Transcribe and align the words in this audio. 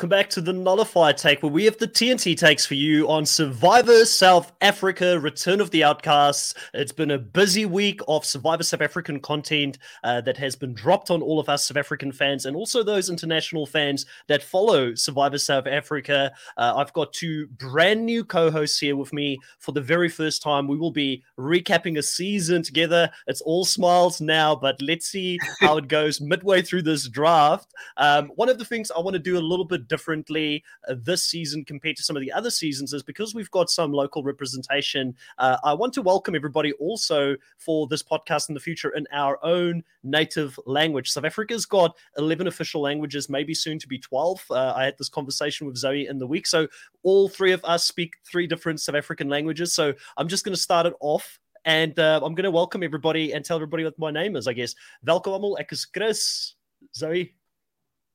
Welcome 0.00 0.08
back 0.08 0.30
to 0.30 0.40
the 0.40 0.54
Nullified 0.54 1.18
Take, 1.18 1.42
where 1.42 1.52
we 1.52 1.66
have 1.66 1.76
the 1.76 1.86
TNT 1.86 2.34
takes 2.34 2.64
for 2.64 2.72
you 2.72 3.06
on 3.10 3.26
Survivor 3.26 4.06
South 4.06 4.50
Africa 4.62 5.20
Return 5.20 5.60
of 5.60 5.70
the 5.72 5.84
Outcasts. 5.84 6.54
It's 6.72 6.90
been 6.90 7.10
a 7.10 7.18
busy 7.18 7.66
week 7.66 8.00
of 8.08 8.24
Survivor 8.24 8.62
South 8.62 8.80
African 8.80 9.20
content 9.20 9.76
uh, 10.02 10.22
that 10.22 10.38
has 10.38 10.56
been 10.56 10.72
dropped 10.72 11.10
on 11.10 11.20
all 11.20 11.38
of 11.38 11.50
us 11.50 11.68
South 11.68 11.76
African 11.76 12.12
fans 12.12 12.46
and 12.46 12.56
also 12.56 12.82
those 12.82 13.10
international 13.10 13.66
fans 13.66 14.06
that 14.26 14.42
follow 14.42 14.94
Survivor 14.94 15.36
South 15.36 15.66
Africa. 15.66 16.32
Uh, 16.56 16.72
I've 16.76 16.94
got 16.94 17.12
two 17.12 17.48
brand 17.48 18.06
new 18.06 18.24
co 18.24 18.50
hosts 18.50 18.78
here 18.78 18.96
with 18.96 19.12
me 19.12 19.38
for 19.58 19.72
the 19.72 19.82
very 19.82 20.08
first 20.08 20.40
time. 20.40 20.66
We 20.66 20.78
will 20.78 20.90
be 20.90 21.22
recapping 21.38 21.98
a 21.98 22.02
season 22.02 22.62
together. 22.62 23.10
It's 23.26 23.42
all 23.42 23.66
smiles 23.66 24.18
now, 24.22 24.56
but 24.56 24.80
let's 24.80 25.08
see 25.08 25.38
how 25.60 25.76
it 25.76 25.88
goes 25.88 26.22
midway 26.22 26.62
through 26.62 26.84
this 26.84 27.06
draft. 27.06 27.74
Um, 27.98 28.28
one 28.36 28.48
of 28.48 28.58
the 28.58 28.64
things 28.64 28.90
I 28.90 29.00
want 29.00 29.12
to 29.12 29.18
do 29.18 29.36
a 29.36 29.40
little 29.40 29.66
bit 29.66 29.89
differently 29.90 30.64
uh, 30.88 30.94
this 30.96 31.22
season 31.22 31.64
compared 31.64 31.96
to 31.96 32.02
some 32.02 32.16
of 32.16 32.22
the 32.22 32.32
other 32.32 32.50
seasons 32.50 32.94
is 32.94 33.02
because 33.02 33.34
we've 33.34 33.50
got 33.50 33.68
some 33.68 33.92
local 33.92 34.22
representation. 34.22 35.14
Uh, 35.36 35.58
I 35.62 35.74
want 35.74 35.92
to 35.94 36.02
welcome 36.02 36.34
everybody 36.34 36.72
also 36.74 37.36
for 37.58 37.86
this 37.88 38.02
podcast 38.02 38.48
in 38.48 38.54
the 38.54 38.60
future 38.60 38.90
in 38.90 39.06
our 39.12 39.38
own 39.44 39.82
native 40.02 40.58
language. 40.64 41.10
South 41.10 41.24
Africa's 41.24 41.66
got 41.66 41.94
11 42.16 42.46
official 42.46 42.80
languages, 42.80 43.28
maybe 43.28 43.52
soon 43.52 43.78
to 43.78 43.88
be 43.88 43.98
12. 43.98 44.42
Uh, 44.48 44.72
I 44.74 44.84
had 44.84 44.96
this 44.96 45.10
conversation 45.10 45.66
with 45.66 45.76
Zoe 45.76 46.06
in 46.06 46.18
the 46.18 46.26
week. 46.26 46.46
So 46.46 46.66
all 47.02 47.28
three 47.28 47.52
of 47.52 47.62
us 47.64 47.84
speak 47.84 48.14
three 48.24 48.46
different 48.46 48.80
South 48.80 48.94
African 48.94 49.28
languages. 49.28 49.74
So 49.74 49.92
I'm 50.16 50.28
just 50.28 50.44
going 50.44 50.54
to 50.54 50.60
start 50.60 50.86
it 50.86 50.94
off 51.00 51.38
and 51.64 51.98
uh, 51.98 52.20
I'm 52.22 52.34
going 52.34 52.44
to 52.44 52.50
welcome 52.50 52.82
everybody 52.82 53.32
and 53.32 53.44
tell 53.44 53.56
everybody 53.56 53.84
what 53.84 53.98
my 53.98 54.10
name 54.10 54.36
is, 54.36 54.46
I 54.46 54.54
guess. 54.54 54.74
Welkom 55.04 55.34
allemaal, 55.34 55.60
ek 55.60 55.72
is 55.72 55.84
Chris. 55.84 56.54
Zoe, 56.94 57.34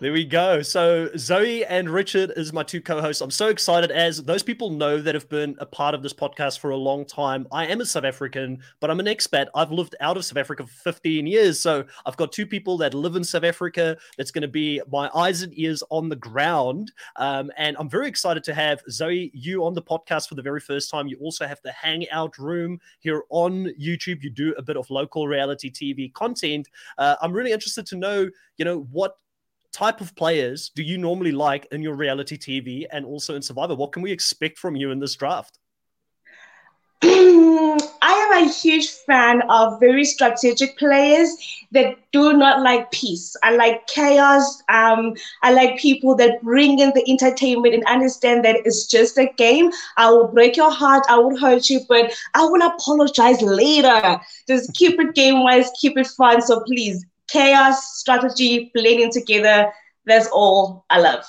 There 0.00 0.12
we 0.12 0.24
go. 0.24 0.62
So 0.62 1.10
Zoe 1.18 1.66
and 1.66 1.90
Richard 1.90 2.32
is 2.34 2.54
my 2.54 2.62
two 2.62 2.80
co-hosts. 2.80 3.20
I'm 3.20 3.30
so 3.30 3.48
excited 3.48 3.90
as 3.90 4.24
those 4.24 4.42
people 4.42 4.70
know 4.70 4.98
that 4.98 5.14
have 5.14 5.28
been 5.28 5.56
a 5.58 5.66
part 5.66 5.94
of 5.94 6.02
this 6.02 6.14
podcast 6.14 6.58
for 6.58 6.70
a 6.70 6.76
long 6.76 7.04
time. 7.04 7.46
I 7.52 7.66
am 7.66 7.82
a 7.82 7.84
South 7.84 8.04
African, 8.04 8.60
but 8.80 8.90
I'm 8.90 9.00
an 9.00 9.04
expat. 9.06 9.48
I've 9.54 9.70
lived 9.70 9.94
out 10.00 10.16
of 10.16 10.24
South 10.24 10.38
Africa 10.38 10.66
for 10.66 10.92
15 10.92 11.26
years. 11.26 11.60
So 11.60 11.84
I've 12.06 12.16
got 12.16 12.32
two 12.32 12.46
people 12.46 12.78
that 12.78 12.94
live 12.94 13.16
in 13.16 13.22
South 13.24 13.44
Africa. 13.44 13.98
That's 14.16 14.30
going 14.30 14.40
to 14.40 14.48
be 14.48 14.80
my 14.90 15.10
eyes 15.14 15.42
and 15.42 15.52
ears 15.58 15.82
on 15.90 16.08
the 16.08 16.16
ground. 16.16 16.92
Um, 17.16 17.52
and 17.58 17.76
I'm 17.78 17.90
very 17.90 18.08
excited 18.08 18.42
to 18.44 18.54
have 18.54 18.82
Zoe, 18.90 19.30
you 19.34 19.66
on 19.66 19.74
the 19.74 19.82
podcast 19.82 20.30
for 20.30 20.34
the 20.36 20.42
very 20.42 20.60
first 20.60 20.90
time. 20.90 21.08
You 21.08 21.18
also 21.18 21.46
have 21.46 21.60
the 21.62 21.72
Hangout 21.72 22.38
Room 22.38 22.80
here 23.00 23.24
on 23.28 23.66
YouTube. 23.78 24.22
You 24.22 24.30
do 24.30 24.54
a 24.56 24.62
bit 24.62 24.78
of 24.78 24.88
local 24.88 25.28
reality 25.28 25.70
TV 25.70 26.10
content. 26.14 26.68
Uh, 26.96 27.16
I'm 27.20 27.32
really 27.34 27.52
interested 27.52 27.84
to 27.88 27.96
know, 27.96 28.30
you 28.56 28.64
know, 28.64 28.86
what 28.90 29.16
type 29.72 30.00
of 30.00 30.14
players 30.16 30.70
do 30.74 30.82
you 30.82 30.98
normally 30.98 31.32
like 31.32 31.66
in 31.72 31.82
your 31.82 31.94
reality 31.94 32.36
TV 32.36 32.86
and 32.90 33.04
also 33.04 33.34
in 33.34 33.42
Survivor? 33.42 33.74
What 33.74 33.92
can 33.92 34.02
we 34.02 34.12
expect 34.12 34.58
from 34.58 34.76
you 34.76 34.90
in 34.90 34.98
this 34.98 35.14
draft? 35.14 35.58
I 37.02 37.78
am 38.02 38.44
a 38.44 38.50
huge 38.50 38.90
fan 38.90 39.42
of 39.48 39.80
very 39.80 40.04
strategic 40.04 40.78
players 40.78 41.34
that 41.72 41.96
do 42.12 42.34
not 42.34 42.62
like 42.62 42.90
peace. 42.90 43.36
I 43.42 43.56
like 43.56 43.86
chaos. 43.86 44.62
Um, 44.68 45.14
I 45.42 45.52
like 45.52 45.78
people 45.78 46.14
that 46.16 46.42
bring 46.42 46.78
in 46.78 46.92
the 46.94 47.04
entertainment 47.08 47.74
and 47.74 47.84
understand 47.84 48.44
that 48.44 48.56
it's 48.66 48.86
just 48.86 49.18
a 49.18 49.32
game. 49.36 49.70
I 49.96 50.10
will 50.10 50.28
break 50.28 50.56
your 50.56 50.70
heart. 50.70 51.04
I 51.08 51.18
will 51.18 51.38
hurt 51.38 51.70
you, 51.70 51.80
but 51.88 52.12
I 52.34 52.44
will 52.44 52.62
apologize 52.62 53.40
later. 53.40 54.20
Just 54.46 54.74
keep 54.74 55.00
it 55.00 55.14
game 55.14 55.42
wise, 55.42 55.70
keep 55.80 55.96
it 55.96 56.06
fun. 56.06 56.42
So 56.42 56.60
please, 56.60 57.04
chaos, 57.32 57.98
strategy, 57.98 58.70
blending 58.74 59.10
together. 59.12 59.72
That's 60.06 60.28
all 60.28 60.84
I 60.90 61.00
love. 61.00 61.24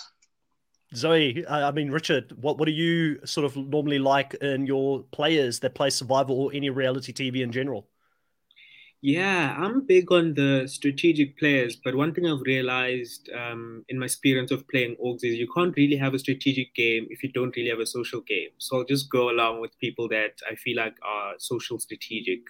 Zoe, 0.94 1.46
I 1.48 1.72
mean, 1.72 1.90
Richard, 1.90 2.34
what, 2.42 2.58
what 2.58 2.66
do 2.66 2.72
you 2.72 3.26
sort 3.26 3.46
of 3.46 3.56
normally 3.56 4.00
like 4.00 4.34
in 4.36 4.66
your 4.66 5.04
players 5.12 5.60
that 5.62 5.74
play 5.74 5.90
survival 5.90 6.38
or 6.38 6.52
any 6.54 6.70
reality 6.70 7.14
TV 7.14 7.42
in 7.42 7.52
general? 7.52 7.88
Yeah, 9.04 9.56
I'm 9.58 9.88
big 9.88 10.12
on 10.12 10.36
the 10.36 10.68
strategic 10.68 11.40
players, 11.40 11.76
but 11.76 11.96
one 11.96 12.14
thing 12.14 12.28
I've 12.28 12.42
realized 12.42 13.32
um, 13.36 13.84
in 13.90 13.98
my 13.98 14.06
experience 14.06 14.52
of 14.52 14.68
playing 14.68 14.96
orgs 15.04 15.24
is 15.24 15.40
you 15.40 15.48
can't 15.56 15.76
really 15.76 15.96
have 15.96 16.14
a 16.14 16.20
strategic 16.20 16.76
game 16.76 17.08
if 17.10 17.24
you 17.24 17.32
don't 17.32 17.56
really 17.56 17.72
have 17.72 17.80
a 17.80 17.86
social 17.86 18.22
game. 18.22 18.50
So 18.60 18.78
I'll 18.78 18.84
just 18.84 19.10
go 19.10 19.32
along 19.32 19.60
with 19.60 19.78
people 19.80 20.08
that 20.10 20.34
I 20.50 20.54
feel 20.54 20.78
like 20.78 20.96
are 21.04 21.34
social 21.40 21.80
strategic. 21.80 22.42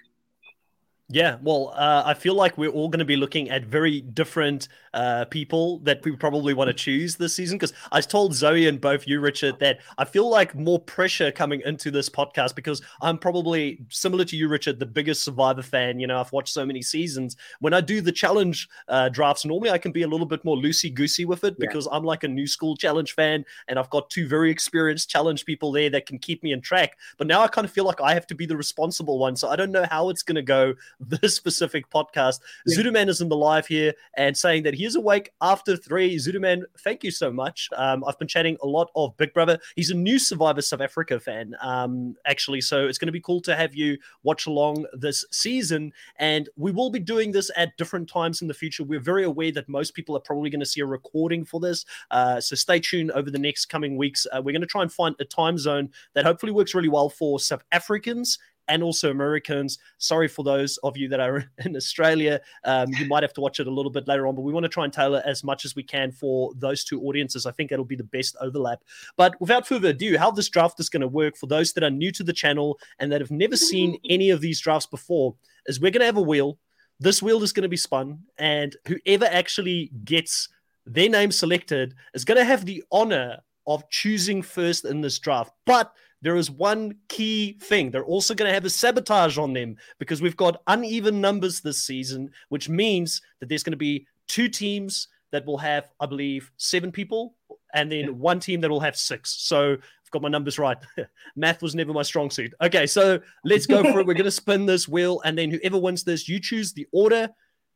Yeah, 1.12 1.38
well, 1.42 1.74
uh, 1.76 2.04
I 2.06 2.14
feel 2.14 2.36
like 2.36 2.58
we're 2.58 2.70
all 2.70 2.88
going 2.88 3.00
to 3.00 3.06
be 3.06 3.18
looking 3.18 3.50
at 3.50 3.66
very 3.66 4.00
different 4.00 4.70
uh, 4.94 5.26
people 5.26 5.80
that 5.80 6.04
we 6.06 6.16
probably 6.16 6.54
want 6.54 6.70
to 6.70 6.74
choose 6.74 7.18
this 7.18 7.36
season. 7.36 7.58
Because 7.58 7.74
I 7.92 8.00
told 8.00 8.34
Zoe 8.34 8.68
and 8.68 8.80
both 8.80 9.06
you, 9.08 9.20
Richard, 9.20 9.60
that 9.60 9.80
I 9.98 10.06
feel 10.06 10.30
like 10.30 10.56
more 10.56 10.80
pressure 10.80 11.30
coming 11.32 11.62
into 11.66 11.92
this 11.92 12.10
podcast 12.10 12.56
because 12.56 12.82
I'm 13.02 13.18
probably 13.18 13.82
similar 13.90 14.24
to 14.26 14.38
you, 14.38 14.48
Richard, 14.48 14.80
the 14.80 14.86
biggest 14.86 15.24
Survivor 15.24 15.62
fan. 15.62 16.00
You 16.00 16.08
know, 16.08 16.20
I've 16.20 16.32
watched 16.32 16.54
so 16.54 16.66
many 16.66 16.82
seasons. 16.82 17.36
When 17.60 17.74
I 17.74 17.82
do 17.82 18.00
the 18.00 18.12
challenge 18.12 18.70
uh, 18.88 19.10
drafts, 19.10 19.44
normally 19.44 19.72
I 19.72 19.78
can 19.78 19.92
be 19.92 20.04
a 20.04 20.08
little 20.08 20.26
bit 20.26 20.46
more 20.46 20.56
loosey 20.56 20.94
goosey 20.94 21.26
with 21.26 21.44
it 21.44 21.60
because 21.60 21.88
yeah. 21.92 21.98
I'm 21.98 22.06
like 22.06 22.24
a 22.24 22.30
new 22.30 22.48
school 22.48 22.78
challenge 22.78 23.16
fan 23.16 23.44
and 23.68 23.78
I've 23.78 23.90
got 23.90 24.10
two 24.10 24.28
very 24.28 24.50
experienced 24.50 25.10
challenge 25.10 25.46
people 25.46 25.74
there 25.74 25.90
that 25.90 26.06
can 26.06 26.20
keep 26.20 26.42
me 26.42 26.54
in 26.54 26.62
track. 26.62 26.98
But 27.18 27.28
now 27.28 27.42
I 27.42 27.48
kind 27.48 27.66
of 27.66 27.72
feel 27.72 27.86
like 27.86 28.00
I 28.00 28.14
have 28.14 28.28
to 28.28 28.36
be 28.36 28.46
the 28.46 28.56
responsible 28.56 29.20
one. 29.20 29.36
So 29.36 29.50
I 29.50 29.58
don't 29.58 29.72
know 29.72 29.86
how 29.90 30.10
it's 30.10 30.24
going 30.24 30.36
to 30.36 30.42
go 30.42 30.74
this 31.02 31.36
specific 31.36 31.90
podcast. 31.90 32.40
Yeah. 32.66 32.78
Zuduman 32.78 33.10
is 33.10 33.22
in 33.22 33.30
the 33.30 33.36
live 33.36 33.68
here 33.68 33.94
and 34.16 34.38
saying 34.38 34.64
that 34.64 34.74
he 34.74 34.86
is 34.86 34.96
awake 34.96 35.32
after 35.42 35.76
three. 35.76 36.16
Zuduman, 36.18 36.64
thank 36.80 37.04
you 37.04 37.12
so 37.12 37.32
much. 37.32 37.70
Um, 37.76 38.04
I've 38.06 38.20
been 38.20 38.28
chatting 38.28 38.58
a 38.62 38.68
lot 38.68 38.90
of 38.96 39.16
Big 39.18 39.34
Brother. 39.34 39.60
He's 39.76 39.90
a 39.90 39.96
new 39.96 40.20
Survivor 40.20 40.62
South 40.62 40.82
Africa 40.82 41.20
fan, 41.20 41.56
um, 41.62 42.16
actually. 42.26 42.62
So 42.62 42.88
it's 42.88 42.98
going 42.98 43.08
to 43.08 43.12
be 43.12 43.22
cool 43.22 43.42
to 43.42 43.56
have 43.56 43.74
you 43.74 43.98
watch 44.24 44.46
along 44.46 44.86
this 44.94 45.26
season. 45.32 45.94
And 46.18 46.50
we 46.56 46.72
will 46.72 46.90
be 46.90 47.00
doing 47.00 47.32
this 47.32 47.52
at 47.56 47.76
different 47.78 48.10
times 48.10 48.42
in 48.42 48.48
the 48.48 48.54
future. 48.54 48.84
We're 48.84 49.00
very 49.00 49.24
aware 49.24 49.52
that 49.52 49.68
most 49.68 49.94
people 49.94 50.16
are 50.16 50.22
probably 50.22 50.50
going 50.50 50.60
to 50.60 50.66
see 50.66 50.82
a 50.82 50.86
recording 50.86 51.46
for 51.46 51.60
this. 51.60 51.86
Uh, 52.12 52.40
so 52.40 52.56
stay 52.56 52.80
tuned 52.80 53.12
over 53.12 53.30
the 53.30 53.40
next 53.40 53.66
coming 53.66 53.98
weeks. 53.98 54.28
Uh, 54.32 54.42
we're 54.42 54.52
going 54.52 54.62
to 54.62 54.68
try 54.68 54.82
and 54.82 54.92
find 54.92 55.16
a 55.20 55.26
time 55.26 55.58
zone 55.58 55.90
that 56.14 56.26
hopefully 56.26 56.52
works 56.52 56.76
really 56.76 56.90
well 56.90 57.10
for 57.10 57.40
South 57.40 57.64
Africans 57.72 58.38
and 58.72 58.82
also 58.82 59.12
Americans. 59.12 59.78
Sorry 59.98 60.30
for 60.30 60.44
those 60.44 60.78
of 60.78 60.96
you 60.96 61.10
that 61.10 61.20
are 61.20 61.44
in 61.66 61.76
Australia. 61.76 62.40
Um, 62.64 62.88
you 62.94 63.06
might 63.06 63.22
have 63.22 63.34
to 63.34 63.42
watch 63.42 63.60
it 63.60 63.68
a 63.68 63.72
little 63.72 63.92
bit 63.92 64.08
later 64.08 64.28
on, 64.28 64.36
but 64.36 64.42
we 64.42 64.54
want 64.54 64.64
to 64.64 64.70
try 64.70 64.86
and 64.86 64.94
tailor 64.94 65.22
as 65.26 65.44
much 65.44 65.66
as 65.66 65.76
we 65.76 65.84
can 65.84 66.12
for 66.12 66.54
those 66.56 66.86
two 66.86 67.02
audiences. 67.02 67.46
I 67.46 67.52
think 67.52 67.72
it'll 67.72 67.86
be 67.86 67.98
the 67.98 68.04
best 68.06 68.36
overlap. 68.40 68.80
But 69.18 69.40
without 69.42 69.68
further 69.68 69.90
ado, 69.90 70.18
how 70.18 70.32
this 70.32 70.50
draft 70.50 70.80
is 70.80 70.90
going 70.90 71.02
to 71.02 71.08
work 71.08 71.36
for 71.36 71.48
those 71.48 71.74
that 71.74 71.84
are 71.84 71.90
new 71.90 72.12
to 72.14 72.24
the 72.24 72.34
channel 72.34 72.80
and 73.00 73.12
that 73.12 73.22
have 73.22 73.32
never 73.32 73.58
seen 73.58 74.00
any 74.10 74.30
of 74.30 74.40
these 74.40 74.62
drafts 74.62 74.88
before 74.88 75.36
is 75.66 75.82
we're 75.82 75.92
going 75.92 76.00
to 76.00 76.06
have 76.06 76.18
a 76.18 76.22
wheel. 76.22 76.58
This 77.00 77.22
wheel 77.22 77.44
is 77.44 77.52
going 77.52 77.64
to 77.64 77.70
be 77.70 77.78
spun, 77.78 78.20
and 78.38 78.76
whoever 78.88 79.26
actually 79.26 79.92
gets 80.06 80.48
their 80.86 81.10
name 81.10 81.32
selected 81.32 81.96
is 82.14 82.26
going 82.26 82.38
to 82.38 82.46
have 82.46 82.66
the 82.66 82.84
honor 82.92 83.40
of 83.68 83.90
choosing 83.90 84.42
first 84.42 84.86
in 84.86 85.02
this 85.02 85.20
draft. 85.20 85.52
But 85.66 85.94
there 86.22 86.36
is 86.36 86.52
one 86.52 86.96
key 87.08 87.58
thing. 87.62 87.92
They're 87.92 88.06
also 88.06 88.34
going 88.34 88.50
to 88.50 88.54
have 88.54 88.66
a 88.66 88.70
sabotage 88.70 89.38
on 89.38 89.54
them 89.54 89.78
because 90.00 90.22
we've 90.22 90.38
got 90.38 90.62
uneven 90.68 91.20
numbers 91.20 91.62
this 91.62 91.82
season, 91.82 92.32
which 92.50 92.70
means 92.70 93.22
that 93.40 93.50
there's 93.50 93.64
going 93.64 93.72
to 93.72 93.78
be 93.78 94.08
two 94.28 94.48
teams 94.48 95.08
that 95.32 95.46
will 95.46 95.58
have, 95.58 95.92
I 96.00 96.06
believe, 96.06 96.52
seven 96.58 96.92
people, 96.92 97.36
and 97.74 97.92
then 97.92 98.06
yeah. 98.06 98.10
one 98.10 98.40
team 98.40 98.62
that 98.62 98.70
will 98.70 98.80
have 98.82 98.96
six. 98.96 99.34
So 99.42 99.74
I've 99.74 100.12
got 100.12 100.22
my 100.22 100.30
numbers 100.30 100.60
right. 100.60 100.78
Math 101.36 101.62
was 101.62 101.74
never 101.74 101.94
my 101.94 102.04
strong 102.04 102.30
suit. 102.30 102.54
Okay, 102.62 102.86
so 102.86 103.20
let's 103.44 103.66
go 103.66 103.82
for 103.82 104.00
it. 104.00 104.06
We're 104.06 104.14
going 104.14 104.26
to 104.26 104.32
spin 104.32 104.66
this 104.66 104.88
wheel, 104.88 105.22
and 105.26 105.38
then 105.38 105.50
whoever 105.50 105.80
wins 105.80 106.04
this, 106.04 106.30
you 106.30 106.40
choose 106.40 106.74
the 106.74 106.88
order, 106.92 107.30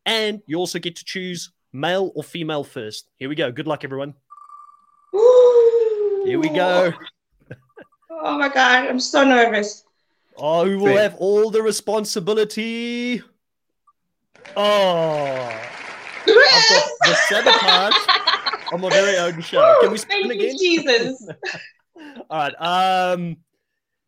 and 0.05 0.41
you 0.45 0.57
also 0.57 0.79
get 0.79 0.95
to 0.97 1.05
choose 1.05 1.51
male 1.73 2.11
or 2.15 2.23
female 2.23 2.63
first. 2.63 3.09
Here 3.17 3.29
we 3.29 3.35
go. 3.35 3.51
Good 3.51 3.67
luck, 3.67 3.83
everyone. 3.83 4.13
Here 6.25 6.39
we 6.39 6.49
go. 6.49 6.93
Oh 8.21 8.37
my 8.37 8.49
god, 8.49 8.87
I'm 8.87 8.99
so 8.99 9.23
nervous. 9.23 9.83
Oh, 10.37 10.65
who 10.65 10.79
will 10.79 10.97
have 10.97 11.15
all 11.15 11.49
the 11.49 11.61
responsibility? 11.61 13.21
Oh, 14.55 15.49
I've 16.27 16.69
got 16.69 16.89
the 17.01 17.15
sabotage 17.27 17.93
on 18.73 18.81
my 18.81 18.89
very 18.89 19.17
own 19.17 19.41
show. 19.41 19.77
Can 19.81 19.91
we 19.91 19.97
spin 19.97 20.31
again? 20.31 20.55
Jesus. 20.57 21.27
all 22.29 22.49
right. 22.49 22.53
Um, 22.59 23.37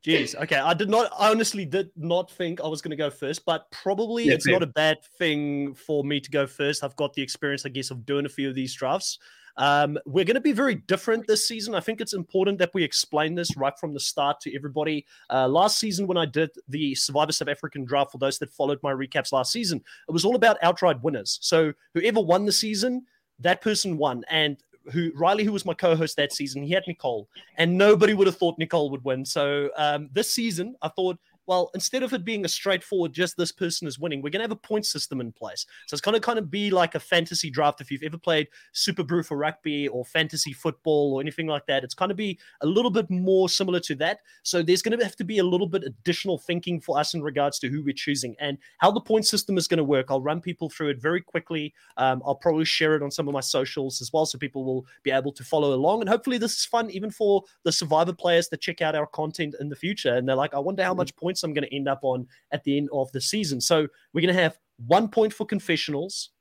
Jeez. 0.06 0.36
Okay. 0.36 0.56
I 0.58 0.74
did 0.74 0.90
not, 0.90 1.12
I 1.18 1.32
honestly 1.32 1.66
did 1.66 1.90
not 1.96 2.32
think 2.32 2.62
I 2.62 2.68
was 2.68 2.82
going 2.82 2.92
to 2.92 2.98
go 2.98 3.10
first, 3.10 3.46
but 3.46 3.70
probably 3.72 4.26
yeah, 4.26 4.34
it's 4.34 4.48
not 4.48 4.64
a 4.64 4.68
bad 4.68 4.98
thing 5.18 5.74
for 5.74 6.04
me 6.04 6.20
to 6.20 6.32
go 6.32 6.48
first. 6.48 6.84
I've 6.84 6.96
got 6.96 7.14
the 7.14 7.22
experience, 7.22 7.66
I 7.66 7.70
guess, 7.70 7.92
of 7.92 8.06
doing 8.06 8.26
a 8.26 8.30
few 8.30 8.48
of 8.48 8.56
these 8.56 8.74
drafts. 8.74 9.20
Um, 9.58 9.98
we're 10.06 10.26
going 10.26 10.36
to 10.36 10.42
be 10.42 10.52
very 10.52 10.76
different 10.76 11.28
this 11.28 11.48
season. 11.48 11.76
I 11.76 11.80
think 11.80 12.00
it's 12.02 12.14
important 12.14 12.60
that 12.60 12.74
we 12.74 12.84
explain 12.84 13.36
this 13.36 13.58
right 13.58 13.78
from 13.78 13.94
the 13.94 14.00
start 14.00 14.40
to 14.42 14.56
everybody. 14.56 15.06
Uh, 15.30 15.48
last 15.48 15.80
season, 15.80 16.08
when 16.08 16.18
I 16.18 16.26
did 16.26 16.52
the 16.68 16.96
Survivor 16.96 17.32
South 17.32 17.48
African 17.50 17.84
draft, 17.84 18.12
for 18.12 18.18
those 18.18 18.38
that 18.40 18.52
followed 18.52 18.80
my 18.84 18.92
recaps 18.92 19.32
last 19.32 19.52
season, 19.52 19.84
it 20.08 20.12
was 20.12 20.26
all 20.26 20.36
about 20.36 20.58
outright 20.62 21.02
winners. 21.02 21.40
So 21.42 21.74
whoever 21.94 22.22
won 22.22 22.46
the 22.46 22.52
season, 22.52 23.06
that 23.40 23.62
person 23.62 23.98
won. 23.98 24.24
And 24.30 24.58
who 24.92 25.12
Riley, 25.16 25.44
who 25.44 25.52
was 25.52 25.66
my 25.66 25.74
co-host 25.74 26.16
that 26.18 26.34
season, 26.34 26.64
he 26.64 26.72
had 26.72 26.84
Nicole, 26.88 27.28
and 27.58 27.78
nobody 27.78 28.14
would 28.14 28.28
have 28.28 28.38
thought 28.38 28.58
Nicole 28.58 28.90
would 28.90 29.04
win. 29.04 29.26
So 29.26 29.70
um, 29.76 30.10
this 30.14 30.32
season, 30.32 30.76
I 30.82 30.90
thought 30.90 31.18
well, 31.48 31.72
instead 31.74 32.04
of 32.04 32.14
it 32.14 32.26
being 32.26 32.46
a 32.46 32.50
straightforward, 32.50 33.14
just 33.14 33.38
this 33.38 33.52
person 33.52 33.88
is 33.88 33.98
winning, 33.98 34.22
we're 34.22 34.30
going 34.30 34.40
to 34.40 34.44
have 34.44 34.52
a 34.52 34.56
point 34.56 34.86
system 34.86 35.22
in 35.22 35.32
place. 35.32 35.66
So 35.88 35.96
it's 35.96 36.02
going 36.02 36.14
to 36.14 36.22
kind 36.22 36.38
of 36.38 36.52
be 36.52 36.70
like 36.70 36.96
a 36.96 37.00
fantasy 37.00 37.50
draft. 37.50 37.82
If 37.82 37.90
you've 37.90 38.04
ever 38.04 38.18
played 38.18 38.48
SuperBru 38.76 39.26
for 39.26 39.38
rugby 39.38 39.88
or 39.88 40.04
fantasy 40.06 40.54
football 40.54 41.14
or 41.14 41.22
anything 41.22 41.48
like 41.48 41.66
that, 41.68 41.84
it's 41.84 41.94
going 41.94 42.10
to 42.10 42.16
be 42.16 42.38
a 42.62 42.68
little 42.68 42.92
bit 42.92 43.10
more 43.10 43.48
similar 43.48 43.80
to 43.80 43.96
that. 43.96 44.20
So 44.44 44.62
there's 44.62 44.82
going 44.82 44.98
to 44.98 45.04
have 45.04 45.16
to 45.16 45.24
be 45.24 45.38
a 45.38 45.44
little 45.44 45.68
bit 45.68 45.84
additional 45.84 46.38
thinking 46.38 46.82
for 46.82 47.00
us 47.00 47.14
in 47.14 47.22
regards 47.22 47.60
to 47.60 47.70
who 47.70 47.82
we're 47.82 47.94
choosing 47.94 48.36
and 48.40 48.58
how 48.80 48.92
the 48.92 49.02
point 49.02 49.26
system 49.26 49.58
is 49.58 49.68
going 49.68 49.78
to 49.78 49.84
work. 49.84 50.08
I'll 50.10 50.22
run 50.22 50.42
people 50.42 50.70
through 50.70 50.90
it 50.90 51.02
very 51.02 51.22
quickly. 51.22 51.74
Um, 51.96 52.22
I'll 52.26 52.36
probably 52.36 52.66
share 52.66 52.96
it 52.96 53.04
on 53.04 53.12
some 53.12 53.28
of 53.28 53.34
my 53.34 53.40
socials 53.40 54.02
as 54.02 54.12
well, 54.12 54.26
so 54.26 54.38
people 54.38 54.66
will 54.66 54.86
be 55.04 55.12
able 55.12 55.32
to 55.32 55.44
follow 55.44 55.74
along. 55.74 56.02
And 56.02 56.10
hopefully, 56.10 56.38
this 56.38 56.58
is 56.58 56.66
fun 56.66 56.90
even 56.92 57.10
for 57.10 57.44
the 57.64 57.72
Survivor 57.72 58.14
players 58.14 58.50
that 58.50 58.62
check 58.62 58.82
out 58.82 58.96
our 58.96 59.08
content 59.08 59.56
in 59.60 59.70
the 59.70 59.76
future. 59.76 60.16
And 60.16 60.28
they're 60.28 60.36
like, 60.36 60.54
I 60.54 60.60
wonder 60.60 60.84
how 60.84 60.92
mm-hmm. 60.92 60.98
much 60.98 61.16
points 61.16 61.37
points 61.38 61.44
I'm 61.44 61.54
going 61.54 61.68
to 61.68 61.76
end 61.76 61.88
up 61.88 62.00
on 62.04 62.28
at 62.52 62.64
the 62.64 62.78
end 62.78 62.90
of 62.92 63.12
the 63.12 63.22
season. 63.22 63.62
So 63.62 63.88
we're 64.14 64.22
going 64.22 64.36
to 64.36 64.42
have 64.42 64.58
one 64.86 65.08
point 65.08 65.34
for 65.34 65.46
confessionals, 65.46 66.32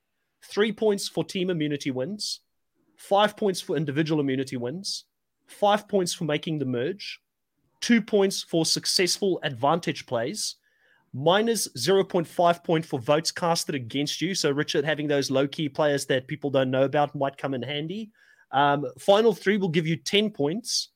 three 0.44 0.72
points 0.72 1.08
for 1.08 1.25
team 1.25 1.50
immunity 1.50 1.90
wins, 1.90 2.40
five 2.96 3.37
points 3.37 3.60
for 3.60 3.76
individual 3.76 4.20
immunity 4.20 4.56
wins, 4.56 5.04
five 5.46 5.88
points 5.88 6.14
for 6.14 6.25
making 6.25 6.58
the 6.58 6.64
merge, 6.64 7.20
two 7.81 8.00
points 8.00 8.43
for 8.43 8.64
successful 8.64 9.38
advantage 9.43 10.06
plays, 10.06 10.56
minus 11.12 11.69
0.5 11.76 12.64
point 12.64 12.84
for 12.84 13.00
votes 13.00 13.31
casted 13.31 13.75
against 13.75 14.20
you. 14.20 14.34
So, 14.34 14.50
Richard, 14.50 14.84
having 14.84 15.08
those 15.08 15.31
low 15.31 15.46
key 15.46 15.69
players 15.69 16.06
that 16.06 16.26
people 16.26 16.50
don't 16.50 16.70
know 16.70 16.84
about 16.84 17.14
might 17.14 17.38
come 17.38 17.54
in 17.54 17.62
handy. 17.62 18.10
Um, 18.52 18.87
final 18.98 19.32
three 19.32 19.56
will 19.56 19.69
give 19.69 19.87
you 19.87 19.96
10 19.96 20.31
points 20.31 20.90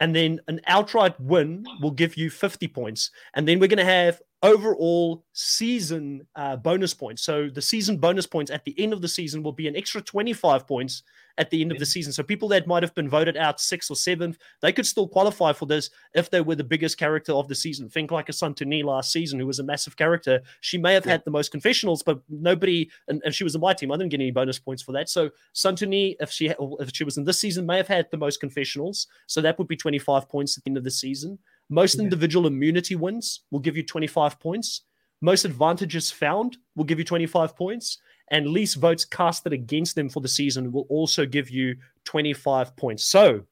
and 0.00 0.14
then 0.14 0.40
an 0.48 0.60
outright 0.66 1.18
win 1.20 1.64
will 1.80 1.90
give 1.90 2.16
you 2.16 2.30
50 2.30 2.68
points. 2.68 3.10
And 3.34 3.46
then 3.46 3.58
we're 3.58 3.68
going 3.68 3.78
to 3.78 3.84
have 3.84 4.20
overall 4.42 5.24
season 5.32 6.26
uh, 6.36 6.56
bonus 6.56 6.94
points. 6.94 7.22
So 7.22 7.48
the 7.48 7.62
season 7.62 7.98
bonus 7.98 8.26
points 8.26 8.50
at 8.50 8.64
the 8.64 8.78
end 8.78 8.92
of 8.92 9.02
the 9.02 9.08
season 9.08 9.42
will 9.42 9.52
be 9.52 9.66
an 9.66 9.76
extra 9.76 10.00
25 10.00 10.66
points 10.66 11.02
at 11.38 11.50
the 11.50 11.62
end 11.62 11.72
of 11.72 11.78
the 11.78 11.86
season. 11.86 12.12
So 12.12 12.22
people 12.22 12.48
that 12.48 12.66
might 12.66 12.82
have 12.82 12.94
been 12.94 13.08
voted 13.08 13.36
out 13.36 13.60
sixth 13.60 13.90
or 13.90 13.96
seventh, 13.96 14.38
they 14.60 14.72
could 14.72 14.86
still 14.86 15.08
qualify 15.08 15.52
for 15.52 15.66
this 15.66 15.90
if 16.14 16.30
they 16.30 16.40
were 16.40 16.56
the 16.56 16.64
biggest 16.64 16.98
character 16.98 17.32
of 17.32 17.48
the 17.48 17.54
season. 17.54 17.88
Think 17.88 18.10
like 18.10 18.28
a 18.28 18.32
son 18.32 18.54
to 18.54 18.64
Santoni 18.64 18.84
last 18.84 19.12
season, 19.12 19.38
who 19.38 19.46
was 19.46 19.58
a 19.58 19.64
massive 19.64 19.96
character. 19.96 20.40
She 20.60 20.78
may 20.78 20.94
have 20.94 21.06
yeah. 21.06 21.12
had 21.12 21.24
the 21.24 21.30
most 21.30 21.50
confessionals, 21.50 22.02
but 22.02 22.20
nobody, 22.28 22.90
and, 23.08 23.22
and 23.24 23.34
she 23.34 23.44
was 23.44 23.54
in 23.54 23.60
my 23.60 23.72
team. 23.72 23.92
I 23.92 23.96
didn't 23.96 24.10
get 24.10 24.20
any 24.20 24.30
bonus 24.30 24.58
points 24.58 24.82
for 24.82 24.92
that. 24.92 25.08
So 25.08 25.30
Santoni, 25.54 26.16
if 26.20 26.30
she 26.30 26.52
if 26.58 26.90
she 26.92 27.04
was 27.04 27.16
in 27.16 27.24
this 27.24 27.38
season, 27.38 27.66
may 27.66 27.76
have 27.76 27.88
had 27.88 28.10
the 28.10 28.16
most 28.16 28.40
confessionals. 28.40 29.06
So 29.26 29.40
that 29.40 29.58
would 29.58 29.68
be 29.68 29.76
25 29.76 30.28
points 30.28 30.58
at 30.58 30.64
the 30.64 30.70
end 30.70 30.76
of 30.76 30.84
the 30.84 30.90
season. 30.90 31.38
Most 31.70 31.96
yeah. 31.96 32.04
individual 32.04 32.46
immunity 32.46 32.96
wins 32.96 33.42
will 33.50 33.60
give 33.60 33.76
you 33.76 33.82
25 33.82 34.40
points. 34.40 34.82
Most 35.20 35.44
advantages 35.44 36.10
found 36.10 36.58
will 36.76 36.84
give 36.84 36.98
you 36.98 37.04
25 37.04 37.56
points. 37.56 37.98
And 38.30 38.48
least 38.48 38.76
votes 38.76 39.04
casted 39.04 39.52
against 39.52 39.94
them 39.94 40.08
for 40.08 40.20
the 40.20 40.28
season 40.28 40.70
will 40.72 40.86
also 40.88 41.24
give 41.24 41.50
you 41.50 41.76
25 42.04 42.76
points. 42.76 43.04
So 43.04 43.44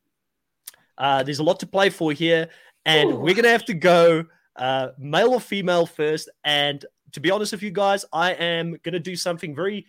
uh, 0.99 1.23
there's 1.23 1.38
a 1.38 1.44
lot 1.44 1.61
to 1.61 1.67
play 1.67 1.90
for 1.90 2.12
here. 2.12 2.49
And 2.84 3.11
Ooh. 3.11 3.17
we're 3.17 3.34
going 3.34 3.44
to 3.44 3.50
have 3.50 3.64
to 3.67 3.75
go 3.75 4.25
uh, 4.56 4.88
male 4.99 5.31
or 5.32 5.40
female 5.40 5.87
first. 5.87 6.31
And 6.44 6.84
to 7.12 7.20
be 7.20 7.31
honest 7.31 7.52
with 7.52 7.62
you 7.62 7.70
guys, 7.70 8.05
I 8.12 8.32
am 8.32 8.73
going 8.82 8.93
to 8.93 9.00
do 9.00 9.17
something 9.17 9.55
very 9.55 9.87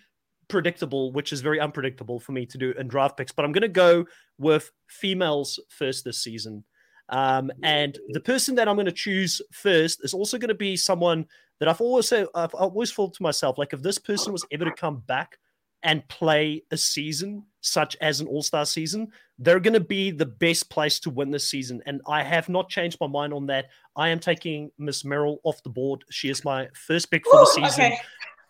predictable, 0.48 1.12
which 1.12 1.34
is 1.34 1.42
very 1.42 1.60
unpredictable 1.60 2.20
for 2.20 2.32
me 2.32 2.46
to 2.46 2.58
do 2.58 2.72
in 2.72 2.88
draft 2.88 3.18
picks. 3.18 3.32
But 3.32 3.46
I'm 3.46 3.52
going 3.52 3.62
to 3.62 3.68
go 3.68 4.06
with 4.38 4.72
females 4.88 5.60
first 5.70 6.06
this 6.06 6.24
season. 6.24 6.64
Um, 7.10 7.52
and 7.64 7.98
the 8.10 8.20
person 8.20 8.56
that 8.56 8.68
I'm 8.68 8.76
going 8.76 8.86
to 8.86 8.92
choose 8.92 9.42
first 9.52 10.04
is 10.04 10.14
also 10.14 10.38
going 10.38 10.50
to 10.50 10.56
be 10.56 10.76
someone 10.76 11.26
that 11.60 11.68
I've 11.68 11.82
always 11.82 12.08
said, 12.08 12.28
I've 12.36 12.54
always 12.54 12.92
thought 12.92 13.14
to 13.16 13.24
myself, 13.24 13.58
like 13.58 13.74
if 13.74 13.82
this 13.82 13.98
person 13.98 14.32
was 14.32 14.46
ever 14.52 14.66
to 14.66 14.72
come 14.72 14.98
back 15.08 15.38
and 15.84 16.08
play 16.08 16.64
a 16.72 16.78
season 16.78 17.44
such 17.62 17.96
as 18.02 18.20
an 18.20 18.28
All 18.28 18.42
Star 18.42 18.66
season, 18.66 19.12
they're 19.40 19.60
going 19.60 19.74
to 19.74 19.80
be 19.80 20.12
the 20.12 20.26
best 20.26 20.70
place 20.70 21.00
to 21.02 21.10
win 21.10 21.32
this 21.32 21.48
season. 21.48 21.82
And 21.86 22.02
I 22.08 22.24
have 22.24 22.50
not 22.50 22.70
changed 22.70 22.98
my 23.00 23.08
mind 23.08 23.34
on 23.34 23.48
that. 23.48 23.68
I 23.96 24.10
am 24.10 24.20
taking 24.20 24.72
Miss 24.78 25.04
Meryl 25.04 25.38
off 25.44 25.62
the 25.64 25.70
board. 25.70 26.04
She 26.10 26.30
is 26.30 26.44
my 26.44 26.68
first 26.74 27.12
pick 27.12 27.26
for 27.26 27.40
the 27.40 27.46
season. 27.46 27.86
Okay. 27.86 28.00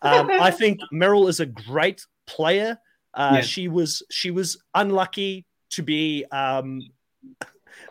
um, 0.02 0.30
I 0.32 0.52
think 0.52 0.80
Meryl 0.94 1.30
is 1.30 1.40
a 1.40 1.46
great 1.46 2.06
player. 2.26 2.78
Uh, 3.14 3.32
yeah. 3.36 3.42
She 3.42 3.68
was 3.68 4.04
she 4.12 4.32
was 4.32 4.62
unlucky 4.74 5.46
to 5.72 5.84
be 5.84 6.26
um, 6.32 6.82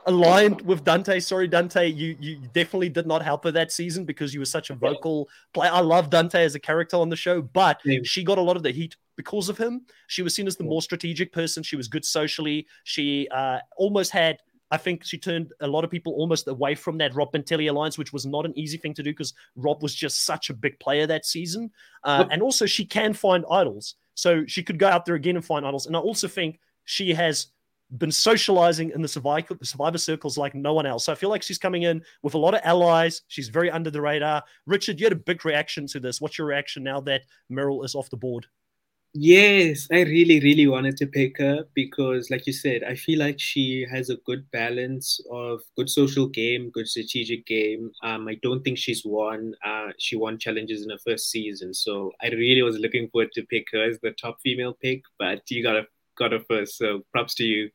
aligned 0.07 0.63
with 0.63 0.85
Dante. 0.85 1.21
Sorry, 1.21 1.49
Dante, 1.49 1.89
you 1.89 2.17
you 2.21 2.39
definitely 2.53 2.89
did 2.89 3.07
not 3.07 3.23
help 3.23 3.45
her 3.45 3.51
that 3.53 3.73
season 3.73 4.05
because 4.05 4.33
you 4.33 4.41
were 4.41 4.47
such 4.47 4.71
a 4.71 4.75
vocal 4.75 5.29
player. 5.53 5.71
I 5.73 5.81
love 5.81 6.11
Dante 6.11 6.43
as 6.43 6.55
a 6.55 6.61
character 6.61 6.97
on 6.97 7.09
the 7.09 7.17
show, 7.17 7.43
but 7.43 7.81
yeah. 7.85 7.99
she 8.05 8.25
got 8.25 8.39
a 8.39 8.43
lot 8.43 8.57
of 8.57 8.63
the 8.63 8.71
heat 8.71 8.97
because 9.17 9.49
of 9.49 9.59
him. 9.59 9.83
She 10.07 10.23
was 10.23 10.35
seen 10.35 10.47
as 10.47 10.57
the 10.57 10.65
more 10.65 10.83
strategic 10.83 11.33
person. 11.33 11.63
She 11.63 11.77
was 11.77 11.89
good 11.89 12.05
socially. 12.05 12.67
She 12.85 13.29
uh, 13.29 13.59
almost 13.77 14.13
had. 14.13 14.39
I 14.73 14.79
think 14.79 15.05
she 15.05 15.17
turned 15.17 15.53
a 15.61 15.67
lot 15.69 15.85
of 15.85 15.91
people 15.91 16.15
almost 16.15 16.49
away 16.49 16.75
from 16.75 16.99
that 16.99 17.15
Rob 17.15 17.33
Bentelli 17.33 17.71
alliance, 17.71 17.99
which 17.99 18.13
was 18.13 18.27
not 18.27 18.45
an 18.45 18.59
easy 18.59 18.77
thing 18.77 18.95
to 18.95 19.03
do 19.03 19.11
because 19.11 19.33
Rob 19.55 19.81
was 19.81 19.95
just 19.95 20.25
such 20.25 20.51
a 20.51 20.55
big 20.55 20.81
player 20.81 21.07
that 21.07 21.25
season. 21.25 21.71
Uh, 22.03 22.25
and 22.31 22.43
also, 22.43 22.67
she 22.67 22.85
can 22.85 23.13
find 23.13 23.45
idols. 23.49 23.95
So 24.15 24.45
she 24.47 24.63
could 24.65 24.79
go 24.79 24.89
out 24.89 25.05
there 25.05 25.15
again 25.15 25.37
and 25.37 25.45
find 25.45 25.65
idols. 25.65 25.87
And 25.87 25.95
I 25.95 26.01
also 26.01 26.27
think 26.27 26.59
she 26.85 27.13
has 27.15 27.49
been 27.99 28.12
socializing 28.12 28.90
in 28.90 29.02
the 29.02 29.09
survivor, 29.09 29.57
survivor 29.62 29.99
circles 29.99 30.37
like 30.37 30.55
no 30.55 30.75
one 30.75 30.87
else. 30.87 31.05
So 31.05 31.12
I 31.12 31.14
feel 31.14 31.31
like 31.31 31.43
she's 31.43 31.59
coming 31.59 31.83
in 31.83 32.02
with 32.23 32.35
a 32.35 32.38
lot 32.38 32.55
of 32.55 32.61
allies. 32.64 33.23
She's 33.28 33.49
very 33.49 33.71
under 33.71 33.90
the 33.90 34.00
radar. 34.00 34.43
Richard, 34.66 34.99
you 34.99 35.07
had 35.07 35.12
a 35.12 35.16
big 35.16 35.45
reaction 35.45 35.87
to 35.88 36.00
this. 36.00 36.21
What's 36.21 36.38
your 36.38 36.47
reaction 36.47 36.83
now 36.83 37.00
that 37.02 37.23
Meryl 37.50 37.85
is 37.85 37.95
off 37.95 38.11
the 38.11 38.16
board? 38.16 38.47
Yes, 39.19 39.88
I 39.90 40.02
really, 40.02 40.40
really 40.40 40.66
wanted 40.66 40.99
to 40.99 41.07
pick 41.07 41.38
her 41.38 41.64
because, 41.73 42.28
like 42.31 42.47
you 42.47 42.52
said, 42.52 42.83
I 42.85 42.95
feel 42.97 43.19
like 43.19 43.40
she 43.40 43.87
has 43.90 44.11
a 44.11 44.19
good 44.26 44.45
balance 44.50 45.19
of 45.31 45.62
good 45.75 45.88
social 45.88 46.26
game, 46.28 46.69
good 46.69 46.87
strategic 46.87 47.47
game. 47.47 47.93
Um, 48.02 48.28
I 48.28 48.35
don't 48.43 48.62
think 48.62 48.76
she's 48.76 49.07
won. 49.07 49.55
Uh, 49.64 49.93
she 49.99 50.16
won 50.16 50.38
challenges 50.38 50.83
in 50.83 50.90
her 50.90 50.99
first 50.99 51.31
season, 51.31 51.73
so 51.73 52.12
I 52.21 52.28
really 52.28 52.61
was 52.61 52.76
looking 52.76 53.09
forward 53.09 53.33
to 53.33 53.47
pick 53.47 53.69
her 53.73 53.88
as 53.88 53.99
the 54.02 54.11
top 54.11 54.37
female 54.43 54.75
pick. 54.75 55.00
But 55.19 55.50
you 55.50 55.62
got 55.62 55.75
to 55.75 55.87
got 56.16 56.32
her 56.32 56.40
first, 56.40 56.76
so 56.78 57.02
props 57.12 57.35
to 57.37 57.44
you. 57.44 57.70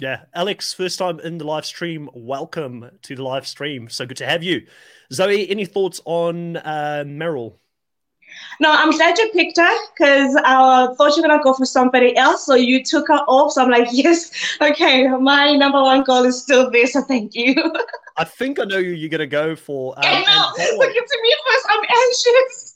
Yeah, 0.00 0.24
Alex, 0.34 0.74
first 0.74 0.98
time 0.98 1.20
in 1.20 1.38
the 1.38 1.44
live 1.44 1.64
stream. 1.64 2.10
Welcome 2.14 2.90
to 3.02 3.14
the 3.14 3.22
live 3.22 3.46
stream. 3.46 3.88
So 3.88 4.04
good 4.04 4.16
to 4.16 4.26
have 4.26 4.42
you. 4.42 4.66
Zoe, 5.12 5.48
any 5.48 5.66
thoughts 5.66 6.00
on 6.04 6.56
uh, 6.56 7.04
Meryl? 7.06 7.54
No, 8.60 8.72
I'm 8.72 8.90
glad 8.90 9.16
you 9.18 9.30
picked 9.32 9.58
her 9.58 9.76
because 9.96 10.34
I 10.36 10.88
thought 10.96 11.16
you 11.16 11.22
were 11.22 11.28
gonna 11.28 11.42
go 11.42 11.54
for 11.54 11.64
somebody 11.64 12.16
else. 12.16 12.44
So 12.46 12.54
you 12.54 12.82
took 12.82 13.06
her 13.06 13.20
off. 13.28 13.52
So 13.52 13.62
I'm 13.62 13.70
like, 13.70 13.88
yes, 13.92 14.56
okay, 14.60 15.06
my 15.06 15.54
number 15.54 15.80
one 15.80 16.02
goal 16.02 16.24
is 16.24 16.42
still 16.42 16.70
there. 16.70 16.86
So 16.88 17.02
thank 17.02 17.34
you. 17.34 17.54
I 18.16 18.24
think 18.24 18.58
I 18.58 18.64
know 18.64 18.82
who 18.82 18.90
you're 18.90 19.08
gonna 19.08 19.26
go 19.26 19.54
for. 19.54 19.96
Um, 19.96 20.04
I 20.04 20.22
know. 20.22 20.76
Look, 20.78 20.90
it's 20.92 21.12
me 21.22 21.36
first. 21.46 21.66
I'm 21.70 21.84
anxious. 21.84 22.73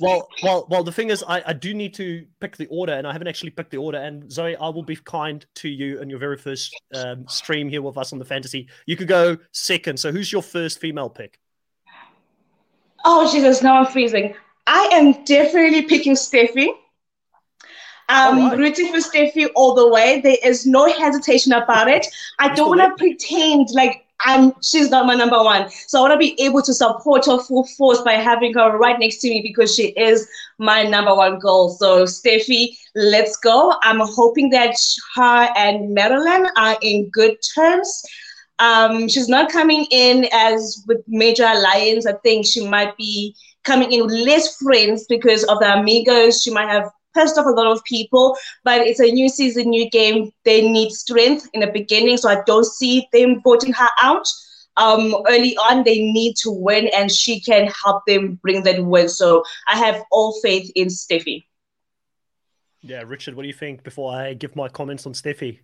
Well, 0.00 0.28
well, 0.42 0.66
well. 0.70 0.82
The 0.82 0.92
thing 0.92 1.10
is, 1.10 1.22
I, 1.26 1.42
I 1.46 1.52
do 1.52 1.74
need 1.74 1.94
to 1.94 2.26
pick 2.40 2.56
the 2.56 2.66
order, 2.66 2.92
and 2.92 3.06
I 3.06 3.12
haven't 3.12 3.28
actually 3.28 3.50
picked 3.50 3.70
the 3.70 3.76
order. 3.76 3.98
And 3.98 4.30
Zoe, 4.30 4.56
I 4.56 4.68
will 4.68 4.82
be 4.82 4.96
kind 4.96 5.44
to 5.56 5.68
you 5.68 6.00
in 6.00 6.08
your 6.08 6.18
very 6.18 6.36
first 6.36 6.74
um, 6.94 7.26
stream 7.28 7.68
here 7.68 7.82
with 7.82 7.98
us 7.98 8.12
on 8.12 8.18
the 8.18 8.24
fantasy. 8.24 8.68
You 8.86 8.96
could 8.96 9.08
go 9.08 9.36
second. 9.52 9.98
So, 9.98 10.12
who's 10.12 10.32
your 10.32 10.42
first 10.42 10.80
female 10.80 11.10
pick? 11.10 11.38
Oh 13.04 13.30
Jesus! 13.32 13.62
Now 13.62 13.80
I'm 13.80 13.86
freezing. 13.86 14.34
I 14.66 14.88
am 14.92 15.24
definitely 15.24 15.82
picking 15.82 16.14
Steffi. 16.14 16.68
I'm 18.08 18.50
right. 18.50 18.58
rooting 18.58 18.92
for 18.92 18.98
Steffi 18.98 19.48
all 19.54 19.74
the 19.74 19.88
way. 19.88 20.20
There 20.20 20.36
is 20.44 20.66
no 20.66 20.92
hesitation 20.92 21.52
about 21.52 21.88
it. 21.88 22.06
I 22.38 22.54
don't 22.54 22.68
want 22.68 22.80
to 22.80 22.96
pretend 22.96 23.68
like 23.72 24.01
I'm 24.24 24.54
she's 24.62 24.90
not 24.90 25.06
my 25.06 25.14
number 25.14 25.42
one. 25.42 25.70
So 25.86 25.98
I 25.98 26.02
want 26.02 26.12
to 26.12 26.18
be 26.18 26.40
able 26.42 26.62
to 26.62 26.74
support 26.74 27.26
her 27.26 27.38
full 27.38 27.66
force 27.78 28.00
by 28.02 28.12
having 28.14 28.54
her 28.54 28.76
right 28.78 28.98
next 28.98 29.18
to 29.18 29.28
me 29.28 29.42
because 29.42 29.74
she 29.74 29.88
is 29.88 30.26
my 30.58 30.82
number 30.84 31.14
one 31.14 31.38
goal. 31.38 31.70
So 31.70 32.04
Steffi, 32.04 32.76
let's 32.94 33.36
go. 33.36 33.74
I'm 33.82 34.00
hoping 34.00 34.50
that 34.50 34.76
her 35.16 35.48
and 35.56 35.94
Marilyn 35.94 36.46
are 36.56 36.76
in 36.82 37.08
good 37.10 37.36
terms. 37.54 38.02
Um, 38.58 39.08
she's 39.08 39.28
not 39.28 39.50
coming 39.50 39.86
in 39.90 40.28
as 40.32 40.84
with 40.86 41.02
major 41.08 41.44
alliance. 41.44 42.06
I 42.06 42.12
think 42.22 42.46
she 42.46 42.66
might 42.66 42.96
be 42.96 43.34
coming 43.64 43.92
in 43.92 44.02
with 44.02 44.12
less 44.12 44.56
friends 44.58 45.06
because 45.08 45.44
of 45.44 45.58
the 45.58 45.78
amigos. 45.78 46.42
She 46.42 46.50
might 46.50 46.68
have 46.68 46.90
pissed 47.14 47.38
off 47.38 47.46
a 47.46 47.50
lot 47.50 47.66
of 47.66 47.82
people, 47.84 48.36
but 48.64 48.80
it's 48.80 49.00
a 49.00 49.10
new 49.10 49.28
season, 49.28 49.70
new 49.70 49.88
game. 49.90 50.32
They 50.44 50.68
need 50.68 50.90
strength 50.90 51.48
in 51.52 51.60
the 51.60 51.66
beginning, 51.66 52.16
so 52.16 52.28
I 52.28 52.42
don't 52.46 52.66
see 52.66 53.08
them 53.12 53.40
voting 53.42 53.72
her 53.72 53.88
out. 54.02 54.28
Um, 54.76 55.14
early 55.28 55.56
on, 55.56 55.84
they 55.84 56.00
need 56.00 56.36
to 56.42 56.50
win, 56.50 56.88
and 56.96 57.10
she 57.10 57.40
can 57.40 57.70
help 57.84 58.06
them 58.06 58.38
bring 58.42 58.62
that 58.62 58.84
win. 58.84 59.08
So 59.08 59.44
I 59.68 59.76
have 59.76 60.02
all 60.10 60.40
faith 60.40 60.70
in 60.74 60.88
Steffi. 60.88 61.44
Yeah, 62.80 63.02
Richard, 63.06 63.34
what 63.34 63.42
do 63.42 63.48
you 63.48 63.54
think 63.54 63.84
before 63.84 64.12
I 64.12 64.34
give 64.34 64.56
my 64.56 64.68
comments 64.68 65.06
on 65.06 65.12
Steffi? 65.12 65.60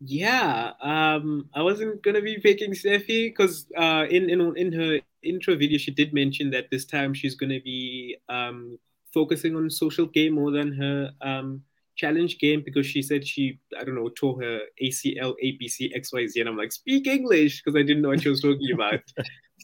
Yeah, 0.00 0.72
um, 0.80 1.48
I 1.54 1.62
wasn't 1.62 2.02
gonna 2.02 2.22
be 2.22 2.38
picking 2.38 2.72
Steffi 2.72 3.28
because 3.28 3.66
uh, 3.76 4.06
in 4.08 4.30
in 4.30 4.56
in 4.56 4.72
her 4.72 5.00
intro 5.22 5.56
video 5.56 5.76
she 5.76 5.90
did 5.90 6.14
mention 6.14 6.50
that 6.50 6.70
this 6.70 6.84
time 6.84 7.12
she's 7.12 7.34
gonna 7.34 7.60
be 7.60 8.16
um, 8.28 8.78
focusing 9.12 9.56
on 9.56 9.70
social 9.70 10.06
game 10.06 10.34
more 10.34 10.50
than 10.50 10.72
her 10.72 11.10
um, 11.20 11.62
challenge 11.96 12.38
game 12.38 12.62
because 12.64 12.86
she 12.86 13.02
said 13.02 13.26
she 13.26 13.58
I 13.78 13.84
don't 13.84 13.94
know 13.94 14.08
tore 14.08 14.40
her 14.42 14.60
ACL, 14.82 15.34
APC, 15.44 15.94
XYZ, 15.96 16.40
and 16.40 16.48
I'm 16.48 16.56
like 16.56 16.72
speak 16.72 17.06
English 17.06 17.62
because 17.62 17.76
I 17.76 17.82
didn't 17.82 18.02
know 18.02 18.10
what 18.10 18.22
she 18.22 18.28
was 18.28 18.40
talking 18.40 18.72
about. 18.72 19.00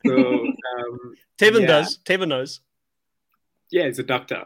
so 0.05 0.17
um, 0.19 1.15
Tevin 1.39 1.63
yeah. 1.63 1.67
does. 1.67 1.99
Tevin 2.05 2.29
knows. 2.29 2.61
Yeah, 3.71 3.87
he's 3.87 3.99
a 3.99 4.03
doctor. 4.03 4.45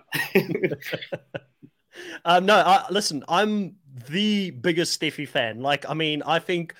um, 2.24 2.46
no, 2.46 2.54
I, 2.54 2.86
listen, 2.90 3.24
I'm 3.28 3.76
the 4.08 4.50
biggest 4.50 4.98
Steffi 4.98 5.28
fan. 5.28 5.60
Like, 5.60 5.88
I 5.88 5.94
mean, 5.94 6.22
I 6.24 6.38
think 6.38 6.74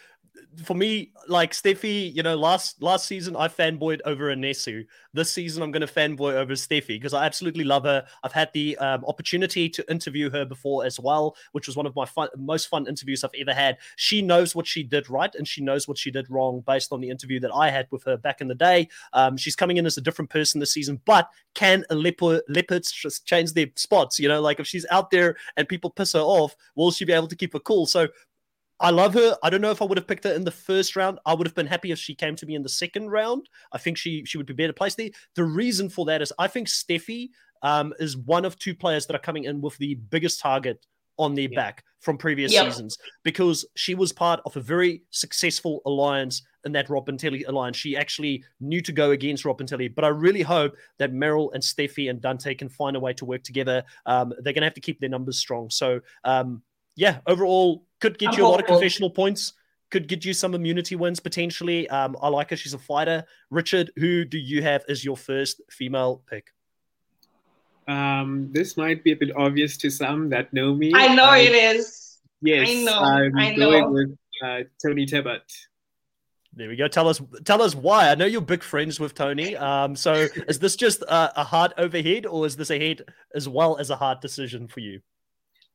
for 0.64 0.74
me, 0.74 1.12
like 1.28 1.52
Steffi, 1.52 2.14
you 2.14 2.22
know, 2.22 2.36
last 2.36 2.82
last 2.82 3.06
season 3.06 3.36
I 3.36 3.48
fanboyed 3.48 4.00
over 4.04 4.34
Anesu. 4.34 4.84
This 5.12 5.32
season 5.32 5.62
I'm 5.62 5.70
going 5.70 5.86
to 5.86 5.92
fanboy 5.92 6.34
over 6.34 6.54
Steffi 6.54 6.88
because 6.88 7.14
I 7.14 7.24
absolutely 7.24 7.64
love 7.64 7.84
her. 7.84 8.04
I've 8.22 8.32
had 8.32 8.50
the 8.54 8.76
um, 8.78 9.04
opportunity 9.06 9.68
to 9.68 9.90
interview 9.90 10.30
her 10.30 10.44
before 10.44 10.84
as 10.84 10.98
well, 10.98 11.36
which 11.52 11.66
was 11.66 11.76
one 11.76 11.86
of 11.86 11.94
my 11.94 12.04
fun, 12.04 12.28
most 12.36 12.66
fun 12.66 12.86
interviews 12.86 13.24
I've 13.24 13.30
ever 13.38 13.54
had. 13.54 13.78
She 13.96 14.22
knows 14.22 14.54
what 14.54 14.66
she 14.66 14.82
did 14.82 15.08
right 15.10 15.34
and 15.34 15.46
she 15.46 15.62
knows 15.62 15.86
what 15.86 15.98
she 15.98 16.10
did 16.10 16.30
wrong 16.30 16.62
based 16.66 16.92
on 16.92 17.00
the 17.00 17.10
interview 17.10 17.40
that 17.40 17.52
I 17.54 17.70
had 17.70 17.86
with 17.90 18.04
her 18.04 18.16
back 18.16 18.40
in 18.40 18.48
the 18.48 18.54
day. 18.54 18.88
Um, 19.12 19.36
she's 19.36 19.56
coming 19.56 19.76
in 19.76 19.86
as 19.86 19.96
a 19.96 20.02
different 20.02 20.30
person 20.30 20.60
this 20.60 20.72
season, 20.72 21.00
but 21.04 21.28
can 21.54 21.84
leopard, 21.90 22.42
leopards 22.48 22.92
just 22.92 23.26
change 23.26 23.52
their 23.52 23.66
spots? 23.76 24.18
You 24.18 24.28
know, 24.28 24.40
like 24.40 24.60
if 24.60 24.66
she's 24.66 24.86
out 24.90 25.10
there 25.10 25.36
and 25.56 25.68
people 25.68 25.90
piss 25.90 26.12
her 26.12 26.20
off, 26.20 26.54
will 26.74 26.90
she 26.90 27.04
be 27.04 27.12
able 27.12 27.28
to 27.28 27.36
keep 27.36 27.52
her 27.52 27.60
cool? 27.60 27.86
So 27.86 28.08
I 28.80 28.90
love 28.90 29.14
her. 29.14 29.36
I 29.42 29.50
don't 29.50 29.60
know 29.60 29.70
if 29.70 29.82
I 29.82 29.84
would 29.84 29.98
have 29.98 30.06
picked 30.06 30.24
her 30.24 30.32
in 30.32 30.44
the 30.44 30.50
first 30.50 30.94
round. 30.94 31.18
I 31.26 31.34
would 31.34 31.46
have 31.46 31.54
been 31.54 31.66
happy 31.66 31.90
if 31.90 31.98
she 31.98 32.14
came 32.14 32.36
to 32.36 32.46
me 32.46 32.54
in 32.54 32.62
the 32.62 32.68
second 32.68 33.10
round. 33.10 33.48
I 33.72 33.78
think 33.78 33.98
she 33.98 34.24
she 34.24 34.38
would 34.38 34.46
be 34.46 34.54
better 34.54 34.72
placed 34.72 34.96
there. 34.96 35.10
The 35.34 35.44
reason 35.44 35.88
for 35.88 36.04
that 36.06 36.22
is 36.22 36.32
I 36.38 36.46
think 36.46 36.68
Steffi 36.68 37.30
um, 37.62 37.92
is 37.98 38.16
one 38.16 38.44
of 38.44 38.58
two 38.58 38.74
players 38.74 39.06
that 39.06 39.16
are 39.16 39.20
coming 39.20 39.44
in 39.44 39.60
with 39.60 39.76
the 39.78 39.94
biggest 39.94 40.40
target 40.40 40.86
on 41.18 41.34
their 41.34 41.48
yeah. 41.50 41.56
back 41.56 41.84
from 42.00 42.16
previous 42.16 42.52
yep. 42.52 42.64
seasons 42.64 42.96
because 43.24 43.66
she 43.74 43.94
was 43.94 44.12
part 44.12 44.40
of 44.46 44.56
a 44.56 44.60
very 44.60 45.02
successful 45.10 45.82
alliance 45.84 46.42
in 46.64 46.72
that 46.72 46.88
Rob 46.88 47.06
Bentele 47.06 47.46
alliance. 47.48 47.76
She 47.76 47.96
actually 47.96 48.44
knew 48.60 48.80
to 48.82 48.92
go 48.92 49.10
against 49.10 49.44
Rob 49.44 49.58
Bentele, 49.58 49.92
but 49.94 50.04
I 50.04 50.08
really 50.08 50.42
hope 50.42 50.76
that 50.98 51.12
Meryl 51.12 51.52
and 51.54 51.62
Steffi 51.62 52.08
and 52.08 52.20
Dante 52.20 52.54
can 52.54 52.68
find 52.68 52.96
a 52.96 53.00
way 53.00 53.12
to 53.14 53.24
work 53.24 53.42
together. 53.42 53.82
Um, 54.06 54.32
they're 54.40 54.52
going 54.52 54.62
to 54.62 54.66
have 54.66 54.74
to 54.74 54.80
keep 54.80 55.00
their 55.00 55.08
numbers 55.08 55.38
strong. 55.38 55.70
So, 55.70 56.00
um, 56.24 56.62
yeah, 56.98 57.20
overall, 57.28 57.84
could 58.00 58.18
get 58.18 58.30
I'm 58.30 58.38
you 58.38 58.44
a 58.44 58.48
lot 58.48 58.58
of 58.58 58.66
confessional 58.66 59.08
points. 59.08 59.52
Could 59.90 60.08
get 60.08 60.24
you 60.24 60.34
some 60.34 60.54
immunity 60.54 60.96
wins 60.96 61.20
potentially. 61.20 61.88
Um, 61.88 62.16
I 62.20 62.28
like 62.28 62.50
her. 62.50 62.56
She's 62.56 62.74
a 62.74 62.78
fighter. 62.78 63.24
Richard, 63.50 63.92
who 63.96 64.24
do 64.24 64.36
you 64.36 64.62
have 64.62 64.84
as 64.88 65.04
your 65.04 65.16
first 65.16 65.62
female 65.70 66.22
pick? 66.28 66.48
Um, 67.86 68.50
this 68.52 68.76
might 68.76 69.04
be 69.04 69.12
a 69.12 69.16
bit 69.16 69.30
obvious 69.36 69.76
to 69.78 69.90
some 69.90 70.28
that 70.30 70.52
know 70.52 70.74
me. 70.74 70.92
I 70.94 71.14
know 71.14 71.32
it 71.34 71.52
is. 71.52 72.18
Yes, 72.42 72.68
I 72.68 72.82
know. 72.82 73.00
I'm 73.00 73.38
I 73.38 73.54
know. 73.54 73.70
going 73.70 73.92
with 73.92 74.18
uh, 74.44 74.64
Toni 74.84 75.06
Tebbott. 75.06 75.40
There 76.52 76.68
we 76.68 76.74
go. 76.74 76.88
Tell 76.88 77.08
us, 77.08 77.22
tell 77.44 77.62
us 77.62 77.76
why. 77.76 78.10
I 78.10 78.16
know 78.16 78.26
you're 78.26 78.40
big 78.40 78.64
friends 78.64 78.98
with 78.98 79.14
Tony. 79.14 79.56
Um, 79.56 79.94
so 79.94 80.26
is 80.48 80.58
this 80.58 80.74
just 80.74 81.02
a, 81.02 81.40
a 81.40 81.44
hard 81.44 81.74
overhead, 81.78 82.26
or 82.26 82.44
is 82.44 82.56
this 82.56 82.70
a 82.70 82.78
head 82.78 83.02
as 83.34 83.48
well 83.48 83.76
as 83.76 83.90
a 83.90 83.96
hard 83.96 84.20
decision 84.20 84.66
for 84.66 84.80
you? 84.80 85.00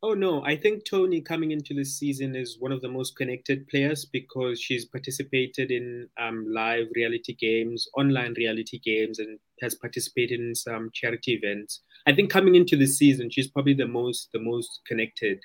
Oh 0.03 0.13
no, 0.13 0.43
I 0.43 0.57
think 0.57 0.83
Tony 0.83 1.21
coming 1.21 1.51
into 1.51 1.73
this 1.73 1.97
season 1.97 2.35
is 2.35 2.57
one 2.59 2.73
of 2.73 2.81
the 2.81 2.89
most 2.89 3.15
connected 3.15 3.65
players 3.69 4.03
because 4.03 4.59
she's 4.59 4.83
participated 4.83 5.71
in 5.71 6.09
um, 6.19 6.45
live 6.45 6.87
reality 6.93 7.33
games, 7.33 7.87
online 7.97 8.33
reality 8.35 8.81
games, 8.83 9.19
and 9.19 9.39
has 9.61 9.75
participated 9.75 10.41
in 10.41 10.55
some 10.55 10.89
charity 10.93 11.39
events. 11.41 11.83
I 12.05 12.13
think 12.13 12.29
coming 12.29 12.55
into 12.55 12.75
this 12.75 12.97
season, 12.97 13.29
she's 13.29 13.47
probably 13.47 13.75
the 13.75 13.87
most 13.87 14.27
the 14.33 14.41
most 14.41 14.81
connected, 14.85 15.39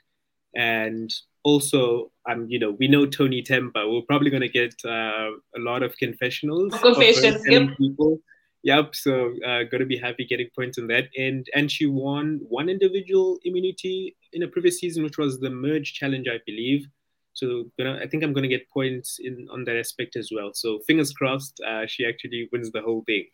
and 0.56 1.14
also, 1.44 2.10
um, 2.28 2.46
you 2.48 2.58
know, 2.58 2.72
we 2.80 2.88
know 2.88 3.06
Tony 3.06 3.44
Temba. 3.44 3.88
We're 3.88 4.02
probably 4.08 4.30
going 4.30 4.42
to 4.42 4.48
get 4.48 4.74
uh, 4.84 5.30
a 5.56 5.60
lot 5.60 5.84
of 5.84 5.96
confessionals. 5.98 6.74
Confessions, 6.74 7.44
yep. 7.46 7.76
People. 7.78 8.18
Yep. 8.64 8.94
So 8.94 9.34
uh, 9.46 9.62
going 9.64 9.80
to 9.80 9.86
be 9.86 9.96
happy 9.96 10.26
getting 10.26 10.48
points 10.54 10.78
on 10.78 10.88
that 10.88 11.08
And 11.16 11.46
And 11.54 11.70
she 11.70 11.86
won 11.86 12.40
one 12.48 12.68
individual 12.68 13.38
immunity 13.44 14.16
in 14.32 14.42
a 14.42 14.48
previous 14.48 14.78
season, 14.78 15.04
which 15.04 15.18
was 15.18 15.38
the 15.38 15.50
merge 15.50 15.94
challenge, 15.94 16.26
I 16.28 16.40
believe. 16.44 16.86
So 17.34 17.70
gonna, 17.78 18.00
I 18.02 18.08
think 18.08 18.24
I'm 18.24 18.32
to 18.34 18.48
get 18.48 18.68
points 18.68 19.20
in 19.22 19.46
on 19.52 19.62
that 19.64 19.76
aspect 19.76 20.16
as 20.16 20.30
well. 20.34 20.50
So 20.54 20.80
fingers 20.88 21.12
crossed, 21.12 21.60
uh, 21.60 21.86
she 21.86 22.04
actually 22.04 22.48
wins 22.50 22.72
the 22.72 22.80
whole 22.80 23.04
thing. 23.06 23.26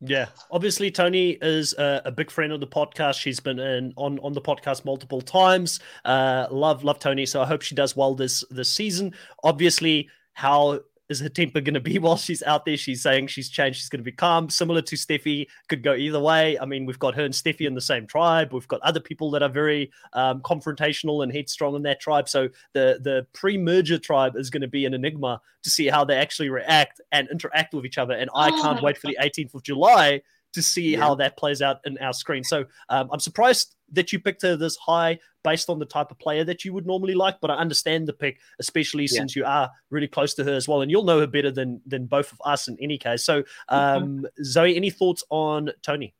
Yeah, 0.00 0.26
obviously 0.50 0.90
Tony 0.92 1.38
is 1.42 1.72
a, 1.74 2.02
a, 2.04 2.12
big 2.12 2.30
friend 2.30 2.52
of 2.52 2.60
the 2.60 2.68
podcast. 2.68 3.18
She's 3.18 3.40
been 3.40 3.58
in 3.58 3.92
on 3.96 4.20
on 4.20 4.32
the 4.32 4.40
podcast 4.40 4.84
multiple 4.84 5.20
times. 5.20 5.80
Uh, 6.04 6.46
love 6.50 6.84
love 6.84 7.00
Tony. 7.00 7.26
so 7.26 7.42
I 7.42 7.46
hope 7.46 7.62
she 7.62 7.74
does 7.74 7.96
well 7.96 8.14
this 8.14 8.44
this 8.50 8.70
season. 8.70 9.12
Obviously, 9.42 10.08
how 10.34 10.80
is 11.08 11.20
her 11.20 11.28
temper 11.28 11.60
going 11.60 11.74
to 11.74 11.80
be 11.80 11.98
while 11.98 12.16
she's 12.16 12.42
out 12.42 12.64
there? 12.64 12.76
She's 12.76 13.02
saying 13.02 13.28
she's 13.28 13.48
changed. 13.48 13.78
She's 13.78 13.88
going 13.88 14.00
to 14.00 14.04
be 14.04 14.12
calm, 14.12 14.50
similar 14.50 14.82
to 14.82 14.96
Steffi. 14.96 15.46
Could 15.68 15.82
go 15.82 15.94
either 15.94 16.20
way. 16.20 16.58
I 16.58 16.64
mean, 16.64 16.86
we've 16.86 16.98
got 16.98 17.14
her 17.14 17.24
and 17.24 17.34
Steffi 17.34 17.66
in 17.66 17.74
the 17.74 17.80
same 17.80 18.06
tribe. 18.06 18.52
We've 18.52 18.68
got 18.68 18.80
other 18.82 19.00
people 19.00 19.30
that 19.32 19.42
are 19.42 19.48
very 19.48 19.90
um, 20.12 20.40
confrontational 20.40 21.22
and 21.22 21.32
headstrong 21.32 21.74
in 21.74 21.82
that 21.82 22.00
tribe. 22.00 22.28
So 22.28 22.48
the 22.72 22.98
the 23.02 23.26
pre-merger 23.32 23.98
tribe 23.98 24.36
is 24.36 24.50
going 24.50 24.62
to 24.62 24.68
be 24.68 24.84
an 24.84 24.94
enigma 24.94 25.40
to 25.62 25.70
see 25.70 25.88
how 25.88 26.04
they 26.04 26.16
actually 26.16 26.50
react 26.50 27.00
and 27.12 27.28
interact 27.30 27.74
with 27.74 27.84
each 27.84 27.98
other. 27.98 28.14
And 28.14 28.30
I 28.34 28.50
oh 28.50 28.62
can't 28.62 28.82
wait 28.82 28.98
for 28.98 29.08
the 29.08 29.18
18th 29.20 29.54
of 29.54 29.62
July 29.62 30.22
to 30.54 30.62
see 30.62 30.92
yeah. 30.92 31.00
how 31.00 31.14
that 31.16 31.36
plays 31.36 31.62
out 31.62 31.80
in 31.84 31.98
our 31.98 32.12
screen. 32.12 32.44
So 32.44 32.64
um, 32.88 33.08
I'm 33.12 33.20
surprised 33.20 33.74
that 33.92 34.12
you 34.12 34.20
picked 34.20 34.42
her 34.42 34.56
this 34.56 34.76
high 34.76 35.18
based 35.44 35.70
on 35.70 35.78
the 35.78 35.86
type 35.86 36.10
of 36.10 36.18
player 36.18 36.44
that 36.44 36.64
you 36.64 36.72
would 36.72 36.86
normally 36.86 37.14
like, 37.14 37.40
but 37.40 37.50
I 37.50 37.54
understand 37.54 38.06
the 38.06 38.12
pick, 38.12 38.38
especially 38.58 39.04
yeah. 39.04 39.18
since 39.18 39.36
you 39.36 39.44
are 39.44 39.70
really 39.90 40.08
close 40.08 40.34
to 40.34 40.44
her 40.44 40.54
as 40.54 40.68
well, 40.68 40.82
and 40.82 40.90
you'll 40.90 41.04
know 41.04 41.20
her 41.20 41.26
better 41.26 41.50
than 41.50 41.80
than 41.86 42.06
both 42.06 42.32
of 42.32 42.40
us 42.44 42.68
in 42.68 42.76
any 42.80 42.98
case. 42.98 43.24
So, 43.24 43.44
um, 43.68 44.20
mm-hmm. 44.20 44.44
Zoe, 44.44 44.76
any 44.76 44.90
thoughts 44.90 45.24
on 45.30 45.70
Tony? 45.82 46.14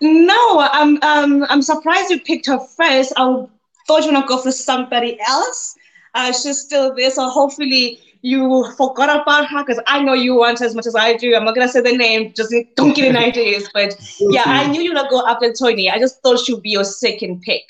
No, 0.00 0.60
I'm 0.60 0.98
um, 1.02 1.46
I'm 1.48 1.62
surprised 1.62 2.10
you 2.10 2.20
picked 2.20 2.46
her 2.46 2.58
first. 2.58 3.12
I 3.16 3.46
thought 3.86 4.00
you 4.00 4.06
were 4.06 4.12
gonna 4.12 4.26
go 4.26 4.40
for 4.40 4.52
somebody 4.52 5.18
else. 5.26 5.76
Uh, 6.14 6.32
she's 6.32 6.58
still 6.58 6.94
there, 6.94 7.10
so 7.10 7.28
hopefully 7.28 8.00
you 8.22 8.66
forgot 8.76 9.22
about 9.22 9.48
her 9.48 9.64
because 9.64 9.82
I 9.86 10.02
know 10.02 10.14
you 10.14 10.34
want 10.34 10.60
as 10.60 10.74
much 10.74 10.86
as 10.86 10.94
I 10.94 11.14
do. 11.16 11.34
I'm 11.34 11.44
not 11.44 11.54
gonna 11.54 11.68
say 11.68 11.80
the 11.80 11.96
name, 11.96 12.32
just 12.34 12.54
don't 12.74 12.94
get 12.94 13.14
any 13.14 13.26
ideas. 13.26 13.68
But 13.74 13.96
yeah, 14.18 14.44
I 14.46 14.66
knew 14.66 14.82
you 14.82 14.94
gonna 14.94 15.08
go 15.08 15.26
after 15.26 15.52
Tony. 15.52 15.90
I 15.90 15.98
just 15.98 16.22
thought 16.22 16.40
she'd 16.40 16.62
be 16.62 16.70
your 16.70 16.84
second 16.84 17.42
pick. 17.42 17.64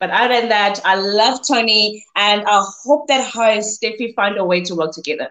But 0.00 0.10
other 0.10 0.40
than 0.40 0.48
that, 0.50 0.80
I 0.84 0.96
love 0.96 1.40
Tony 1.46 2.04
and 2.16 2.42
I 2.46 2.64
hope 2.82 3.08
that 3.08 3.32
her 3.32 3.42
and 3.42 3.62
Steffi 3.62 4.14
find 4.14 4.36
a 4.36 4.44
way 4.44 4.60
to 4.62 4.74
work 4.74 4.92
together. 4.92 5.30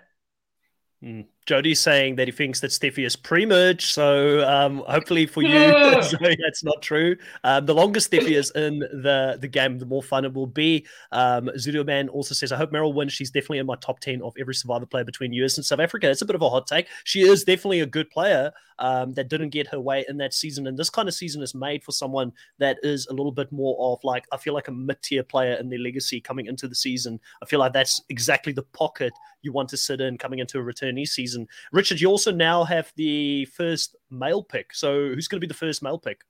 Mm. 1.04 1.26
Jody's 1.46 1.80
saying 1.80 2.16
that 2.16 2.28
he 2.28 2.32
thinks 2.32 2.62
that 2.62 2.72
Steffi 2.72 3.06
is 3.06 3.16
pre-merge, 3.16 3.86
so 3.86 4.48
um, 4.48 4.84
hopefully 4.88 5.26
for 5.26 5.42
you, 5.42 5.50
Zoe, 6.04 6.38
that's 6.42 6.64
not 6.64 6.82
true. 6.82 7.16
Um, 7.44 7.66
the 7.66 7.74
longer 7.74 8.00
Steffi 8.00 8.32
is 8.32 8.52
in 8.52 8.80
the, 8.80 9.38
the 9.40 9.48
game, 9.48 9.78
the 9.78 9.86
more 9.86 10.04
fun 10.04 10.26
it 10.26 10.34
will 10.34 10.48
be. 10.48 10.86
Um, 11.12 11.50
Zudo 11.58 11.86
Man 11.86 12.10
also 12.10 12.34
says, 12.34 12.52
I 12.52 12.58
hope 12.58 12.72
Meryl 12.72 12.94
wins. 12.94 13.14
She's 13.14 13.32
definitely 13.32 13.60
in 13.60 13.66
my 13.66 13.76
top 13.76 14.00
10 14.00 14.22
of 14.22 14.34
every 14.40 14.56
Survivor 14.56 14.86
player 14.86 15.04
between 15.04 15.34
US 15.34 15.58
and 15.58 15.66
South 15.66 15.80
Africa. 15.80 16.10
It's 16.10 16.22
a 16.22 16.26
bit 16.26 16.36
of 16.36 16.42
a 16.42 16.50
hot 16.50 16.68
take. 16.68 16.88
She 17.04 17.22
is 17.22 17.44
definitely 17.44 17.82
a 17.82 17.86
good 17.86 18.10
player 18.10 18.52
um, 18.80 19.14
that 19.14 19.30
didn't 19.30 19.50
get 19.50 19.68
her 19.68 19.80
way 19.80 20.06
in 20.08 20.18
that 20.18 20.34
season. 20.34 20.68
And 20.68 20.78
this 20.78 20.90
kind 20.90 21.08
of 21.08 21.14
season 21.14 21.42
is 21.42 21.56
made 21.56 21.84
for 21.84 21.92
someone 21.92 22.32
that 22.60 22.78
is 22.84 23.08
a 23.08 23.14
little 23.14 23.32
bit 23.32 23.52
more 23.52 23.76
of 23.80 24.04
like, 24.04 24.26
I 24.32 24.38
feel 24.38 24.54
like 24.54 24.68
a 24.68 24.72
mid-tier 24.72 25.24
player 25.24 25.56
in 25.56 25.70
their 25.70 25.80
legacy 25.80 26.22
coming 26.22 26.46
into 26.46 26.68
the 26.68 26.76
season. 26.76 27.20
I 27.42 27.46
feel 27.46 27.60
like 27.60 27.74
that's 27.74 28.02
exactly 28.10 28.54
the 28.54 28.64
pocket 28.64 29.14
you 29.42 29.52
want 29.52 29.70
to 29.70 29.78
sit 29.78 30.02
in 30.02 30.18
coming 30.18 30.40
into 30.40 30.60
a 30.60 30.64
returnee 30.64 31.08
season. 31.08 31.33
Richard, 31.72 32.02
you 32.02 32.10
also 32.10 32.32
now 32.32 32.64
have 32.64 32.92
the 32.96 33.46
first 33.46 33.96
male 34.10 34.44
pick. 34.44 34.74
So 34.74 35.10
who's 35.14 35.28
going 35.28 35.38
to 35.38 35.46
be 35.46 35.52
the 35.52 35.54
first 35.54 35.82
male 35.82 36.00
pick 36.00 36.22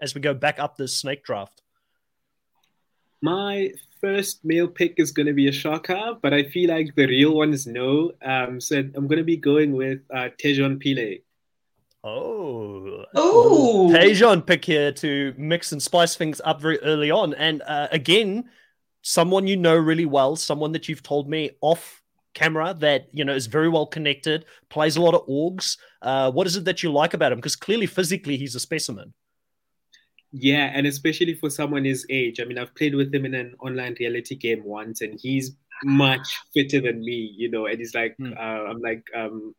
as 0.00 0.14
we 0.14 0.20
go 0.20 0.34
back 0.34 0.58
up 0.58 0.76
the 0.76 0.88
snake 0.88 1.24
draft? 1.24 1.62
My 3.22 3.72
first 4.00 4.44
male 4.44 4.68
pick 4.68 4.94
is 4.96 5.12
going 5.12 5.26
to 5.26 5.34
be 5.34 5.48
a 5.48 5.52
shocker, 5.52 6.16
but 6.22 6.32
I 6.32 6.44
feel 6.44 6.70
like 6.70 6.94
the 6.94 7.06
real 7.06 7.34
one 7.34 7.52
is 7.52 7.66
no. 7.66 8.12
Um, 8.22 8.60
so 8.60 8.78
I'm 8.78 9.06
going 9.06 9.18
to 9.18 9.24
be 9.24 9.36
going 9.36 9.72
with 9.72 10.00
uh, 10.12 10.30
Tejon 10.42 10.82
Pile. 10.82 11.18
Oh, 12.02 13.04
oh, 13.14 13.90
Tejon 13.92 14.46
pick 14.46 14.64
here 14.64 14.90
to 14.90 15.34
mix 15.36 15.72
and 15.72 15.82
spice 15.82 16.16
things 16.16 16.40
up 16.44 16.60
very 16.60 16.78
early 16.80 17.10
on. 17.10 17.34
And 17.34 17.60
uh, 17.62 17.88
again, 17.92 18.48
someone 19.02 19.46
you 19.46 19.56
know 19.56 19.76
really 19.76 20.06
well, 20.06 20.34
someone 20.34 20.72
that 20.72 20.88
you've 20.88 21.02
told 21.02 21.28
me 21.28 21.50
off 21.60 21.99
camera 22.34 22.74
that 22.80 23.08
you 23.12 23.24
know 23.24 23.34
is 23.34 23.46
very 23.46 23.68
well 23.68 23.86
connected, 23.86 24.44
plays 24.68 24.96
a 24.96 25.00
lot 25.02 25.14
of 25.14 25.26
orgs. 25.26 25.76
Uh, 26.02 26.30
what 26.30 26.46
is 26.46 26.56
it 26.56 26.64
that 26.64 26.82
you 26.82 26.92
like 26.92 27.14
about 27.14 27.32
him? 27.32 27.38
Because 27.38 27.56
clearly, 27.56 27.86
physically, 27.86 28.36
he's 28.36 28.54
a 28.54 28.60
specimen. 28.60 29.12
Yeah, 30.32 30.70
and 30.72 30.86
especially 30.86 31.34
for 31.34 31.50
someone 31.50 31.84
his 31.84 32.06
age. 32.08 32.40
I 32.40 32.44
mean, 32.44 32.58
I've 32.58 32.74
played 32.74 32.94
with 32.94 33.12
him 33.12 33.24
in 33.24 33.34
an 33.34 33.54
online 33.60 33.96
reality 33.98 34.36
game 34.36 34.62
once, 34.64 35.00
and 35.00 35.18
he's 35.20 35.56
much 35.84 36.38
fitter 36.54 36.80
than 36.80 37.00
me, 37.00 37.34
you 37.36 37.50
know. 37.50 37.66
And 37.66 37.78
he's 37.78 37.94
like, 37.94 38.14
Hmm. 38.18 38.32
uh, 38.36 38.64
I'm 38.70 38.80
like, 38.80 39.04
um, 39.14 39.54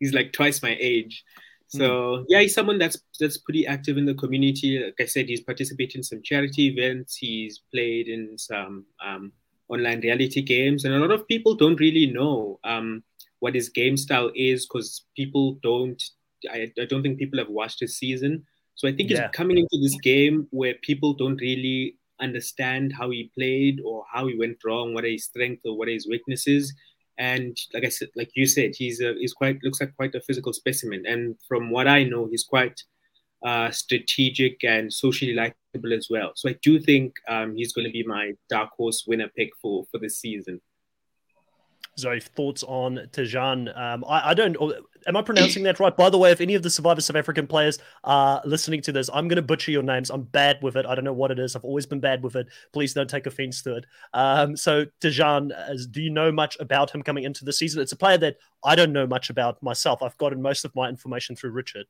he's 0.00 0.14
like 0.14 0.32
twice 0.32 0.62
my 0.62 0.76
age. 0.80 1.22
So 1.68 2.24
yeah, 2.28 2.40
he's 2.40 2.54
someone 2.54 2.78
that's 2.78 2.96
that's 3.18 3.38
pretty 3.38 3.66
active 3.66 3.98
in 3.98 4.06
the 4.06 4.14
community. 4.14 4.78
Like 4.78 4.94
I 5.00 5.04
said, 5.06 5.26
he's 5.26 5.40
participated 5.40 5.96
in 5.96 6.02
some 6.04 6.22
charity 6.22 6.68
events. 6.68 7.16
He's 7.16 7.60
played 7.72 8.06
in 8.08 8.38
some 8.38 8.86
um, 9.04 9.32
online 9.68 10.00
reality 10.00 10.42
games, 10.42 10.84
and 10.84 10.94
a 10.94 10.98
lot 10.98 11.10
of 11.10 11.26
people 11.28 11.54
don't 11.54 11.80
really 11.80 12.06
know 12.06 12.58
um, 12.64 13.02
what 13.40 13.54
his 13.54 13.68
game 13.68 13.96
style 13.96 14.30
is 14.34 14.66
because 14.66 15.04
people 15.16 15.58
don't. 15.62 16.02
I, 16.50 16.72
I 16.80 16.84
don't 16.84 17.02
think 17.02 17.18
people 17.18 17.38
have 17.38 17.48
watched 17.48 17.80
his 17.80 17.96
season. 17.98 18.44
So 18.74 18.86
I 18.88 18.92
think 18.92 19.10
Yeah. 19.10 19.22
he's 19.22 19.30
coming 19.36 19.58
into 19.58 19.78
this 19.82 19.96
game 20.02 20.46
where 20.50 20.74
people 20.82 21.14
don't 21.14 21.40
really 21.40 21.96
understand 22.20 22.92
how 22.92 23.10
he 23.10 23.30
played 23.36 23.80
or 23.84 24.04
how 24.12 24.26
he 24.26 24.36
went 24.36 24.58
wrong, 24.64 24.94
what 24.94 25.04
are 25.04 25.08
his 25.08 25.24
strengths 25.24 25.62
or 25.64 25.76
what 25.76 25.88
are 25.88 25.92
his 25.92 26.06
weaknesses. 26.06 26.74
And 27.18 27.56
like 27.72 27.84
I 27.84 27.88
said, 27.88 28.08
like 28.14 28.30
you 28.34 28.46
said, 28.46 28.72
he's 28.76 29.00
a, 29.00 29.14
he's 29.18 29.32
quite 29.32 29.58
looks 29.62 29.80
like 29.80 29.96
quite 29.96 30.14
a 30.14 30.20
physical 30.20 30.52
specimen. 30.52 31.04
And 31.06 31.36
from 31.48 31.70
what 31.70 31.88
I 31.88 32.04
know, 32.04 32.28
he's 32.30 32.44
quite 32.44 32.82
uh, 33.46 33.70
strategic 33.70 34.64
and 34.64 34.92
socially 34.92 35.32
likable 35.32 35.92
as 35.92 36.08
well. 36.10 36.32
So 36.34 36.48
I 36.50 36.56
do 36.62 36.80
think 36.80 37.14
um, 37.28 37.54
he's 37.54 37.72
going 37.72 37.86
to 37.86 37.92
be 37.92 38.02
my 38.02 38.32
dark 38.50 38.70
horse 38.76 39.04
winner 39.06 39.30
pick 39.36 39.50
for 39.62 39.84
for 39.90 39.98
this 39.98 40.18
season. 40.18 40.60
Zoe, 41.98 42.20
thoughts 42.20 42.62
on 42.64 42.96
Tejan? 43.12 43.74
Um, 43.78 44.04
I, 44.06 44.30
I 44.30 44.34
don't. 44.34 44.56
Am 45.06 45.16
I 45.16 45.22
pronouncing 45.22 45.62
that 45.62 45.78
right? 45.78 45.96
By 45.96 46.10
the 46.10 46.18
way, 46.18 46.32
if 46.32 46.40
any 46.40 46.54
of 46.54 46.62
the 46.62 46.68
Survivor 46.68 47.00
South 47.00 47.16
African 47.16 47.46
players 47.46 47.78
are 48.02 48.42
listening 48.44 48.82
to 48.82 48.92
this, 48.92 49.08
I'm 49.14 49.28
going 49.28 49.36
to 49.36 49.42
butcher 49.42 49.70
your 49.70 49.84
names. 49.84 50.10
I'm 50.10 50.24
bad 50.24 50.58
with 50.62 50.76
it. 50.76 50.84
I 50.84 50.96
don't 50.96 51.04
know 51.04 51.12
what 51.12 51.30
it 51.30 51.38
is. 51.38 51.54
I've 51.54 51.64
always 51.64 51.86
been 51.86 52.00
bad 52.00 52.24
with 52.24 52.34
it. 52.34 52.48
Please 52.72 52.92
don't 52.92 53.08
take 53.08 53.26
offense 53.26 53.62
to 53.62 53.76
it. 53.76 53.86
Um, 54.12 54.56
so, 54.56 54.86
Tejan, 55.00 55.52
do 55.92 56.02
you 56.02 56.10
know 56.10 56.32
much 56.32 56.56
about 56.58 56.90
him 56.90 57.02
coming 57.02 57.24
into 57.24 57.44
the 57.44 57.52
season? 57.52 57.80
It's 57.80 57.92
a 57.92 57.96
player 57.96 58.18
that 58.18 58.36
I 58.64 58.74
don't 58.74 58.92
know 58.92 59.06
much 59.06 59.30
about 59.30 59.62
myself. 59.62 60.02
I've 60.02 60.18
gotten 60.18 60.42
most 60.42 60.64
of 60.64 60.74
my 60.74 60.88
information 60.88 61.36
through 61.36 61.52
Richard. 61.52 61.86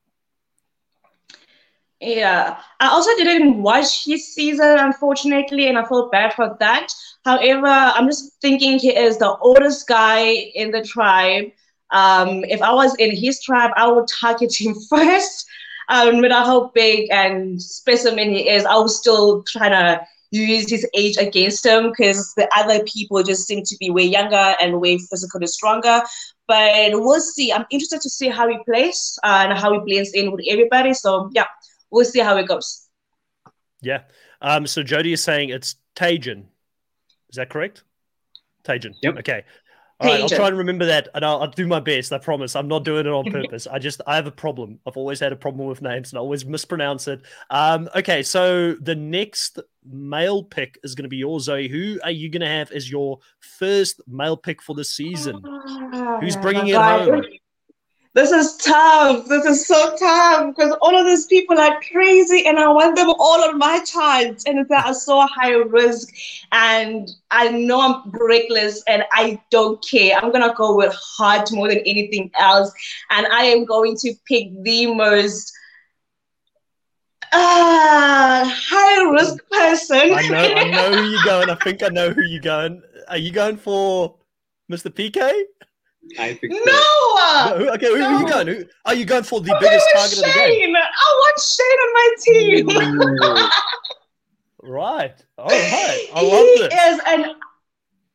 Yeah, 1.99 2.59
I 2.79 2.89
also 2.89 3.09
didn't 3.17 3.61
watch 3.61 4.05
his 4.05 4.33
season, 4.33 4.77
unfortunately, 4.77 5.67
and 5.67 5.79
I 5.79 5.85
felt 5.85 6.11
bad 6.11 6.33
for 6.33 6.55
that. 6.59 6.89
However, 7.25 7.67
I'm 7.67 8.05
just 8.05 8.39
thinking 8.39 8.77
he 8.77 8.95
is 8.95 9.17
the 9.17 9.35
oldest 9.37 9.87
guy 9.87 10.25
in 10.29 10.69
the 10.69 10.83
tribe. 10.83 11.45
Um, 11.91 12.43
if 12.45 12.61
I 12.61 12.71
was 12.71 12.93
in 12.95 13.15
his 13.15 13.41
tribe, 13.41 13.71
I 13.75 13.87
would 13.87 14.07
target 14.07 14.53
him 14.59 14.75
first. 14.89 15.47
Um, 15.89 16.15
no 16.15 16.21
matter 16.21 16.35
how 16.35 16.69
big 16.75 17.09
and 17.11 17.61
specimen 17.61 18.29
he 18.29 18.47
is, 18.47 18.63
I 18.65 18.77
would 18.77 18.91
still 18.91 19.43
try 19.47 19.69
to 19.69 20.05
use 20.31 20.69
his 20.69 20.85
age 20.93 21.17
against 21.17 21.65
him 21.65 21.89
because 21.89 22.33
the 22.35 22.47
other 22.55 22.83
people 22.83 23.23
just 23.23 23.47
seem 23.47 23.63
to 23.63 23.77
be 23.79 23.89
way 23.89 24.03
younger 24.03 24.53
and 24.61 24.79
way 24.81 24.97
physically 24.97 25.47
stronger. 25.47 26.01
But 26.47 26.91
we'll 26.93 27.19
see. 27.21 27.51
I'm 27.51 27.65
interested 27.71 28.01
to 28.01 28.09
see 28.09 28.29
how 28.29 28.47
he 28.47 28.57
plays 28.65 29.17
uh, 29.23 29.45
and 29.49 29.57
how 29.57 29.73
he 29.73 29.79
blends 29.79 30.11
in 30.13 30.31
with 30.31 30.45
everybody. 30.49 30.93
So 30.93 31.29
yeah, 31.33 31.45
we'll 31.91 32.05
see 32.05 32.19
how 32.19 32.37
it 32.37 32.47
goes. 32.47 32.87
Yeah. 33.81 34.01
Um, 34.41 34.67
so 34.67 34.83
Jody 34.83 35.13
is 35.13 35.23
saying 35.23 35.49
it's 35.49 35.75
Tajin. 35.95 36.45
Is 37.29 37.35
that 37.35 37.49
correct? 37.49 37.83
Tajin. 38.63 38.93
Yep. 39.01 39.17
Okay. 39.19 39.43
All 39.99 40.11
right, 40.11 40.21
I'll 40.21 40.29
try 40.29 40.47
and 40.47 40.57
remember 40.59 40.85
that, 40.85 41.07
and 41.15 41.25
I'll, 41.25 41.41
I'll 41.41 41.49
do 41.49 41.65
my 41.65 41.79
best. 41.79 42.13
I 42.13 42.19
promise. 42.19 42.55
I'm 42.55 42.67
not 42.67 42.85
doing 42.85 43.07
it 43.07 43.11
on 43.11 43.25
purpose. 43.31 43.65
I 43.65 43.79
just 43.79 43.99
I 44.05 44.15
have 44.15 44.27
a 44.27 44.31
problem. 44.31 44.79
I've 44.85 44.95
always 44.95 45.19
had 45.19 45.33
a 45.33 45.35
problem 45.35 45.67
with 45.67 45.81
names, 45.81 46.11
and 46.11 46.19
I 46.19 46.21
always 46.21 46.45
mispronounce 46.45 47.07
it. 47.07 47.23
Um, 47.49 47.89
okay, 47.95 48.21
so 48.21 48.73
the 48.73 48.93
next 48.93 49.57
male 49.83 50.43
pick 50.43 50.77
is 50.83 50.93
going 50.93 51.05
to 51.05 51.09
be 51.09 51.17
yours, 51.17 51.45
Zoe. 51.45 51.67
Who 51.67 51.99
are 52.03 52.11
you 52.11 52.29
going 52.29 52.41
to 52.41 52.47
have 52.47 52.71
as 52.71 52.91
your 52.91 53.17
first 53.39 53.99
male 54.07 54.37
pick 54.37 54.61
for 54.61 54.75
the 54.75 54.85
season? 54.85 55.41
Who's 56.21 56.35
bringing 56.35 56.65
my 56.65 56.69
it 56.69 56.73
God. 56.73 57.09
home? 57.09 57.23
This 58.17 58.31
is 58.31 58.57
tough. 58.57 59.27
This 59.27 59.45
is 59.45 59.67
so 59.67 59.95
tough 59.95 60.47
because 60.47 60.75
all 60.81 60.97
of 60.97 61.05
these 61.05 61.27
people 61.27 61.59
are 61.59 61.79
crazy 61.91 62.47
and 62.47 62.57
I 62.57 62.67
want 62.67 62.95
them 62.95 63.11
all 63.11 63.43
on 63.47 63.59
my 63.59 63.77
charts. 63.83 64.43
And 64.47 64.67
they 64.67 64.75
are 64.75 64.95
so 64.95 65.27
high 65.27 65.51
risk. 65.51 66.09
And 66.51 67.07
I 67.29 67.49
know 67.49 67.79
I'm 67.79 68.11
reckless 68.11 68.81
and 68.87 69.03
I 69.11 69.39
don't 69.51 69.87
care. 69.87 70.17
I'm 70.17 70.31
going 70.31 70.49
to 70.49 70.55
go 70.57 70.75
with 70.75 70.95
heart 70.95 71.51
more 71.51 71.67
than 71.67 71.77
anything 71.85 72.31
else. 72.39 72.71
And 73.11 73.27
I 73.27 73.43
am 73.43 73.65
going 73.65 73.95
to 73.97 74.15
pick 74.27 74.47
the 74.63 74.95
most 74.95 75.53
uh, 77.31 78.49
high 78.51 79.11
risk 79.11 79.47
person. 79.51 80.11
I 80.11 80.27
know, 80.27 80.55
I 80.55 80.71
know 80.71 80.95
who 80.95 81.09
you're 81.11 81.23
going. 81.23 81.49
I 81.51 81.55
think 81.63 81.83
I 81.83 81.89
know 81.89 82.09
who 82.09 82.23
you're 82.23 82.41
going. 82.41 82.81
Are 83.09 83.17
you 83.17 83.29
going 83.29 83.57
for 83.57 84.15
Mr. 84.71 84.89
PK? 84.89 85.43
I 86.19 86.33
think 86.35 86.53
so. 86.53 86.59
no! 86.65 86.73
No, 87.49 87.55
who- 87.59 87.69
okay, 87.71 87.87
who 87.87 88.03
are 88.03 88.19
you 88.21 88.27
going? 88.29 88.47
Who, 88.47 88.63
are 88.85 88.95
you 88.95 89.05
going 89.05 89.23
for 89.23 89.41
the 89.41 89.53
I'm 89.53 89.59
biggest 89.61 89.87
target 89.93 90.17
with 90.17 90.27
of 90.27 90.33
the 90.33 90.39
game? 90.39 90.59
Shane. 90.59 90.75
I 90.75 91.09
want 91.21 91.39
Shane 91.39 91.79
on 91.85 91.93
my 91.93 93.17
team. 93.43 93.49
Right. 94.63 95.23
All 95.37 95.47
right. 95.47 96.07
I 96.13 96.19
he 96.19 96.31
love 96.31 96.69
this. 96.71 96.73
is 96.73 96.99
an 97.07 97.35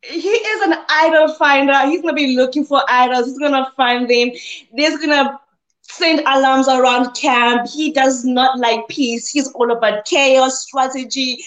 he 0.03 0.29
is 0.29 0.63
an 0.69 0.75
idol 0.89 1.33
finder. 1.35 1.79
He's 1.87 2.03
gonna 2.03 2.13
be 2.15 2.37
looking 2.37 2.65
for 2.65 2.83
idols. 2.89 3.27
He's 3.29 3.39
gonna 3.39 3.73
find 3.77 4.11
them. 4.11 4.31
He's 4.75 4.99
gonna 4.99 5.39
send 5.83 6.21
alarms 6.21 6.69
around 6.69 7.15
camp. 7.15 7.69
He 7.69 7.93
does 7.93 8.25
not 8.25 8.59
like 8.59 8.87
peace. 8.89 9.29
He's 9.31 9.51
all 9.53 9.71
about 9.71 10.05
chaos, 10.05 10.63
strategy. 10.63 11.43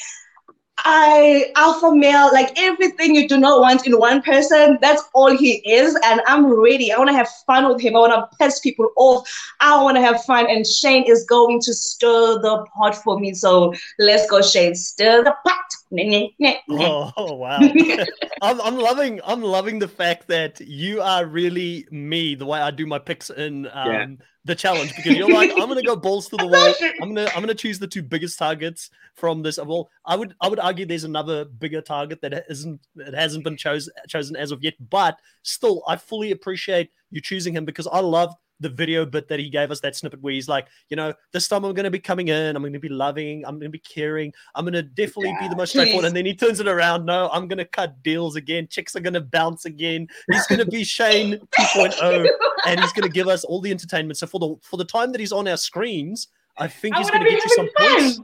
I 0.88 1.52
alpha 1.56 1.91
male, 1.95 2.30
like 2.32 2.54
everything 2.62 3.15
you 3.15 3.28
do 3.28 3.38
not 3.38 3.60
want 3.60 3.88
in 3.88 3.98
one 3.98 4.21
person. 4.21 4.78
That's 4.82 5.04
all 5.13 5.36
he 5.36 5.56
is, 5.67 5.98
and 6.06 6.21
I'm 6.28 6.45
ready. 6.45 6.93
I 6.93 6.98
want 7.00 7.10
to 7.10 7.15
have 7.15 7.28
fun 7.48 7.67
with 7.67 7.82
him. 7.82 7.95
I 7.95 8.00
want 8.00 8.13
to 8.13 8.38
piss 8.38 8.60
people 8.60 8.91
off. 8.95 9.28
I 9.62 9.82
want 9.82 9.98
to 9.98 10.02
have 10.02 10.24
fun, 10.26 10.48
and 10.48 10.65
Shane 10.65 11.04
is 11.08 11.26
going 11.26 11.60
to 11.62 11.74
stir 11.74 12.39
the 12.39 12.65
pot 12.76 12.95
for 12.95 13.19
me. 13.19 13.34
So 13.34 13.74
let's 13.98 14.30
go, 14.30 14.43
Shane. 14.43 14.76
Stir 14.76 15.24
the 15.24 15.36
pot. 15.43 15.65
Nyeh. 15.91 16.58
Oh, 16.69 17.12
wow. 17.36 17.60
I'm, 18.41 18.60
I'm 18.62 18.78
loving 18.78 19.21
I'm 19.24 19.41
loving 19.41 19.80
the 19.80 19.88
fact 19.88 20.28
that 20.28 20.60
you 20.60 21.02
are 21.02 21.26
really 21.26 21.88
me 21.91 22.36
the 22.36 22.45
way 22.45 22.60
I 22.60 22.71
do 22.71 22.86
my 22.86 23.00
picks 23.00 23.30
in 23.30 23.67
um, 23.67 23.91
Yeah. 23.91 24.06
the 24.43 24.56
challenge 24.56 24.95
because 24.95 25.17
you're 25.17 25.30
like 25.30 25.52
I'm 25.52 25.67
gonna 25.67 25.82
go 25.84 25.95
balls 25.95 26.28
to 26.30 26.38
the 26.38 26.48
wall. 26.48 26.74
I'm 27.02 27.13
gonna 27.13 27.30
I'm 27.36 27.41
gonna 27.41 27.56
choose 27.56 27.80
the 27.80 27.88
two 27.88 28.04
biggest 28.04 28.38
targets 28.38 28.89
from 29.13 29.41
this. 29.41 29.58
Well, 29.58 29.89
I 30.06 30.15
would 30.15 30.36
I 30.41 30.50
would 30.50 30.60
argue 30.60 30.86
there's 30.86 31.06
another 31.06 31.45
bigger 31.45 31.82
target 31.82 32.21
that 32.21 32.45
isn't 32.50 32.82
it 32.98 33.13
hasn't 33.13 33.43
been 33.43 33.58
chosen 33.58 33.93
chosen 34.08 34.36
as 34.36 34.52
of 34.52 34.63
yet, 34.63 34.74
but 34.89 35.17
still 35.43 35.84
I 35.88 35.95
fully 35.95 36.32
appreciate 36.32 36.91
you 37.12 37.21
choosing 37.21 37.56
him 37.56 37.63
because 37.63 37.88
I 37.88 38.00
love 38.00 38.34
the 38.60 38.70
video 38.70 39.06
bit 39.06 39.28
that 39.28 39.39
he 39.39 39.50
gave 39.50 39.72
us 39.72 39.80
that 39.82 39.96
snippet 39.96 40.22
where 40.22 40.34
he's 40.34 40.48
like, 40.48 40.68
you 40.89 40.96
know, 40.96 41.13
this 41.34 41.48
time 41.48 41.63
I'm 41.65 41.74
going 41.74 41.86
to 41.86 41.91
be 41.91 42.00
coming 42.00 42.30
in, 42.30 42.56
I'm 42.56 42.62
going 42.62 42.74
to 42.74 42.80
be 42.80 42.89
loving, 42.89 43.46
I'm 43.46 43.56
going 43.56 43.72
to 43.72 43.78
be 43.78 43.80
caring, 43.80 44.34
I'm 44.56 44.63
going 44.65 44.74
to 44.74 44.84
definitely 44.84 45.36
be 45.39 45.48
the 45.48 45.56
most 45.56 45.72
straightforward. 45.72 46.06
And 46.06 46.15
then 46.15 46.26
he 46.26 46.34
turns 46.34 46.60
it 46.60 46.68
around. 46.68 47.06
No, 47.06 47.30
I'm 47.32 47.48
going 47.48 47.58
to 47.58 47.65
cut 47.65 48.02
deals 48.04 48.36
again. 48.36 48.68
Chicks 48.70 48.96
are 48.96 49.02
going 49.02 49.13
to 49.13 49.22
bounce 49.22 49.65
again. 49.65 50.08
He's 50.32 50.48
going 50.48 50.60
to 50.60 50.65
be 50.65 50.84
Shane 50.84 51.39
2.0 51.60 52.30
and 52.65 52.80
he's 52.80 52.94
going 52.94 53.08
to 53.08 53.13
give 53.13 53.28
us 53.28 53.44
all 53.44 53.62
the 53.62 53.72
entertainment. 53.72 54.18
So 54.18 54.28
for 54.28 54.39
the 54.39 54.56
for 54.62 54.78
the 54.78 54.86
time 54.86 55.12
that 55.12 55.20
he's 55.20 55.32
on 55.32 55.48
our 55.48 55.58
screens, 55.58 56.28
I 56.58 56.68
think 56.68 56.96
I 56.96 57.00
he's 57.00 57.10
going 57.10 57.24
to 57.24 57.30
get 57.30 57.44
you 57.44 57.50
some 57.52 57.70
having 57.78 57.96
points. 57.96 58.22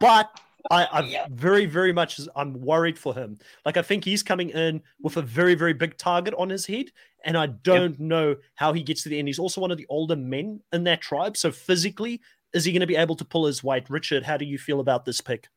But 0.00 0.30
I, 0.70 0.84
I 0.84 1.00
Yeah. 1.00 1.26
very, 1.30 1.66
very 1.66 1.92
much 1.92 2.20
I'm 2.36 2.60
worried 2.60 2.98
for 2.98 3.14
him. 3.14 3.38
Like 3.64 3.76
I 3.76 3.82
think 3.82 4.04
he's 4.04 4.22
coming 4.22 4.50
in 4.50 4.82
with 5.02 5.16
a 5.16 5.22
very, 5.22 5.54
very 5.54 5.72
big 5.72 5.96
target 5.96 6.34
on 6.36 6.50
his 6.50 6.66
head, 6.66 6.90
and 7.24 7.36
I 7.36 7.46
don't 7.46 7.98
know 7.98 8.36
how 8.54 8.72
he 8.72 8.82
gets 8.82 9.02
to 9.02 9.08
the 9.08 9.18
end. 9.18 9.28
He's 9.28 9.38
also 9.38 9.60
one 9.60 9.70
of 9.70 9.78
the 9.78 9.86
older 9.88 10.16
men 10.16 10.60
in 10.72 10.84
that 10.84 11.00
tribe, 11.00 11.36
so 11.36 11.50
physically, 11.50 12.20
is 12.54 12.64
he 12.64 12.72
going 12.72 12.80
to 12.80 12.86
be 12.86 12.96
able 12.96 13.16
to 13.16 13.24
pull 13.24 13.46
his 13.46 13.62
weight? 13.62 13.90
Richard, 13.90 14.24
how 14.24 14.36
do 14.36 14.44
you 14.44 14.58
feel 14.58 14.80
about 14.80 15.04
this 15.04 15.20
pick? 15.20 15.48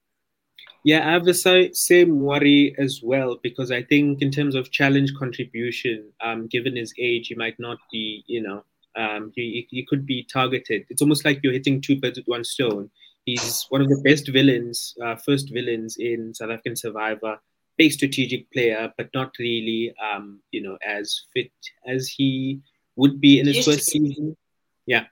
Yeah, 0.84 1.08
I 1.08 1.12
have 1.12 1.26
the 1.26 1.70
same 1.74 2.20
worry 2.22 2.76
as 2.80 3.02
well 3.04 3.38
because 3.44 3.72
I 3.72 3.84
think 3.84 4.22
in 4.22 4.32
terms 4.32 4.56
of 4.56 4.72
challenge 4.72 5.14
contribution, 5.18 6.12
um, 6.22 6.48
given 6.48 6.76
his 6.76 6.94
age, 7.00 7.28
he 7.28 7.36
might 7.36 7.60
not 7.60 7.78
be, 7.92 8.24
you 8.26 8.42
know, 8.42 8.64
um, 8.96 9.32
he, 9.36 9.68
he 9.70 9.86
could 9.88 10.06
be 10.06 10.24
targeted. 10.24 10.86
It's 10.90 11.02
almost 11.02 11.24
like 11.24 11.40
you're 11.44 11.54
hitting 11.54 11.82
two 11.82 12.00
birds 12.00 12.18
with 12.18 12.28
one 12.28 12.44
stone. 12.44 12.90
he's 13.26 13.66
one 13.70 13.82
of 13.82 13.90
the 13.90 14.02
best 14.04 14.28
villains, 14.30 14.96
uh, 15.04 15.16
first 15.16 15.54
villains 15.54 15.98
in 16.00 16.34
South 16.34 16.50
African 16.50 16.76
Survivor. 16.76 17.40
Big 17.78 17.92
strategic 17.92 18.52
player, 18.52 18.92
but 18.98 19.10
not 19.14 19.32
really, 19.40 19.94
um, 20.02 20.40
you 20.52 20.62
know, 20.62 20.78
as 20.86 21.26
fit 21.34 21.52
as 21.88 22.08
he 22.08 22.62
would 22.96 23.20
be 23.20 23.40
in 23.40 23.48
his 23.48 23.66
first 23.66 23.86
season. 23.86 24.36
Yeah 24.86 25.06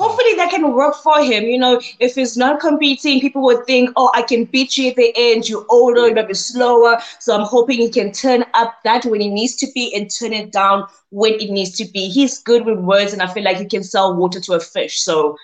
hopefully 0.00 0.34
that 0.36 0.50
can 0.50 0.72
work 0.72 0.94
for 0.96 1.22
him. 1.22 1.44
You 1.44 1.58
know, 1.58 1.80
if 1.98 2.14
he's 2.14 2.36
not 2.36 2.58
competing, 2.60 3.20
people 3.20 3.42
would 3.42 3.66
think, 3.66 3.90
oh, 3.96 4.10
I 4.14 4.22
can 4.22 4.44
beat 4.46 4.76
you 4.76 4.88
at 4.88 4.96
the 4.96 5.12
end. 5.14 5.48
You're 5.48 5.66
older, 5.68 6.08
you're 6.08 6.18
a 6.18 6.26
bit 6.26 6.36
slower. 6.36 6.98
So 7.18 7.34
I'm 7.34 7.46
hoping 7.46 7.78
he 7.78 7.90
can 7.90 8.10
turn 8.10 8.44
up 8.54 8.78
that 8.84 9.04
when 9.04 9.20
he 9.20 9.28
needs 9.28 9.56
to 9.56 9.66
be 9.74 9.94
and 9.94 10.10
turn 10.10 10.32
it 10.32 10.52
down 10.52 10.86
when 11.10 11.34
it 11.34 11.50
needs 11.50 11.76
to 11.76 11.84
be. 11.84 12.08
He's 12.08 12.38
good 12.38 12.64
with 12.64 12.78
words, 12.78 13.12
and 13.12 13.20
I 13.20 13.32
feel 13.32 13.44
like 13.44 13.58
he 13.58 13.66
can 13.66 13.84
sell 13.84 14.16
water 14.16 14.40
to 14.40 14.54
a 14.54 14.60
fish. 14.60 15.00
So 15.02 15.36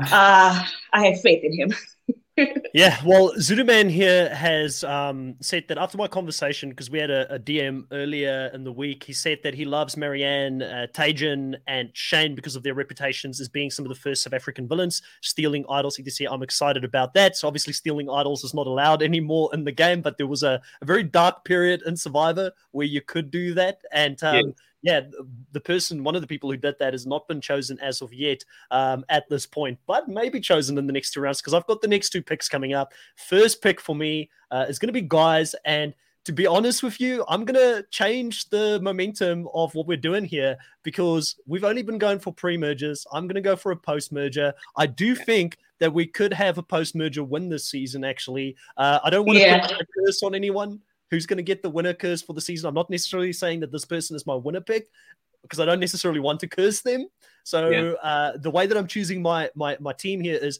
uh, 0.00 0.64
I 0.92 1.06
have 1.06 1.20
faith 1.20 1.44
in 1.44 1.52
him. 1.56 1.72
yeah, 2.74 3.00
well, 3.04 3.32
Zuduman 3.38 3.90
here 3.90 4.34
has 4.34 4.84
um, 4.84 5.36
said 5.40 5.64
that 5.68 5.78
after 5.78 5.96
my 5.96 6.06
conversation, 6.06 6.68
because 6.68 6.90
we 6.90 6.98
had 6.98 7.10
a, 7.10 7.34
a, 7.34 7.38
DM 7.38 7.84
earlier 7.92 8.50
in 8.52 8.62
the 8.62 8.72
week, 8.72 9.04
he 9.04 9.14
said 9.14 9.38
that 9.42 9.54
he 9.54 9.64
loves 9.64 9.96
Marianne, 9.96 10.60
uh, 10.60 10.86
Tajan, 10.92 11.54
and 11.66 11.90
Shane 11.94 12.34
because 12.34 12.54
of 12.54 12.62
their 12.62 12.74
reputations 12.74 13.40
as 13.40 13.48
being 13.48 13.70
some 13.70 13.86
of 13.86 13.88
the 13.88 13.94
first 13.94 14.22
South 14.22 14.34
African 14.34 14.68
villains 14.68 15.00
stealing 15.22 15.64
idols. 15.70 15.98
See, 16.08 16.26
I'm 16.26 16.42
excited 16.42 16.84
about 16.84 17.14
that. 17.14 17.36
So 17.36 17.48
obviously, 17.48 17.72
stealing 17.72 18.10
idols 18.10 18.44
is 18.44 18.52
not 18.52 18.66
allowed 18.66 19.02
anymore 19.02 19.48
in 19.54 19.64
the 19.64 19.72
game, 19.72 20.02
but 20.02 20.18
there 20.18 20.26
was 20.26 20.42
a, 20.42 20.60
a 20.82 20.84
very 20.84 21.04
dark 21.04 21.44
period 21.44 21.82
in 21.86 21.96
Survivor 21.96 22.52
where 22.72 22.86
you 22.86 23.00
could 23.00 23.30
do 23.30 23.54
that, 23.54 23.80
and 23.92 24.22
um, 24.22 24.36
yeah 24.36 24.42
yeah, 24.82 25.00
the 25.52 25.60
person, 25.60 26.04
one 26.04 26.14
of 26.14 26.20
the 26.20 26.26
people 26.26 26.50
who 26.50 26.56
did 26.56 26.78
that 26.78 26.92
has 26.94 27.06
not 27.06 27.26
been 27.28 27.40
chosen 27.40 27.78
as 27.80 28.02
of 28.02 28.12
yet 28.12 28.44
um, 28.70 29.04
at 29.08 29.28
this 29.28 29.46
point, 29.46 29.78
but 29.86 30.08
maybe 30.08 30.40
chosen 30.40 30.78
in 30.78 30.86
the 30.86 30.92
next 30.92 31.10
two 31.12 31.20
rounds 31.20 31.40
because 31.40 31.54
I've 31.54 31.66
got 31.66 31.80
the 31.80 31.88
next 31.88 32.10
two 32.10 32.22
picks 32.22 32.48
coming 32.48 32.72
up. 32.72 32.92
First 33.16 33.62
pick 33.62 33.80
for 33.80 33.96
me 33.96 34.30
uh, 34.50 34.66
is 34.68 34.78
going 34.78 34.88
to 34.88 34.92
be 34.92 35.02
guys, 35.02 35.54
and 35.64 35.94
to 36.24 36.32
be 36.32 36.46
honest 36.46 36.82
with 36.82 37.00
you, 37.00 37.24
I'm 37.28 37.44
going 37.44 37.54
to 37.54 37.86
change 37.90 38.48
the 38.50 38.80
momentum 38.82 39.48
of 39.54 39.74
what 39.74 39.86
we're 39.86 39.96
doing 39.96 40.24
here 40.24 40.56
because 40.82 41.36
we've 41.46 41.62
only 41.64 41.82
been 41.82 41.98
going 41.98 42.18
for 42.18 42.32
pre 42.32 42.56
mergers. 42.56 43.06
I'm 43.12 43.26
going 43.26 43.36
to 43.36 43.40
go 43.40 43.54
for 43.54 43.72
a 43.72 43.76
post 43.76 44.12
merger. 44.12 44.52
I 44.76 44.86
do 44.86 45.14
think 45.14 45.56
that 45.78 45.92
we 45.92 46.06
could 46.06 46.32
have 46.32 46.58
a 46.58 46.62
post 46.62 46.96
merger 46.96 47.22
win 47.22 47.48
this 47.48 47.66
season, 47.66 48.02
actually. 48.02 48.56
Uh, 48.76 48.98
I 49.04 49.10
don't 49.10 49.26
want 49.26 49.38
to 49.38 49.44
yeah. 49.44 49.66
put 49.66 49.80
a 49.80 49.86
curse 50.04 50.22
on 50.22 50.34
anyone 50.34 50.80
who's 51.10 51.26
going 51.26 51.36
to 51.38 51.42
get 51.42 51.62
the 51.62 51.70
winner 51.70 51.94
curse 51.94 52.22
for 52.22 52.32
the 52.32 52.40
season. 52.40 52.68
I'm 52.68 52.74
not 52.74 52.90
necessarily 52.90 53.32
saying 53.32 53.60
that 53.60 53.72
this 53.72 53.84
person 53.84 54.16
is 54.16 54.26
my 54.26 54.34
winner 54.34 54.60
pick 54.60 54.88
because 55.42 55.60
I 55.60 55.64
don't 55.64 55.80
necessarily 55.80 56.20
want 56.20 56.40
to 56.40 56.48
curse 56.48 56.80
them. 56.82 57.08
So 57.44 57.68
yeah. 57.68 57.92
uh, 58.02 58.36
the 58.36 58.50
way 58.50 58.66
that 58.66 58.76
I'm 58.76 58.86
choosing 58.86 59.22
my 59.22 59.50
my 59.54 59.76
my 59.80 59.92
team 59.92 60.20
here 60.20 60.36
is, 60.36 60.58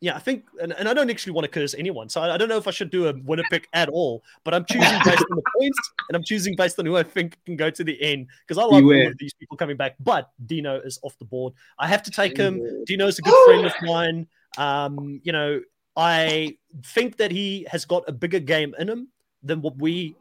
yeah, 0.00 0.16
I 0.16 0.18
think, 0.18 0.44
and, 0.60 0.72
and 0.72 0.88
I 0.88 0.94
don't 0.94 1.10
actually 1.10 1.32
want 1.32 1.44
to 1.44 1.50
curse 1.50 1.74
anyone. 1.74 2.08
So 2.08 2.22
I, 2.22 2.34
I, 2.34 2.36
don't 2.38 2.48
know 2.48 2.56
if 2.56 2.66
I 2.66 2.70
should 2.70 2.90
do 2.90 3.08
a 3.08 3.14
winner 3.24 3.44
pick 3.50 3.68
at 3.72 3.88
all. 3.88 4.22
But 4.42 4.54
I'm 4.54 4.64
choosing 4.64 4.98
based 5.04 5.24
on 5.30 5.36
the 5.36 5.42
points, 5.58 5.92
and 6.08 6.16
I'm 6.16 6.24
choosing 6.24 6.56
based 6.56 6.78
on 6.78 6.86
who 6.86 6.96
I 6.96 7.02
think 7.02 7.38
can 7.44 7.56
go 7.56 7.70
to 7.70 7.84
the 7.84 8.00
end 8.02 8.26
because 8.46 8.58
I 8.58 8.64
love 8.64 8.84
all 8.84 9.06
of 9.06 9.18
these 9.18 9.34
people 9.34 9.56
coming 9.56 9.76
back. 9.76 9.96
But 10.00 10.30
Dino 10.46 10.80
is 10.80 10.98
off 11.02 11.16
the 11.18 11.26
board. 11.26 11.52
I 11.78 11.86
have 11.88 12.02
to 12.04 12.10
take 12.10 12.36
him. 12.36 12.84
Dino 12.86 13.06
is 13.06 13.18
a 13.18 13.22
good 13.22 13.44
friend 13.46 13.66
of 13.66 13.72
mine. 13.82 14.26
Um, 14.56 15.20
you 15.24 15.32
know, 15.32 15.60
I 15.96 16.56
think 16.86 17.18
that 17.18 17.30
he 17.30 17.66
has 17.70 17.84
got 17.84 18.04
a 18.08 18.12
bigger 18.12 18.40
game 18.40 18.74
in 18.78 18.88
him 18.88 19.08
than 19.44 19.60
what 19.62 19.76
we 19.78 20.16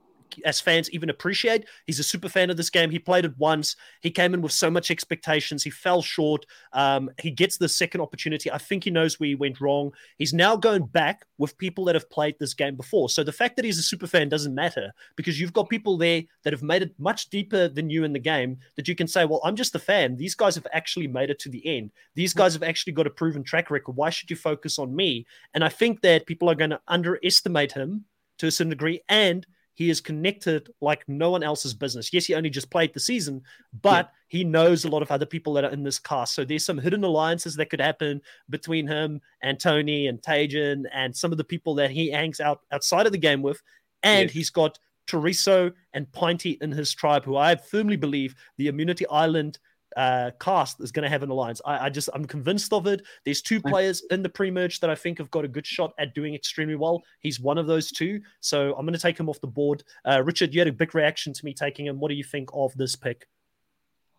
as 0.46 0.60
fans 0.60 0.90
even 0.92 1.10
appreciate. 1.10 1.66
He's 1.86 2.00
a 2.00 2.04
super 2.04 2.30
fan 2.30 2.50
of 2.50 2.58
this 2.58 2.70
game. 2.70 2.90
He 2.90 3.00
played 3.00 3.26
it 3.26 3.38
once. 3.38 3.76
He 4.02 4.12
came 4.12 4.34
in 4.34 4.42
with 4.42 4.52
so 4.52 4.70
much 4.70 4.92
expectations. 4.92 5.64
He 5.64 5.70
fell 5.70 6.02
short. 6.02 6.46
Um, 6.74 7.10
he 7.22 7.32
gets 7.32 7.58
the 7.58 7.70
second 7.70 8.02
opportunity. 8.02 8.52
I 8.52 8.58
think 8.58 8.84
he 8.84 8.92
knows 8.92 9.20
where 9.20 9.28
he 9.28 9.36
went 9.36 9.62
wrong. 9.62 9.92
He's 10.18 10.34
now 10.34 10.56
going 10.56 10.86
back 10.86 11.26
with 11.38 11.58
people 11.58 11.86
that 11.86 11.96
have 11.96 12.10
played 12.10 12.36
this 12.40 12.54
game 12.54 12.76
before. 12.76 13.10
So 13.10 13.24
the 13.24 13.32
fact 13.32 13.56
that 13.56 13.66
he's 13.66 13.80
a 13.80 13.84
super 13.84 14.08
fan 14.08 14.30
doesn't 14.30 14.56
matter 14.56 14.94
because 15.16 15.40
you've 15.40 15.54
got 15.54 15.70
people 15.70 15.98
there 15.98 16.24
that 16.44 16.54
have 16.54 16.64
made 16.64 16.82
it 16.82 16.94
much 16.98 17.30
deeper 17.30 17.68
than 17.68 17.90
you 17.90 18.04
in 18.04 18.14
the 18.14 18.20
game 18.20 18.58
that 18.76 18.88
you 18.88 18.96
can 18.96 19.08
say, 19.08 19.26
well, 19.26 19.42
I'm 19.44 19.56
just 19.56 19.76
a 19.76 19.80
fan. 19.80 20.16
These 20.16 20.36
guys 20.36 20.56
have 20.56 20.68
actually 20.74 21.08
made 21.08 21.30
it 21.30 21.40
to 21.40 21.50
the 21.50 21.66
end. 21.66 21.92
These 22.16 22.34
guys 22.34 22.54
have 22.54 22.64
actually 22.64 22.94
got 22.94 23.08
a 23.08 23.12
proven 23.12 23.44
track 23.44 23.70
record. 23.70 23.96
Why 23.96 24.10
should 24.10 24.30
you 24.30 24.36
focus 24.36 24.80
on 24.80 24.96
me? 24.96 25.26
And 25.54 25.64
I 25.64 25.70
think 25.70 26.02
that 26.02 26.26
people 26.26 26.50
are 26.50 26.56
going 26.56 26.70
to 26.72 26.82
underestimate 26.88 27.72
him 27.72 28.06
to 28.40 28.48
a 28.48 28.52
certain 28.52 28.70
degree, 28.70 29.02
and 29.10 29.46
he 29.76 29.90
is 29.90 30.02
connected 30.02 30.70
like 30.82 31.04
no 31.08 31.32
one 31.32 31.44
else's 31.44 31.74
business. 31.74 32.14
Yes, 32.14 32.26
he 32.26 32.36
only 32.36 32.50
just 32.50 32.70
played 32.70 32.94
the 32.94 33.00
season, 33.00 33.42
but 33.82 34.06
yeah. 34.06 34.38
he 34.40 34.44
knows 34.44 34.86
a 34.86 34.90
lot 34.90 35.02
of 35.02 35.12
other 35.12 35.26
people 35.26 35.54
that 35.54 35.66
are 35.66 35.72
in 35.72 35.84
this 35.84 36.00
cast. 36.00 36.36
So 36.36 36.46
there's 36.46 36.66
some 36.66 36.78
hidden 36.78 37.04
alliances 37.04 37.56
that 37.56 37.70
could 37.70 37.82
happen 37.82 38.22
between 38.50 38.88
him 38.88 39.20
and 39.42 39.60
Tony 39.60 40.08
and 40.08 40.22
Tajan 40.22 40.84
and 40.94 41.16
some 41.16 41.32
of 41.32 41.38
the 41.38 41.44
people 41.44 41.76
that 41.76 41.92
he 41.92 42.12
hangs 42.12 42.40
out 42.40 42.62
outside 42.72 43.08
of 43.08 43.12
the 43.12 43.18
game 43.18 43.42
with. 43.42 43.62
And 44.04 44.30
yes. 44.30 44.34
he's 44.34 44.50
got 44.52 44.78
Teriso 45.08 45.74
and 45.94 46.12
Pinty 46.12 46.62
in 46.62 46.72
his 46.72 46.94
tribe, 46.94 47.26
who 47.26 47.36
I 47.36 47.56
firmly 47.56 47.96
believe 47.96 48.36
the 48.58 48.68
Immunity 48.68 49.08
Island 49.08 49.58
uh, 49.96 50.32
cast 50.40 50.82
is 50.82 50.92
going 50.92 51.04
to 51.04 51.10
have 51.10 51.24
an 51.24 51.30
alliance. 51.30 51.62
I, 51.66 51.86
I, 51.86 51.90
just 51.90 52.10
I'm 52.14 52.26
convinced 52.26 52.74
of 52.74 52.88
it. 52.88 53.02
There's 53.26 53.42
two 53.42 53.62
players 53.62 54.04
in 54.12 54.24
the 54.24 54.30
pre-merge 54.30 54.80
that 54.80 54.90
I 54.90 54.96
think 54.96 55.18
have 55.18 55.32
got 55.32 55.46
a 55.46 55.48
good 55.48 55.66
shot 55.66 55.94
at 55.98 56.14
doing 56.14 56.36
extremely 56.36 56.76
well. 56.76 57.04
He's 57.20 57.40
one 57.40 57.58
of 57.58 57.68
those 57.68 57.92
two, 57.92 58.22
so 58.40 58.74
I'm 58.76 58.86
going 58.86 58.94
to 58.94 59.00
take 59.00 59.20
him 59.20 59.30
off 59.30 59.42
the 59.42 59.48
board. 59.48 59.84
Uh, 60.06 60.22
Richard, 60.24 60.54
you 60.54 60.60
had 60.60 60.68
a 60.68 60.74
big 60.74 60.96
reaction 60.96 61.34
to 61.34 61.46
me 61.46 61.54
taking 61.54 61.86
him. 61.86 62.00
What 62.00 62.10
do 62.10 62.16
you 62.16 62.24
think 62.24 62.50
of 62.54 62.74
this 62.76 62.96
pick? 62.96 63.28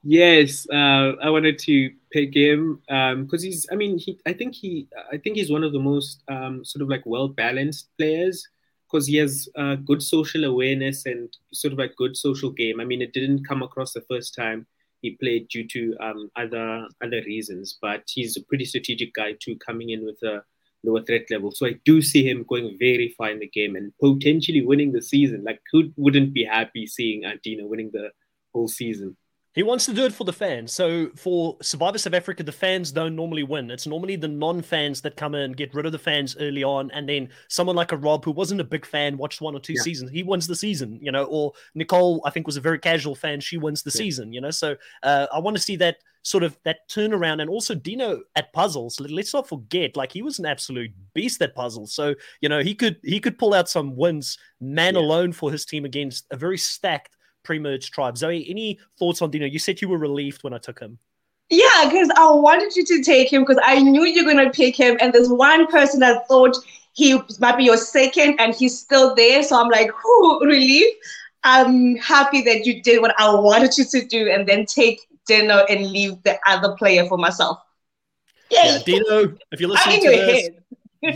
Yes, 0.06 0.66
uh, 0.70 1.12
I 1.22 1.30
wanted 1.30 1.58
to 1.60 1.90
pick 2.12 2.34
him 2.34 2.80
because 2.86 3.42
um, 3.42 3.46
he's. 3.46 3.66
I 3.72 3.74
mean, 3.74 3.96
he. 3.96 4.20
I 4.26 4.34
think 4.34 4.54
he. 4.54 4.86
I 5.10 5.16
think 5.16 5.36
he's 5.36 5.50
one 5.50 5.64
of 5.64 5.72
the 5.72 5.78
most 5.78 6.22
um, 6.28 6.62
sort 6.64 6.82
of 6.82 6.88
like 6.88 7.02
well 7.06 7.28
balanced 7.28 7.88
players 7.96 8.46
because 8.86 9.06
he 9.06 9.16
has 9.16 9.48
uh, 9.56 9.76
good 9.76 10.02
social 10.02 10.44
awareness 10.44 11.06
and 11.06 11.34
sort 11.54 11.72
of 11.72 11.78
like 11.78 11.96
good 11.96 12.16
social 12.16 12.50
game. 12.50 12.80
I 12.80 12.84
mean, 12.84 13.00
it 13.00 13.14
didn't 13.14 13.48
come 13.48 13.62
across 13.62 13.92
the 13.92 14.02
first 14.02 14.34
time 14.34 14.66
he 15.04 15.10
played 15.22 15.48
due 15.48 15.66
to 15.68 15.94
um, 16.00 16.30
other 16.34 16.88
other 17.04 17.20
reasons. 17.26 17.78
But 17.80 18.04
he's 18.14 18.36
a 18.36 18.42
pretty 18.48 18.64
strategic 18.64 19.12
guy 19.12 19.34
too, 19.38 19.56
coming 19.66 19.90
in 19.90 20.04
with 20.04 20.20
a 20.22 20.42
lower 20.82 21.02
threat 21.02 21.26
level. 21.30 21.50
So 21.52 21.66
I 21.66 21.74
do 21.84 22.00
see 22.00 22.28
him 22.28 22.46
going 22.48 22.76
very 22.78 23.14
far 23.16 23.30
in 23.30 23.38
the 23.38 23.48
game 23.48 23.76
and 23.76 23.92
potentially 24.00 24.62
winning 24.64 24.92
the 24.92 25.02
season. 25.02 25.44
Like 25.44 25.60
who 25.70 25.90
wouldn't 25.96 26.32
be 26.32 26.44
happy 26.44 26.86
seeing 26.86 27.24
Antino 27.24 27.66
winning 27.66 27.90
the 27.92 28.10
whole 28.54 28.68
season? 28.68 29.16
He 29.54 29.62
wants 29.62 29.86
to 29.86 29.94
do 29.94 30.04
it 30.04 30.12
for 30.12 30.24
the 30.24 30.32
fans. 30.32 30.72
So 30.72 31.10
for 31.14 31.56
Survivor 31.62 31.96
South 31.96 32.14
Africa, 32.14 32.42
the 32.42 32.50
fans 32.50 32.90
don't 32.90 33.14
normally 33.14 33.44
win. 33.44 33.70
It's 33.70 33.86
normally 33.86 34.16
the 34.16 34.26
non-fans 34.26 35.00
that 35.02 35.16
come 35.16 35.36
in, 35.36 35.52
get 35.52 35.72
rid 35.74 35.86
of 35.86 35.92
the 35.92 35.98
fans 35.98 36.36
early 36.40 36.64
on, 36.64 36.90
and 36.90 37.08
then 37.08 37.28
someone 37.46 37.76
like 37.76 37.92
a 37.92 37.96
Rob 37.96 38.24
who 38.24 38.32
wasn't 38.32 38.60
a 38.60 38.64
big 38.64 38.84
fan, 38.84 39.16
watched 39.16 39.40
one 39.40 39.54
or 39.54 39.60
two 39.60 39.74
yeah. 39.74 39.82
seasons, 39.82 40.10
he 40.10 40.24
wins 40.24 40.48
the 40.48 40.56
season, 40.56 40.98
you 41.00 41.12
know. 41.12 41.24
Or 41.24 41.52
Nicole, 41.76 42.20
I 42.26 42.30
think, 42.30 42.46
was 42.46 42.56
a 42.56 42.60
very 42.60 42.80
casual 42.80 43.14
fan. 43.14 43.40
She 43.40 43.56
wins 43.56 43.84
the 43.84 43.92
yeah. 43.94 43.98
season, 43.98 44.32
you 44.32 44.40
know. 44.40 44.50
So 44.50 44.74
uh, 45.04 45.28
I 45.32 45.38
want 45.38 45.56
to 45.56 45.62
see 45.62 45.76
that 45.76 45.98
sort 46.22 46.42
of 46.42 46.58
that 46.64 46.88
turnaround, 46.88 47.40
and 47.40 47.48
also 47.48 47.76
Dino 47.76 48.22
at 48.34 48.52
puzzles. 48.52 48.98
Let's 48.98 49.32
not 49.32 49.48
forget, 49.48 49.96
like 49.96 50.10
he 50.10 50.22
was 50.22 50.40
an 50.40 50.46
absolute 50.46 50.90
beast 51.14 51.40
at 51.42 51.54
puzzles. 51.54 51.94
So 51.94 52.16
you 52.40 52.48
know 52.48 52.60
he 52.60 52.74
could 52.74 52.96
he 53.04 53.20
could 53.20 53.38
pull 53.38 53.54
out 53.54 53.68
some 53.68 53.94
wins 53.94 54.36
man 54.60 54.94
yeah. 54.94 55.00
alone 55.00 55.32
for 55.32 55.52
his 55.52 55.64
team 55.64 55.84
against 55.84 56.26
a 56.32 56.36
very 56.36 56.58
stacked 56.58 57.16
pre-merge 57.44 57.90
tribe. 57.90 58.18
Zoe, 58.18 58.44
any 58.48 58.78
thoughts 58.98 59.22
on 59.22 59.30
Dino? 59.30 59.46
You 59.46 59.58
said 59.58 59.80
you 59.80 59.88
were 59.88 59.98
relieved 59.98 60.42
when 60.42 60.52
I 60.52 60.58
took 60.58 60.80
him. 60.80 60.98
Yeah, 61.50 61.84
because 61.84 62.10
I 62.16 62.30
wanted 62.32 62.74
you 62.74 62.84
to 62.86 63.02
take 63.02 63.32
him 63.32 63.42
because 63.42 63.60
I 63.62 63.80
knew 63.80 64.04
you're 64.04 64.24
gonna 64.24 64.50
pick 64.50 64.74
him, 64.74 64.96
and 65.00 65.12
there's 65.12 65.28
one 65.28 65.66
person 65.66 66.00
that 66.00 66.26
thought 66.26 66.56
he 66.94 67.20
might 67.38 67.56
be 67.56 67.64
your 67.64 67.76
second, 67.76 68.40
and 68.40 68.54
he's 68.54 68.78
still 68.78 69.14
there. 69.14 69.42
So 69.42 69.60
I'm 69.60 69.68
like, 69.68 69.90
whoo, 70.04 70.40
relief. 70.40 70.86
I'm 71.44 71.96
happy 71.96 72.40
that 72.42 72.64
you 72.64 72.82
did 72.82 73.02
what 73.02 73.14
I 73.18 73.32
wanted 73.34 73.76
you 73.76 73.84
to 73.84 74.06
do, 74.06 74.30
and 74.30 74.48
then 74.48 74.64
take 74.64 75.06
Dino 75.26 75.64
and 75.68 75.86
leave 75.86 76.22
the 76.22 76.38
other 76.46 76.74
player 76.76 77.06
for 77.06 77.18
myself. 77.18 77.58
Yay. 78.50 78.58
Yeah, 78.62 78.78
Dino, 78.84 79.36
if 79.52 79.60
you're 79.60 79.70
listening 79.74 80.00
to 80.00 80.10
this, 80.10 80.48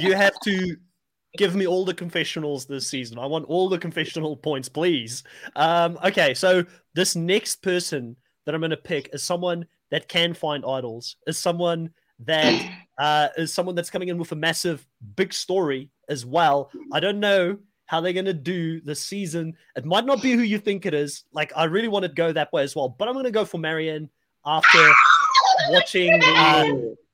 you 0.02 0.14
have 0.14 0.38
to 0.40 0.76
give 1.36 1.54
me 1.54 1.66
all 1.66 1.84
the 1.84 1.94
confessionals 1.94 2.66
this 2.66 2.88
season. 2.88 3.18
I 3.18 3.26
want 3.26 3.46
all 3.46 3.68
the 3.68 3.78
confessional 3.78 4.36
points, 4.36 4.68
please. 4.68 5.22
Um, 5.56 5.98
okay, 6.04 6.34
so 6.34 6.64
this 6.94 7.14
next 7.14 7.62
person 7.62 8.16
that 8.46 8.54
I'm 8.54 8.60
going 8.60 8.70
to 8.70 8.76
pick 8.76 9.10
is 9.12 9.22
someone 9.22 9.66
that 9.90 10.08
can 10.08 10.34
find 10.34 10.64
idols, 10.66 11.16
is 11.26 11.38
someone 11.38 11.90
that 12.20 12.70
uh, 12.98 13.28
is 13.36 13.52
someone 13.52 13.74
that's 13.74 13.90
coming 13.90 14.08
in 14.08 14.18
with 14.18 14.32
a 14.32 14.36
massive, 14.36 14.86
big 15.16 15.32
story 15.32 15.90
as 16.08 16.24
well. 16.24 16.70
I 16.92 17.00
don't 17.00 17.20
know 17.20 17.58
how 17.86 18.00
they're 18.00 18.12
going 18.12 18.24
to 18.26 18.34
do 18.34 18.80
the 18.80 18.94
season. 18.94 19.54
It 19.76 19.84
might 19.84 20.04
not 20.04 20.22
be 20.22 20.32
who 20.32 20.42
you 20.42 20.58
think 20.58 20.86
it 20.86 20.94
is. 20.94 21.24
Like, 21.32 21.52
I 21.56 21.64
really 21.64 21.88
want 21.88 22.04
to 22.04 22.10
go 22.10 22.32
that 22.32 22.52
way 22.52 22.62
as 22.62 22.76
well, 22.76 22.88
but 22.88 23.08
I'm 23.08 23.14
going 23.14 23.24
to 23.24 23.30
go 23.30 23.44
for 23.44 23.58
Marianne 23.58 24.10
after 24.44 24.92
watching. 25.70 26.22
Uh, 26.22 26.66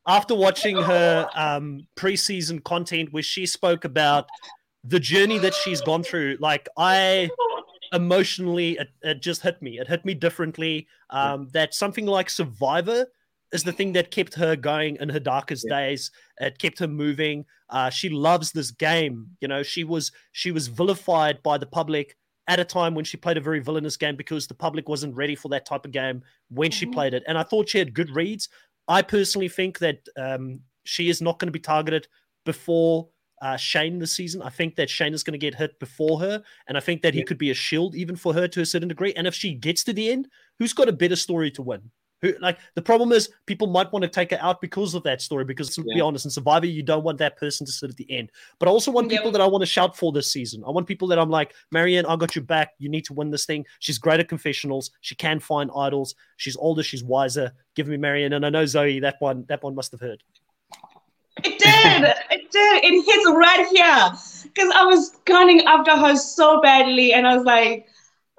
after 0.06 0.34
watching 0.34 0.76
her 0.76 1.28
um, 1.34 1.86
preseason 1.96 2.62
content 2.62 3.12
where 3.12 3.22
she 3.22 3.46
spoke 3.46 3.84
about 3.84 4.28
the 4.84 5.00
journey 5.00 5.38
that 5.38 5.54
she's 5.54 5.80
gone 5.80 6.02
through, 6.02 6.36
like 6.40 6.68
I 6.76 7.30
emotionally, 7.92 8.72
it, 8.72 8.88
it 9.02 9.22
just 9.22 9.42
hit 9.42 9.62
me. 9.62 9.78
It 9.78 9.88
hit 9.88 10.04
me 10.04 10.14
differently. 10.14 10.86
Um, 11.10 11.48
that 11.52 11.74
something 11.74 12.06
like 12.06 12.28
Survivor 12.28 13.06
is 13.52 13.62
the 13.62 13.72
thing 13.72 13.92
that 13.92 14.10
kept 14.10 14.34
her 14.34 14.56
going 14.56 14.96
in 15.00 15.08
her 15.08 15.20
darkest 15.20 15.64
yeah. 15.68 15.80
days. 15.80 16.10
It 16.38 16.58
kept 16.58 16.80
her 16.80 16.88
moving. 16.88 17.46
Uh, 17.70 17.88
she 17.88 18.08
loves 18.10 18.52
this 18.52 18.70
game. 18.70 19.28
You 19.40 19.48
know, 19.48 19.62
she 19.62 19.84
was 19.84 20.12
she 20.32 20.50
was 20.50 20.68
vilified 20.68 21.42
by 21.42 21.56
the 21.56 21.66
public 21.66 22.16
at 22.46 22.60
a 22.60 22.64
time 22.64 22.94
when 22.94 23.04
she 23.04 23.16
played 23.16 23.38
a 23.38 23.40
very 23.40 23.60
villainous 23.60 23.96
game 23.96 24.16
because 24.16 24.46
the 24.46 24.54
public 24.54 24.88
wasn't 24.88 25.14
ready 25.14 25.34
for 25.34 25.48
that 25.48 25.64
type 25.64 25.86
of 25.86 25.92
game 25.92 26.22
when 26.50 26.70
mm-hmm. 26.70 26.76
she 26.76 26.86
played 26.86 27.14
it. 27.14 27.22
And 27.26 27.38
I 27.38 27.42
thought 27.42 27.68
she 27.68 27.78
had 27.78 27.94
good 27.94 28.14
reads. 28.14 28.48
I 28.88 29.02
personally 29.02 29.48
think 29.48 29.78
that 29.78 30.06
um, 30.16 30.60
she 30.84 31.08
is 31.08 31.22
not 31.22 31.38
going 31.38 31.48
to 31.48 31.52
be 31.52 31.60
targeted 31.60 32.08
before 32.44 33.08
uh, 33.42 33.56
Shane 33.56 33.98
this 33.98 34.14
season. 34.14 34.42
I 34.42 34.50
think 34.50 34.76
that 34.76 34.90
Shane 34.90 35.14
is 35.14 35.22
going 35.22 35.32
to 35.32 35.38
get 35.38 35.54
hit 35.54 35.78
before 35.78 36.20
her, 36.20 36.42
and 36.68 36.76
I 36.76 36.80
think 36.80 37.02
that 37.02 37.14
yeah. 37.14 37.20
he 37.20 37.24
could 37.24 37.38
be 37.38 37.50
a 37.50 37.54
shield 37.54 37.94
even 37.94 38.16
for 38.16 38.32
her 38.32 38.48
to 38.48 38.60
a 38.60 38.66
certain 38.66 38.88
degree. 38.88 39.12
And 39.14 39.26
if 39.26 39.34
she 39.34 39.54
gets 39.54 39.84
to 39.84 39.92
the 39.92 40.10
end, 40.10 40.28
who's 40.58 40.72
got 40.72 40.88
a 40.88 40.92
better 40.92 41.16
story 41.16 41.50
to 41.52 41.62
win? 41.62 41.90
Who 42.22 42.34
like 42.40 42.58
the 42.74 42.82
problem 42.82 43.12
is 43.12 43.28
people 43.46 43.66
might 43.66 43.92
want 43.92 44.02
to 44.02 44.08
take 44.08 44.30
her 44.30 44.38
out 44.40 44.60
because 44.60 44.94
of 44.94 45.02
that 45.02 45.20
story. 45.20 45.44
Because 45.44 45.74
to 45.74 45.84
yeah. 45.86 45.96
be 45.96 46.00
honest, 46.00 46.24
in 46.24 46.30
Survivor, 46.30 46.66
you 46.66 46.82
don't 46.82 47.04
want 47.04 47.18
that 47.18 47.36
person 47.36 47.66
to 47.66 47.72
sit 47.72 47.90
at 47.90 47.96
the 47.96 48.10
end. 48.10 48.30
But 48.58 48.68
I 48.68 48.72
also 48.72 48.90
want 48.90 49.10
people 49.10 49.30
that 49.32 49.40
I 49.40 49.46
want 49.46 49.62
to 49.62 49.66
shout 49.66 49.96
for 49.96 50.12
this 50.12 50.30
season. 50.30 50.62
I 50.66 50.70
want 50.70 50.86
people 50.86 51.08
that 51.08 51.18
I'm 51.18 51.30
like, 51.30 51.54
Maryanne, 51.74 52.06
I 52.08 52.16
got 52.16 52.34
your 52.34 52.44
back. 52.44 52.70
You 52.78 52.88
need 52.88 53.04
to 53.06 53.12
win 53.12 53.30
this 53.30 53.46
thing. 53.46 53.66
She's 53.80 53.98
great 53.98 54.20
at 54.20 54.28
confessionals. 54.28 54.90
She 55.00 55.14
can 55.14 55.40
find 55.40 55.70
idols. 55.76 56.14
She's 56.36 56.56
older. 56.56 56.82
She's 56.82 57.04
wiser. 57.04 57.52
Give 57.74 57.88
me 57.88 57.96
Maryanne. 57.96 58.34
And 58.34 58.46
I 58.46 58.50
know 58.50 58.66
Zoe, 58.66 59.00
that 59.00 59.16
one, 59.18 59.44
that 59.48 59.62
one 59.62 59.74
must 59.74 59.92
have 59.92 60.00
heard. 60.00 60.22
It 61.42 61.58
did. 61.58 62.14
it 62.30 62.50
did. 62.50 62.84
It 62.84 63.04
hits 63.04 63.30
right 63.30 63.66
here. 63.72 64.12
Because 64.44 64.72
I 64.74 64.84
was 64.84 65.10
gunning 65.24 65.64
after 65.66 65.96
her 65.96 66.16
so 66.16 66.60
badly. 66.60 67.12
And 67.12 67.26
I 67.26 67.36
was 67.36 67.44
like, 67.44 67.86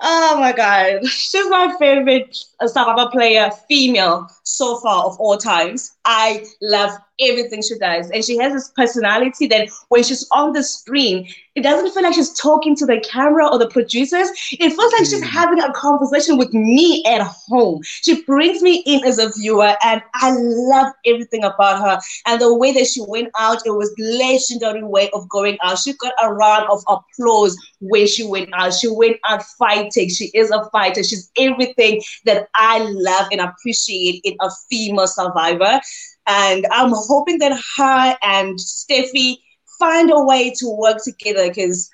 oh 0.01 0.38
my 0.39 0.53
God. 0.53 1.05
She's 1.07 1.49
my 1.49 1.75
favorite 1.77 2.38
Survivor 2.62 3.10
player, 3.12 3.52
female, 3.68 4.28
so 4.44 4.80
far 4.80 5.06
of 5.06 5.20
all 5.20 5.38
times. 5.38 5.96
I 6.06 6.46
love 6.62 6.91
everything 7.20 7.62
she 7.62 7.78
does. 7.78 8.10
And 8.12 8.24
she 8.24 8.38
has 8.38 8.54
this 8.54 8.72
personality 8.76 9.48
that 9.48 9.70
when 9.89 10.04
she's 10.04 10.28
on 10.32 10.54
the 10.54 10.63
screen, 10.63 11.28
it 11.56 11.62
doesn't 11.62 11.94
feel 11.94 12.04
like 12.04 12.13
she's 12.13 12.34
talking 12.34 12.76
to 12.76 12.86
the 12.86 13.00
camera 13.00 13.48
or 13.48 13.58
the 13.58 13.70
producers. 13.70 14.30
It 14.52 14.72
feels 14.72 14.91
like 14.91 15.06
she's 15.06 15.24
mm. 15.24 15.28
having 15.28 15.62
a 15.62 15.72
conversation 15.72 16.38
with 16.38 16.54
me 16.54 17.04
at 17.06 17.22
home. 17.22 17.82
She 17.84 18.24
brings 18.24 18.62
me 18.62 18.84
in 18.86 19.06
as 19.06 19.20
a 19.20 19.32
viewer, 19.38 19.74
and 19.82 20.02
I 20.15 20.36
love 20.38 20.91
everything 21.06 21.46
about 21.46 21.80
her. 21.80 22.00
And 22.26 22.41
the 22.41 22.54
way 22.54 22.74
that 22.74 22.88
she 22.88 23.02
went 23.08 23.30
out, 23.39 23.65
it 23.65 23.72
was 23.72 23.94
legendary 23.98 24.84
way 24.84 25.10
of 25.13 25.30
going 25.30 25.58
out. 25.63 25.80
She 25.80 25.94
got 25.94 26.13
a 26.22 26.34
round 26.34 26.68
of 26.70 26.84
applause 26.89 27.58
when 27.80 28.06
she 28.06 28.28
went 28.28 28.50
out. 28.54 28.74
She 28.74 28.89
went 28.89 29.18
out 29.26 29.41
fighting. 29.58 30.10
She 30.10 30.26
is 30.34 30.52
a 30.52 30.70
fighter. 30.72 31.04
She's 31.04 31.32
everything 31.38 32.02
that 32.26 32.44
I 32.55 32.79
love 32.79 33.27
and 33.31 33.41
appreciate 33.41 34.21
in 34.23 34.36
a 34.41 34.49
female 34.69 35.08
survivor. 35.08 35.79
And 36.27 36.65
I'm 36.71 36.91
hoping 36.93 37.39
that 37.39 37.60
her 37.77 38.17
and 38.21 38.58
Steffi 38.58 39.38
find 39.79 40.12
a 40.12 40.19
way 40.23 40.51
to 40.51 40.77
work 40.77 40.97
together 41.03 41.47
because 41.49 41.89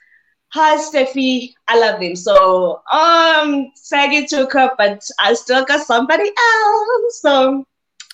hi 0.49 0.77
Steffi, 0.77 1.53
I 1.67 1.79
love 1.79 1.99
them. 1.99 2.15
So 2.15 2.81
um 2.91 3.71
Saggy 3.75 4.25
took 4.27 4.53
her, 4.53 4.71
but 4.77 5.01
I 5.19 5.33
still 5.33 5.65
got 5.65 5.85
somebody 5.85 6.29
else. 6.29 7.21
So 7.21 7.65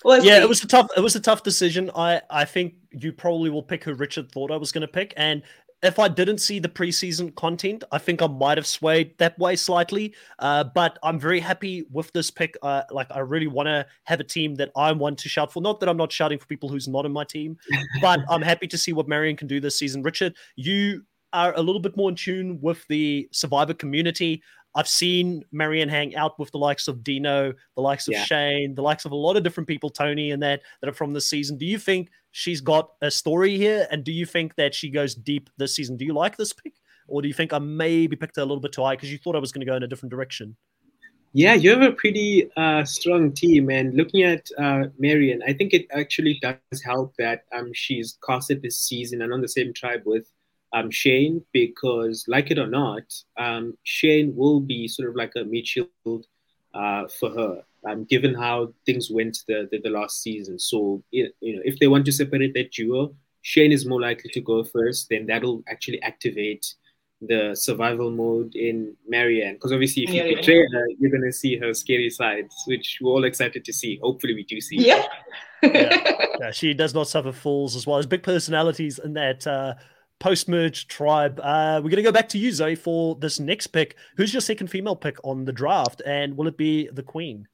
we'll 0.04 0.24
yeah, 0.24 0.38
see. 0.38 0.42
it 0.42 0.48
was 0.48 0.62
a 0.64 0.66
tough 0.66 0.88
it 0.96 1.00
was 1.00 1.16
a 1.16 1.20
tough 1.20 1.42
decision. 1.42 1.90
I 1.94 2.22
I 2.30 2.44
think 2.44 2.74
you 2.90 3.12
probably 3.12 3.50
will 3.50 3.62
pick 3.62 3.84
who 3.84 3.94
Richard 3.94 4.32
thought 4.32 4.50
I 4.50 4.56
was 4.56 4.72
gonna 4.72 4.88
pick. 4.88 5.14
And 5.16 5.42
if 5.82 5.98
I 5.98 6.08
didn't 6.08 6.38
see 6.38 6.58
the 6.58 6.68
preseason 6.68 7.34
content, 7.34 7.84
I 7.92 7.98
think 7.98 8.20
I 8.20 8.26
might 8.26 8.58
have 8.58 8.66
swayed 8.66 9.16
that 9.18 9.38
way 9.38 9.54
slightly. 9.54 10.14
Uh, 10.38 10.64
but 10.64 10.98
I'm 11.02 11.20
very 11.20 11.38
happy 11.40 11.84
with 11.90 12.12
this 12.12 12.30
pick. 12.30 12.56
Uh, 12.62 12.82
like, 12.90 13.06
I 13.10 13.20
really 13.20 13.46
want 13.46 13.66
to 13.68 13.86
have 14.04 14.18
a 14.18 14.24
team 14.24 14.56
that 14.56 14.70
I 14.76 14.90
want 14.92 15.18
to 15.18 15.28
shout 15.28 15.52
for. 15.52 15.62
Not 15.62 15.78
that 15.80 15.88
I'm 15.88 15.96
not 15.96 16.10
shouting 16.10 16.38
for 16.38 16.46
people 16.46 16.68
who's 16.68 16.88
not 16.88 17.06
in 17.06 17.12
my 17.12 17.24
team, 17.24 17.56
but 18.00 18.20
I'm 18.28 18.42
happy 18.42 18.66
to 18.68 18.78
see 18.78 18.92
what 18.92 19.08
Marion 19.08 19.36
can 19.36 19.46
do 19.46 19.60
this 19.60 19.78
season. 19.78 20.02
Richard, 20.02 20.34
you 20.56 21.04
are 21.32 21.54
a 21.54 21.62
little 21.62 21.80
bit 21.80 21.96
more 21.96 22.08
in 22.08 22.16
tune 22.16 22.58
with 22.60 22.84
the 22.88 23.28
survivor 23.32 23.74
community. 23.74 24.42
I've 24.74 24.88
seen 24.88 25.44
Marion 25.50 25.88
hang 25.88 26.14
out 26.14 26.38
with 26.38 26.50
the 26.50 26.58
likes 26.58 26.88
of 26.88 27.02
Dino, 27.02 27.52
the 27.74 27.80
likes 27.80 28.06
of 28.06 28.14
yeah. 28.14 28.24
Shane, 28.24 28.74
the 28.74 28.82
likes 28.82 29.04
of 29.04 29.12
a 29.12 29.16
lot 29.16 29.36
of 29.36 29.42
different 29.42 29.66
people, 29.66 29.90
Tony, 29.90 30.30
and 30.30 30.42
that 30.42 30.62
that 30.80 30.88
are 30.88 30.94
from 30.94 31.12
this 31.12 31.26
season. 31.26 31.56
Do 31.56 31.66
you 31.66 31.78
think 31.78 32.10
she's 32.38 32.60
got 32.60 32.92
a 33.02 33.10
story 33.10 33.56
here? 33.56 33.88
And 33.90 34.04
do 34.04 34.12
you 34.12 34.24
think 34.24 34.54
that 34.54 34.72
she 34.72 34.90
goes 34.90 35.14
deep 35.14 35.50
this 35.58 35.74
season? 35.74 35.96
Do 35.96 36.04
you 36.04 36.14
like 36.14 36.36
this 36.36 36.52
pick? 36.52 36.74
Or 37.08 37.20
do 37.20 37.26
you 37.26 37.34
think 37.34 37.52
I 37.52 37.58
maybe 37.58 38.14
picked 38.14 38.36
her 38.36 38.42
a 38.42 38.44
little 38.44 38.60
bit 38.60 38.72
too 38.72 38.84
high 38.84 38.94
because 38.94 39.10
you 39.10 39.18
thought 39.18 39.34
I 39.34 39.40
was 39.40 39.50
going 39.50 39.60
to 39.60 39.66
go 39.66 39.74
in 39.74 39.82
a 39.82 39.88
different 39.88 40.10
direction? 40.10 40.56
Yeah, 41.32 41.54
you 41.54 41.70
have 41.70 41.82
a 41.82 41.92
pretty 41.92 42.48
uh, 42.56 42.84
strong 42.84 43.32
team. 43.32 43.70
And 43.70 43.94
looking 43.94 44.22
at 44.22 44.48
uh, 44.56 44.84
Maryanne, 45.02 45.42
I 45.46 45.52
think 45.52 45.74
it 45.74 45.86
actually 45.90 46.38
does 46.40 46.82
help 46.84 47.14
that 47.18 47.44
um, 47.52 47.72
she's 47.74 48.18
casted 48.24 48.62
this 48.62 48.78
season 48.80 49.22
and 49.22 49.32
on 49.32 49.40
the 49.40 49.48
same 49.48 49.72
tribe 49.74 50.02
with 50.06 50.30
um, 50.72 50.90
Shane, 50.90 51.44
because 51.52 52.24
like 52.28 52.50
it 52.52 52.58
or 52.58 52.68
not, 52.68 53.02
um, 53.36 53.76
Shane 53.82 54.36
will 54.36 54.60
be 54.60 54.86
sort 54.86 55.08
of 55.08 55.16
like 55.16 55.32
a 55.34 55.44
meat 55.44 55.66
shield 55.66 56.26
uh, 56.72 57.08
for 57.08 57.30
her 57.30 57.64
um, 57.88 58.04
given 58.04 58.34
how 58.34 58.72
things 58.86 59.10
went 59.10 59.38
the, 59.46 59.68
the, 59.70 59.80
the 59.80 59.90
last 59.90 60.22
season. 60.22 60.58
So, 60.58 61.02
you 61.10 61.24
know, 61.42 61.62
if 61.64 61.78
they 61.78 61.88
want 61.88 62.04
to 62.06 62.12
separate 62.12 62.54
that 62.54 62.72
duo, 62.72 63.14
Shane 63.42 63.72
is 63.72 63.86
more 63.86 64.00
likely 64.00 64.30
to 64.32 64.40
go 64.40 64.64
first, 64.64 65.08
then 65.08 65.26
that'll 65.26 65.62
actually 65.68 66.02
activate 66.02 66.74
the 67.20 67.54
survival 67.54 68.10
mode 68.10 68.54
in 68.54 68.94
Marianne. 69.08 69.54
Because 69.54 69.72
obviously, 69.72 70.04
if 70.04 70.10
you 70.10 70.22
yeah, 70.22 70.34
betray 70.36 70.58
yeah. 70.58 70.66
her, 70.72 70.86
you're 70.98 71.10
going 71.10 71.24
to 71.24 71.32
see 71.32 71.56
her 71.56 71.72
scary 71.74 72.10
sides, 72.10 72.54
which 72.66 72.98
we're 73.00 73.10
all 73.10 73.24
excited 73.24 73.64
to 73.64 73.72
see. 73.72 73.98
Hopefully, 74.02 74.34
we 74.34 74.44
do 74.44 74.60
see. 74.60 74.76
Yeah. 74.76 75.06
yeah. 75.62 76.26
yeah. 76.40 76.50
She 76.50 76.74
does 76.74 76.94
not 76.94 77.08
suffer 77.08 77.32
fools 77.32 77.74
as 77.74 77.86
well 77.86 77.98
as 77.98 78.06
big 78.06 78.22
personalities 78.22 78.98
in 78.98 79.14
that. 79.14 79.46
Uh, 79.46 79.74
post 80.20 80.48
merge 80.48 80.88
tribe. 80.88 81.40
Uh, 81.40 81.80
we're 81.82 81.90
going 81.90 81.96
to 81.96 82.02
go 82.02 82.12
back 82.12 82.28
to 82.30 82.38
you, 82.38 82.52
Zoe, 82.52 82.74
for 82.74 83.14
this 83.16 83.38
next 83.38 83.68
pick. 83.68 83.96
Who's 84.16 84.34
your 84.34 84.40
second 84.40 84.68
female 84.68 84.96
pick 84.96 85.16
on 85.24 85.44
the 85.44 85.52
draft? 85.52 86.02
And 86.04 86.36
will 86.36 86.48
it 86.48 86.56
be 86.56 86.88
the 86.88 87.02
Queen? 87.02 87.46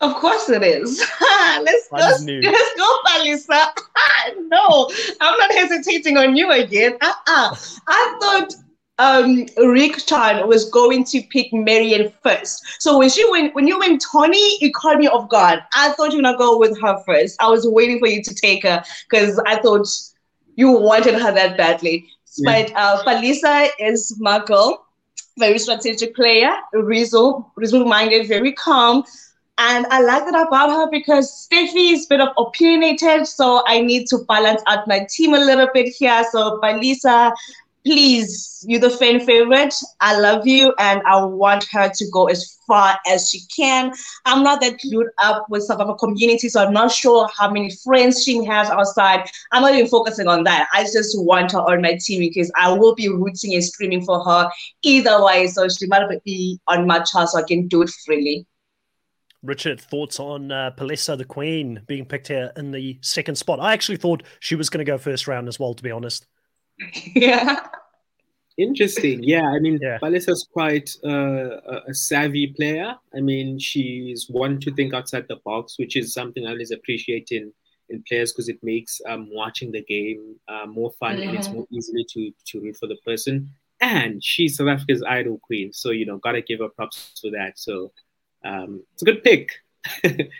Of 0.00 0.14
course 0.16 0.48
it 0.50 0.62
is. 0.62 1.00
let's 1.62 1.88
go. 1.96 2.18
Let's 2.42 2.74
go, 2.76 2.98
Palisa. 3.06 3.66
no, 4.48 4.90
I'm 5.20 5.38
not 5.38 5.52
hesitating 5.52 6.16
on 6.18 6.36
you 6.36 6.50
again. 6.50 6.96
Uh-uh. 7.00 7.56
I 7.88 8.16
thought 8.20 8.52
um 8.98 9.46
Rick 9.58 10.04
Chan 10.06 10.46
was 10.46 10.70
going 10.70 11.04
to 11.04 11.22
pick 11.30 11.52
Maryanne 11.52 12.12
first. 12.22 12.64
So 12.80 12.98
when 12.98 13.08
she 13.08 13.28
went 13.30 13.54
when 13.54 13.66
you 13.66 13.78
went 13.78 14.04
Tony, 14.12 14.38
it 14.60 14.74
caught 14.74 14.98
me 14.98 15.08
off 15.08 15.28
guard. 15.28 15.60
I 15.74 15.90
thought 15.92 16.12
you 16.12 16.18
were 16.18 16.22
gonna 16.22 16.38
go 16.38 16.58
with 16.58 16.80
her 16.80 17.02
first. 17.06 17.36
I 17.40 17.48
was 17.48 17.66
waiting 17.66 17.98
for 17.98 18.08
you 18.08 18.22
to 18.22 18.34
take 18.34 18.62
her 18.64 18.82
because 19.08 19.40
I 19.46 19.56
thought 19.56 19.86
you 20.56 20.70
wanted 20.72 21.14
her 21.14 21.32
that 21.32 21.56
badly. 21.56 22.06
Yeah. 22.36 22.64
But 22.64 22.72
uh 22.76 23.02
Palisa 23.04 23.68
is 23.80 24.16
my 24.20 24.44
girl, 24.44 24.86
very 25.38 25.58
strategic 25.58 26.14
player, 26.14 26.52
result 26.72 27.46
result 27.56 27.86
minded, 27.86 28.28
very 28.28 28.52
calm. 28.52 29.04
And 29.56 29.86
I 29.86 30.00
like 30.00 30.24
that 30.24 30.46
about 30.48 30.70
her 30.70 30.90
because 30.90 31.48
Steffi 31.48 31.92
is 31.92 32.06
a 32.06 32.08
bit 32.08 32.20
of 32.20 32.28
opinionated, 32.36 33.26
so 33.26 33.62
I 33.66 33.80
need 33.82 34.08
to 34.08 34.18
balance 34.28 34.62
out 34.66 34.88
my 34.88 35.06
team 35.08 35.32
a 35.34 35.38
little 35.38 35.68
bit 35.72 35.94
here. 35.96 36.24
So, 36.32 36.58
Palisa, 36.60 37.32
please, 37.86 38.64
you're 38.66 38.80
the 38.80 38.90
fan 38.90 39.20
favorite. 39.20 39.72
I 40.00 40.18
love 40.18 40.44
you, 40.44 40.74
and 40.80 41.02
I 41.06 41.24
want 41.24 41.66
her 41.70 41.88
to 41.88 42.04
go 42.12 42.26
as 42.26 42.58
far 42.66 42.98
as 43.08 43.30
she 43.30 43.42
can. 43.54 43.92
I'm 44.24 44.42
not 44.42 44.60
that 44.62 44.80
glued 44.80 45.08
up 45.22 45.46
with 45.48 45.62
some 45.62 45.80
of 45.80 45.86
her 45.86 45.94
community, 45.94 46.48
so 46.48 46.64
I'm 46.64 46.72
not 46.72 46.90
sure 46.90 47.28
how 47.36 47.48
many 47.48 47.70
friends 47.84 48.24
she 48.24 48.44
has 48.44 48.70
outside. 48.70 49.28
I'm 49.52 49.62
not 49.62 49.74
even 49.74 49.86
focusing 49.86 50.26
on 50.26 50.42
that. 50.44 50.66
I 50.72 50.82
just 50.82 51.14
want 51.16 51.52
her 51.52 51.60
on 51.60 51.80
my 51.80 51.96
team 52.00 52.18
because 52.18 52.50
I 52.58 52.72
will 52.72 52.96
be 52.96 53.08
rooting 53.08 53.54
and 53.54 53.62
screaming 53.62 54.04
for 54.04 54.24
her 54.24 54.50
either 54.82 55.22
way. 55.22 55.46
So 55.46 55.68
she 55.68 55.86
might 55.86 56.08
be 56.24 56.58
on 56.66 56.88
my 56.88 57.00
chart 57.00 57.28
so 57.28 57.38
I 57.38 57.44
can 57.44 57.68
do 57.68 57.82
it 57.82 57.90
freely. 58.04 58.46
Richard, 59.44 59.80
thoughts 59.80 60.18
on 60.18 60.50
uh, 60.50 60.72
Palisa 60.76 61.16
the 61.16 61.24
Queen 61.24 61.82
being 61.86 62.06
picked 62.06 62.28
here 62.28 62.52
in 62.56 62.70
the 62.70 62.98
second 63.02 63.36
spot? 63.36 63.60
I 63.60 63.72
actually 63.72 63.98
thought 63.98 64.22
she 64.40 64.54
was 64.54 64.70
going 64.70 64.84
to 64.84 64.90
go 64.90 64.98
first 64.98 65.28
round 65.28 65.48
as 65.48 65.60
well, 65.60 65.74
to 65.74 65.82
be 65.82 65.90
honest. 65.90 66.26
Yeah. 67.14 67.60
Interesting. 68.56 69.22
Yeah, 69.22 69.48
I 69.48 69.58
mean, 69.58 69.80
yeah. 69.82 69.98
Palisa's 69.98 70.46
quite 70.52 70.88
uh, 71.04 71.58
a 71.88 71.92
savvy 71.92 72.54
player. 72.56 72.94
I 73.14 73.20
mean, 73.20 73.58
she's 73.58 74.28
one 74.30 74.60
to 74.60 74.72
think 74.72 74.94
outside 74.94 75.26
the 75.28 75.40
box, 75.44 75.76
which 75.76 75.96
is 75.96 76.14
something 76.14 76.46
I 76.46 76.50
always 76.50 76.70
appreciate 76.70 77.28
in, 77.32 77.52
in 77.88 78.04
players 78.06 78.32
because 78.32 78.48
it 78.48 78.58
makes 78.62 79.00
um, 79.08 79.28
watching 79.32 79.72
the 79.72 79.82
game 79.82 80.36
uh, 80.46 80.66
more 80.66 80.92
fun 81.00 81.16
mm-hmm. 81.16 81.28
and 81.28 81.38
it's 81.38 81.48
mm-hmm. 81.48 81.58
more 81.58 81.66
easily 81.72 82.06
to, 82.10 82.30
to 82.46 82.60
root 82.60 82.76
for 82.76 82.86
the 82.86 82.96
person. 83.04 83.50
And 83.80 84.22
she's 84.22 84.56
South 84.56 84.68
Africa's 84.68 85.02
idol 85.02 85.40
queen. 85.42 85.72
So, 85.72 85.90
you 85.90 86.06
know, 86.06 86.18
got 86.18 86.32
to 86.32 86.42
give 86.42 86.60
her 86.60 86.68
props 86.68 87.18
for 87.20 87.32
that. 87.32 87.58
So, 87.58 87.90
um, 88.44 88.82
it's 88.92 89.02
a 89.02 89.04
good 89.04 89.24
pick. 89.24 89.50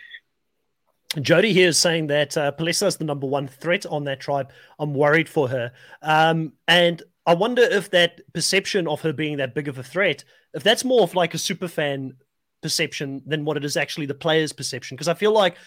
Jody 1.21 1.53
here 1.53 1.69
is 1.69 1.77
saying 1.77 2.07
that 2.07 2.37
uh, 2.37 2.51
Palesa 2.51 2.87
is 2.87 2.97
the 2.97 3.05
number 3.05 3.27
one 3.27 3.47
threat 3.47 3.85
on 3.85 4.03
that 4.05 4.19
tribe. 4.19 4.51
I'm 4.79 4.93
worried 4.93 5.29
for 5.29 5.47
her. 5.47 5.71
Um, 6.01 6.53
and 6.67 7.01
I 7.25 7.33
wonder 7.33 7.61
if 7.61 7.91
that 7.91 8.21
perception 8.33 8.87
of 8.87 9.01
her 9.01 9.13
being 9.13 9.37
that 9.37 9.55
big 9.55 9.67
of 9.67 9.77
a 9.77 9.83
threat, 9.83 10.23
if 10.53 10.63
that's 10.63 10.83
more 10.83 11.03
of 11.03 11.15
like 11.15 11.33
a 11.33 11.39
super 11.39 11.67
fan 11.67 12.15
perception 12.61 13.21
than 13.25 13.45
what 13.45 13.57
it 13.57 13.65
is 13.65 13.77
actually 13.77 14.05
the 14.07 14.13
player's 14.13 14.53
perception. 14.53 14.95
Because 14.95 15.07
I 15.07 15.13
feel 15.13 15.31
like 15.31 15.57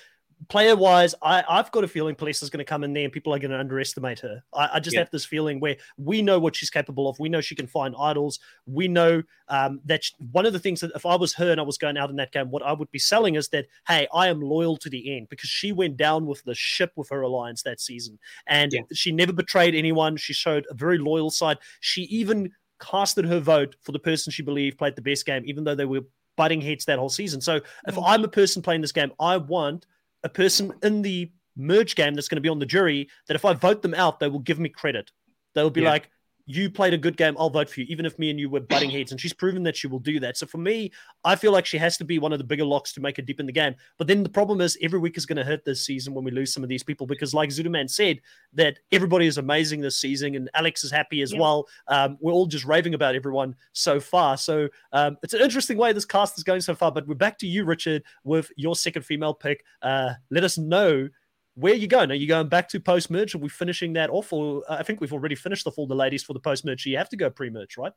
player 0.48 0.77
wise, 0.77 1.14
I, 1.22 1.42
I've 1.48 1.70
got 1.72 1.85
a 1.85 1.88
feeling 1.88 2.14
Palesa 2.14 2.42
is 2.42 2.51
going 2.51 2.59
to 2.59 2.64
come 2.64 2.85
in 2.85 2.92
there 2.92 3.05
and 3.05 3.12
people 3.12 3.35
are 3.35 3.38
going 3.38 3.51
to 3.51 3.59
underestimate 3.59 4.20
her. 4.20 4.42
I, 4.55 4.70
I 4.74 4.81
just 4.81 4.94
yeah. 4.94 5.01
have 5.01 5.11
this 5.11 5.24
feeling 5.24 5.59
where 5.61 5.77
we 5.96 6.22
know 6.22 6.38
what 6.38 6.55
she's 6.55 6.70
capable 6.70 7.09
of. 7.09 7.18
We 7.18 7.29
know 7.29 7.40
she 7.40 7.55
can 7.55 7.66
find 7.66 7.94
idols. 7.98 8.38
We 8.66 8.88
know 8.88 9.22
um, 9.48 9.81
that 9.85 10.05
she, 10.05 10.14
one 10.33 10.46
of 10.46 10.53
the 10.53 10.59
things 10.59 10.81
that 10.81 10.92
if 10.94 11.05
I 11.05 11.16
was 11.16 11.35
her 11.35 11.51
and 11.51 11.61
I 11.61 11.64
was 11.64 11.79
going 11.79 11.96
out 11.96 12.11
in 12.11 12.16
that 12.16 12.33
game, 12.33 12.51
what 12.51 12.62
I 12.62 12.72
would 12.72 12.90
be 12.90 12.98
selling 12.98 13.35
is 13.35 13.48
that, 13.48 13.66
hey, 13.87 14.07
I 14.14 14.29
am 14.29 14.40
loyal 14.40 14.77
to 14.79 14.88
the 14.88 15.16
end 15.16 15.29
because 15.29 15.51
she 15.51 15.72
went 15.72 15.96
down 15.96 16.27
with 16.27 16.42
the 16.44 16.55
ship 16.55 16.92
with 16.96 17.09
her 17.11 17.22
alliance 17.22 17.62
that 17.64 17.81
season. 17.81 18.18
And 18.46 18.72
yeah. 18.72 18.83
she 18.92 19.11
never 19.12 19.33
betrayed 19.33 19.74
anyone. 19.74 20.16
She 20.16 20.33
showed 20.33 20.66
a 20.70 20.74
very 20.74 20.98
loyal 20.98 21.31
side. 21.31 21.59
She 21.81 22.03
even 22.03 22.53
casted 22.81 23.24
her 23.24 23.40
vote 23.40 23.77
for 23.83 23.92
the 23.92 23.98
person 23.98 24.31
she 24.31 24.42
believed 24.42 24.79
played 24.79 24.96
the 24.96 25.03
best 25.03 25.27
game, 25.27 25.42
even 25.46 25.64
though 25.64 25.74
they 25.74 25.85
were 25.85 26.03
butting 26.37 26.61
heads 26.61 26.85
that 26.85 26.98
whole 26.98 27.09
season. 27.09 27.40
So 27.40 27.57
if 27.87 27.96
mm. 27.96 28.03
I'm 28.07 28.24
a 28.24 28.29
person 28.29 28.62
playing 28.62 28.81
this 28.81 28.92
game, 28.92 29.11
I 29.18 29.37
want 29.37 29.87
a 30.24 30.28
person 30.28 30.72
in 30.83 31.02
the 31.02 31.31
merge 31.57 31.94
game 31.94 32.14
that's 32.14 32.28
going 32.28 32.37
to 32.37 32.42
be 32.42 32.48
on 32.48 32.59
the 32.59 32.66
jury 32.66 33.09
that 33.26 33.35
if 33.35 33.44
I 33.44 33.52
vote 33.52 33.83
them 33.83 33.94
out, 33.94 34.20
they 34.20 34.28
will 34.28 34.38
give 34.38 34.59
me 34.59 34.68
credit. 34.68 35.11
They'll 35.54 35.70
be 35.70 35.83
yeah. 35.83 35.90
like, 35.90 36.11
you 36.48 36.70
played 36.70 36.94
a 36.94 36.98
good 36.98 37.18
game, 37.18 37.37
I'll 37.38 37.50
vote 37.50 37.68
for 37.68 37.80
you, 37.80 37.87
even 37.90 38.06
if 38.06 38.18
me 38.18 38.30
and 38.30 38.40
you 38.40 38.48
were 38.48 38.61
butting 38.61 38.88
heads. 38.88 39.12
And 39.12 39.20
she's 39.20 39.34
proven 39.34 39.62
that 39.64 39.76
she 39.76 39.87
will 39.87 39.98
do 39.98 40.18
that. 40.20 40.38
So 40.38 40.46
for 40.46 40.56
me, 40.56 40.90
I 41.22 41.37
feel 41.37 41.52
like 41.52 41.66
she 41.66 41.76
has 41.76 41.98
to 41.98 42.04
be 42.04 42.18
one 42.18 42.32
of 42.32 42.38
the 42.38 42.44
bigger 42.44 42.64
locks 42.64 42.94
to 42.94 43.02
make 43.02 43.18
a 43.18 43.22
dip 43.22 43.38
in 43.38 43.44
the 43.44 43.52
game. 43.52 43.74
But 43.98 44.06
then 44.06 44.22
the 44.22 44.30
problem 44.30 44.62
is 44.62 44.78
every 44.80 44.98
week 44.98 45.18
is 45.18 45.26
going 45.26 45.37
to 45.37 45.44
hurt 45.44 45.66
this 45.66 45.84
season 45.84 46.14
when 46.14 46.24
we 46.24 46.30
lose 46.30 46.54
some 46.54 46.62
of 46.62 46.70
these 46.70 46.82
people 46.82 47.06
because, 47.06 47.34
like 47.34 47.50
Zuduman 47.50 47.90
said, 47.90 48.20
that 48.54 48.78
everybody 48.92 49.26
is 49.26 49.37
amazing 49.37 49.82
this 49.82 49.98
season 49.98 50.34
and 50.37 50.48
Alex 50.54 50.84
is 50.84 50.90
happy 50.90 51.20
as 51.20 51.34
well. 51.34 51.66
Um, 51.88 52.16
we're 52.18 52.32
all 52.32 52.46
just 52.46 52.64
raving 52.64 52.94
about 52.94 53.14
everyone 53.14 53.54
so 53.74 54.00
far. 54.00 54.38
So 54.38 54.68
um, 54.92 55.18
it's 55.22 55.34
an 55.34 55.42
interesting 55.42 55.76
way 55.76 55.92
this 55.92 56.06
cast 56.06 56.38
is 56.38 56.44
going 56.44 56.62
so 56.62 56.74
far. 56.74 56.90
But 56.90 57.06
we're 57.06 57.14
back 57.14 57.37
to 57.40 57.46
you, 57.46 57.66
Richard, 57.66 58.02
with 58.24 58.50
your 58.56 58.74
second 58.74 59.02
female 59.02 59.34
pick. 59.34 59.66
Uh, 59.82 60.14
let 60.30 60.44
us 60.44 60.56
know 60.56 61.11
where 61.58 61.72
are 61.72 61.76
you 61.76 61.88
going? 61.88 62.10
Are 62.12 62.14
you 62.14 62.28
going 62.28 62.48
back 62.48 62.68
to 62.68 62.78
post 62.78 63.10
merge? 63.10 63.34
Are 63.34 63.38
we 63.38 63.48
finishing 63.48 63.94
that 63.94 64.10
off? 64.10 64.32
Or 64.32 64.62
uh, 64.68 64.76
I 64.78 64.84
think 64.84 65.00
we've 65.00 65.12
already 65.12 65.34
finished 65.34 65.64
the 65.64 65.72
full 65.72 65.88
the 65.88 65.94
ladies 65.94 66.22
for 66.22 66.32
the 66.32 66.40
post 66.40 66.64
merge. 66.64 66.84
So 66.84 66.90
you 66.90 66.98
have 66.98 67.08
to 67.08 67.16
go 67.16 67.30
pre 67.30 67.50
merge, 67.50 67.76
right? 67.76 67.92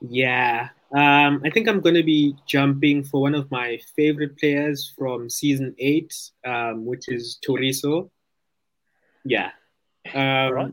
Yeah. 0.00 0.70
Um, 0.92 1.40
I 1.44 1.50
think 1.50 1.68
I'm 1.68 1.80
going 1.80 1.94
to 1.94 2.02
be 2.02 2.34
jumping 2.46 3.04
for 3.04 3.20
one 3.20 3.34
of 3.34 3.48
my 3.50 3.78
favorite 3.94 4.36
players 4.38 4.92
from 4.98 5.30
season 5.30 5.74
eight, 5.78 6.12
um, 6.44 6.84
which 6.84 7.08
is 7.08 7.38
Toriso. 7.46 8.10
Yeah. 9.24 9.50
Um, 10.12 10.52
right. 10.52 10.72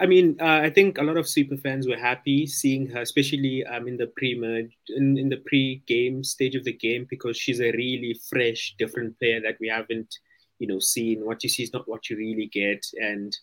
I 0.00 0.06
mean, 0.06 0.38
uh, 0.40 0.60
I 0.64 0.70
think 0.70 0.98
a 0.98 1.02
lot 1.02 1.16
of 1.16 1.28
super 1.28 1.56
fans 1.56 1.86
were 1.86 1.98
happy 1.98 2.46
seeing 2.46 2.88
her, 2.88 3.02
especially 3.02 3.64
um, 3.66 3.86
in 3.86 3.98
the 3.98 4.06
pre-merge, 4.16 4.74
in, 4.88 5.18
in 5.18 5.28
the 5.28 5.36
pre-game 5.46 6.24
stage 6.24 6.54
of 6.54 6.64
the 6.64 6.72
game, 6.72 7.06
because 7.10 7.36
she's 7.36 7.60
a 7.60 7.72
really 7.72 8.18
fresh, 8.28 8.74
different 8.78 9.18
player 9.18 9.40
that 9.42 9.58
we 9.60 9.68
haven't 9.68 10.14
you 10.58 10.66
know, 10.66 10.78
seeing 10.78 11.24
what 11.24 11.42
you 11.42 11.48
see 11.48 11.62
is 11.62 11.72
not 11.72 11.88
what 11.88 12.08
you 12.08 12.16
really 12.16 12.46
get. 12.52 12.84
And 13.00 13.36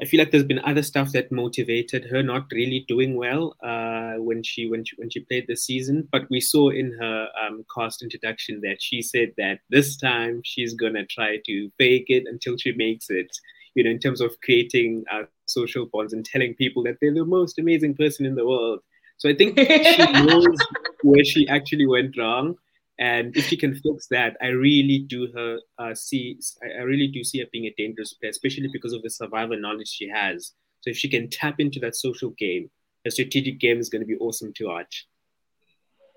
I 0.00 0.04
feel 0.04 0.18
like 0.18 0.30
there's 0.30 0.44
been 0.44 0.60
other 0.64 0.82
stuff 0.82 1.12
that 1.12 1.30
motivated 1.30 2.04
her 2.10 2.22
not 2.22 2.46
really 2.52 2.84
doing 2.88 3.16
well 3.16 3.56
uh, 3.62 4.14
when 4.14 4.42
she 4.42 4.68
when 4.68 4.84
she 4.84 4.96
when 4.96 5.10
she 5.10 5.20
played 5.20 5.46
the 5.46 5.56
season. 5.56 6.08
But 6.10 6.28
we 6.30 6.40
saw 6.40 6.70
in 6.70 6.92
her 6.98 7.28
um, 7.40 7.64
cast 7.74 8.02
introduction 8.02 8.60
that 8.62 8.76
she 8.80 9.02
said 9.02 9.32
that 9.38 9.60
this 9.68 9.96
time 9.96 10.40
she's 10.44 10.74
gonna 10.74 11.06
try 11.06 11.38
to 11.46 11.70
fake 11.78 12.06
it 12.08 12.24
until 12.26 12.56
she 12.56 12.72
makes 12.72 13.10
it. 13.10 13.30
You 13.76 13.84
know, 13.84 13.90
in 13.90 14.00
terms 14.00 14.20
of 14.20 14.34
creating 14.42 15.04
uh, 15.12 15.22
social 15.46 15.86
bonds 15.86 16.12
and 16.12 16.24
telling 16.24 16.54
people 16.54 16.82
that 16.84 16.96
they're 17.00 17.14
the 17.14 17.24
most 17.24 17.58
amazing 17.58 17.94
person 17.94 18.26
in 18.26 18.34
the 18.34 18.44
world. 18.46 18.80
So 19.18 19.28
I 19.28 19.34
think 19.34 19.56
she 19.56 20.12
knows 20.24 20.58
where 21.02 21.24
she 21.24 21.46
actually 21.46 21.86
went 21.86 22.18
wrong 22.18 22.56
and 23.00 23.34
if 23.34 23.46
she 23.46 23.56
can 23.56 23.74
fix 23.74 24.08
that, 24.08 24.36
I 24.42 24.48
really 24.48 24.98
do 24.98 25.28
her 25.34 25.58
uh, 25.78 25.94
see. 25.94 26.38
I 26.62 26.82
really 26.82 27.08
do 27.08 27.24
see 27.24 27.40
her 27.40 27.46
being 27.50 27.64
a 27.64 27.74
dangerous 27.76 28.12
player, 28.12 28.30
especially 28.30 28.68
because 28.70 28.92
of 28.92 29.02
the 29.02 29.08
survival 29.08 29.58
knowledge 29.58 29.88
she 29.88 30.06
has. 30.08 30.52
So 30.82 30.90
if 30.90 30.98
she 30.98 31.08
can 31.08 31.30
tap 31.30 31.56
into 31.58 31.80
that 31.80 31.96
social 31.96 32.30
game, 32.38 32.70
a 33.06 33.10
strategic 33.10 33.58
game 33.58 33.78
is 33.78 33.88
going 33.88 34.02
to 34.02 34.06
be 34.06 34.16
awesome 34.16 34.52
to 34.56 34.66
watch. 34.66 35.06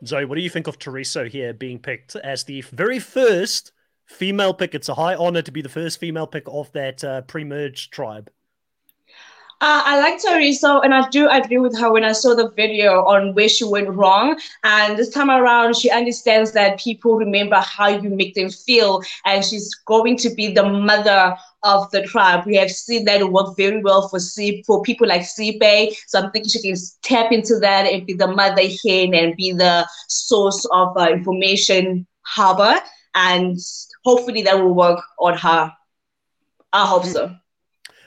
Zoe, 0.05 0.25
what 0.25 0.35
do 0.35 0.41
you 0.41 0.49
think 0.49 0.67
of 0.67 0.77
Toriso 0.77 1.29
here 1.29 1.53
being 1.53 1.79
picked 1.79 2.17
as 2.17 2.43
the 2.43 2.59
very 2.61 2.99
first 2.99 3.71
female 4.05 4.53
pick? 4.53 4.75
It's 4.75 4.89
a 4.89 4.95
high 4.95 5.15
honor 5.15 5.41
to 5.41 5.51
be 5.51 5.61
the 5.61 5.69
first 5.69 6.01
female 6.01 6.27
pick 6.27 6.43
of 6.47 6.69
that 6.73 7.01
uh, 7.01 7.21
pre-merge 7.21 7.91
tribe. 7.91 8.29
Uh, 9.63 9.81
I 9.85 9.99
like 10.01 10.21
Toriso, 10.21 10.83
and 10.83 10.93
I 10.93 11.07
do 11.09 11.29
agree 11.29 11.57
with 11.57 11.77
her 11.79 11.93
when 11.93 12.03
I 12.03 12.11
saw 12.11 12.35
the 12.35 12.49
video 12.49 13.05
on 13.05 13.33
where 13.33 13.47
she 13.47 13.63
went 13.63 13.89
wrong. 13.89 14.37
And 14.65 14.97
this 14.97 15.09
time 15.09 15.29
around, 15.29 15.77
she 15.77 15.89
understands 15.89 16.51
that 16.51 16.79
people 16.81 17.15
remember 17.15 17.55
how 17.55 17.87
you 17.87 18.09
make 18.09 18.35
them 18.35 18.49
feel, 18.49 19.01
and 19.25 19.45
she's 19.45 19.73
going 19.87 20.17
to 20.17 20.29
be 20.31 20.53
the 20.53 20.67
mother 20.67 21.37
of 21.63 21.89
the 21.91 22.03
tribe. 22.03 22.45
We 22.45 22.57
have 22.57 22.71
seen 22.71 23.05
that 23.05 23.31
work 23.31 23.55
very 23.55 23.81
well 23.81 24.09
for 24.09 24.19
C- 24.19 24.63
for 24.67 24.81
people 24.81 25.07
like 25.07 25.21
Sipe. 25.21 25.95
So 26.07 26.19
I'm 26.19 26.31
thinking 26.31 26.49
she 26.49 26.61
can 26.61 26.75
tap 27.01 27.31
into 27.31 27.57
that 27.59 27.85
and 27.85 28.05
be 28.05 28.15
the 28.15 28.27
mother 28.27 28.63
hen 28.85 29.13
and 29.15 29.35
be 29.37 29.53
the 29.53 29.87
source 30.09 30.65
of 30.73 30.97
uh, 30.97 31.07
information 31.09 32.05
harbor. 32.23 32.81
And 33.15 33.57
hopefully 34.03 34.41
that 34.43 34.59
will 34.59 34.75
work 34.75 34.99
on 35.19 35.37
her. 35.37 35.71
I 36.73 36.85
hope 36.87 37.05
so. 37.05 37.33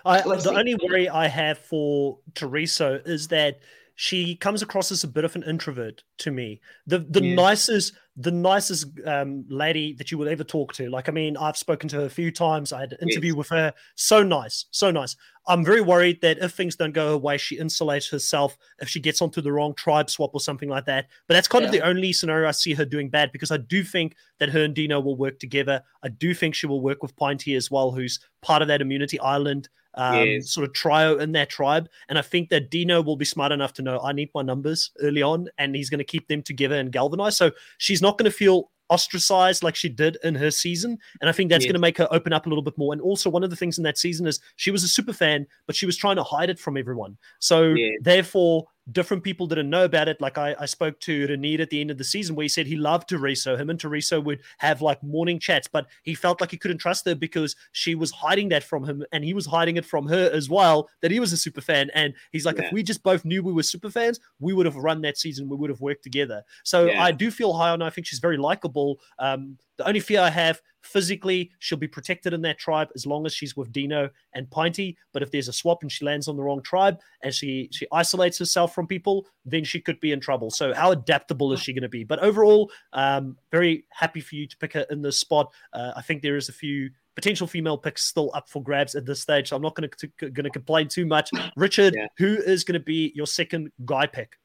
I, 0.07 0.23
the 0.23 0.55
only 0.57 0.77
worry 0.83 1.09
I 1.09 1.27
have 1.27 1.59
for 1.59 2.19
Toriso 2.35 3.07
is 3.07 3.29
that 3.29 3.61
she 3.97 4.37
comes 4.37 4.63
across 4.63 4.93
as 4.93 5.05
a 5.05 5.09
bit 5.09 5.25
of 5.25 5.35
an 5.37 5.43
introvert 5.43 6.03
to 6.19 6.31
me. 6.31 6.61
The 6.87 6.99
the 6.99 7.25
yeah. 7.25 7.35
nicest 7.35 7.95
the 8.19 8.31
nicest 8.31 8.87
um, 9.07 9.45
lady 9.49 9.95
that 9.95 10.11
you 10.11 10.17
will 10.17 10.29
ever 10.29 10.45
talk 10.45 10.73
to. 10.75 10.89
Like, 10.89 11.09
I 11.09 11.13
mean, 11.13 11.37
I've 11.37 11.57
spoken 11.57 11.87
to 11.91 11.97
her 11.97 12.07
a 12.07 12.11
few 12.11 12.31
times. 12.31 12.73
I 12.73 12.81
had 12.81 12.93
an 12.93 13.09
interview 13.09 13.33
yes. 13.33 13.37
with 13.37 13.49
her. 13.51 13.75
So 13.95 14.23
nice, 14.23 14.67
so 14.71 14.91
nice. 14.91 15.17
I'm 15.49 15.65
very 15.65 15.83
worried 15.83 16.21
that 16.23 16.39
if 16.39 16.53
things 16.53 16.77
don't 16.77 16.93
go 16.93 17.11
her 17.11 17.19
way, 17.19 17.37
she 17.37 17.59
insulates 17.59 18.11
herself 18.11 18.57
if 18.81 18.89
she 18.89 19.01
gets 19.01 19.21
onto 19.21 19.41
the 19.41 19.53
wrong 19.53 19.75
tribe 19.75 20.11
swap 20.11 20.31
or 20.35 20.41
something 20.41 20.69
like 20.69 20.87
that. 20.87 21.07
But 21.27 21.35
that's 21.35 21.49
kind 21.49 21.63
yeah. 21.63 21.69
of 21.69 21.73
the 21.73 21.83
only 21.83 22.13
scenario 22.13 22.49
I 22.49 22.53
see 22.53 22.75
her 22.75 22.85
doing 22.85 23.11
bad 23.11 23.33
because 23.33 23.51
I 23.51 23.59
do 23.59 23.85
think 23.85 24.17
that 24.41 24.49
her 24.51 24.65
and 24.65 24.75
Dino 24.75 25.01
will 25.01 25.17
work 25.17 25.39
together. 25.39 25.83
I 26.03 26.09
do 26.09 26.35
think 26.35 26.55
she 26.55 26.67
will 26.67 26.81
work 26.81 27.03
with 27.03 27.17
Pinty 27.17 27.57
as 27.57 27.71
well, 27.71 27.93
who's 27.93 28.19
part 28.43 28.63
of 28.63 28.69
that 28.69 28.81
immunity 28.81 29.21
island 29.21 29.69
um, 29.97 30.27
yes. 30.27 30.51
sort 30.51 30.67
of 30.67 30.73
trio 30.75 31.19
in 31.19 31.33
that 31.33 31.51
tribe. 31.51 31.89
And 32.09 32.19
I 32.19 32.23
think 32.23 32.49
that 32.51 32.71
Dino 32.71 33.03
will 33.03 33.17
be 33.17 33.25
smart 33.25 33.53
enough 33.53 33.73
to 33.75 33.83
know 33.83 34.01
I 34.01 34.13
need 34.13 34.31
my 34.35 34.43
numbers 34.43 34.91
early 35.01 35.23
on, 35.23 35.49
and 35.59 35.75
he's 35.75 35.91
going 35.91 35.99
to 35.99 36.05
keep 36.05 36.29
them 36.29 36.43
together 36.43 36.77
and 36.77 36.93
galvanize. 36.93 37.37
So 37.37 37.51
she's 37.79 38.03
not 38.03 38.19
going 38.19 38.31
to 38.31 38.37
feel 38.37 38.71
ostracized 38.89 39.65
like 39.65 39.75
she 39.75 39.89
did 39.89 40.17
in 40.23 40.35
her 40.35 40.51
season. 40.51 40.99
And 41.21 41.29
I 41.29 41.33
think 41.33 41.51
that's 41.51 41.65
yes. 41.65 41.71
going 41.71 41.75
to 41.75 41.81
make 41.81 41.99
her 41.99 42.09
open 42.11 42.33
up 42.33 42.47
a 42.47 42.49
little 42.49 42.63
bit 42.63 42.79
more. 42.79 42.93
And 42.93 43.03
also, 43.03 43.31
one 43.31 43.45
of 43.45 43.51
the 43.51 43.57
things 43.57 43.79
in 43.79 43.85
that 43.85 43.99
season 43.99 44.27
is 44.27 44.41
she 44.57 44.71
was 44.71 44.85
a 44.85 44.89
super 44.89 45.13
fan, 45.13 45.47
but 45.67 45.77
she 45.77 45.87
was 45.87 45.97
trying 45.97 46.17
to 46.17 46.23
hide 46.23 46.51
it 46.51 46.59
from 46.59 46.77
everyone. 46.77 47.17
So, 47.39 47.75
therefore, 48.01 48.67
different 48.93 49.25
people 49.25 49.47
didn't 49.47 49.71
know 49.71 49.85
about 49.85 50.09
it. 50.09 50.21
Like 50.21 50.39
I, 50.39 50.55
I 50.61 50.67
spoke 50.67 51.01
to 51.01 51.27
Renier 51.27 51.61
at 51.61 51.71
the 51.71 51.81
end 51.81 51.91
of 51.91 51.99
the 51.99 52.05
season 52.05 52.37
where 52.37 52.45
he 52.45 52.49
said 52.49 52.67
he 52.67 52.77
loved 52.77 53.09
Toriso. 53.09 53.59
Him 53.59 53.71
and 53.71 53.79
Toriso 53.79 54.23
would 54.23 54.41
have 54.59 54.81
like 54.81 55.03
morning 55.03 55.39
chats, 55.39 55.67
but 55.67 55.87
he 56.03 56.15
felt 56.15 56.41
like 56.41 56.51
he 56.51 56.57
couldn't 56.57 56.79
trust 56.79 57.05
her 57.07 57.15
because 57.15 57.57
she 57.73 57.95
was 57.95 58.11
hiding 58.11 58.49
that 58.51 58.63
from 58.63 58.85
him 58.85 59.05
and 59.13 59.25
he 59.25 59.35
was 59.35 59.47
hiding 59.47 59.77
it 59.77 59.85
from 59.85 60.07
her 60.07 60.31
as 60.33 60.49
well, 60.49 60.89
that 61.03 61.11
he 61.11 61.21
was 61.21 61.33
a 61.33 61.37
super 61.37 61.61
fan. 61.61 61.91
And 61.95 62.15
he's 62.31 62.47
like, 62.47 62.59
yeah. 62.59 62.67
if 62.67 62.73
we 62.73 62.83
just 62.83 63.03
both 63.03 63.25
knew 63.25 63.43
we 63.43 63.53
were 63.53 63.63
super 63.63 63.91
fans, 63.91 64.21
we 64.39 64.53
would 64.53 64.67
have 64.67 64.77
run 64.77 65.03
that 65.03 65.19
season. 65.19 65.49
We 65.49 65.57
would 65.57 65.71
have 65.71 65.81
worked 65.81 66.05
together. 66.05 66.43
So 66.65 66.87
yeah. 66.87 67.03
I 67.03 67.11
do 67.11 67.31
feel 67.31 67.53
high 67.53 67.71
on. 67.71 67.83
I 67.83 67.91
think 67.91 68.07
she's 68.07 68.21
very 68.21 68.37
likable. 68.37 69.01
Um, 69.19 69.59
the 69.77 69.87
only 69.87 70.01
fear 70.01 70.21
I 70.21 70.31
have 70.31 70.61
physically, 70.87 71.51
she'll 71.59 71.79
be 71.79 71.89
protected 71.89 72.33
in 72.33 72.43
that 72.43 72.59
tribe 72.59 72.89
as 72.95 73.07
long 73.07 73.27
as 73.27 73.35
she's 73.35 73.57
with 73.57 73.73
Dino 73.73 74.09
and 74.35 74.49
Pinty. 74.49 74.97
But 75.13 75.23
if 75.23 75.31
there's 75.31 75.49
a 75.49 75.53
swap 75.53 75.83
and 75.83 75.91
she 75.91 76.05
lands 76.05 76.29
on 76.29 76.37
the 76.37 76.43
wrong 76.43 76.63
tribe 76.63 76.99
and 77.23 77.35
she 77.35 77.69
she 77.73 77.87
isolates 77.93 78.39
herself 78.39 78.75
from 78.75 78.87
people, 78.87 79.27
then 79.45 79.65
she 79.65 79.81
could 79.81 80.01
be 80.01 80.13
in 80.13 80.21
trouble. 80.21 80.51
So 80.51 80.73
how 80.73 80.93
adaptable 80.93 81.53
is 81.53 81.61
she 81.61 81.73
going 81.73 81.83
to 81.83 81.89
be? 81.89 82.05
But 82.05 82.21
overall, 82.21 82.71
um, 82.93 83.37
very 83.51 83.85
happy 83.91 84.21
for 84.21 84.37
you 84.37 84.47
to 84.47 84.57
pick 84.57 84.73
her 84.75 84.87
in 84.91 85.03
this 85.03 85.19
spot. 85.19 85.53
Uh, 85.73 85.93
I 85.97 86.03
think 86.03 86.23
there 86.23 86.37
is 86.37 86.49
a 86.49 86.53
few 86.53 86.91
potential 87.15 87.47
female 87.47 87.79
picks 87.79 88.05
still 88.05 88.31
up 88.35 88.49
for 88.49 88.63
grabs 88.63 88.95
at 88.95 89.07
this 89.07 89.21
stage. 89.21 89.49
So 89.49 89.57
I'm 89.57 89.63
not 89.63 89.75
going 89.75 89.91
to 89.91 90.07
going 90.31 90.45
to 90.45 90.51
complain 90.51 90.89
too 90.89 91.07
much. 91.07 91.31
Richard, 91.57 91.95
yeah. 91.97 92.07
who 92.19 92.35
is 92.35 92.65
going 92.65 92.79
to 92.79 92.85
be 92.85 93.13
your 93.15 93.27
second 93.27 93.73
guy 93.85 94.07
pick? 94.07 94.39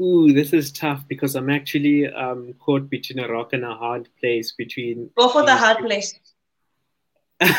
Ooh, 0.00 0.32
this 0.32 0.52
is 0.52 0.72
tough 0.72 1.04
because 1.08 1.34
I'm 1.34 1.50
actually 1.50 2.10
um, 2.10 2.54
caught 2.58 2.88
between 2.88 3.18
a 3.18 3.28
rock 3.28 3.52
and 3.52 3.64
a 3.64 3.74
hard 3.74 4.08
place. 4.18 4.52
Between 4.52 5.10
go 5.18 5.28
for 5.28 5.44
the 5.44 5.54
hard 5.54 5.78
place. 5.78 6.18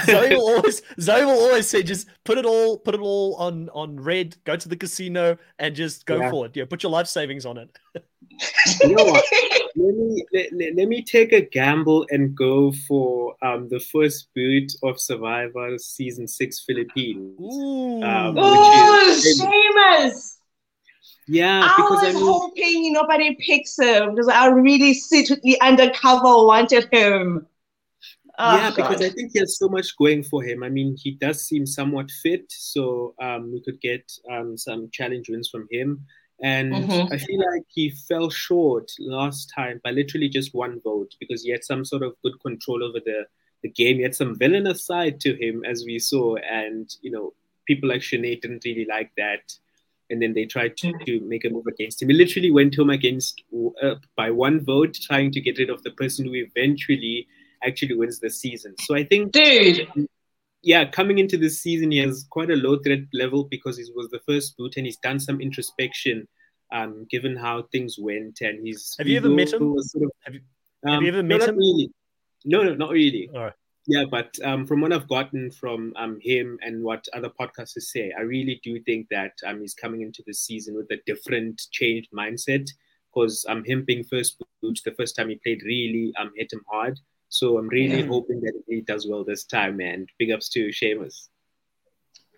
Zoe 0.05 0.35
will 0.35 0.47
always 0.55 0.81
Zoe 0.99 1.25
will 1.25 1.39
always 1.39 1.67
say 1.67 1.83
just 1.83 2.07
put 2.23 2.37
it 2.37 2.45
all 2.45 2.77
put 2.77 2.95
it 2.95 3.01
all 3.01 3.35
on 3.35 3.69
on 3.69 3.99
red, 3.99 4.35
go 4.43 4.55
to 4.55 4.69
the 4.69 4.75
casino 4.75 5.37
and 5.59 5.75
just 5.75 6.05
go 6.05 6.17
yeah. 6.17 6.29
for 6.31 6.45
it. 6.47 6.55
Yeah, 6.55 6.65
put 6.65 6.81
your 6.81 6.91
life 6.91 7.07
savings 7.07 7.45
on 7.45 7.57
it. 7.57 7.77
you 8.81 8.95
know 8.95 9.05
what? 9.05 9.25
Let 9.75 9.95
me 9.95 10.25
let, 10.33 10.47
let, 10.53 10.75
let, 10.75 10.87
me 10.87 11.03
take 11.03 11.33
a 11.33 11.41
gamble 11.41 12.07
and 12.09 12.35
go 12.35 12.71
for 12.87 13.35
um, 13.43 13.69
the 13.69 13.79
first 13.79 14.33
boot 14.33 14.71
of 14.83 14.99
Survivor 14.99 15.77
season 15.77 16.27
six 16.27 16.63
Philippines. 16.65 17.39
Ooh, 17.39 18.03
um, 18.03 18.37
Ooh 18.37 19.13
Seamus! 19.13 20.37
Yeah, 21.31 21.61
I 21.77 21.81
was 21.89 22.03
I 22.03 22.11
mean, 22.11 22.21
hoping 22.21 22.91
nobody 22.91 23.35
picks 23.35 23.79
him 23.79 24.15
because 24.15 24.27
I 24.27 24.47
really 24.47 24.93
secretly 24.93 25.57
undercover 25.61 26.45
wanted 26.45 26.89
him. 26.91 27.47
Oh, 28.37 28.57
yeah, 28.57 28.71
because 28.75 29.01
I 29.01 29.09
think 29.09 29.31
he 29.31 29.39
has 29.39 29.57
so 29.57 29.69
much 29.69 29.95
going 29.97 30.23
for 30.23 30.43
him. 30.43 30.61
I 30.61 30.67
mean, 30.67 30.97
he 30.97 31.11
does 31.11 31.41
seem 31.43 31.65
somewhat 31.65 32.11
fit, 32.21 32.51
so 32.51 33.13
um, 33.21 33.53
we 33.53 33.61
could 33.61 33.79
get 33.79 34.11
um, 34.29 34.57
some 34.57 34.89
challenge 34.91 35.29
wins 35.29 35.47
from 35.47 35.69
him. 35.71 36.05
And 36.43 36.73
mm-hmm. 36.73 37.13
I 37.13 37.17
feel 37.17 37.39
like 37.39 37.63
he 37.69 37.91
fell 37.91 38.29
short 38.29 38.91
last 38.99 39.53
time 39.55 39.79
by 39.85 39.91
literally 39.91 40.27
just 40.27 40.53
one 40.53 40.81
vote 40.83 41.15
because 41.17 41.43
he 41.43 41.51
had 41.51 41.63
some 41.63 41.85
sort 41.85 42.03
of 42.03 42.15
good 42.23 42.33
control 42.41 42.83
over 42.83 42.99
the, 43.05 43.25
the 43.63 43.69
game. 43.69 43.97
He 43.97 44.03
had 44.03 44.15
some 44.15 44.37
villainous 44.37 44.85
side 44.85 45.21
to 45.21 45.35
him, 45.35 45.63
as 45.63 45.83
we 45.85 45.97
saw. 45.97 46.35
And, 46.37 46.93
you 47.01 47.11
know, 47.11 47.33
people 47.67 47.87
like 47.87 48.01
Sinead 48.01 48.41
didn't 48.41 48.65
really 48.65 48.87
like 48.89 49.11
that. 49.15 49.53
And 50.11 50.21
then 50.21 50.33
they 50.33 50.45
tried 50.45 50.77
to, 50.77 50.87
mm-hmm. 50.87 51.03
to 51.05 51.21
make 51.21 51.45
a 51.45 51.49
move 51.49 51.65
against 51.67 52.01
him. 52.01 52.09
He 52.09 52.15
literally 52.15 52.51
went 52.51 52.75
home 52.75 52.89
against 52.89 53.41
uh, 53.81 53.95
by 54.15 54.29
one 54.29 54.63
vote, 54.63 54.93
trying 55.01 55.31
to 55.31 55.41
get 55.41 55.57
rid 55.57 55.69
of 55.69 55.81
the 55.83 55.91
person 55.91 56.25
who 56.25 56.33
eventually 56.35 57.27
actually 57.63 57.95
wins 57.95 58.19
the 58.19 58.29
season. 58.29 58.75
So 58.81 58.95
I 58.95 59.03
think, 59.03 59.31
dude, 59.31 59.87
yeah, 60.61 60.85
coming 60.85 61.17
into 61.17 61.37
this 61.37 61.59
season, 61.59 61.91
he 61.91 61.99
has 61.99 62.25
quite 62.29 62.51
a 62.51 62.55
low 62.55 62.77
threat 62.79 62.99
level 63.13 63.45
because 63.45 63.77
he 63.77 63.85
was 63.95 64.09
the 64.09 64.19
first 64.27 64.57
boot 64.57 64.77
and 64.77 64.85
he's 64.85 64.97
done 64.97 65.19
some 65.19 65.41
introspection, 65.41 66.27
um, 66.71 67.07
given 67.09 67.35
how 67.35 67.63
things 67.71 67.97
went. 67.97 68.41
And 68.41 68.65
he's 68.65 68.95
have 68.97 69.07
you 69.07 69.17
ever 69.17 69.29
met 69.29 69.53
him? 69.53 69.73
Sort 69.79 70.05
of, 70.05 70.11
have, 70.25 70.33
you, 70.35 70.41
um, 70.85 70.93
have 70.93 71.03
you 71.03 71.09
ever 71.09 71.23
met 71.23 71.39
no, 71.39 71.45
him? 71.47 71.57
Really. 71.57 71.91
No, 72.45 72.63
no, 72.63 72.75
not 72.75 72.91
really. 72.91 73.29
All 73.33 73.43
right. 73.45 73.53
Yeah, 73.87 74.05
but 74.09 74.35
um, 74.43 74.67
from 74.67 74.81
what 74.81 74.93
I've 74.93 75.07
gotten 75.07 75.49
from 75.49 75.93
um, 75.95 76.19
him 76.21 76.59
and 76.61 76.83
what 76.83 77.07
other 77.13 77.29
podcasters 77.29 77.83
say, 77.83 78.13
I 78.17 78.21
really 78.21 78.61
do 78.63 78.79
think 78.83 79.07
that 79.09 79.33
um, 79.45 79.59
he's 79.59 79.73
coming 79.73 80.01
into 80.01 80.23
the 80.25 80.33
season 80.33 80.75
with 80.75 80.91
a 80.91 80.99
different, 81.05 81.61
changed 81.71 82.09
mindset. 82.11 82.69
Because 83.13 83.45
um, 83.49 83.63
him 83.65 83.83
being 83.83 84.05
first 84.05 84.41
boot, 84.61 84.79
the 84.85 84.93
first 84.93 85.17
time 85.17 85.27
he 85.29 85.35
played, 85.43 85.63
really 85.63 86.13
um, 86.17 86.31
hit 86.37 86.53
him 86.53 86.61
hard. 86.71 86.97
So 87.27 87.57
I'm 87.57 87.67
really 87.67 88.03
mm. 88.03 88.07
hoping 88.07 88.39
that 88.41 88.53
he 88.67 88.81
does 88.81 89.05
well 89.05 89.25
this 89.25 89.43
time. 89.43 89.81
And 89.81 90.07
big 90.17 90.31
ups 90.31 90.47
to 90.49 90.69
Seamus. 90.69 91.27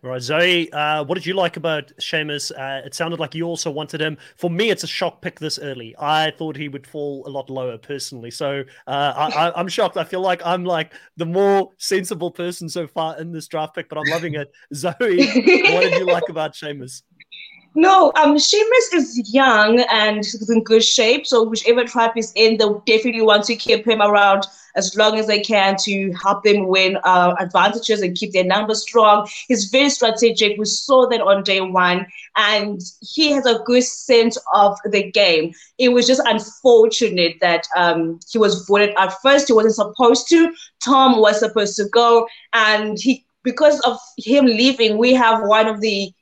Right, 0.04 0.22
Zoe, 0.22 0.70
uh, 0.74 1.06
what 1.06 1.16
did 1.16 1.26
you 1.26 1.34
like 1.34 1.56
about 1.56 1.94
Seamus? 1.98 2.52
Uh, 2.52 2.86
it 2.86 2.94
sounded 2.94 3.22
like 3.22 3.34
you 3.34 3.46
also 3.46 3.72
wanted 3.72 4.02
him. 4.02 4.18
For 4.36 4.50
me, 4.50 4.70
it's 4.70 4.84
a 4.84 4.88
shock 4.88 5.22
pick 5.22 5.40
this 5.40 5.58
early. 5.58 5.96
I 5.98 6.32
thought 6.32 6.58
he 6.58 6.68
would 6.68 6.86
fall 6.86 7.24
a 7.26 7.30
lot 7.30 7.50
lower 7.50 7.78
personally. 7.78 8.30
So 8.30 8.66
uh, 8.86 9.52
I, 9.56 9.58
am 9.58 9.70
shocked. 9.70 9.96
I 9.96 10.04
feel 10.04 10.20
like 10.20 10.46
I'm 10.46 10.66
like 10.66 10.92
the 11.16 11.26
more 11.26 11.72
sensible 11.78 12.32
person 12.32 12.68
so 12.68 12.86
far 12.86 13.18
in 13.18 13.32
this 13.32 13.48
draft 13.48 13.76
pick, 13.76 13.88
but 13.88 13.98
I'm 13.98 14.12
loving 14.12 14.34
it. 14.34 14.52
Zoe, 14.76 14.92
what 14.92 15.84
did 15.84 15.98
you 15.98 16.06
like 16.06 16.28
about 16.28 16.52
Seamus? 16.52 17.04
No, 17.76 18.12
um, 18.16 18.36
Seamus 18.36 18.94
is 18.94 19.34
young 19.34 19.80
and 19.92 20.18
he's 20.18 20.50
in 20.50 20.64
good 20.64 20.84
shape. 20.84 21.26
So 21.26 21.44
whichever 21.44 21.84
tribe 21.84 22.12
is 22.16 22.32
in, 22.36 22.58
they 22.58 22.66
definitely 22.86 23.24
want 23.24 23.46
to 23.46 23.56
keep 23.56 23.88
him 23.88 24.02
around 24.02 24.46
as 24.76 24.96
long 24.96 25.18
as 25.18 25.28
they 25.28 25.40
can 25.40 25.76
to 25.84 26.12
help 26.22 26.44
them 26.44 26.68
win 26.68 26.98
uh, 27.04 27.36
advantages 27.40 28.02
and 28.02 28.16
keep 28.16 28.32
their 28.32 28.44
numbers 28.44 28.82
strong. 28.82 29.28
He's 29.48 29.66
very 29.66 29.90
strategic. 29.90 30.58
We 30.58 30.66
saw 30.66 31.08
that 31.10 31.22
on 31.22 31.44
day 31.44 31.62
one, 31.62 32.06
and 32.36 32.80
he 33.02 33.32
has 33.32 33.46
a 33.46 33.60
good 33.66 33.84
sense 33.84 34.38
of 34.54 34.78
the 34.86 35.12
game. 35.12 35.54
It 35.78 35.90
was 35.90 36.08
just 36.08 36.22
unfortunate 36.26 37.38
that 37.42 37.68
um, 37.76 38.20
he 38.30 38.38
was 38.38 38.66
voted 38.68 38.94
out 38.98 39.22
first. 39.22 39.48
He 39.48 39.54
wasn't 39.54 39.76
supposed 39.76 40.28
to. 40.30 40.54
Tom 40.84 41.20
was 41.20 41.40
supposed 41.40 41.76
to 41.78 41.86
go, 41.90 42.28
and 42.54 42.98
he 43.00 43.26
because 43.44 43.80
of 43.82 43.98
him 44.18 44.46
leaving, 44.46 44.98
we 44.98 45.14
have 45.14 45.44
one 45.44 45.68
of 45.68 45.82
the 45.82 46.14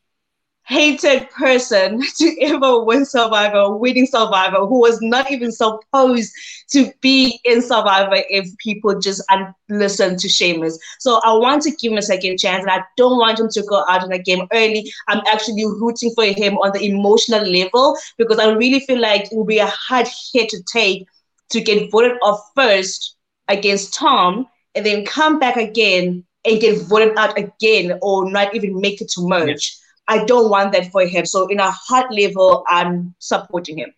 hated 0.63 1.29
person 1.31 2.01
to 2.17 2.37
ever 2.41 2.83
win 2.83 3.05
Survivor, 3.05 3.75
winning 3.75 4.05
Survivor, 4.05 4.65
who 4.65 4.79
was 4.79 5.01
not 5.01 5.31
even 5.31 5.51
supposed 5.51 6.31
to 6.69 6.91
be 7.01 7.39
in 7.43 7.61
Survivor 7.61 8.23
if 8.29 8.55
people 8.57 8.99
just 8.99 9.23
listen 9.69 10.17
to 10.17 10.27
Seamus. 10.27 10.77
So 10.99 11.19
I 11.23 11.33
want 11.33 11.63
to 11.63 11.71
give 11.71 11.91
him 11.91 11.97
a 11.97 12.01
second 12.01 12.37
chance, 12.37 12.61
and 12.61 12.71
I 12.71 12.83
don't 12.97 13.17
want 13.17 13.39
him 13.39 13.49
to 13.49 13.63
go 13.63 13.83
out 13.89 14.03
in 14.03 14.09
the 14.09 14.19
game 14.19 14.47
early. 14.53 14.91
I'm 15.07 15.21
actually 15.27 15.65
rooting 15.65 16.11
for 16.15 16.25
him 16.25 16.57
on 16.57 16.71
the 16.73 16.85
emotional 16.85 17.45
level 17.45 17.97
because 18.17 18.39
I 18.39 18.51
really 18.51 18.79
feel 18.81 18.99
like 18.99 19.31
it 19.31 19.35
will 19.35 19.45
be 19.45 19.59
a 19.59 19.67
hard 19.67 20.07
hit 20.33 20.49
to 20.49 20.63
take 20.63 21.07
to 21.49 21.61
get 21.61 21.91
voted 21.91 22.17
off 22.21 22.39
first 22.55 23.17
against 23.47 23.93
Tom 23.93 24.47
and 24.75 24.85
then 24.85 25.05
come 25.05 25.39
back 25.39 25.57
again 25.57 26.23
and 26.45 26.61
get 26.61 26.81
voted 26.83 27.17
out 27.17 27.37
again 27.37 27.99
or 28.01 28.29
not 28.31 28.55
even 28.55 28.79
make 28.79 29.01
it 29.01 29.09
to 29.09 29.27
merge. 29.27 29.77
I 30.07 30.25
don't 30.25 30.49
want 30.49 30.73
that 30.73 30.91
for 30.91 31.05
him. 31.05 31.25
So 31.25 31.47
in 31.47 31.59
a 31.59 31.71
heart 31.71 32.11
level, 32.13 32.63
I'm 32.67 33.15
supporting 33.19 33.77
him. 33.77 33.93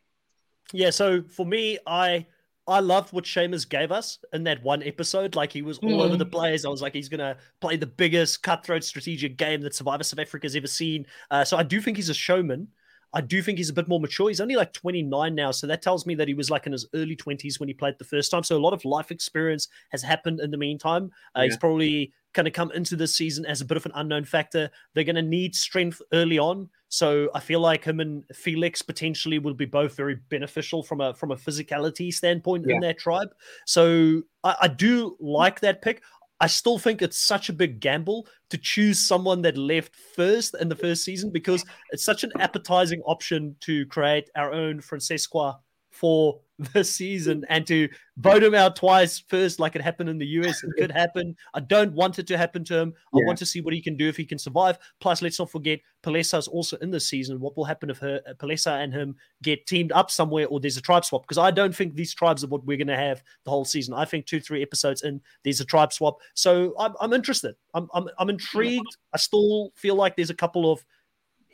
Yeah. 0.72 0.90
So 0.90 1.24
for 1.24 1.46
me, 1.46 1.80
I 1.88 2.26
I 2.68 2.80
loved 2.80 3.12
what 3.12 3.26
Seamus 3.26 3.68
gave 3.68 3.92
us 3.92 4.20
in 4.32 4.44
that 4.46 4.64
one 4.64 4.84
episode. 4.84 5.36
Like 5.36 5.52
he 5.52 5.62
was 5.62 5.80
all 5.80 5.90
mm. 5.90 6.06
over 6.06 6.18
the 6.18 6.26
place. 6.26 6.66
I 6.66 6.70
was 6.70 6.82
like, 6.82 6.94
he's 6.94 7.10
gonna 7.10 7.38
play 7.60 7.78
the 7.78 7.88
biggest 7.88 8.42
cutthroat 8.44 8.84
strategic 8.84 9.38
game 9.38 9.62
that 9.62 9.76
Survivor 9.76 10.04
South 10.04 10.20
Africa's 10.20 10.56
ever 10.56 10.68
seen. 10.68 11.06
Uh, 11.30 11.44
so 11.44 11.58
I 11.58 11.64
do 11.64 11.82
think 11.82 11.98
he's 11.98 12.10
a 12.10 12.14
showman. 12.14 12.68
I 13.16 13.22
do 13.22 13.44
think 13.44 13.60
he's 13.60 13.70
a 13.70 13.74
bit 13.74 13.88
more 13.88 14.00
mature. 14.00 14.30
He's 14.30 14.42
only 14.42 14.56
like 14.56 14.74
29 14.74 15.36
now, 15.36 15.52
so 15.52 15.68
that 15.68 15.84
tells 15.84 16.08
me 16.08 16.16
that 16.16 16.28
he 16.28 16.34
was 16.34 16.50
like 16.50 16.66
in 16.66 16.72
his 16.72 16.88
early 16.96 17.16
20s 17.16 17.60
when 17.60 17.70
he 17.70 17.74
played 17.74 17.96
the 18.00 18.06
first 18.06 18.32
time. 18.32 18.44
So 18.44 18.58
a 18.58 18.60
lot 18.60 18.74
of 18.74 18.84
life 18.86 19.12
experience 19.12 19.68
has 19.92 20.02
happened 20.02 20.40
in 20.40 20.50
the 20.50 20.58
meantime. 20.58 21.12
Uh, 21.36 21.42
yeah. 21.42 21.46
He's 21.46 21.58
probably 21.58 22.12
going 22.34 22.46
to 22.46 22.52
come 22.52 22.72
into 22.72 22.96
this 22.96 23.16
season 23.16 23.46
as 23.46 23.62
a 23.62 23.66
bit 23.66 23.78
of 23.78 23.86
an 23.86 23.92
unknown 23.96 24.26
factor. 24.26 24.70
They're 24.94 25.04
going 25.04 25.16
to 25.16 25.22
need 25.22 25.56
strength 25.56 26.02
early 26.12 26.40
on, 26.40 26.70
so 26.90 27.30
I 27.34 27.40
feel 27.40 27.60
like 27.60 27.86
him 27.86 28.00
and 28.00 28.24
Felix 28.36 28.84
potentially 28.84 29.40
will 29.40 29.56
be 29.56 29.66
both 29.66 29.96
very 29.96 30.16
beneficial 30.30 30.84
from 30.84 31.02
a 31.02 31.14
from 31.14 31.32
a 31.32 31.36
physicality 31.36 32.14
standpoint 32.14 32.66
yeah. 32.68 32.76
in 32.76 32.82
their 32.82 32.94
tribe. 32.94 33.30
So 33.66 34.22
I, 34.44 34.56
I 34.62 34.68
do 34.68 35.18
like 35.20 35.60
that 35.62 35.82
pick. 35.82 36.04
I 36.40 36.46
still 36.46 36.78
think 36.78 37.02
it's 37.02 37.18
such 37.18 37.50
a 37.50 37.54
big 37.54 37.80
gamble 37.80 38.28
to 38.50 38.60
choose 38.60 39.00
someone 39.00 39.42
that 39.44 39.58
left 39.58 39.96
first 39.96 40.56
in 40.60 40.70
the 40.70 40.76
first 40.76 41.04
season 41.04 41.32
because 41.32 41.66
it's 41.92 42.04
such 42.04 42.24
an 42.24 42.32
appetizing 42.40 43.02
option 43.08 43.56
to 43.62 43.86
create 43.88 44.30
our 44.36 44.54
own 44.54 44.80
Francescois 44.80 45.56
for 45.90 46.42
the 46.74 46.84
season 46.84 47.44
and 47.50 47.66
to 47.68 47.90
vote 48.18 48.44
him 48.44 48.54
out 48.54 48.76
twice 48.76 49.20
first, 49.28 49.60
like 49.60 49.76
it 49.76 49.82
happened 49.82 50.10
in 50.10 50.18
the 50.18 50.26
US. 50.26 50.64
It 50.64 50.72
could 50.78 50.92
happen. 50.92 51.36
I 51.54 51.60
don't 51.60 51.94
want 51.94 52.20
it 52.20 52.28
to 52.28 52.38
happen 52.38 52.64
to 52.66 52.78
him. 52.78 52.94
I 53.14 53.20
want 53.26 53.40
to 53.40 53.46
see 53.46 53.62
what 53.62 53.74
he 53.74 53.82
can 53.82 53.98
do 53.98 54.08
if 54.08 54.18
he 54.18 54.26
can 54.26 54.38
survive. 54.38 54.78
Plus, 55.00 55.22
let's 55.22 55.40
not 55.40 55.50
forget 55.50 55.80
Palesa 56.04 56.38
is 56.38 56.48
also 56.48 56.78
in 56.78 56.92
the 56.92 57.00
season. 57.00 57.40
What 57.40 57.58
will 57.58 57.66
happen 57.66 57.90
if 57.90 57.98
her 58.00 58.22
Palesa 58.38 58.84
and 58.84 58.94
him 58.94 59.16
get 59.42 59.66
teamed 59.66 59.92
up 59.94 60.12
somewhere 60.12 60.48
or 60.48 60.60
there's 60.60 60.78
a 60.78 60.82
tribe 60.82 61.06
swap? 61.06 61.24
Because 61.24 61.40
I 61.40 61.50
don't 61.50 61.76
think 61.76 61.96
these 61.96 62.14
tribes 62.14 62.44
are 62.44 62.48
what 62.48 62.66
we're 62.66 62.78
going 62.78 62.88
to 62.88 62.98
have 62.98 63.24
the 63.46 63.52
whole 63.52 63.66
season. 63.66 63.94
I 63.94 64.06
think 64.06 64.26
two, 64.26 64.40
three 64.40 64.62
episodes 64.62 65.02
in, 65.02 65.22
there's 65.44 65.62
a 65.62 65.66
tribe 65.66 65.92
swap. 65.92 66.20
So 66.36 66.76
I'm, 66.78 66.94
I'm 67.00 67.14
interested. 67.14 67.56
I'm, 67.74 67.90
I'm, 67.94 68.08
I'm 68.20 68.30
intrigued. 68.30 68.98
I 69.14 69.18
still 69.18 69.72
feel 69.76 69.96
like 69.96 70.16
there's 70.16 70.30
a 70.30 70.36
couple 70.36 70.72
of 70.72 70.86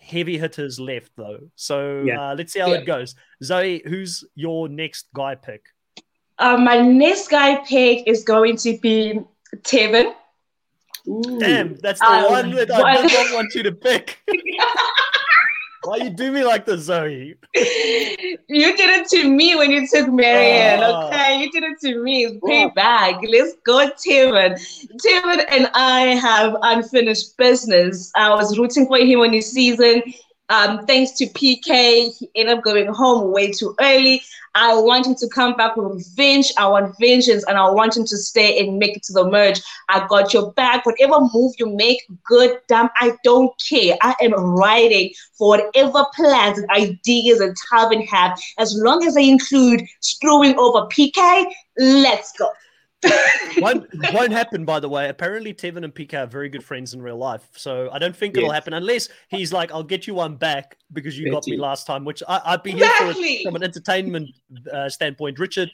heavy 0.01 0.37
hitters 0.37 0.79
left 0.79 1.11
though. 1.15 1.39
So 1.55 2.03
yeah. 2.05 2.31
uh, 2.31 2.35
let's 2.35 2.53
see 2.53 2.59
how 2.59 2.67
yeah. 2.67 2.79
it 2.79 2.85
goes. 2.85 3.15
Zoe, 3.43 3.81
who's 3.85 4.23
your 4.35 4.67
next 4.69 5.07
guy 5.13 5.35
pick? 5.35 5.63
Uh, 6.37 6.57
my 6.57 6.79
next 6.79 7.29
guy 7.29 7.57
pick 7.57 8.07
is 8.07 8.23
going 8.23 8.57
to 8.57 8.77
be 8.77 9.21
Tevin. 9.57 10.13
Damn, 11.39 11.75
that's 11.77 11.99
the 11.99 12.05
um, 12.05 12.31
one 12.31 12.51
that 12.51 12.71
I 12.71 13.05
don't 13.07 13.33
want 13.33 13.53
you 13.55 13.63
to 13.63 13.71
pick. 13.71 14.19
Why 15.83 15.97
you 15.97 16.09
do 16.09 16.31
me 16.31 16.43
like 16.43 16.65
this, 16.65 16.81
Zoe? 16.81 17.35
You 17.53 18.75
did 18.75 18.89
it 18.89 19.07
to 19.09 19.29
me 19.29 19.55
when 19.55 19.71
you 19.71 19.87
took 19.87 20.09
Marianne, 20.09 20.81
oh. 20.83 21.07
okay? 21.07 21.39
You 21.39 21.51
did 21.51 21.63
it 21.63 21.79
to 21.81 22.03
me. 22.03 22.39
Pay 22.45 22.65
oh. 22.65 22.69
back. 22.69 23.21
Let's 23.27 23.53
go, 23.65 23.89
Timon. 23.89 24.57
Timon 25.01 25.41
and 25.49 25.69
I 25.73 26.15
have 26.15 26.55
unfinished 26.61 27.37
business. 27.37 28.11
I 28.15 28.29
was 28.31 28.57
rooting 28.57 28.87
for 28.87 28.97
him 28.97 29.19
on 29.19 29.31
his 29.31 29.51
season. 29.51 30.03
Um, 30.49 30.85
thanks 30.87 31.11
to 31.13 31.27
PK, 31.27 32.17
he 32.17 32.29
ended 32.35 32.57
up 32.57 32.63
going 32.63 32.87
home 32.87 33.31
way 33.31 33.51
too 33.51 33.75
early. 33.79 34.23
I 34.55 34.73
want 34.73 35.05
him 35.05 35.15
to 35.15 35.27
come 35.29 35.55
back 35.55 35.77
with 35.77 35.95
revenge. 35.95 36.51
I 36.57 36.67
want 36.67 36.95
vengeance, 36.99 37.45
and 37.47 37.57
I 37.57 37.69
want 37.69 37.95
him 37.95 38.03
to 38.05 38.17
stay 38.17 38.59
and 38.59 38.79
make 38.79 38.97
it 38.97 39.03
to 39.03 39.13
the 39.13 39.29
merge. 39.29 39.61
I 39.89 40.07
got 40.07 40.33
your 40.33 40.51
back. 40.53 40.85
Whatever 40.85 41.19
move 41.33 41.53
you 41.59 41.69
make, 41.69 42.01
good, 42.23 42.59
damn, 42.67 42.89
I 42.99 43.15
don't 43.23 43.53
care. 43.69 43.95
I 44.01 44.15
am 44.21 44.33
riding 44.33 45.11
for 45.37 45.49
whatever 45.49 46.03
plans 46.15 46.57
and 46.57 46.69
ideas 46.71 47.39
that 47.39 47.55
Tevin 47.71 48.07
have. 48.07 48.39
As 48.57 48.75
long 48.75 49.05
as 49.05 49.13
they 49.13 49.29
include 49.29 49.83
screwing 49.99 50.57
over 50.57 50.87
PK, 50.87 51.45
let's 51.77 52.33
go 52.33 52.49
won't, 53.57 53.87
won't 54.13 54.31
happen, 54.31 54.65
by 54.65 54.79
the 54.79 54.89
way. 54.89 55.09
Apparently, 55.09 55.53
Tevin 55.53 55.83
and 55.83 55.93
Pika 55.93 56.23
are 56.23 56.25
very 56.27 56.49
good 56.49 56.63
friends 56.63 56.93
in 56.93 57.01
real 57.01 57.17
life. 57.17 57.47
So 57.55 57.89
I 57.91 57.99
don't 57.99 58.15
think 58.15 58.35
yes. 58.35 58.43
it'll 58.43 58.53
happen 58.53 58.73
unless 58.73 59.09
he's 59.29 59.53
like, 59.53 59.71
I'll 59.71 59.83
get 59.83 60.07
you 60.07 60.13
one 60.13 60.35
back 60.35 60.77
because 60.91 61.17
you 61.17 61.31
got 61.31 61.47
me 61.47 61.57
last 61.57 61.87
time, 61.87 62.05
which 62.05 62.21
I, 62.27 62.51
would 62.51 62.63
be 62.63 62.71
here 62.71 62.85
exactly. 62.85 63.37
for 63.37 63.49
from 63.49 63.55
an 63.55 63.63
entertainment 63.63 64.29
uh, 64.71 64.89
standpoint. 64.89 65.39
Richard, 65.39 65.71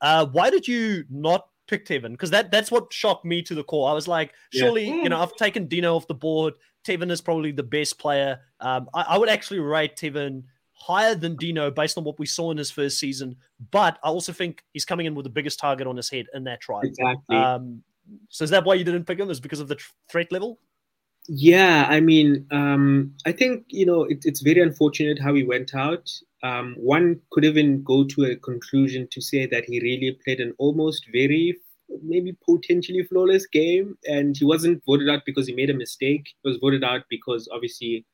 uh, 0.00 0.26
why 0.26 0.50
did 0.50 0.68
you 0.68 1.04
not 1.10 1.48
pick 1.66 1.86
Tevin? 1.86 2.12
Because 2.12 2.30
that, 2.30 2.50
that's 2.50 2.70
what 2.70 2.92
shocked 2.92 3.24
me 3.24 3.42
to 3.42 3.54
the 3.54 3.64
core. 3.64 3.90
I 3.90 3.92
was 3.92 4.06
like, 4.08 4.32
surely, 4.52 4.86
yeah. 4.86 5.02
you 5.02 5.08
know, 5.08 5.20
I've 5.20 5.34
taken 5.36 5.66
Dino 5.66 5.96
off 5.96 6.06
the 6.06 6.14
board. 6.14 6.54
Tevin 6.86 7.10
is 7.10 7.20
probably 7.20 7.52
the 7.52 7.62
best 7.62 7.98
player. 7.98 8.40
Um, 8.60 8.88
I, 8.94 9.02
I 9.02 9.18
would 9.18 9.28
actually 9.28 9.60
rate 9.60 9.96
Tevin– 9.96 10.44
higher 10.80 11.14
than 11.14 11.36
Dino 11.36 11.70
based 11.70 11.98
on 11.98 12.04
what 12.04 12.18
we 12.18 12.26
saw 12.26 12.50
in 12.50 12.56
his 12.56 12.70
first 12.70 12.98
season. 12.98 13.36
But 13.70 13.98
I 14.02 14.08
also 14.08 14.32
think 14.32 14.62
he's 14.72 14.84
coming 14.84 15.06
in 15.06 15.14
with 15.14 15.24
the 15.24 15.30
biggest 15.30 15.58
target 15.58 15.86
on 15.86 15.96
his 15.96 16.08
head 16.10 16.26
in 16.34 16.44
that 16.44 16.60
tribe. 16.60 16.84
Exactly. 16.84 17.36
Um, 17.36 17.82
So 18.30 18.44
is 18.44 18.50
that 18.50 18.64
why 18.64 18.74
you 18.74 18.84
didn't 18.84 19.04
pick 19.04 19.18
him? 19.18 19.30
Is 19.30 19.40
because 19.40 19.60
of 19.60 19.68
the 19.68 19.74
tr- 19.74 19.92
threat 20.10 20.32
level? 20.32 20.58
Yeah, 21.28 21.86
I 21.90 22.00
mean, 22.00 22.46
um, 22.50 23.14
I 23.26 23.32
think 23.32 23.66
you 23.68 23.84
know 23.84 24.04
it, 24.04 24.24
it's 24.24 24.40
very 24.40 24.62
unfortunate 24.62 25.18
how 25.20 25.34
he 25.34 25.44
went 25.44 25.74
out. 25.74 26.10
Um, 26.42 26.74
one 26.78 27.20
could 27.30 27.44
even 27.44 27.82
go 27.82 28.04
to 28.04 28.24
a 28.24 28.36
conclusion 28.36 29.08
to 29.10 29.20
say 29.20 29.44
that 29.46 29.64
he 29.66 29.80
really 29.80 30.16
played 30.24 30.40
an 30.40 30.54
almost 30.56 31.04
very, 31.12 31.58
maybe 32.02 32.34
potentially 32.48 33.02
flawless 33.02 33.46
game, 33.46 33.98
and 34.08 34.36
he 34.38 34.46
wasn't 34.46 34.82
voted 34.86 35.10
out 35.10 35.22
because 35.26 35.46
he 35.46 35.54
made 35.54 35.68
a 35.68 35.74
mistake. 35.74 36.32
He 36.42 36.48
was 36.48 36.58
voted 36.58 36.82
out 36.82 37.02
because 37.10 37.46
obviously 37.52 38.06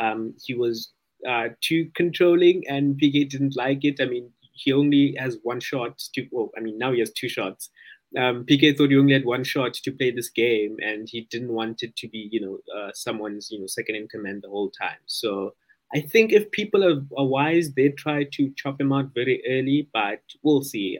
um, 0.00 0.34
he 0.42 0.54
was 0.54 0.92
uh, 1.28 1.48
too 1.60 1.90
controlling, 1.94 2.64
and 2.68 3.00
PK 3.00 3.28
didn't 3.28 3.56
like 3.56 3.84
it. 3.84 4.00
I 4.00 4.06
mean, 4.06 4.30
he 4.52 4.72
only 4.72 5.14
has 5.18 5.38
one 5.42 5.60
shot 5.60 5.98
to. 6.14 6.26
Well, 6.30 6.50
I 6.56 6.60
mean, 6.60 6.78
now 6.78 6.92
he 6.92 7.00
has 7.00 7.12
two 7.12 7.28
shots 7.28 7.70
um, 8.18 8.44
PK 8.44 8.76
thought 8.76 8.90
he 8.90 8.96
only 8.96 9.14
had 9.14 9.24
one 9.24 9.44
shot 9.44 9.74
to 9.74 9.92
play 9.92 10.10
this 10.10 10.28
game, 10.28 10.76
and 10.80 11.08
he 11.08 11.22
didn't 11.30 11.52
want 11.52 11.82
it 11.82 11.96
to 11.96 12.08
be, 12.08 12.28
you 12.30 12.40
know, 12.40 12.58
uh, 12.76 12.90
someone's, 12.94 13.50
you 13.50 13.58
know, 13.60 13.66
second 13.66 13.96
in 13.96 14.08
command 14.08 14.42
the 14.42 14.48
whole 14.50 14.70
time. 14.70 14.98
So 15.06 15.54
I 15.94 16.00
think 16.00 16.32
if 16.32 16.50
people 16.50 16.84
are, 16.84 17.02
are 17.16 17.26
wise, 17.26 17.72
they 17.72 17.90
try 17.90 18.24
to 18.24 18.52
chop 18.56 18.80
him 18.80 18.92
out 18.92 19.14
very 19.14 19.42
early, 19.48 19.88
but 19.92 20.20
we'll 20.42 20.62
see. 20.62 20.98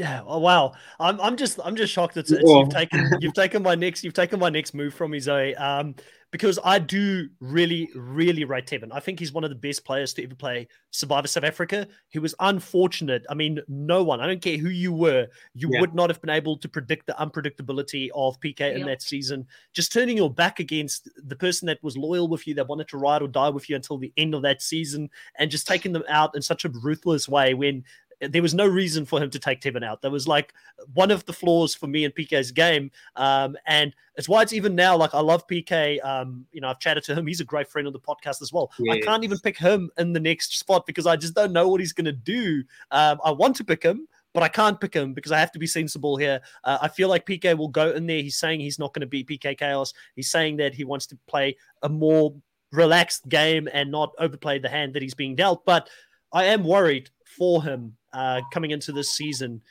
Yeah. 0.00 0.22
Oh 0.26 0.38
wow. 0.38 0.72
I'm 0.98 1.20
I'm 1.20 1.36
just 1.36 1.60
I'm 1.62 1.76
just 1.76 1.92
shocked 1.92 2.14
that 2.14 2.30
you've 2.30 2.70
taken 2.70 3.06
you've 3.20 3.34
taken 3.34 3.62
my 3.62 3.74
next 3.74 4.02
you've 4.02 4.14
taken 4.14 4.40
my 4.40 4.48
next 4.48 4.72
move 4.72 4.94
from 4.94 5.10
me, 5.10 5.20
Zoe. 5.20 5.54
Um, 5.56 5.94
because 6.30 6.58
I 6.64 6.78
do 6.78 7.28
really, 7.40 7.90
really 7.94 8.44
rate 8.44 8.66
Tevin. 8.66 8.90
I 8.92 9.00
think 9.00 9.18
he's 9.18 9.32
one 9.32 9.42
of 9.42 9.50
the 9.50 9.56
best 9.56 9.84
players 9.84 10.14
to 10.14 10.22
ever 10.22 10.34
play 10.34 10.68
Survivor 10.92 11.26
South 11.26 11.44
Africa. 11.44 11.88
He 12.08 12.20
was 12.20 12.34
unfortunate. 12.38 13.24
I 13.28 13.34
mean, 13.34 13.60
no 13.66 14.04
one, 14.04 14.20
I 14.20 14.26
don't 14.26 14.40
care 14.40 14.56
who 14.56 14.68
you 14.68 14.92
were, 14.92 15.26
you 15.54 15.68
yeah. 15.72 15.80
would 15.80 15.94
not 15.94 16.08
have 16.08 16.20
been 16.20 16.30
able 16.30 16.56
to 16.58 16.68
predict 16.68 17.06
the 17.06 17.14
unpredictability 17.14 18.10
of 18.14 18.40
PK 18.40 18.60
yeah. 18.60 18.68
in 18.68 18.86
that 18.86 19.02
season. 19.02 19.46
Just 19.72 19.92
turning 19.92 20.16
your 20.16 20.32
back 20.32 20.60
against 20.60 21.10
the 21.26 21.36
person 21.36 21.66
that 21.66 21.82
was 21.82 21.96
loyal 21.96 22.28
with 22.28 22.46
you, 22.46 22.54
that 22.54 22.68
wanted 22.68 22.88
to 22.88 22.98
ride 22.98 23.22
or 23.22 23.28
die 23.28 23.48
with 23.48 23.68
you 23.68 23.74
until 23.74 23.98
the 23.98 24.12
end 24.16 24.34
of 24.34 24.42
that 24.42 24.62
season, 24.62 25.10
and 25.36 25.50
just 25.50 25.66
taking 25.66 25.92
them 25.92 26.04
out 26.08 26.36
in 26.36 26.42
such 26.42 26.64
a 26.64 26.68
ruthless 26.68 27.28
way 27.28 27.54
when 27.54 27.82
there 28.20 28.42
was 28.42 28.54
no 28.54 28.66
reason 28.66 29.06
for 29.06 29.20
him 29.20 29.30
to 29.30 29.38
take 29.38 29.60
Tevin 29.60 29.84
out. 29.84 30.02
That 30.02 30.10
was 30.10 30.28
like 30.28 30.52
one 30.92 31.10
of 31.10 31.24
the 31.24 31.32
flaws 31.32 31.74
for 31.74 31.86
me 31.86 32.04
in 32.04 32.12
PK's 32.12 32.52
game. 32.52 32.90
Um, 33.16 33.56
and 33.66 33.94
it's 34.16 34.28
why 34.28 34.42
it's 34.42 34.52
even 34.52 34.74
now 34.74 34.96
like 34.96 35.14
I 35.14 35.20
love 35.20 35.46
PK. 35.46 36.04
Um, 36.04 36.46
you 36.52 36.60
know, 36.60 36.68
I've 36.68 36.80
chatted 36.80 37.04
to 37.04 37.14
him. 37.14 37.26
He's 37.26 37.40
a 37.40 37.44
great 37.44 37.68
friend 37.68 37.86
of 37.86 37.92
the 37.92 38.00
podcast 38.00 38.42
as 38.42 38.52
well. 38.52 38.70
Yes. 38.78 38.96
I 38.96 39.00
can't 39.00 39.24
even 39.24 39.38
pick 39.38 39.56
him 39.56 39.90
in 39.96 40.12
the 40.12 40.20
next 40.20 40.58
spot 40.58 40.86
because 40.86 41.06
I 41.06 41.16
just 41.16 41.34
don't 41.34 41.52
know 41.52 41.68
what 41.68 41.80
he's 41.80 41.92
going 41.92 42.04
to 42.04 42.12
do. 42.12 42.62
Um, 42.90 43.18
I 43.24 43.30
want 43.30 43.56
to 43.56 43.64
pick 43.64 43.82
him, 43.82 44.06
but 44.34 44.42
I 44.42 44.48
can't 44.48 44.80
pick 44.80 44.94
him 44.94 45.14
because 45.14 45.32
I 45.32 45.38
have 45.38 45.52
to 45.52 45.58
be 45.58 45.66
sensible 45.66 46.16
here. 46.16 46.40
Uh, 46.64 46.78
I 46.82 46.88
feel 46.88 47.08
like 47.08 47.26
PK 47.26 47.56
will 47.56 47.68
go 47.68 47.92
in 47.92 48.06
there. 48.06 48.22
He's 48.22 48.38
saying 48.38 48.60
he's 48.60 48.78
not 48.78 48.92
going 48.92 49.00
to 49.00 49.06
beat 49.06 49.28
PK 49.28 49.58
Chaos. 49.58 49.94
He's 50.14 50.30
saying 50.30 50.58
that 50.58 50.74
he 50.74 50.84
wants 50.84 51.06
to 51.06 51.18
play 51.26 51.56
a 51.82 51.88
more 51.88 52.34
relaxed 52.72 53.28
game 53.28 53.68
and 53.72 53.90
not 53.90 54.12
overplay 54.18 54.58
the 54.58 54.68
hand 54.68 54.94
that 54.94 55.02
he's 55.02 55.14
being 55.14 55.34
dealt. 55.34 55.64
But 55.64 55.88
I 56.32 56.44
am 56.44 56.64
worried 56.64 57.10
for 57.36 57.62
him 57.62 57.96
uh, 58.12 58.40
coming 58.52 58.70
into 58.70 58.92
this 58.92 59.12
season. 59.12 59.62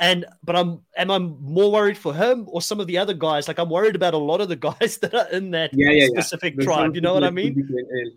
And 0.00 0.26
but 0.42 0.56
I'm 0.56 0.80
am 0.96 1.10
I 1.10 1.18
more 1.18 1.70
worried 1.70 1.96
for 1.96 2.12
him 2.12 2.46
or 2.48 2.60
some 2.60 2.80
of 2.80 2.86
the 2.86 2.98
other 2.98 3.14
guys? 3.14 3.48
Like 3.48 3.58
I'm 3.58 3.70
worried 3.70 3.94
about 3.94 4.14
a 4.14 4.18
lot 4.18 4.40
of 4.40 4.48
the 4.48 4.56
guys 4.56 4.98
that 5.02 5.14
are 5.14 5.28
in 5.28 5.52
that 5.52 5.70
yeah, 5.72 5.90
yeah, 5.90 6.06
specific 6.08 6.54
yeah. 6.58 6.64
tribe. 6.64 6.94
You 6.94 7.00
know 7.00 7.14
what 7.14 7.24
I 7.24 7.30
mean? 7.30 7.68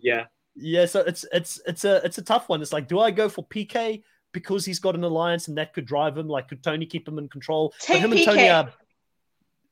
Yeah. 0.02 0.24
Yeah. 0.56 0.86
So 0.86 1.00
it's 1.00 1.24
it's 1.32 1.60
it's 1.66 1.84
a 1.84 2.04
it's 2.04 2.18
a 2.18 2.22
tough 2.22 2.48
one. 2.48 2.62
It's 2.62 2.72
like, 2.72 2.88
do 2.88 2.98
I 2.98 3.10
go 3.10 3.28
for 3.28 3.46
PK 3.46 4.02
because 4.32 4.64
he's 4.64 4.80
got 4.80 4.94
an 4.94 5.04
alliance 5.04 5.48
and 5.48 5.56
that 5.58 5.72
could 5.72 5.86
drive 5.86 6.18
him? 6.18 6.28
Like, 6.28 6.48
could 6.48 6.62
Tony 6.62 6.86
keep 6.86 7.06
him 7.06 7.18
in 7.18 7.28
control? 7.28 7.74
Take 7.80 8.02
but 8.02 8.10
him 8.10 8.10
PK. 8.10 8.16
and 8.16 8.24
Tony 8.24 8.48
are. 8.48 8.72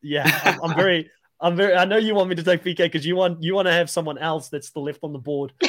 Yeah, 0.00 0.40
I'm, 0.44 0.62
I'm 0.62 0.76
very. 0.76 1.10
I'm 1.40 1.56
very. 1.56 1.74
I 1.74 1.84
know 1.84 1.96
you 1.96 2.14
want 2.14 2.28
me 2.28 2.36
to 2.36 2.42
take 2.42 2.62
PK 2.62 2.76
because 2.76 3.04
you 3.04 3.16
want 3.16 3.42
you 3.42 3.54
want 3.54 3.66
to 3.66 3.72
have 3.72 3.90
someone 3.90 4.18
else 4.18 4.48
that's 4.48 4.70
the 4.70 4.80
left 4.80 5.00
on 5.02 5.12
the 5.12 5.18
board. 5.18 5.52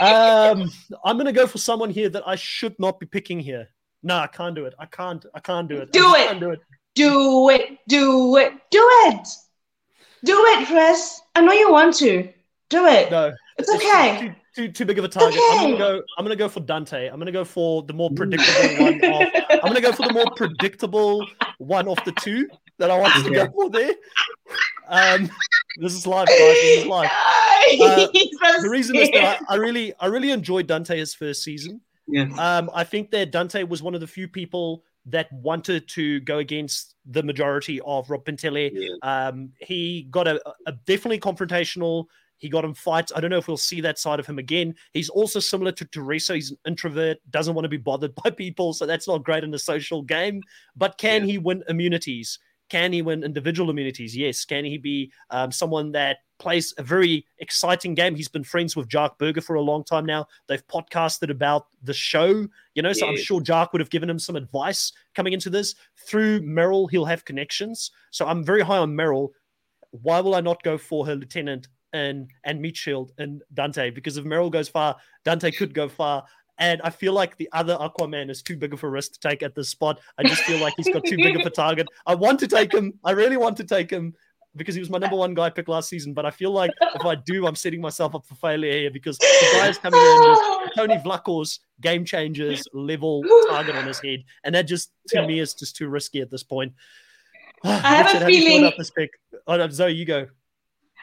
um, 0.00 0.70
I'm 1.04 1.16
going 1.16 1.26
to 1.26 1.32
go 1.32 1.46
for 1.46 1.58
someone 1.58 1.90
here 1.90 2.08
that 2.08 2.26
I 2.26 2.36
should 2.36 2.78
not 2.78 3.00
be 3.00 3.06
picking 3.06 3.40
here. 3.40 3.68
No, 4.02 4.16
I 4.16 4.26
can't 4.28 4.54
do 4.54 4.64
it. 4.64 4.74
I 4.78 4.86
can't. 4.86 5.24
I 5.34 5.40
can't 5.40 5.68
do 5.68 5.78
it. 5.78 5.92
Do 5.92 6.14
it. 6.14 6.38
do 6.40 6.50
it. 6.50 6.60
Do 6.94 7.48
it. 7.50 7.78
Do 7.88 8.36
it. 8.36 8.52
Do 8.70 8.88
it. 9.06 9.28
Do 10.24 10.44
it, 10.46 10.66
Chris. 10.66 11.20
I 11.34 11.40
know 11.40 11.52
you 11.52 11.72
want 11.72 11.94
to. 11.96 12.28
Do 12.70 12.86
it. 12.86 13.10
No, 13.10 13.32
it's 13.56 13.70
okay. 13.70 14.34
Too, 14.54 14.66
too, 14.66 14.72
too 14.72 14.84
big 14.84 14.98
of 14.98 15.04
a 15.04 15.08
target. 15.08 15.38
Okay. 15.38 15.58
I'm 15.58 15.72
gonna 15.72 15.78
go. 15.78 16.02
I'm 16.18 16.24
gonna 16.24 16.36
go 16.36 16.48
for 16.48 16.60
Dante. 16.60 17.08
I'm 17.08 17.18
gonna 17.18 17.32
go 17.32 17.44
for 17.44 17.82
the 17.84 17.92
more 17.92 18.10
predictable 18.10 18.84
one. 18.84 19.00
Of, 19.04 19.28
I'm 19.50 19.68
gonna 19.68 19.80
go 19.80 19.92
for 19.92 20.06
the 20.06 20.12
more 20.12 20.30
predictable 20.36 21.26
one 21.58 21.88
of 21.88 21.98
the 22.04 22.12
two 22.12 22.48
that 22.78 22.90
I 22.90 22.98
want 22.98 23.24
to 23.24 23.30
go 23.30 23.48
for 23.50 23.70
there. 23.70 23.94
Um, 24.88 25.30
this 25.78 25.94
is 25.94 26.06
live, 26.06 26.26
guys. 26.26 26.38
This 26.38 26.80
is 26.80 26.86
live. 26.88 27.10
Uh, 27.80 28.06
the 28.62 28.68
reason 28.70 28.96
is 28.96 29.10
that 29.10 29.40
I, 29.48 29.54
I, 29.54 29.56
really, 29.56 29.94
I 30.00 30.06
really 30.06 30.30
enjoyed 30.30 30.66
Dante's 30.66 31.14
first 31.14 31.42
season. 31.42 31.80
Yeah. 32.06 32.28
Um, 32.38 32.70
I 32.74 32.84
think 32.84 33.10
that 33.10 33.30
Dante 33.30 33.62
was 33.62 33.82
one 33.82 33.94
of 33.94 34.00
the 34.00 34.06
few 34.06 34.28
people 34.28 34.82
that 35.06 35.32
wanted 35.32 35.88
to 35.88 36.20
go 36.20 36.38
against 36.38 36.94
the 37.06 37.22
majority 37.22 37.80
of 37.82 38.10
Rob 38.10 38.24
Pentele. 38.24 38.70
Yeah. 38.72 38.88
Um, 39.02 39.52
he 39.60 40.08
got 40.10 40.26
a, 40.26 40.40
a, 40.66 40.72
definitely 40.86 41.20
confrontational. 41.20 42.06
He 42.36 42.48
got 42.48 42.64
him 42.64 42.74
fights. 42.74 43.12
I 43.14 43.20
don't 43.20 43.30
know 43.30 43.38
if 43.38 43.48
we'll 43.48 43.56
see 43.56 43.80
that 43.80 43.98
side 43.98 44.20
of 44.20 44.26
him 44.26 44.38
again. 44.38 44.74
He's 44.92 45.08
also 45.08 45.40
similar 45.40 45.72
to 45.72 45.84
Toriso. 45.84 46.34
He's 46.34 46.50
an 46.50 46.58
introvert, 46.66 47.18
doesn't 47.30 47.54
want 47.54 47.64
to 47.64 47.70
be 47.70 47.78
bothered 47.78 48.14
by 48.24 48.30
people, 48.30 48.72
so 48.72 48.86
that's 48.86 49.08
not 49.08 49.24
great 49.24 49.44
in 49.44 49.50
the 49.50 49.58
social 49.58 50.02
game. 50.02 50.42
But 50.76 50.98
can 50.98 51.22
yeah. 51.22 51.32
he 51.32 51.38
win 51.38 51.62
immunities? 51.68 52.38
Can 52.68 52.92
he 52.92 53.02
win 53.02 53.24
individual 53.24 53.70
immunities? 53.70 54.16
Yes. 54.16 54.44
Can 54.44 54.64
he 54.64 54.78
be 54.78 55.12
um, 55.30 55.50
someone 55.50 55.92
that 55.92 56.18
plays 56.38 56.74
a 56.76 56.82
very 56.82 57.26
exciting 57.38 57.94
game? 57.94 58.14
He's 58.14 58.28
been 58.28 58.44
friends 58.44 58.76
with 58.76 58.88
Jack 58.88 59.18
Burger 59.18 59.40
for 59.40 59.56
a 59.56 59.62
long 59.62 59.84
time 59.84 60.04
now. 60.04 60.26
They've 60.46 60.66
podcasted 60.66 61.30
about 61.30 61.68
the 61.82 61.94
show, 61.94 62.46
you 62.74 62.82
know, 62.82 62.92
so 62.92 63.08
I'm 63.08 63.16
sure 63.16 63.40
Jack 63.40 63.72
would 63.72 63.80
have 63.80 63.90
given 63.90 64.10
him 64.10 64.18
some 64.18 64.36
advice 64.36 64.92
coming 65.14 65.32
into 65.32 65.50
this. 65.50 65.74
Through 65.96 66.42
Meryl, 66.42 66.90
he'll 66.90 67.04
have 67.06 67.24
connections. 67.24 67.90
So 68.10 68.26
I'm 68.26 68.44
very 68.44 68.62
high 68.62 68.78
on 68.78 68.94
Meryl. 68.94 69.30
Why 69.90 70.20
will 70.20 70.34
I 70.34 70.40
not 70.40 70.62
go 70.62 70.76
for 70.76 71.06
her 71.06 71.14
lieutenant 71.14 71.68
and 71.94 72.30
and 72.44 72.60
Meat 72.60 72.76
Shield 72.76 73.12
and 73.18 73.42
Dante? 73.54 73.90
Because 73.90 74.18
if 74.18 74.24
Meryl 74.24 74.50
goes 74.50 74.68
far, 74.68 74.96
Dante 75.24 75.50
could 75.50 75.72
go 75.72 75.88
far. 75.88 76.24
And 76.58 76.80
I 76.82 76.90
feel 76.90 77.12
like 77.12 77.36
the 77.36 77.48
other 77.52 77.76
Aquaman 77.76 78.30
is 78.30 78.42
too 78.42 78.56
big 78.56 78.72
of 78.72 78.82
a 78.82 78.88
risk 78.88 79.12
to 79.12 79.20
take 79.20 79.42
at 79.42 79.54
this 79.54 79.68
spot. 79.68 80.00
I 80.18 80.24
just 80.24 80.42
feel 80.42 80.58
like 80.58 80.74
he's 80.76 80.92
got 80.92 81.04
too 81.04 81.16
big 81.16 81.36
of 81.36 81.46
a 81.46 81.50
target. 81.50 81.86
I 82.06 82.14
want 82.14 82.40
to 82.40 82.48
take 82.48 82.72
him. 82.72 82.94
I 83.04 83.12
really 83.12 83.36
want 83.36 83.56
to 83.58 83.64
take 83.64 83.90
him 83.90 84.14
because 84.56 84.74
he 84.74 84.80
was 84.80 84.90
my 84.90 84.98
number 84.98 85.16
one 85.16 85.34
guy 85.34 85.50
pick 85.50 85.68
last 85.68 85.88
season. 85.88 86.12
But 86.14 86.26
I 86.26 86.30
feel 86.30 86.50
like 86.50 86.72
if 86.94 87.04
I 87.04 87.14
do, 87.14 87.46
I'm 87.46 87.54
setting 87.54 87.80
myself 87.80 88.14
up 88.14 88.26
for 88.26 88.34
failure 88.34 88.72
here 88.72 88.90
because 88.90 89.16
the 89.18 89.48
guy 89.52 89.68
is 89.68 89.78
coming 89.78 90.00
in 90.00 90.30
with 90.30 90.70
Tony 90.76 90.96
Vlachos 90.96 91.60
game 91.80 92.04
changers 92.04 92.64
level 92.72 93.22
target 93.48 93.76
on 93.76 93.86
his 93.86 94.00
head. 94.00 94.24
And 94.44 94.54
that 94.54 94.62
just, 94.62 94.90
to 95.08 95.20
yeah. 95.20 95.26
me, 95.26 95.38
is 95.38 95.54
just 95.54 95.76
too 95.76 95.88
risky 95.88 96.20
at 96.20 96.30
this 96.30 96.42
point. 96.42 96.72
I 97.64 97.70
have 97.70 98.06
Richard, 98.06 98.22
a 98.22 98.26
feeling. 98.26 98.64
Up 98.64 98.74
this 98.76 98.90
pick? 98.90 99.10
Oh, 99.46 99.68
Zoe, 99.70 99.92
you 99.92 100.04
go. 100.04 100.26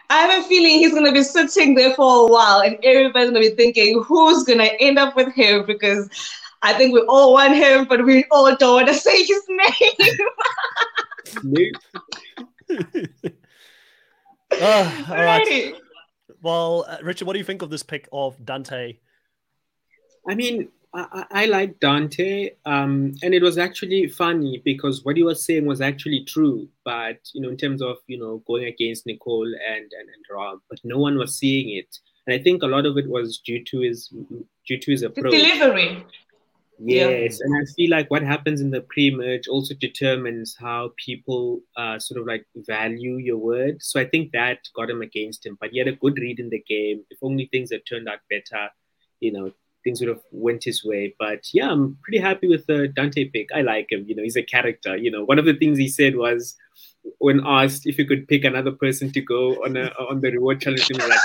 I 0.10 0.22
have 0.28 0.46
a 0.46 0.48
feeling 0.48 0.80
he's 0.80 0.92
going 0.92 1.06
to 1.06 1.12
be 1.12 1.24
sitting 1.24 1.76
there 1.76 1.94
for 1.96 2.28
a 2.28 2.32
while 2.32 2.62
and 2.62 2.78
everybody's 2.84 3.32
going 3.32 3.44
to 3.44 3.50
be 3.50 3.56
thinking, 3.56 4.04
who's 4.04 4.44
going 4.44 4.60
to 4.60 4.82
end 4.82 5.00
up 5.00 5.16
with 5.16 5.34
him? 5.34 5.66
Because 5.66 6.10
I 6.62 6.74
think 6.74 6.94
we 6.94 7.02
all 7.02 7.34
want 7.34 7.56
him, 7.56 7.86
but 7.86 8.04
we 8.06 8.26
all 8.32 8.56
don't 8.56 8.74
want 8.74 8.88
to 8.88 8.94
say 9.06 9.24
his 9.24 9.44
name. 9.50 10.18
oh, 14.54 15.06
all 15.10 15.16
right. 15.16 15.76
Well, 16.42 16.86
uh, 16.88 16.98
Richard, 17.02 17.26
what 17.26 17.34
do 17.34 17.40
you 17.40 17.46
think 17.46 17.62
of 17.62 17.70
this 17.70 17.84
pick 17.84 18.08
of 18.12 18.44
Dante? 18.46 18.98
I 20.28 20.36
mean, 20.36 20.70
I, 20.96 21.26
I 21.32 21.46
like 21.48 21.80
Dante, 21.80 22.52
um, 22.66 23.14
and 23.22 23.34
it 23.34 23.42
was 23.42 23.58
actually 23.58 24.08
funny 24.08 24.62
because 24.64 25.04
what 25.04 25.18
he 25.18 25.24
was 25.24 25.44
saying 25.44 25.66
was 25.66 25.82
actually 25.82 26.24
true. 26.24 26.70
But 26.86 27.18
you 27.34 27.42
know, 27.42 27.50
in 27.50 27.58
terms 27.58 27.82
of 27.82 27.98
you 28.08 28.18
know 28.18 28.42
going 28.48 28.66
against 28.66 29.06
Nicole 29.06 29.46
and 29.46 29.84
and, 29.84 30.10
and 30.10 30.26
Rob, 30.32 30.60
but 30.70 30.80
no 30.84 30.98
one 30.98 31.18
was 31.18 31.36
seeing 31.38 31.78
it, 31.78 31.98
and 32.26 32.40
I 32.40 32.42
think 32.42 32.64
a 32.64 32.68
lot 32.68 32.86
of 32.86 32.98
it 32.98 33.10
was 33.10 33.40
due 33.40 33.64
to 33.66 33.82
his 33.82 34.08
due 34.68 34.80
to 34.80 34.92
his 34.92 35.04
approach. 35.04 35.32
The 35.32 35.38
delivery. 35.38 36.06
Yes, 36.78 37.40
yeah. 37.40 37.46
and 37.46 37.56
I 37.62 37.72
feel 37.74 37.90
like 37.90 38.12
what 38.12 38.22
happens 38.22 38.60
in 38.60 38.70
the 38.70 38.82
pre-merge 38.82 39.48
also 39.48 39.74
determines 39.76 40.58
how 40.60 40.92
people 40.98 41.62
uh, 41.78 42.00
sort 42.00 42.20
of 42.20 42.28
like 42.28 42.46
value 42.56 43.16
your 43.16 43.38
word. 43.38 43.82
So 43.82 44.00
I 44.00 44.06
think 44.06 44.34
that 44.34 44.60
got 44.76 44.90
him 44.90 45.02
against 45.02 45.46
him, 45.46 45.58
but 45.60 45.70
he 45.72 45.80
had 45.80 45.88
a 45.88 45.94
good 45.94 46.18
read 46.18 46.38
in 46.40 46.50
the 46.50 46.62
game. 46.68 47.06
If 47.10 47.20
only 47.22 47.46
things 47.46 47.72
had 47.72 47.86
turned 47.88 48.10
out 48.10 48.20
better, 48.30 48.70
you 49.22 49.32
know, 49.32 49.54
things 49.86 50.02
would 50.02 50.10
have 50.10 50.22
went 50.32 50.66
his 50.66 50.84
way. 50.84 51.16
But 51.18 51.46
yeah, 51.54 51.72
I'm 51.72 51.98
pretty 52.04 52.18
happy 52.18 52.50
with 52.50 52.66
the 52.66 52.90
Dante 52.90 53.30
pick. 53.30 53.48
I 53.56 53.62
like 53.62 53.90
him. 53.90 54.04
You 54.06 54.16
know, 54.16 54.24
he's 54.24 54.36
a 54.36 54.44
character. 54.44 54.98
You 54.98 55.12
know, 55.12 55.24
one 55.24 55.40
of 55.40 55.46
the 55.46 55.54
things 55.54 55.78
he 55.78 55.88
said 55.88 56.18
was 56.18 56.58
when 57.20 57.42
asked 57.46 57.86
if 57.86 57.98
you 57.98 58.06
could 58.06 58.28
pick 58.28 58.44
another 58.44 58.72
person 58.72 59.12
to 59.12 59.22
go 59.22 59.54
on 59.64 59.78
a 59.78 59.86
on 60.10 60.20
the 60.20 60.32
reward 60.32 60.60
challenge, 60.60 60.86
he 60.88 60.94
was 60.94 61.08
like, 61.08 61.20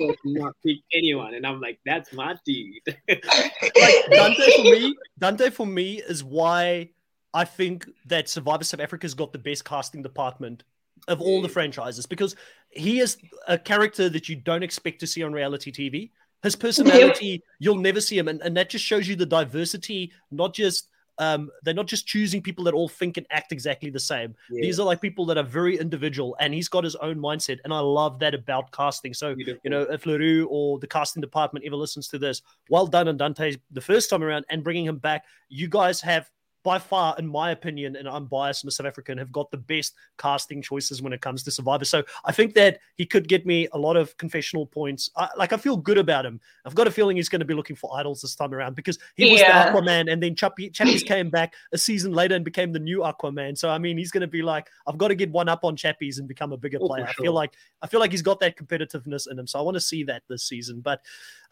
"I'm 0.00 0.32
not 0.34 0.54
pick 0.64 0.76
anyone," 0.92 1.34
and 1.34 1.44
I'm 1.44 1.60
like, 1.60 1.80
"That's 1.84 2.12
my 2.12 2.36
dude." 2.46 2.74
like 3.08 4.10
Dante 4.10 4.50
for 4.56 4.62
me, 4.62 4.96
Dante 5.18 5.50
for 5.50 5.66
me 5.66 6.02
is 6.02 6.22
why 6.22 6.90
I 7.32 7.44
think 7.44 7.88
that 8.06 8.28
Survivor 8.28 8.64
South 8.64 8.80
Africa's 8.80 9.14
got 9.14 9.32
the 9.32 9.38
best 9.38 9.64
casting 9.64 10.02
department 10.02 10.62
of 11.08 11.20
all 11.20 11.42
the 11.42 11.48
mm. 11.48 11.52
franchises 11.52 12.06
because 12.06 12.36
he 12.70 13.00
is 13.00 13.18
a 13.48 13.58
character 13.58 14.08
that 14.08 14.28
you 14.28 14.36
don't 14.36 14.62
expect 14.62 15.00
to 15.00 15.06
see 15.06 15.22
on 15.22 15.32
reality 15.32 15.72
TV. 15.72 16.10
His 16.44 16.54
personality, 16.54 17.42
you'll 17.58 17.76
never 17.78 18.00
see 18.00 18.16
him. 18.16 18.28
And, 18.28 18.40
and 18.42 18.56
that 18.56 18.70
just 18.70 18.84
shows 18.84 19.08
you 19.08 19.16
the 19.16 19.26
diversity, 19.26 20.12
not 20.30 20.54
just 20.54 20.88
um, 21.18 21.50
they're 21.62 21.74
not 21.74 21.86
just 21.86 22.06
choosing 22.06 22.42
people 22.42 22.64
that 22.64 22.74
all 22.74 22.88
think 22.88 23.16
and 23.16 23.26
act 23.30 23.52
exactly 23.52 23.90
the 23.90 24.00
same. 24.00 24.34
Yeah. 24.50 24.62
These 24.62 24.80
are 24.80 24.84
like 24.84 25.00
people 25.00 25.24
that 25.26 25.38
are 25.38 25.44
very 25.44 25.78
individual, 25.78 26.36
and 26.40 26.52
he's 26.52 26.68
got 26.68 26.84
his 26.84 26.96
own 26.96 27.16
mindset. 27.16 27.58
And 27.64 27.72
I 27.72 27.78
love 27.80 28.18
that 28.20 28.34
about 28.34 28.72
casting. 28.72 29.14
So, 29.14 29.34
Beautiful. 29.34 29.60
you 29.64 29.70
know, 29.70 29.82
if 29.82 30.06
Leroux 30.06 30.46
or 30.50 30.78
the 30.78 30.86
casting 30.86 31.20
department 31.20 31.64
ever 31.64 31.76
listens 31.76 32.08
to 32.08 32.18
this, 32.18 32.42
well 32.68 32.86
done 32.86 33.08
on 33.08 33.16
Dante 33.16 33.56
the 33.70 33.80
first 33.80 34.10
time 34.10 34.22
around 34.22 34.44
and 34.50 34.64
bringing 34.64 34.84
him 34.84 34.98
back. 34.98 35.24
You 35.48 35.68
guys 35.68 36.00
have 36.00 36.30
by 36.64 36.78
far, 36.78 37.14
in 37.18 37.26
my 37.28 37.50
opinion, 37.50 37.94
and 37.94 38.08
I'm 38.08 38.24
biased, 38.24 38.64
I'm 38.64 38.68
a 38.68 38.70
South 38.70 38.86
African, 38.86 39.18
have 39.18 39.30
got 39.30 39.50
the 39.50 39.58
best 39.58 39.94
casting 40.18 40.62
choices 40.62 41.02
when 41.02 41.12
it 41.12 41.20
comes 41.20 41.42
to 41.44 41.50
Survivor. 41.50 41.84
So 41.84 42.02
I 42.24 42.32
think 42.32 42.54
that 42.54 42.80
he 42.96 43.04
could 43.04 43.28
get 43.28 43.44
me 43.44 43.68
a 43.72 43.78
lot 43.78 43.96
of 43.96 44.16
confessional 44.16 44.66
points. 44.66 45.10
I, 45.14 45.28
like 45.36 45.52
I 45.52 45.58
feel 45.58 45.76
good 45.76 45.98
about 45.98 46.24
him. 46.24 46.40
I've 46.64 46.74
got 46.74 46.86
a 46.86 46.90
feeling 46.90 47.18
he's 47.18 47.28
going 47.28 47.40
to 47.40 47.44
be 47.44 47.52
looking 47.52 47.76
for 47.76 47.96
idols 47.96 48.22
this 48.22 48.34
time 48.34 48.54
around 48.54 48.74
because 48.76 48.98
he 49.14 49.30
was 49.30 49.40
the 49.40 49.46
Aquaman, 49.46 50.10
and 50.10 50.22
then 50.22 50.34
Chappie, 50.34 50.70
Chappie's 50.70 51.02
came 51.02 51.28
back 51.28 51.54
a 51.72 51.78
season 51.78 52.12
later 52.12 52.34
and 52.34 52.44
became 52.44 52.72
the 52.72 52.78
new 52.78 53.00
Aquaman. 53.00 53.56
So 53.58 53.68
I 53.68 53.76
mean, 53.76 53.98
he's 53.98 54.10
going 54.10 54.22
to 54.22 54.26
be 54.26 54.40
like, 54.40 54.68
I've 54.86 54.96
got 54.96 55.08
to 55.08 55.14
get 55.14 55.30
one 55.30 55.50
up 55.50 55.64
on 55.64 55.76
Chappies 55.76 56.18
and 56.18 56.26
become 56.26 56.52
a 56.52 56.56
bigger 56.56 56.78
oh, 56.80 56.86
player. 56.86 57.06
Sure. 57.06 57.10
I 57.10 57.22
feel 57.24 57.32
like 57.34 57.52
I 57.82 57.86
feel 57.86 58.00
like 58.00 58.10
he's 58.10 58.22
got 58.22 58.40
that 58.40 58.56
competitiveness 58.56 59.30
in 59.30 59.38
him. 59.38 59.46
So 59.46 59.58
I 59.58 59.62
want 59.62 59.74
to 59.74 59.82
see 59.82 60.02
that 60.04 60.22
this 60.30 60.44
season. 60.44 60.80
But 60.80 61.02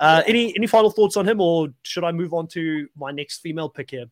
uh, 0.01 0.23
yeah. 0.25 0.31
any 0.31 0.57
any 0.57 0.67
final 0.67 0.91
thoughts 0.91 1.19
on 1.19 1.29
him, 1.29 1.39
or 1.39 1.69
should 1.83 2.05
I 2.05 2.13
move 2.13 2.33
on 2.33 2.47
to 2.49 2.89
my 2.97 3.11
next 3.13 3.41
female 3.41 3.69
pick 3.69 3.91
here? 3.91 4.07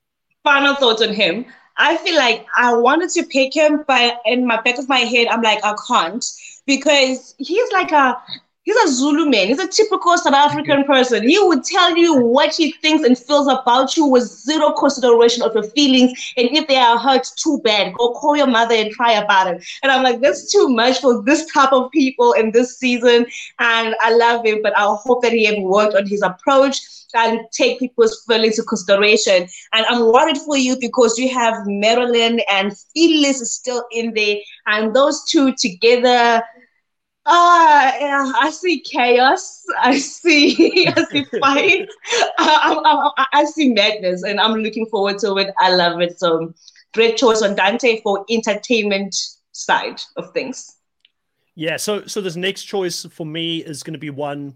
Final 0.45 0.75
thoughts 0.75 1.03
on 1.03 1.13
him. 1.15 1.47
I 1.77 1.97
feel 1.99 2.17
like 2.17 2.47
I 2.57 2.75
wanted 2.77 3.11
to 3.11 3.25
pick 3.25 3.55
him, 3.55 3.85
but 3.87 4.21
in 4.27 4.47
my 4.47 4.61
back 4.61 4.79
of 4.79 4.89
my 4.89 4.99
head, 4.99 5.29
I'm 5.29 5.43
like, 5.43 5.65
I 5.65 5.75
can't 5.89 6.25
because 6.67 7.35
he's 7.39 7.73
like 7.73 7.93
a 7.93 8.21
he's 8.65 8.77
a 8.77 8.89
Zulu 8.89 9.29
man. 9.29 9.49
He's 9.49 9.59
a 9.59 9.69
typical 9.69 10.17
South 10.19 10.35
African 10.35 10.85
person. 10.85 11.27
He 11.29 11.39
would 11.39 11.65
tell 11.65 11.97
you 11.97 12.23
what 12.23 12.55
he 12.55 12.73
thinks 12.73 13.05
and 13.05 13.19
feels 13.19 13.49
about 13.49 13.97
you 13.97 14.07
with 14.07 14.25
zero 14.25 14.73
consideration 14.73 15.43
of 15.43 15.55
your 15.55 15.65
feelings. 15.65 16.33
And 16.37 16.49
if 16.51 16.69
they 16.69 16.77
are 16.77 16.99
hurt, 16.99 17.27
too 17.37 17.61
bad. 17.65 17.95
Go 17.95 18.13
call 18.13 18.37
your 18.37 18.47
mother 18.47 18.75
and 18.75 18.95
cry 18.95 19.13
about 19.13 19.53
it. 19.55 19.65
And 19.83 19.91
I'm 19.91 20.03
like, 20.03 20.21
that's 20.21 20.51
too 20.51 20.69
much 20.69 21.01
for 21.01 21.23
this 21.23 21.51
type 21.53 21.73
of 21.73 21.91
people 21.91 22.33
in 22.33 22.53
this 22.53 22.79
season. 22.79 23.27
And 23.59 23.95
I 24.01 24.15
love 24.15 24.45
him, 24.45 24.61
but 24.63 24.77
I 24.77 24.83
hope 24.83 25.23
that 25.23 25.33
he 25.33 25.45
has 25.47 25.57
worked 25.59 25.95
on 25.95 26.07
his 26.07 26.23
approach 26.23 26.81
and 27.15 27.41
take 27.51 27.81
people's 27.81 28.25
feelings 28.27 28.59
into 28.59 28.69
consideration. 28.69 29.49
And 29.73 29.87
I'm 29.87 30.13
worried 30.13 30.39
for 30.39 30.57
you 30.57 30.79
because 30.79 31.19
you 31.19 31.29
have 31.35 31.67
Marilyn 31.67 32.41
and 32.51 32.77
Phyllis 32.95 33.41
is 33.41 33.53
still 33.53 33.85
in 33.91 34.15
there, 34.15 34.37
and 34.67 34.95
those 34.95 35.25
two 35.25 35.55
together. 35.57 36.43
Ah, 37.33 37.95
uh, 37.95 37.99
yeah, 38.01 38.33
I 38.41 38.51
see 38.51 38.81
chaos. 38.81 39.65
I 39.79 39.99
see, 39.99 40.89
I 40.97 41.05
see 41.05 41.25
fight. 41.41 41.89
I, 42.39 43.13
I, 43.17 43.27
I, 43.33 43.45
see 43.45 43.73
madness, 43.73 44.25
and 44.25 44.41
I'm 44.41 44.55
looking 44.55 44.87
forward 44.87 45.19
to 45.21 45.37
it. 45.37 45.55
I 45.61 45.73
love 45.73 46.01
it. 46.01 46.19
So, 46.19 46.53
great 46.93 47.17
choice 47.17 47.41
on 47.43 47.55
Dante 47.55 48.01
for 48.03 48.25
entertainment 48.29 49.15
side 49.53 50.01
of 50.17 50.33
things. 50.33 50.77
Yeah. 51.55 51.77
So, 51.77 52.05
so 52.07 52.21
this 52.21 52.35
next 52.35 52.65
choice 52.65 53.05
for 53.05 53.25
me 53.25 53.59
is 53.59 53.85
going 53.85 53.95
to 53.95 53.99
be 54.01 54.11
one 54.11 54.55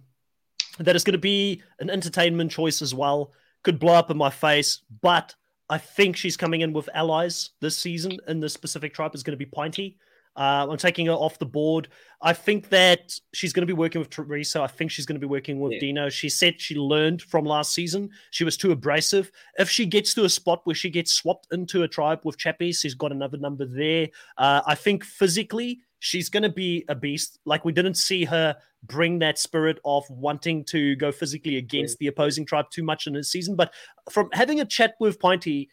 that 0.80 0.96
is 0.96 1.04
going 1.04 1.12
to 1.12 1.18
be 1.18 1.62
an 1.78 1.90
entertainment 1.90 2.50
choice 2.50 2.82
as 2.82 2.92
well. 2.92 3.32
Could 3.62 3.78
blow 3.78 3.94
up 3.94 4.10
in 4.10 4.16
my 4.16 4.30
face, 4.30 4.80
but 5.00 5.32
I 5.70 5.78
think 5.78 6.16
she's 6.16 6.36
coming 6.36 6.62
in 6.62 6.72
with 6.72 6.88
allies 6.92 7.50
this 7.60 7.78
season 7.78 8.18
in 8.26 8.40
the 8.40 8.48
specific 8.48 8.94
tribe 8.94 9.14
is 9.14 9.22
going 9.22 9.38
to 9.38 9.44
be 9.44 9.50
Pinty. 9.50 9.96
Uh, 10.36 10.66
I'm 10.68 10.76
taking 10.76 11.06
her 11.06 11.12
off 11.12 11.38
the 11.38 11.46
board. 11.46 11.88
I 12.20 12.32
think 12.32 12.70
that 12.70 13.18
she's 13.32 13.52
going 13.52 13.62
to 13.62 13.66
be 13.66 13.76
working 13.76 14.00
with 14.00 14.10
Toriso. 14.10 14.60
I 14.62 14.66
think 14.66 14.90
she's 14.90 15.06
going 15.06 15.20
to 15.20 15.24
be 15.24 15.30
working 15.30 15.60
with 15.60 15.72
yeah. 15.74 15.80
Dino. 15.80 16.08
She 16.08 16.28
said 16.28 16.60
she 16.60 16.74
learned 16.74 17.22
from 17.22 17.44
last 17.44 17.72
season. 17.74 18.10
She 18.30 18.44
was 18.44 18.56
too 18.56 18.72
abrasive. 18.72 19.30
If 19.58 19.68
she 19.70 19.86
gets 19.86 20.14
to 20.14 20.24
a 20.24 20.28
spot 20.28 20.62
where 20.64 20.74
she 20.74 20.90
gets 20.90 21.12
swapped 21.12 21.48
into 21.52 21.82
a 21.82 21.88
tribe 21.88 22.20
with 22.24 22.38
Chappies, 22.38 22.80
she's 22.80 22.94
got 22.94 23.12
another 23.12 23.36
number 23.36 23.66
there. 23.66 24.08
Uh, 24.38 24.62
I 24.66 24.74
think 24.74 25.04
physically 25.04 25.80
she's 25.98 26.28
going 26.28 26.42
to 26.42 26.50
be 26.50 26.84
a 26.88 26.94
beast. 26.94 27.38
Like 27.44 27.64
we 27.64 27.72
didn't 27.72 27.94
see 27.94 28.24
her 28.24 28.56
bring 28.82 29.18
that 29.20 29.38
spirit 29.38 29.78
of 29.84 30.04
wanting 30.10 30.64
to 30.64 30.96
go 30.96 31.10
physically 31.10 31.56
against 31.56 31.98
the 31.98 32.08
opposing 32.08 32.44
tribe 32.44 32.70
too 32.70 32.82
much 32.82 33.06
in 33.06 33.14
this 33.14 33.30
season. 33.30 33.56
But 33.56 33.72
from 34.10 34.28
having 34.32 34.60
a 34.60 34.64
chat 34.64 34.94
with 35.00 35.18
Pinty, 35.18 35.68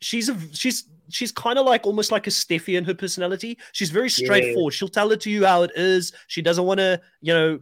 she's 0.00 0.28
a 0.28 0.36
she's 0.52 0.84
she's 1.08 1.32
kind 1.32 1.58
of 1.58 1.66
like 1.66 1.86
almost 1.86 2.12
like 2.12 2.26
a 2.26 2.30
Steffi 2.30 2.76
in 2.76 2.84
her 2.84 2.94
personality. 2.94 3.58
She's 3.72 3.90
very 3.90 4.10
straightforward. 4.10 4.72
Yeah. 4.72 4.76
She'll 4.76 4.88
tell 4.88 5.12
it 5.12 5.20
to 5.22 5.30
you 5.30 5.44
how 5.44 5.62
it 5.62 5.72
is. 5.74 6.12
She 6.28 6.42
doesn't 6.42 6.64
want 6.64 6.78
to, 6.78 7.00
you 7.20 7.32
know, 7.32 7.58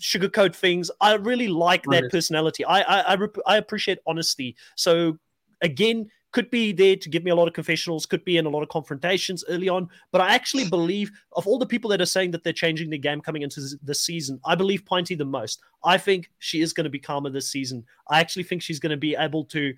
sugarcoat 0.00 0.54
things. 0.54 0.90
I 1.00 1.14
really 1.14 1.48
like 1.48 1.84
that 1.84 2.10
personality. 2.10 2.64
I 2.64 2.80
I 2.82 3.14
I, 3.14 3.28
I 3.46 3.56
appreciate 3.56 3.98
honesty. 4.06 4.56
So 4.76 5.18
again, 5.62 6.08
could 6.32 6.50
be 6.50 6.72
there 6.72 6.96
to 6.96 7.08
give 7.08 7.24
me 7.24 7.30
a 7.30 7.34
lot 7.34 7.48
of 7.48 7.54
confessionals, 7.54 8.06
could 8.06 8.24
be 8.24 8.36
in 8.36 8.46
a 8.46 8.48
lot 8.48 8.62
of 8.62 8.68
confrontations 8.68 9.44
early 9.48 9.68
on. 9.68 9.88
But 10.12 10.20
I 10.20 10.34
actually 10.34 10.68
believe, 10.68 11.10
of 11.32 11.46
all 11.46 11.58
the 11.58 11.66
people 11.66 11.88
that 11.90 12.00
are 12.00 12.06
saying 12.06 12.32
that 12.32 12.44
they're 12.44 12.52
changing 12.52 12.90
the 12.90 12.98
game 12.98 13.20
coming 13.20 13.42
into 13.42 13.62
this 13.82 14.02
season, 14.02 14.38
I 14.44 14.54
believe 14.54 14.84
Pinty 14.84 15.16
the 15.16 15.24
most. 15.24 15.60
I 15.84 15.98
think 15.98 16.30
she 16.38 16.60
is 16.60 16.72
going 16.72 16.84
to 16.84 16.90
be 16.90 16.98
calmer 16.98 17.30
this 17.30 17.48
season. 17.48 17.84
I 18.08 18.20
actually 18.20 18.42
think 18.42 18.62
she's 18.62 18.80
going 18.80 18.90
to 18.90 18.96
be 18.96 19.14
able 19.14 19.44
to 19.46 19.74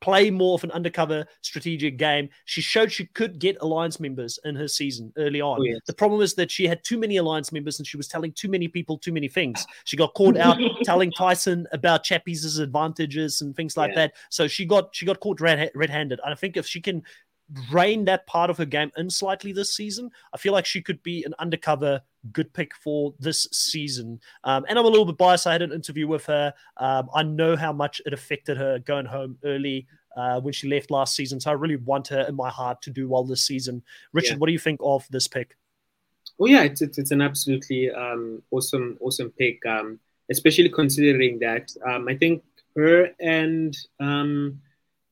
play 0.00 0.30
more 0.30 0.54
of 0.54 0.64
an 0.64 0.70
undercover 0.70 1.26
strategic 1.40 1.96
game. 1.96 2.28
She 2.44 2.60
showed 2.60 2.92
she 2.92 3.06
could 3.06 3.38
get 3.38 3.56
alliance 3.60 4.00
members 4.00 4.38
in 4.44 4.54
her 4.56 4.68
season 4.68 5.12
early 5.16 5.40
on. 5.40 5.60
Oh, 5.60 5.64
yes. 5.64 5.80
The 5.86 5.94
problem 5.94 6.20
is 6.20 6.34
that 6.34 6.50
she 6.50 6.66
had 6.66 6.84
too 6.84 6.98
many 6.98 7.16
alliance 7.16 7.52
members 7.52 7.78
and 7.78 7.86
she 7.86 7.96
was 7.96 8.08
telling 8.08 8.32
too 8.32 8.48
many 8.48 8.68
people 8.68 8.98
too 8.98 9.12
many 9.12 9.28
things. 9.28 9.66
She 9.84 9.96
got 9.96 10.14
caught 10.14 10.36
out 10.36 10.58
telling 10.84 11.10
Tyson 11.12 11.66
about 11.72 12.04
Chappies' 12.04 12.60
advantages 12.60 13.40
and 13.40 13.54
things 13.54 13.76
like 13.76 13.90
yeah. 13.90 14.06
that. 14.06 14.14
So 14.30 14.48
she 14.48 14.64
got 14.64 14.94
she 14.94 15.06
got 15.06 15.20
caught 15.20 15.40
red 15.40 15.70
red-handed. 15.74 16.20
I 16.24 16.34
think 16.34 16.56
if 16.56 16.66
she 16.66 16.80
can 16.80 17.02
rein 17.70 18.04
that 18.06 18.26
part 18.26 18.50
of 18.50 18.58
her 18.58 18.64
game 18.64 18.90
in 18.96 19.10
slightly 19.10 19.52
this 19.52 19.74
season, 19.74 20.10
I 20.32 20.38
feel 20.38 20.52
like 20.52 20.66
she 20.66 20.82
could 20.82 21.02
be 21.02 21.24
an 21.24 21.34
undercover 21.38 22.00
good 22.32 22.52
pick 22.52 22.74
for 22.76 23.14
this 23.18 23.48
season. 23.52 24.20
Um, 24.44 24.64
and 24.68 24.78
I'm 24.78 24.84
a 24.84 24.88
little 24.88 25.04
bit 25.04 25.18
biased. 25.18 25.46
I 25.46 25.52
had 25.52 25.62
an 25.62 25.72
interview 25.72 26.06
with 26.06 26.24
her. 26.26 26.54
Um, 26.76 27.08
I 27.14 27.22
know 27.22 27.56
how 27.56 27.72
much 27.72 28.00
it 28.06 28.12
affected 28.12 28.56
her 28.56 28.78
going 28.78 29.06
home 29.06 29.38
early 29.44 29.86
uh, 30.16 30.40
when 30.40 30.52
she 30.52 30.68
left 30.68 30.90
last 30.90 31.16
season. 31.16 31.40
So 31.40 31.50
I 31.50 31.54
really 31.54 31.76
want 31.76 32.08
her 32.08 32.22
in 32.28 32.34
my 32.34 32.50
heart 32.50 32.82
to 32.82 32.90
do 32.90 33.08
well 33.08 33.24
this 33.24 33.42
season. 33.42 33.82
Richard, 34.12 34.34
yeah. 34.34 34.38
what 34.38 34.46
do 34.46 34.52
you 34.52 34.58
think 34.58 34.80
of 34.82 35.06
this 35.10 35.26
pick? 35.26 35.56
Oh 36.40 36.46
yeah, 36.46 36.62
it's 36.62 36.82
it's, 36.82 36.98
it's 36.98 37.10
an 37.10 37.20
absolutely 37.20 37.90
um, 37.90 38.42
awesome 38.50 38.96
awesome 39.00 39.30
pick, 39.30 39.64
um, 39.66 40.00
especially 40.30 40.68
considering 40.70 41.38
that 41.40 41.70
um, 41.86 42.08
I 42.08 42.16
think 42.16 42.42
her 42.74 43.10
and 43.20 43.76
um, 44.00 44.60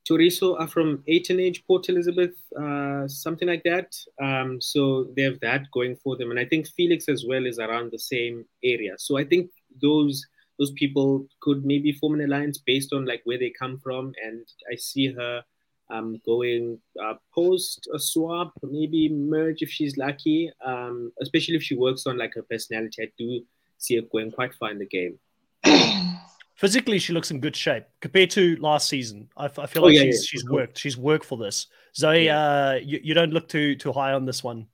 Toriso 0.08 0.58
are 0.58 0.68
from 0.68 1.02
Age, 1.06 1.64
Port 1.66 1.88
Elizabeth, 1.88 2.34
uh, 2.58 3.06
something 3.06 3.46
like 3.46 3.62
that. 3.64 3.96
Um, 4.20 4.60
so 4.60 5.08
they 5.16 5.22
have 5.22 5.40
that 5.40 5.70
going 5.72 5.96
for 5.96 6.16
them, 6.16 6.30
and 6.30 6.40
I 6.40 6.44
think 6.44 6.68
Felix 6.68 7.08
as 7.08 7.24
well 7.26 7.46
is 7.46 7.58
around 7.58 7.92
the 7.92 7.98
same 7.98 8.44
area. 8.64 8.94
So 8.98 9.18
I 9.18 9.24
think 9.24 9.50
those 9.80 10.26
those 10.58 10.72
people 10.72 11.26
could 11.40 11.64
maybe 11.64 11.92
form 11.92 12.14
an 12.14 12.20
alliance 12.20 12.58
based 12.58 12.92
on 12.92 13.06
like 13.06 13.22
where 13.24 13.38
they 13.38 13.50
come 13.50 13.78
from, 13.78 14.12
and 14.22 14.46
I 14.70 14.76
see 14.76 15.12
her 15.12 15.42
um, 15.90 16.20
going 16.24 16.78
uh, 17.02 17.14
post 17.34 17.88
a 17.94 17.98
swap, 17.98 18.52
maybe 18.62 19.08
merge 19.08 19.62
if 19.62 19.70
she's 19.70 19.96
lucky. 19.96 20.50
Um, 20.64 21.12
especially 21.20 21.56
if 21.56 21.62
she 21.62 21.76
works 21.76 22.06
on 22.06 22.18
like 22.18 22.34
her 22.34 22.42
personality, 22.42 23.02
I 23.02 23.08
do 23.18 23.42
see 23.78 23.96
her 23.96 24.02
going 24.02 24.30
quite 24.30 24.54
far 24.54 24.70
in 24.70 24.78
the 24.78 24.86
game. 24.86 25.18
physically 26.60 26.98
she 26.98 27.14
looks 27.14 27.30
in 27.30 27.40
good 27.40 27.56
shape 27.56 27.84
compared 28.02 28.30
to 28.30 28.54
last 28.56 28.88
season. 28.88 29.28
I, 29.34 29.46
I 29.46 29.66
feel 29.66 29.82
oh, 29.82 29.86
like 29.86 29.94
yeah, 29.94 30.02
she's, 30.02 30.20
yeah. 30.22 30.28
she's 30.28 30.48
worked. 30.48 30.78
She's 30.78 30.96
worked 30.96 31.24
for 31.24 31.38
this. 31.38 31.66
Zoe, 31.96 32.26
yeah. 32.26 32.38
uh, 32.38 32.78
you, 32.82 33.00
you 33.02 33.14
don't 33.14 33.32
look 33.32 33.48
too 33.48 33.74
too 33.74 33.92
high 33.92 34.12
on 34.12 34.26
this 34.26 34.44
one. 34.44 34.66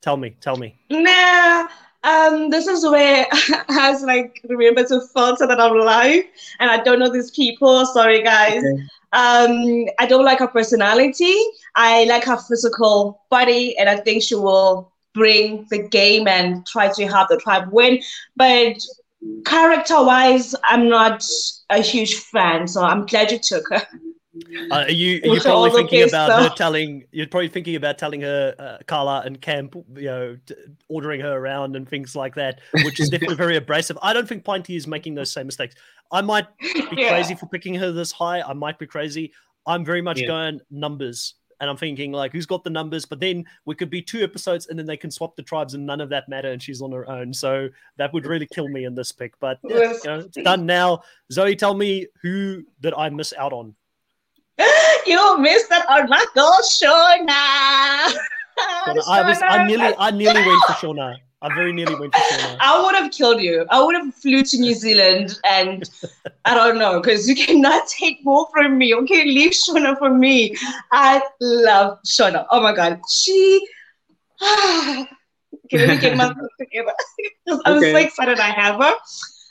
Tell 0.00 0.16
me, 0.16 0.36
tell 0.40 0.56
me. 0.56 0.74
Nah, 0.90 1.68
um, 2.02 2.50
this 2.50 2.66
is 2.66 2.84
where 2.84 3.26
I 3.32 3.64
has 3.68 4.02
like 4.02 4.40
remember 4.48 4.84
to 4.84 5.02
filter 5.12 5.46
that 5.46 5.60
I'm 5.60 5.78
live, 5.78 6.24
and 6.60 6.70
I 6.70 6.82
don't 6.82 6.98
know 6.98 7.12
these 7.12 7.30
people. 7.30 7.84
Sorry, 7.86 8.22
guys. 8.22 8.58
Okay. 8.58 8.82
Um, 9.12 9.86
I 10.00 10.06
don't 10.08 10.24
like 10.24 10.40
her 10.40 10.48
personality. 10.48 11.36
I 11.76 12.04
like 12.04 12.24
her 12.24 12.38
physical 12.38 13.22
body, 13.30 13.76
and 13.78 13.88
I 13.88 13.96
think 13.96 14.22
she 14.22 14.34
will 14.34 14.92
bring 15.12 15.66
the 15.70 15.78
game 15.78 16.26
and 16.26 16.66
try 16.66 16.88
to 16.92 17.06
help 17.06 17.28
the 17.28 17.36
tribe 17.36 17.68
win. 17.70 18.02
But 18.34 18.76
character 19.44 20.02
wise, 20.02 20.54
I'm 20.64 20.88
not 20.88 21.24
a 21.70 21.80
huge 21.80 22.14
fan, 22.16 22.66
so 22.68 22.82
I'm 22.82 23.06
glad 23.06 23.30
you 23.30 23.38
took 23.38 23.68
her. 23.70 23.82
Uh, 24.70 24.74
are 24.74 24.90
you 24.90 25.20
are 25.22 25.34
you 25.34 25.40
probably 25.40 25.70
thinking 25.70 26.02
about 26.02 26.26
stuff. 26.26 26.50
her 26.50 26.56
telling? 26.56 27.04
You're 27.12 27.28
probably 27.28 27.48
thinking 27.48 27.76
about 27.76 27.98
telling 27.98 28.20
her 28.22 28.54
uh, 28.58 28.78
Carla 28.86 29.22
and 29.24 29.40
Camp, 29.40 29.76
you 29.94 30.06
know, 30.06 30.36
t- 30.44 30.54
ordering 30.88 31.20
her 31.20 31.36
around 31.36 31.76
and 31.76 31.88
things 31.88 32.16
like 32.16 32.34
that, 32.34 32.60
which 32.82 32.98
is 32.98 33.08
definitely 33.10 33.36
very 33.36 33.56
abrasive. 33.56 33.96
I 34.02 34.12
don't 34.12 34.28
think 34.28 34.44
Pinty 34.44 34.76
is 34.76 34.88
making 34.88 35.14
those 35.14 35.30
same 35.30 35.46
mistakes. 35.46 35.76
I 36.10 36.20
might 36.20 36.46
be 36.58 36.84
yeah. 36.96 37.10
crazy 37.10 37.36
for 37.36 37.46
picking 37.46 37.74
her 37.76 37.92
this 37.92 38.10
high. 38.10 38.42
I 38.42 38.54
might 38.54 38.78
be 38.78 38.86
crazy. 38.86 39.32
I'm 39.66 39.84
very 39.84 40.02
much 40.02 40.20
yeah. 40.20 40.26
going 40.26 40.60
numbers 40.68 41.34
and 41.64 41.70
I'm 41.70 41.78
thinking 41.78 42.12
like, 42.12 42.30
who's 42.30 42.44
got 42.44 42.62
the 42.62 42.68
numbers? 42.68 43.06
But 43.06 43.20
then 43.20 43.46
we 43.64 43.74
could 43.74 43.88
be 43.88 44.02
two 44.02 44.22
episodes, 44.22 44.66
and 44.66 44.78
then 44.78 44.84
they 44.84 44.98
can 44.98 45.10
swap 45.10 45.34
the 45.34 45.42
tribes, 45.42 45.72
and 45.72 45.86
none 45.86 46.02
of 46.02 46.10
that 46.10 46.28
matter, 46.28 46.52
and 46.52 46.62
she's 46.62 46.82
on 46.82 46.92
her 46.92 47.08
own. 47.08 47.32
So 47.32 47.70
that 47.96 48.12
would 48.12 48.26
really 48.26 48.46
kill 48.52 48.68
me 48.68 48.84
in 48.84 48.94
this 48.94 49.12
pick. 49.12 49.32
But 49.40 49.58
you 49.64 49.98
know, 50.04 50.18
it's 50.18 50.36
done 50.36 50.66
now. 50.66 51.04
Zoe, 51.32 51.56
tell 51.56 51.72
me 51.72 52.06
who 52.20 52.64
did 52.82 52.92
I 52.92 53.08
miss 53.08 53.32
out 53.38 53.54
on? 53.54 53.74
you 55.06 55.38
missed 55.38 55.70
that 55.70 55.86
on 55.88 56.06
my 56.10 56.22
girl 56.34 56.58
Shauna. 56.68 58.14
I 59.08 59.22
was 59.26 59.40
I 59.42 59.66
nearly 59.66 59.94
I 59.98 60.10
nearly 60.10 60.46
went 60.46 60.62
for 60.66 60.72
Shauna. 60.74 61.16
I 61.44 61.54
very 61.54 61.72
nearly 61.72 61.94
went 61.94 62.14
to 62.14 62.20
Shauna. 62.22 62.56
I 62.60 62.82
would 62.82 62.94
have 62.96 63.12
killed 63.12 63.42
you. 63.42 63.66
I 63.70 63.82
would 63.82 63.94
have 63.94 64.14
flew 64.14 64.42
to 64.42 64.58
New 64.58 64.74
Zealand 64.74 65.38
and 65.48 65.88
I 66.44 66.54
don't 66.54 66.78
know, 66.78 67.00
because 67.00 67.28
you 67.28 67.36
cannot 67.46 67.86
take 67.88 68.24
more 68.24 68.48
from 68.52 68.78
me. 68.78 68.94
Okay, 68.94 69.24
leave 69.24 69.52
Shona 69.52 69.98
for 69.98 70.10
me. 70.10 70.56
I 70.92 71.22
love 71.40 71.98
Shona. 72.06 72.46
Oh 72.50 72.62
my 72.62 72.74
god. 72.74 73.00
She 73.10 73.66
okay, 75.66 75.78
let 75.78 75.88
me 75.88 75.98
get 75.98 76.16
myself 76.16 76.50
together. 76.58 76.92
I'm 77.66 77.78
okay. 77.78 77.92
so 77.92 77.98
excited 77.98 78.40
I 78.40 78.50
have 78.50 78.82
her. 78.82 78.92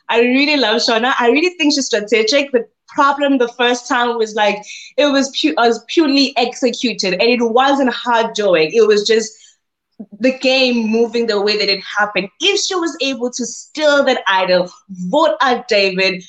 I 0.10 0.22
really 0.22 0.58
love 0.58 0.82
Shona. 0.82 1.14
I 1.20 1.30
really 1.30 1.56
think 1.58 1.74
she's 1.74 1.86
strategic. 1.86 2.52
The 2.52 2.68
problem 2.88 3.38
the 3.38 3.48
first 3.50 3.88
time 3.88 4.18
was 4.18 4.36
like 4.36 4.58
it 4.98 5.08
was, 5.08 5.30
pu- 5.40 5.56
was 5.58 5.84
purely 5.88 6.34
executed 6.38 7.14
and 7.14 7.24
it 7.24 7.42
wasn't 7.42 7.94
hard 7.94 8.34
doing. 8.34 8.72
It 8.74 8.88
was 8.88 9.08
just 9.08 9.32
the 10.20 10.38
game 10.40 10.88
moving 10.88 11.28
the 11.28 11.42
way 11.42 11.58
that 11.58 11.70
it 11.70 11.82
happened. 11.84 12.30
If 12.40 12.60
she 12.62 12.76
was 12.76 12.96
able 13.02 13.32
to 13.32 13.46
steal 13.46 14.04
that 14.06 14.24
idol, 14.28 14.70
vote 14.90 15.38
out 15.42 15.68
David, 15.68 16.24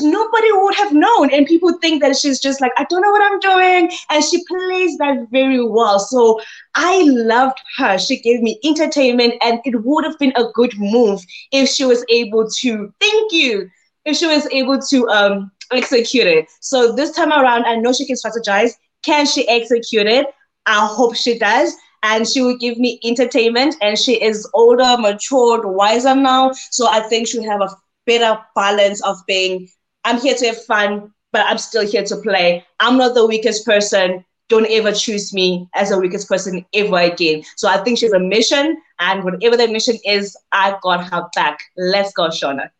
nobody 0.00 0.52
would 0.52 0.74
have 0.74 0.92
known. 0.92 1.32
And 1.32 1.46
people 1.46 1.78
think 1.78 2.02
that 2.02 2.16
she's 2.16 2.38
just 2.38 2.60
like, 2.60 2.72
I 2.76 2.84
don't 2.90 3.00
know 3.00 3.10
what 3.10 3.22
I'm 3.22 3.38
doing. 3.40 3.90
And 4.10 4.24
she 4.24 4.44
plays 4.44 4.96
that 4.98 5.26
very 5.30 5.64
well. 5.64 5.98
So 5.98 6.40
I 6.74 7.02
loved 7.06 7.58
her. 7.78 7.98
She 7.98 8.20
gave 8.20 8.42
me 8.42 8.58
entertainment, 8.64 9.34
and 9.42 9.60
it 9.64 9.82
would 9.82 10.04
have 10.04 10.18
been 10.18 10.32
a 10.36 10.50
good 10.54 10.72
move 10.78 11.22
if 11.52 11.68
she 11.68 11.84
was 11.84 12.04
able 12.10 12.48
to, 12.60 12.92
thank 13.00 13.32
you, 13.32 13.70
if 14.04 14.16
she 14.16 14.26
was 14.26 14.46
able 14.52 14.80
to 14.80 15.08
um, 15.08 15.50
execute 15.72 16.26
it. 16.26 16.46
So 16.60 16.92
this 16.94 17.12
time 17.12 17.32
around, 17.32 17.64
I 17.64 17.76
know 17.76 17.92
she 17.92 18.06
can 18.06 18.16
strategize. 18.16 18.72
Can 19.02 19.24
she 19.26 19.48
execute 19.48 20.06
it? 20.06 20.26
I 20.66 20.86
hope 20.86 21.16
she 21.16 21.38
does 21.38 21.74
and 22.02 22.26
she 22.26 22.40
will 22.40 22.56
give 22.56 22.78
me 22.78 23.00
entertainment. 23.04 23.76
And 23.80 23.98
she 23.98 24.22
is 24.22 24.48
older, 24.54 24.96
matured, 24.98 25.64
wiser 25.64 26.14
now. 26.14 26.52
So 26.70 26.88
I 26.88 27.00
think 27.00 27.28
she'll 27.28 27.48
have 27.50 27.60
a 27.60 27.74
better 28.06 28.40
balance 28.54 29.02
of 29.02 29.16
being, 29.26 29.68
I'm 30.04 30.20
here 30.20 30.34
to 30.34 30.46
have 30.46 30.64
fun, 30.64 31.12
but 31.32 31.46
I'm 31.46 31.58
still 31.58 31.86
here 31.86 32.04
to 32.04 32.16
play. 32.16 32.64
I'm 32.80 32.96
not 32.96 33.14
the 33.14 33.26
weakest 33.26 33.64
person. 33.64 34.24
Don't 34.48 34.66
ever 34.70 34.92
choose 34.92 35.32
me 35.32 35.68
as 35.74 35.90
the 35.90 35.98
weakest 35.98 36.28
person 36.28 36.64
ever 36.74 36.98
again. 36.98 37.44
So 37.56 37.68
I 37.68 37.78
think 37.78 37.98
she's 37.98 38.12
a 38.12 38.18
mission, 38.18 38.76
and 38.98 39.22
whatever 39.22 39.56
the 39.56 39.68
mission 39.68 39.96
is, 40.04 40.36
I 40.50 40.76
got 40.82 41.08
her 41.08 41.28
back. 41.36 41.60
Let's 41.76 42.12
go, 42.12 42.28
Shauna. 42.28 42.70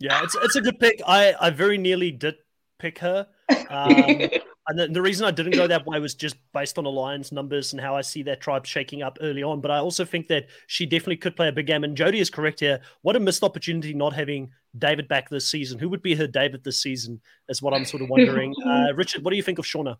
Yeah, 0.00 0.20
it's 0.24 0.34
it's 0.42 0.56
a 0.56 0.60
good 0.60 0.80
pick. 0.80 1.00
I 1.06 1.36
I 1.40 1.50
very 1.50 1.78
nearly 1.78 2.10
did 2.10 2.36
pick 2.78 2.98
her. 2.98 3.28
Um, 3.70 4.28
and 4.68 4.78
the, 4.78 4.88
the, 4.88 5.02
reason 5.02 5.26
I 5.26 5.30
didn't 5.30 5.54
go 5.54 5.66
that 5.66 5.86
way 5.86 5.98
was 5.98 6.14
just 6.14 6.36
based 6.52 6.78
on 6.78 6.84
alliance 6.84 7.32
numbers 7.32 7.72
and 7.72 7.80
how 7.80 7.96
I 7.96 8.02
see 8.02 8.22
that 8.24 8.40
tribe 8.40 8.66
shaking 8.66 9.02
up 9.02 9.18
early 9.20 9.42
on. 9.42 9.60
But 9.60 9.70
I 9.70 9.78
also 9.78 10.04
think 10.04 10.28
that 10.28 10.46
she 10.66 10.86
definitely 10.86 11.16
could 11.16 11.36
play 11.36 11.48
a 11.48 11.52
big 11.52 11.66
game. 11.66 11.84
And 11.84 11.96
Jody 11.96 12.20
is 12.20 12.30
correct 12.30 12.60
here. 12.60 12.80
What 13.02 13.16
a 13.16 13.20
missed 13.20 13.42
opportunity 13.42 13.94
not 13.94 14.12
having 14.12 14.50
David 14.76 15.08
back 15.08 15.28
this 15.28 15.48
season. 15.48 15.78
Who 15.78 15.88
would 15.88 16.02
be 16.02 16.14
her 16.14 16.26
David 16.26 16.64
this 16.64 16.80
season? 16.80 17.20
Is 17.48 17.62
what 17.62 17.74
I'm 17.74 17.84
sort 17.84 18.02
of 18.02 18.10
wondering. 18.10 18.54
Uh, 18.68 18.92
Richard, 18.94 19.24
what 19.24 19.30
do 19.30 19.36
you 19.36 19.42
think 19.42 19.58
of 19.58 19.64
Shauna? 19.64 19.96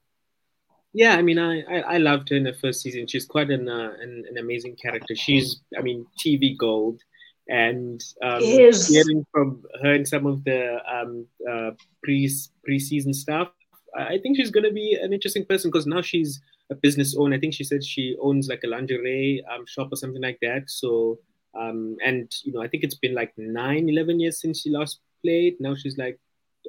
Yeah, 0.92 1.16
I 1.16 1.22
mean, 1.22 1.38
I, 1.38 1.62
I, 1.62 1.80
I 1.80 1.96
loved 1.98 2.28
her 2.28 2.36
in 2.36 2.44
the 2.44 2.52
first 2.52 2.82
season. 2.82 3.06
She's 3.06 3.24
quite 3.24 3.50
an, 3.50 3.68
uh, 3.68 3.92
an, 4.00 4.24
an 4.28 4.36
amazing 4.38 4.76
character. 4.76 5.14
She's, 5.14 5.60
I 5.78 5.80
mean, 5.80 6.06
TV 6.22 6.56
gold 6.56 7.00
and 7.48 8.02
um, 8.22 8.42
hearing 8.42 9.24
from 9.32 9.62
her 9.82 9.94
in 9.94 10.04
some 10.04 10.26
of 10.26 10.44
the 10.44 10.78
um, 10.90 11.26
uh, 11.50 11.70
pre 12.02 12.30
preseason 12.68 13.14
stuff, 13.14 13.48
I 13.96 14.18
think 14.18 14.36
she's 14.36 14.50
going 14.50 14.64
to 14.64 14.72
be 14.72 14.94
an 15.00 15.12
interesting 15.12 15.44
person 15.44 15.70
because 15.70 15.86
now 15.86 16.02
she's 16.02 16.40
a 16.70 16.74
business 16.74 17.16
owner. 17.16 17.36
I 17.36 17.40
think 17.40 17.54
she 17.54 17.64
said 17.64 17.84
she 17.84 18.16
owns 18.20 18.48
like 18.48 18.62
a 18.64 18.68
lingerie 18.68 19.44
um, 19.52 19.64
shop 19.66 19.88
or 19.92 19.96
something 19.96 20.22
like 20.22 20.38
that. 20.42 20.64
So, 20.68 21.18
um, 21.58 21.96
and 22.04 22.32
you 22.44 22.52
know, 22.52 22.62
I 22.62 22.68
think 22.68 22.84
it's 22.84 22.94
been 22.94 23.14
like 23.14 23.32
nine, 23.36 23.88
11 23.88 24.20
years 24.20 24.40
since 24.40 24.62
she 24.62 24.70
last 24.70 25.00
played. 25.22 25.56
Now 25.60 25.74
she's 25.74 25.96
like 25.96 26.18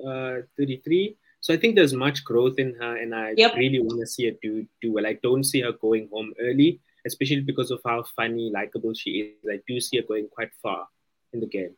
uh, 0.06 0.38
33. 0.58 1.18
So 1.42 1.54
I 1.54 1.58
think 1.58 1.76
there's 1.76 1.94
much 1.94 2.24
growth 2.26 2.56
in 2.58 2.76
her, 2.76 2.98
and 2.98 3.16
I 3.16 3.34
yep. 3.38 3.56
really 3.56 3.80
want 3.80 4.00
to 4.02 4.08
see 4.08 4.26
her 4.26 4.36
do 4.42 4.66
do 4.82 4.92
well. 4.92 5.08
I 5.08 5.14
don't 5.24 5.46
see 5.46 5.62
her 5.62 5.72
going 5.72 6.10
home 6.12 6.34
early, 6.40 6.82
especially 7.08 7.42
because 7.42 7.72
of 7.72 7.80
how 7.86 8.04
funny, 8.16 8.52
likable 8.54 8.94
she 8.94 9.12
is. 9.12 9.50
I 9.50 9.62
do 9.66 9.80
see 9.80 9.98
her 9.98 10.04
going 10.04 10.28
quite 10.28 10.52
far 10.62 10.88
in 11.32 11.40
the 11.40 11.48
game. 11.48 11.76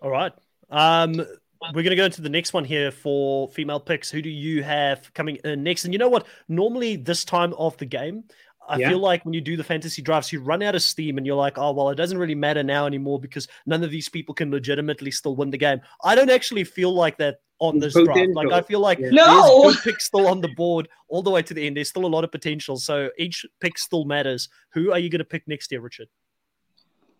All 0.00 0.10
right. 0.10 0.32
Um, 0.70 1.24
we're 1.74 1.82
going 1.82 1.90
to 1.90 1.96
go 1.96 2.04
into 2.04 2.22
the 2.22 2.28
next 2.28 2.52
one 2.52 2.64
here 2.64 2.90
for 2.90 3.48
female 3.48 3.80
picks. 3.80 4.10
Who 4.10 4.22
do 4.22 4.30
you 4.30 4.62
have 4.62 5.12
coming 5.14 5.36
in 5.44 5.62
next? 5.62 5.84
And 5.84 5.94
you 5.94 5.98
know 5.98 6.08
what? 6.08 6.26
Normally, 6.48 6.96
this 6.96 7.24
time 7.24 7.54
of 7.54 7.76
the 7.78 7.86
game, 7.86 8.24
I 8.68 8.78
yeah. 8.78 8.90
feel 8.90 8.98
like 8.98 9.24
when 9.24 9.34
you 9.34 9.40
do 9.40 9.56
the 9.56 9.64
fantasy 9.64 10.02
drafts, 10.02 10.32
you 10.32 10.40
run 10.40 10.62
out 10.62 10.74
of 10.74 10.82
steam 10.82 11.18
and 11.18 11.26
you're 11.26 11.36
like, 11.36 11.58
oh, 11.58 11.72
well, 11.72 11.90
it 11.90 11.96
doesn't 11.96 12.18
really 12.18 12.34
matter 12.34 12.62
now 12.62 12.86
anymore 12.86 13.20
because 13.20 13.48
none 13.66 13.82
of 13.82 13.90
these 13.90 14.08
people 14.08 14.34
can 14.34 14.50
legitimately 14.50 15.10
still 15.10 15.36
win 15.36 15.50
the 15.50 15.58
game. 15.58 15.80
I 16.04 16.14
don't 16.14 16.30
actually 16.30 16.64
feel 16.64 16.94
like 16.94 17.18
that 17.18 17.40
on 17.58 17.78
this 17.78 17.94
draft. 17.94 18.30
Like, 18.34 18.52
I 18.52 18.60
feel 18.60 18.80
like 18.80 18.98
yeah. 18.98 19.10
no. 19.10 19.62
there's 19.62 19.76
good 19.76 19.84
picks 19.84 20.06
still 20.06 20.26
on 20.26 20.40
the 20.40 20.48
board 20.48 20.88
all 21.08 21.22
the 21.22 21.30
way 21.30 21.42
to 21.42 21.54
the 21.54 21.66
end. 21.66 21.76
There's 21.76 21.88
still 21.88 22.06
a 22.06 22.08
lot 22.08 22.24
of 22.24 22.32
potential. 22.32 22.76
So 22.76 23.10
each 23.18 23.46
pick 23.60 23.78
still 23.78 24.04
matters. 24.04 24.48
Who 24.72 24.92
are 24.92 24.98
you 24.98 25.10
going 25.10 25.20
to 25.20 25.24
pick 25.24 25.46
next 25.46 25.70
year, 25.70 25.80
Richard? 25.80 26.08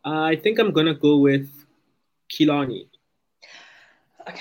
Uh, 0.05 0.23
I 0.23 0.37
think 0.37 0.59
I'm 0.59 0.73
going 0.73 0.87
to 0.87 0.95
go 0.95 1.19
with 1.19 1.49
Kehlani. 2.33 2.89
Okay. 4.29 4.41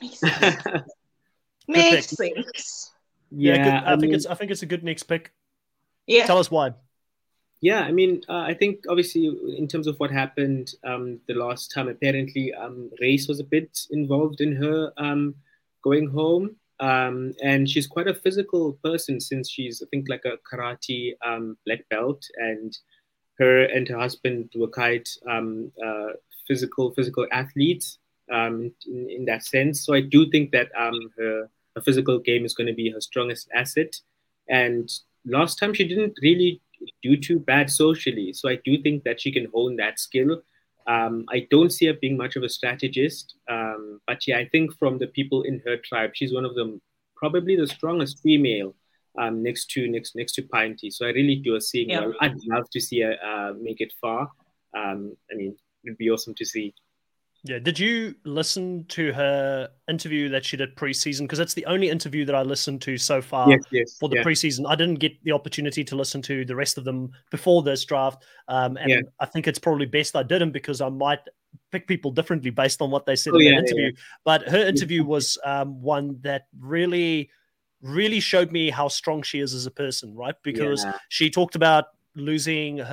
Makes 0.00 0.18
sense. 0.18 0.82
Makes 1.68 2.06
sense. 2.16 2.90
Yeah, 3.30 3.54
yeah 3.54 3.82
I, 3.84 3.86
I 3.86 3.90
mean, 3.92 4.00
think 4.00 4.14
it's 4.14 4.26
I 4.26 4.34
think 4.34 4.50
it's 4.50 4.62
a 4.62 4.66
good 4.66 4.84
next 4.84 5.04
pick. 5.04 5.32
Yeah. 6.06 6.26
Tell 6.26 6.38
us 6.38 6.50
why. 6.50 6.74
Yeah, 7.60 7.80
I 7.80 7.92
mean, 7.92 8.22
uh, 8.28 8.38
I 8.38 8.54
think 8.54 8.84
obviously 8.88 9.26
in 9.56 9.68
terms 9.68 9.86
of 9.86 9.96
what 10.00 10.10
happened 10.10 10.72
um, 10.82 11.20
the 11.28 11.34
last 11.34 11.70
time, 11.72 11.88
apparently 11.88 12.54
um, 12.54 12.90
race 13.00 13.28
was 13.28 13.38
a 13.38 13.44
bit 13.44 13.78
involved 13.90 14.40
in 14.40 14.56
her 14.56 14.92
um, 14.96 15.34
going 15.84 16.08
home, 16.08 16.56
um, 16.80 17.34
and 17.42 17.68
she's 17.68 17.86
quite 17.86 18.08
a 18.08 18.14
physical 18.14 18.78
person 18.82 19.20
since 19.20 19.50
she's 19.50 19.82
I 19.82 19.86
think 19.90 20.08
like 20.08 20.24
a 20.24 20.38
karate 20.50 21.12
um, 21.24 21.58
black 21.66 21.86
belt, 21.90 22.24
and 22.36 22.76
her 23.38 23.64
and 23.64 23.86
her 23.88 23.98
husband 23.98 24.50
were 24.56 24.68
quite 24.68 25.08
um, 25.28 25.70
uh, 25.84 26.14
physical 26.48 26.92
physical 26.92 27.26
athletes 27.30 27.98
um, 28.30 28.72
in, 28.86 29.10
in, 29.10 29.24
that 29.26 29.44
sense. 29.44 29.84
So 29.84 29.94
I 29.94 30.00
do 30.00 30.30
think 30.30 30.52
that 30.52 30.68
um, 30.78 31.10
her, 31.16 31.50
her 31.74 31.82
physical 31.82 32.18
game 32.18 32.44
is 32.44 32.54
going 32.54 32.66
to 32.66 32.74
be 32.74 32.90
her 32.90 33.00
strongest 33.00 33.48
asset. 33.54 33.96
And 34.48 34.90
last 35.24 35.58
time 35.58 35.74
she 35.74 35.86
didn't 35.86 36.14
really 36.22 36.60
do 37.02 37.16
too 37.16 37.38
bad 37.38 37.70
socially. 37.70 38.32
So 38.32 38.48
I 38.48 38.58
do 38.64 38.80
think 38.82 39.04
that 39.04 39.20
she 39.20 39.32
can 39.32 39.48
hone 39.52 39.76
that 39.76 39.98
skill. 39.98 40.42
Um, 40.86 41.26
I 41.30 41.46
don't 41.50 41.70
see 41.70 41.86
her 41.86 41.94
being 41.94 42.16
much 42.16 42.36
of 42.36 42.42
a 42.42 42.48
strategist, 42.48 43.36
um, 43.48 44.00
but 44.06 44.26
yeah, 44.26 44.38
I 44.38 44.48
think 44.48 44.76
from 44.78 44.98
the 44.98 45.06
people 45.06 45.42
in 45.42 45.62
her 45.66 45.76
tribe, 45.76 46.12
she's 46.14 46.32
one 46.32 46.44
of 46.44 46.54
them, 46.54 46.80
probably 47.16 47.54
the 47.54 47.66
strongest 47.66 48.20
female 48.22 48.74
um, 49.18 49.42
next 49.42 49.70
to 49.72 49.88
next 49.88 50.16
next 50.16 50.32
to 50.34 50.42
Pinty. 50.42 50.92
So 50.92 51.06
I 51.06 51.10
really 51.10 51.36
do 51.36 51.60
see. 51.60 51.86
Yeah. 51.88 52.06
Well. 52.06 52.14
I'd 52.20 52.36
love 52.46 52.68
to 52.70 52.80
see 52.80 53.00
her 53.00 53.16
uh, 53.24 53.52
make 53.60 53.80
it 53.80 53.92
far. 54.00 54.30
Um, 54.76 55.16
I 55.30 55.36
mean, 55.36 55.56
it'd 55.84 55.98
be 55.98 56.10
awesome 56.10 56.34
to 56.36 56.44
see. 56.44 56.74
Yeah. 57.42 57.58
Did 57.58 57.78
you 57.78 58.14
listen 58.24 58.84
to 58.88 59.12
her 59.12 59.70
interview 59.88 60.28
that 60.28 60.44
she 60.44 60.56
did 60.56 60.76
preseason? 60.76 61.22
Because 61.22 61.38
it's 61.38 61.54
the 61.54 61.64
only 61.66 61.88
interview 61.88 62.24
that 62.26 62.34
I 62.34 62.42
listened 62.42 62.82
to 62.82 62.98
so 62.98 63.22
far 63.22 63.50
yes, 63.50 63.60
yes, 63.70 63.98
for 63.98 64.08
the 64.08 64.16
yeah. 64.16 64.22
preseason. 64.22 64.68
I 64.68 64.74
didn't 64.74 64.96
get 64.96 65.12
the 65.24 65.32
opportunity 65.32 65.82
to 65.84 65.96
listen 65.96 66.20
to 66.22 66.44
the 66.44 66.54
rest 66.54 66.76
of 66.76 66.84
them 66.84 67.12
before 67.30 67.62
this 67.62 67.84
draft. 67.84 68.24
Um, 68.48 68.76
and 68.76 68.90
yeah. 68.90 69.00
I 69.20 69.26
think 69.26 69.48
it's 69.48 69.58
probably 69.58 69.86
best 69.86 70.16
I 70.16 70.22
didn't 70.22 70.50
because 70.50 70.80
I 70.80 70.90
might 70.90 71.20
pick 71.72 71.86
people 71.86 72.10
differently 72.10 72.50
based 72.50 72.82
on 72.82 72.90
what 72.90 73.06
they 73.06 73.16
said 73.16 73.32
oh, 73.34 73.38
in 73.38 73.42
yeah, 73.42 73.50
the 73.52 73.58
interview. 73.58 73.92
But 74.24 74.48
her 74.48 74.66
interview 74.66 75.02
was 75.02 75.38
um, 75.44 75.80
one 75.80 76.18
that 76.22 76.46
really, 76.60 77.30
really 77.80 78.20
showed 78.20 78.52
me 78.52 78.68
how 78.68 78.88
strong 78.88 79.22
she 79.22 79.40
is 79.40 79.54
as 79.54 79.64
a 79.64 79.70
person, 79.70 80.14
right? 80.14 80.34
Because 80.42 80.84
she 81.08 81.30
talked 81.30 81.54
about 81.54 81.86
losing 82.16 82.78
her, 82.78 82.84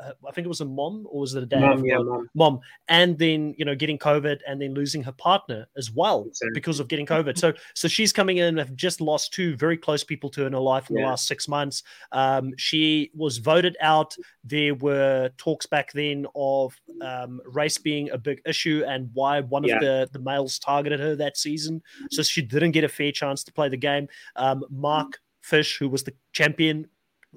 her, 0.00 0.14
I 0.26 0.32
think 0.32 0.44
it 0.44 0.48
was 0.48 0.60
a 0.60 0.64
mom 0.64 1.06
or 1.10 1.20
was 1.20 1.34
it 1.34 1.42
a 1.42 1.46
dad? 1.46 1.60
Mom, 1.60 1.84
yeah, 1.84 1.98
mom. 1.98 2.28
mom. 2.34 2.60
And 2.88 3.18
then, 3.18 3.54
you 3.58 3.64
know, 3.64 3.74
getting 3.74 3.98
COVID 3.98 4.38
and 4.46 4.60
then 4.60 4.74
losing 4.74 5.02
her 5.02 5.12
partner 5.12 5.66
as 5.76 5.90
well 5.90 6.24
exactly. 6.26 6.50
because 6.54 6.80
of 6.80 6.88
getting 6.88 7.06
COVID. 7.06 7.38
so 7.38 7.52
so 7.74 7.88
she's 7.88 8.12
coming 8.12 8.38
in 8.38 8.56
have 8.56 8.74
just 8.74 9.00
lost 9.00 9.32
two 9.32 9.56
very 9.56 9.76
close 9.76 10.04
people 10.04 10.30
to 10.30 10.42
her 10.42 10.46
in 10.46 10.52
her 10.52 10.58
life 10.58 10.90
in 10.90 10.96
yeah. 10.96 11.02
the 11.02 11.08
last 11.08 11.26
six 11.26 11.48
months. 11.48 11.82
Um, 12.12 12.52
she 12.56 13.10
was 13.14 13.38
voted 13.38 13.76
out. 13.80 14.16
There 14.44 14.74
were 14.74 15.30
talks 15.36 15.66
back 15.66 15.92
then 15.92 16.26
of 16.34 16.74
um, 17.00 17.40
race 17.46 17.78
being 17.78 18.10
a 18.10 18.18
big 18.18 18.40
issue 18.46 18.84
and 18.86 19.10
why 19.12 19.40
one 19.40 19.64
yeah. 19.64 19.76
of 19.76 19.80
the, 19.80 20.08
the 20.12 20.18
males 20.18 20.58
targeted 20.58 21.00
her 21.00 21.16
that 21.16 21.36
season. 21.36 21.82
So 22.10 22.22
she 22.22 22.42
didn't 22.42 22.72
get 22.72 22.84
a 22.84 22.88
fair 22.88 23.12
chance 23.12 23.44
to 23.44 23.52
play 23.52 23.68
the 23.68 23.76
game. 23.76 24.08
Um, 24.36 24.64
Mark 24.70 25.20
Fish, 25.42 25.78
who 25.78 25.88
was 25.88 26.04
the 26.04 26.14
champion, 26.32 26.88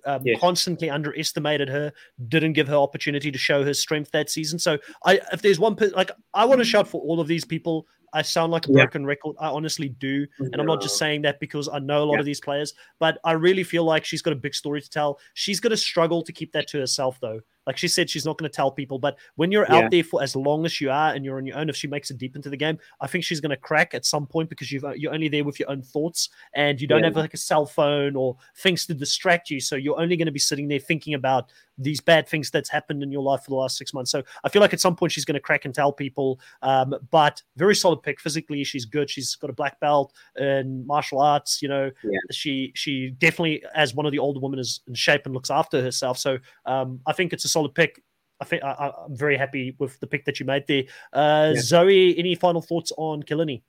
um, 0.05 0.21
yeah. 0.23 0.37
constantly 0.39 0.89
underestimated 0.89 1.69
her, 1.69 1.91
didn't 2.27 2.53
give 2.53 2.67
her 2.67 2.75
opportunity 2.75 3.31
to 3.31 3.37
show 3.37 3.63
her 3.63 3.73
strength 3.73 4.11
that 4.11 4.29
season. 4.29 4.59
So 4.59 4.77
I, 5.05 5.19
if 5.31 5.41
there's 5.41 5.59
one, 5.59 5.77
like 5.95 6.11
I 6.33 6.45
want 6.45 6.59
to 6.59 6.65
shout 6.65 6.87
for 6.87 7.01
all 7.01 7.19
of 7.19 7.27
these 7.27 7.45
people. 7.45 7.87
I 8.15 8.21
sound 8.21 8.51
like 8.51 8.67
a 8.67 8.71
yeah. 8.71 8.83
broken 8.83 9.05
record. 9.05 9.35
I 9.39 9.49
honestly 9.49 9.89
do. 9.89 10.25
And 10.39 10.55
I'm 10.55 10.65
not 10.65 10.81
just 10.81 10.97
saying 10.97 11.23
that 11.23 11.39
because 11.39 11.67
I 11.67 11.79
know 11.79 12.03
a 12.03 12.05
lot 12.05 12.13
yeah. 12.13 12.19
of 12.21 12.25
these 12.25 12.39
players, 12.39 12.73
but 12.97 13.19
I 13.25 13.33
really 13.33 13.63
feel 13.63 13.83
like 13.83 14.05
she's 14.05 14.21
got 14.21 14.31
a 14.31 14.37
big 14.37 14.55
story 14.55 14.81
to 14.81 14.89
tell. 14.89 15.19
She's 15.33 15.59
going 15.59 15.71
to 15.71 15.77
struggle 15.77 16.23
to 16.23 16.31
keep 16.31 16.53
that 16.53 16.67
to 16.69 16.79
herself, 16.79 17.19
though. 17.19 17.41
Like 17.67 17.77
she 17.77 17.87
said, 17.87 18.09
she's 18.09 18.25
not 18.25 18.37
going 18.37 18.49
to 18.49 18.55
tell 18.55 18.71
people, 18.71 18.99
but 18.99 19.17
when 19.35 19.51
you're 19.51 19.65
yeah. 19.67 19.77
out 19.77 19.91
there 19.91 20.03
for 20.03 20.21
as 20.21 20.35
long 20.35 20.65
as 20.65 20.79
you 20.79 20.91
are 20.91 21.13
and 21.13 21.25
you're 21.25 21.37
on 21.37 21.47
your 21.47 21.57
own, 21.57 21.67
if 21.67 21.75
she 21.75 21.87
makes 21.87 22.11
it 22.11 22.17
deep 22.17 22.35
into 22.35 22.49
the 22.49 22.57
game, 22.57 22.77
I 23.01 23.07
think 23.07 23.23
she's 23.23 23.41
going 23.41 23.49
to 23.49 23.57
crack 23.57 23.93
at 23.93 24.05
some 24.05 24.27
point 24.27 24.49
because 24.49 24.71
you 24.71 24.85
are 24.85 24.95
only 25.11 25.29
there 25.29 25.43
with 25.43 25.59
your 25.59 25.71
own 25.71 25.81
thoughts 25.81 26.29
and 26.53 26.79
you 26.79 26.87
don't 26.87 26.99
yeah. 26.99 27.07
have 27.07 27.15
like 27.15 27.33
a 27.33 27.37
cell 27.37 27.65
phone 27.65 28.15
or 28.15 28.37
things 28.57 28.85
to 28.85 28.93
distract 28.93 29.49
you. 29.49 29.59
So 29.59 29.75
you're 29.75 29.99
only 29.99 30.15
going 30.15 30.27
to 30.27 30.31
be 30.31 30.39
sitting 30.39 30.67
there 30.67 30.79
thinking 30.79 31.15
about 31.15 31.51
these 31.77 32.01
bad 32.01 32.27
things 32.27 32.49
that's 32.49 32.69
happened 32.69 33.03
in 33.03 33.11
your 33.11 33.21
life 33.21 33.43
for 33.43 33.49
the 33.49 33.55
last 33.55 33.77
six 33.77 33.93
months. 33.93 34.11
So 34.11 34.23
I 34.43 34.49
feel 34.49 34.61
like 34.61 34.73
at 34.73 34.79
some 34.79 34.95
point 34.95 35.11
she's 35.11 35.25
going 35.25 35.35
to 35.35 35.41
crack 35.41 35.65
and 35.65 35.73
tell 35.73 35.91
people. 35.91 36.39
Um, 36.61 36.95
but 37.11 37.41
very 37.57 37.75
solid 37.75 38.01
pick 38.01 38.19
physically. 38.19 38.63
She's 38.63 38.85
good. 38.85 39.09
She's 39.09 39.35
got 39.35 39.49
a 39.49 39.53
black 39.53 39.79
belt 39.79 40.13
in 40.37 40.85
martial 40.87 41.19
arts. 41.19 41.61
You 41.61 41.69
know, 41.69 41.91
yeah. 42.03 42.19
she 42.31 42.71
she 42.75 43.09
definitely 43.09 43.63
as 43.73 43.93
one 43.93 44.05
of 44.05 44.11
the 44.11 44.19
older 44.19 44.39
women 44.39 44.59
is 44.59 44.81
in 44.87 44.93
shape 44.93 45.25
and 45.25 45.33
looks 45.33 45.51
after 45.51 45.81
herself. 45.81 46.17
So 46.17 46.37
um, 46.65 46.99
I 47.05 47.13
think 47.13 47.33
it's 47.33 47.45
a 47.45 47.49
solid 47.49 47.75
pick. 47.75 48.01
I 48.39 48.45
think 48.45 48.63
I, 48.63 48.91
am 49.05 49.15
very 49.15 49.37
happy 49.37 49.75
with 49.79 49.97
the 50.01 50.07
pick 50.07 50.25
that 50.25 50.39
you 50.39 50.45
made 50.45 50.67
there. 50.67 50.83
Uh, 51.13 51.53
yeah. 51.55 51.61
Zoe, 51.61 52.17
any 52.17 52.35
final 52.35 52.61
thoughts 52.61 52.91
on 52.97 53.23
Killiney? 53.23 53.63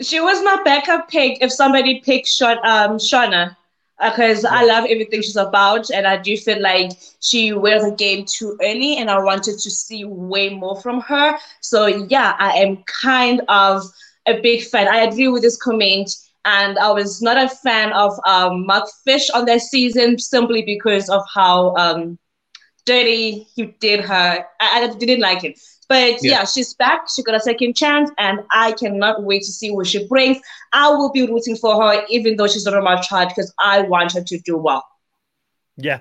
She 0.00 0.18
was 0.18 0.42
my 0.42 0.60
backup 0.64 1.08
pick 1.08 1.38
if 1.40 1.52
somebody 1.52 2.00
picked 2.00 2.26
Shot, 2.26 2.58
um, 2.66 2.96
Shauna 2.98 3.56
because. 4.02 4.44
I 4.44 4.64
love 4.64 4.84
everything 4.88 5.22
she's 5.22 5.36
about, 5.36 5.90
and 5.90 6.06
I 6.06 6.16
do 6.16 6.36
feel 6.36 6.60
like 6.60 6.90
she 7.20 7.52
wears 7.52 7.82
the 7.84 7.92
game 7.94 8.24
too 8.26 8.56
early, 8.62 8.96
and 8.98 9.10
I 9.10 9.18
wanted 9.18 9.58
to 9.58 9.70
see 9.70 10.04
way 10.04 10.50
more 10.50 10.80
from 10.80 11.00
her. 11.02 11.34
So 11.60 11.86
yeah, 11.86 12.34
I 12.38 12.52
am 12.58 12.84
kind 13.02 13.42
of 13.48 13.82
a 14.26 14.40
big 14.40 14.62
fan. 14.62 14.88
I 14.88 15.00
agree 15.02 15.28
with 15.28 15.42
this 15.42 15.56
comment, 15.60 16.10
and 16.44 16.78
I 16.78 16.90
was 16.92 17.22
not 17.22 17.36
a 17.36 17.48
fan 17.48 17.92
of 17.92 18.12
um, 18.26 18.66
Mark 18.66 18.88
Fish 19.04 19.30
on 19.30 19.44
that 19.46 19.60
season 19.60 20.18
simply 20.18 20.62
because 20.62 21.08
of 21.08 21.22
how 21.32 21.74
um, 21.76 22.18
dirty 22.86 23.46
he 23.54 23.66
did 23.80 24.00
her. 24.00 24.44
I, 24.60 24.82
I 24.84 24.94
didn't 24.98 25.20
like 25.20 25.44
it. 25.44 25.58
But 25.88 26.22
yeah. 26.22 26.30
yeah. 26.30 26.44
she's 26.44 26.74
back. 26.74 27.06
She 27.14 27.22
got 27.22 27.34
a 27.34 27.40
second 27.40 27.74
chance, 27.76 28.10
and 28.18 28.40
I 28.50 28.72
cannot 28.72 29.22
wait 29.22 29.42
to 29.42 29.52
see 29.52 29.70
what 29.70 29.86
she 29.86 30.06
brings. 30.06 30.38
I 30.72 30.88
will 30.90 31.12
be 31.12 31.26
rooting 31.26 31.56
for 31.56 31.80
her, 31.82 32.04
even 32.08 32.36
though 32.36 32.46
she's 32.46 32.64
not 32.64 32.74
on 32.74 32.84
my 32.84 33.00
chart, 33.00 33.28
because 33.28 33.52
I 33.58 33.82
want 33.82 34.12
her 34.12 34.22
to 34.22 34.38
do 34.40 34.56
well. 34.56 34.84
Yeah. 35.76 36.00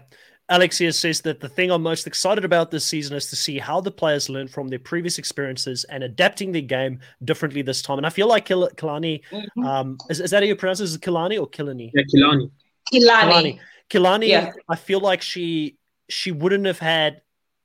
Alexia 0.49 0.91
says 0.91 1.21
that 1.21 1.39
the 1.39 1.47
thing 1.47 1.71
I'm 1.71 1.81
most 1.81 2.05
excited 2.05 2.43
about 2.43 2.69
this 2.69 2.85
season 2.85 3.15
is 3.15 3.27
to 3.29 3.35
see 3.35 3.59
how 3.59 3.79
the 3.79 3.91
players 3.91 4.29
learn 4.29 4.47
from 4.47 4.67
their 4.67 4.77
previous 4.77 5.17
experiences 5.17 5.85
and 5.85 6.03
adapting 6.03 6.51
their 6.51 6.61
game 6.61 6.99
differently 7.23 7.61
this 7.61 7.81
time. 7.81 7.97
And 7.97 8.05
I 8.05 8.09
feel 8.09 8.27
like 8.27 8.45
Kil- 8.45 8.69
Kilani, 8.75 9.21
mm-hmm. 9.31 9.65
um, 9.65 9.97
is, 10.09 10.19
is, 10.19 10.31
that 10.31 10.43
how 10.43 10.47
you 10.47 10.55
pronounce 10.55 10.81
it? 10.81 10.83
Is 10.83 10.95
it 10.95 11.01
Kilani 11.01 11.39
or 11.39 11.47
Kilani? 11.47 11.91
Yeah, 11.93 12.03
Kilani. 12.13 12.51
Kilani. 12.93 13.59
Kilani, 13.89 14.27
yeah. 14.27 14.51
I 14.67 14.75
feel 14.75 14.99
like 14.99 15.21
she 15.21 15.77
she 16.09 16.31
wouldn't 16.31 16.65
have 16.65 16.79
had 16.79 17.21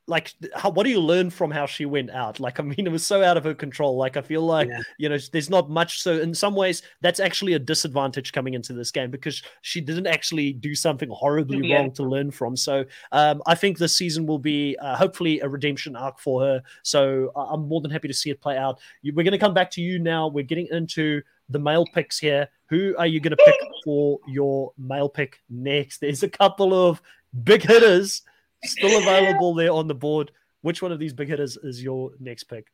like 0.08 0.34
how, 0.54 0.70
what 0.70 0.84
do 0.84 0.90
you 0.90 1.00
learn 1.00 1.30
from 1.30 1.50
how 1.50 1.66
she 1.66 1.84
went 1.84 2.10
out? 2.10 2.40
Like 2.40 2.58
i 2.58 2.62
mean 2.62 2.86
it 2.86 2.90
was 2.90 3.04
so 3.04 3.22
out 3.22 3.36
of 3.36 3.44
her 3.44 3.54
control. 3.54 3.96
Like 3.96 4.16
i 4.16 4.22
feel 4.22 4.42
like 4.42 4.68
yeah. 4.68 4.80
you 4.98 5.08
know 5.08 5.18
there's 5.32 5.50
not 5.50 5.70
much 5.70 6.02
so 6.02 6.18
in 6.18 6.34
some 6.34 6.54
ways 6.54 6.82
that's 7.00 7.20
actually 7.20 7.52
a 7.52 7.58
disadvantage 7.58 8.32
coming 8.32 8.54
into 8.54 8.72
this 8.72 8.90
game 8.90 9.10
because 9.10 9.42
she 9.62 9.80
didn't 9.80 10.06
actually 10.06 10.52
do 10.52 10.74
something 10.74 11.10
horribly 11.10 11.68
yeah. 11.68 11.76
wrong 11.76 11.92
to 11.92 12.02
learn 12.02 12.30
from. 12.30 12.56
So 12.56 12.84
um, 13.12 13.42
i 13.46 13.54
think 13.54 13.78
this 13.78 13.96
season 13.96 14.26
will 14.26 14.38
be 14.38 14.76
uh, 14.80 14.96
hopefully 14.96 15.40
a 15.40 15.48
redemption 15.48 15.94
arc 15.94 16.18
for 16.18 16.40
her. 16.40 16.62
So 16.82 17.30
i'm 17.36 17.68
more 17.68 17.80
than 17.80 17.90
happy 17.90 18.08
to 18.08 18.14
see 18.14 18.30
it 18.30 18.40
play 18.40 18.56
out. 18.56 18.80
We're 19.04 19.24
going 19.24 19.32
to 19.32 19.38
come 19.38 19.54
back 19.54 19.70
to 19.72 19.82
you 19.82 19.98
now. 19.98 20.28
We're 20.28 20.44
getting 20.44 20.68
into 20.70 21.22
the 21.48 21.58
male 21.58 21.86
picks 21.86 22.18
here. 22.18 22.48
Who 22.68 22.94
are 22.98 23.06
you 23.06 23.20
going 23.20 23.36
to 23.36 23.44
pick 23.44 23.54
for 23.84 24.18
your 24.26 24.72
male 24.78 25.08
pick 25.08 25.40
next? 25.48 25.98
There's 25.98 26.22
a 26.22 26.28
couple 26.28 26.74
of 26.74 27.00
big 27.44 27.62
hitters 27.62 28.22
still 28.64 28.98
available 29.02 29.54
there 29.54 29.72
on 29.72 29.88
the 29.88 29.94
board. 29.94 30.30
Which 30.62 30.82
one 30.82 30.92
of 30.92 30.98
these 30.98 31.12
big 31.12 31.28
hitters 31.28 31.56
is 31.56 31.82
your 31.82 32.10
next 32.18 32.44
pick? 32.44 32.66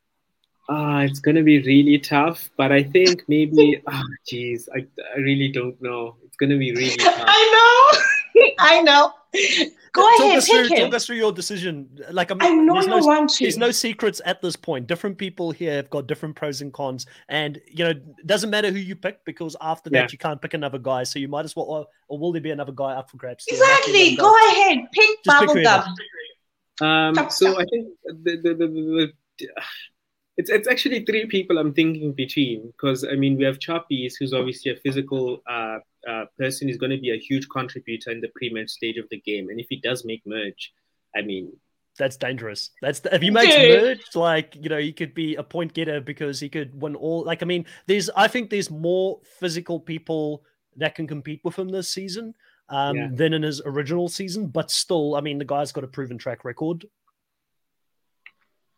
Ah, 0.71 0.97
uh, 0.97 1.01
it's 1.01 1.21
going 1.21 1.37
to 1.37 1.43
be 1.43 1.61
really 1.61 1.99
tough, 1.99 2.49
but 2.57 2.73
I 2.73 2.83
think 2.83 3.23
maybe. 3.29 3.83
Oh, 3.87 4.03
jeez, 4.31 4.67
I, 4.75 4.87
I 5.15 5.19
really 5.19 5.53
don't 5.53 5.81
know. 5.83 6.17
It's 6.25 6.37
going 6.37 6.51
to 6.51 6.59
be 6.59 6.73
really 6.73 6.97
tough. 6.99 7.23
I 7.27 7.41
know, 7.55 8.01
I 8.59 8.83
know. 8.83 9.13
Go 9.93 10.03
talk 10.03 10.21
ahead, 10.21 10.39
us 10.39 10.49
through, 10.49 10.69
Talk 10.69 10.95
us 10.95 11.07
through 11.07 11.17
your 11.17 11.33
decision. 11.33 11.89
Like 12.11 12.31
I'm, 12.31 12.43
I 12.43 12.51
know 12.51 12.75
there's 12.75 12.87
no, 12.87 12.99
want 12.99 13.31
to. 13.31 13.45
There's 13.45 13.57
no 13.57 13.71
secrets 13.71 14.21
at 14.25 14.43
this 14.43 14.57
point. 14.57 14.89
Different 14.89 15.19
people 15.19 15.53
here 15.53 15.75
have 15.75 15.89
got 15.89 16.09
different 16.09 16.35
pros 16.35 16.61
and 16.61 16.73
cons, 16.73 17.07
and 17.29 17.61
you 17.69 17.85
know, 17.85 17.91
it 17.91 18.27
doesn't 18.27 18.51
matter 18.51 18.71
who 18.73 18.79
you 18.79 18.97
pick 18.97 19.25
because 19.25 19.57
after 19.61 19.91
that 19.91 20.13
you 20.13 20.19
can't 20.19 20.43
pick 20.43 20.55
another 20.55 20.79
guy. 20.79 21.05
So 21.05 21.21
you 21.21 21.29
might 21.29 21.45
as 21.45 21.55
well, 21.55 21.67
or, 21.67 21.87
or 22.09 22.19
will 22.19 22.33
there 22.33 22.43
be 22.43 22.51
another 22.51 22.73
guy 22.73 22.93
up 22.93 23.11
for 23.11 23.19
grabs? 23.19 23.45
Exactly. 23.47 24.17
Go 24.17 24.35
ahead, 24.49 24.79
pick 24.93 25.23
bubblegum. 25.25 25.87
Um, 26.81 27.31
so 27.31 27.61
I 27.61 27.65
think 27.67 27.89
the, 28.05 28.37
the, 28.43 28.55
the, 28.55 28.67
the 28.67 29.13
it's 30.37 30.51
it's 30.51 30.69
actually 30.69 31.05
three 31.05 31.27
people 31.27 31.59
I'm 31.59 31.73
thinking 31.73 32.13
between 32.13 32.73
because 32.73 33.05
I 33.05 33.15
mean 33.15 33.37
we 33.37 33.45
have 33.45 33.59
Chappies 33.59 34.15
who's 34.19 34.33
obviously 34.33 34.73
a 34.73 34.77
physical 34.77 35.43
uh, 35.49 35.79
person 36.39 36.69
is 36.69 36.77
going 36.77 36.91
to 36.91 37.01
be 37.01 37.13
a 37.13 37.19
huge 37.19 37.49
contributor 37.49 38.11
in 38.11 38.21
the 38.21 38.29
pre-merge 38.29 38.71
stage 38.71 38.97
of 38.97 39.09
the 39.11 39.21
game, 39.21 39.49
and 39.49 39.61
if 39.61 39.67
he 39.69 39.77
does 39.77 40.05
make 40.05 40.23
merge, 40.27 40.73
I 41.17 41.23
mean 41.23 41.53
that's 41.97 42.17
dangerous. 42.17 42.71
That's 42.83 43.01
the, 43.01 43.15
if 43.15 43.23
he 43.23 43.31
makes 43.31 43.55
Dude. 43.55 43.83
merge, 43.83 44.15
like 44.15 44.57
you 44.61 44.69
know, 44.69 44.79
he 44.79 44.93
could 44.93 45.15
be 45.15 45.37
a 45.37 45.43
point 45.43 45.75
getter 45.75 46.01
because 46.01 46.41
he 46.41 46.49
could 46.49 46.81
win 46.81 46.97
all. 46.97 47.25
Like 47.25 47.43
I 47.43 47.47
mean, 47.47 47.67
there's 47.87 48.11
I 48.17 48.29
think 48.29 48.51
there's 48.51 48.71
more 48.71 49.21
physical 49.39 49.79
people 49.79 50.43
that 50.77 50.95
can 50.95 51.07
compete 51.07 51.41
with 51.45 51.57
him 51.57 51.69
this 51.69 51.91
season 51.91 52.35
um, 52.69 52.97
yeah. 52.97 53.09
than 53.13 53.33
in 53.33 53.43
his 53.43 53.63
original 53.65 54.09
season. 54.09 54.49
But 54.49 54.71
still, 54.71 55.15
I 55.15 55.21
mean, 55.21 55.39
the 55.39 55.45
guy's 55.45 55.73
got 55.73 55.85
a 55.85 55.89
proven 55.89 56.19
track 56.19 56.45
record. 56.45 56.85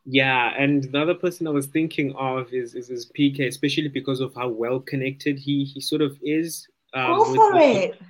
Yeah, 0.05 0.53
and 0.57 0.85
the 0.85 1.01
other 1.01 1.15
person 1.15 1.47
I 1.47 1.51
was 1.51 1.67
thinking 1.67 2.15
of 2.17 2.53
is 2.53 2.75
is, 2.75 2.91
is 2.91 3.11
PK, 3.19 3.49
especially 3.49 3.89
because 3.89 4.21
of 4.21 4.35
how 4.35 4.49
well 4.49 4.79
connected 4.79 5.39
he 5.39 5.65
he 5.65 5.81
sort 5.81 6.03
of 6.03 6.19
is. 6.23 6.69
Um, 6.95 7.19
Go 7.19 7.35
for 7.35 7.55
with, 7.55 7.77
it. 7.77 8.03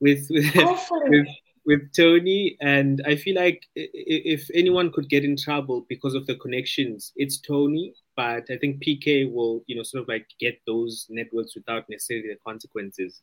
With 0.00 0.26
with, 0.30 0.88
with, 0.90 1.26
with 1.64 1.92
Tony, 1.94 2.56
and 2.60 3.02
I 3.06 3.16
feel 3.16 3.36
like 3.36 3.66
if 3.74 4.48
anyone 4.54 4.92
could 4.92 5.08
get 5.08 5.24
in 5.24 5.36
trouble 5.36 5.86
because 5.88 6.14
of 6.14 6.26
the 6.26 6.36
connections, 6.36 7.12
it's 7.16 7.38
Tony. 7.38 7.94
But 8.16 8.44
I 8.50 8.58
think 8.58 8.82
PK 8.82 9.32
will, 9.32 9.62
you 9.66 9.76
know, 9.76 9.82
sort 9.82 10.02
of 10.02 10.08
like 10.08 10.26
get 10.38 10.60
those 10.66 11.06
networks 11.08 11.54
without 11.54 11.88
necessarily 11.88 12.28
the 12.28 12.38
consequences. 12.44 13.22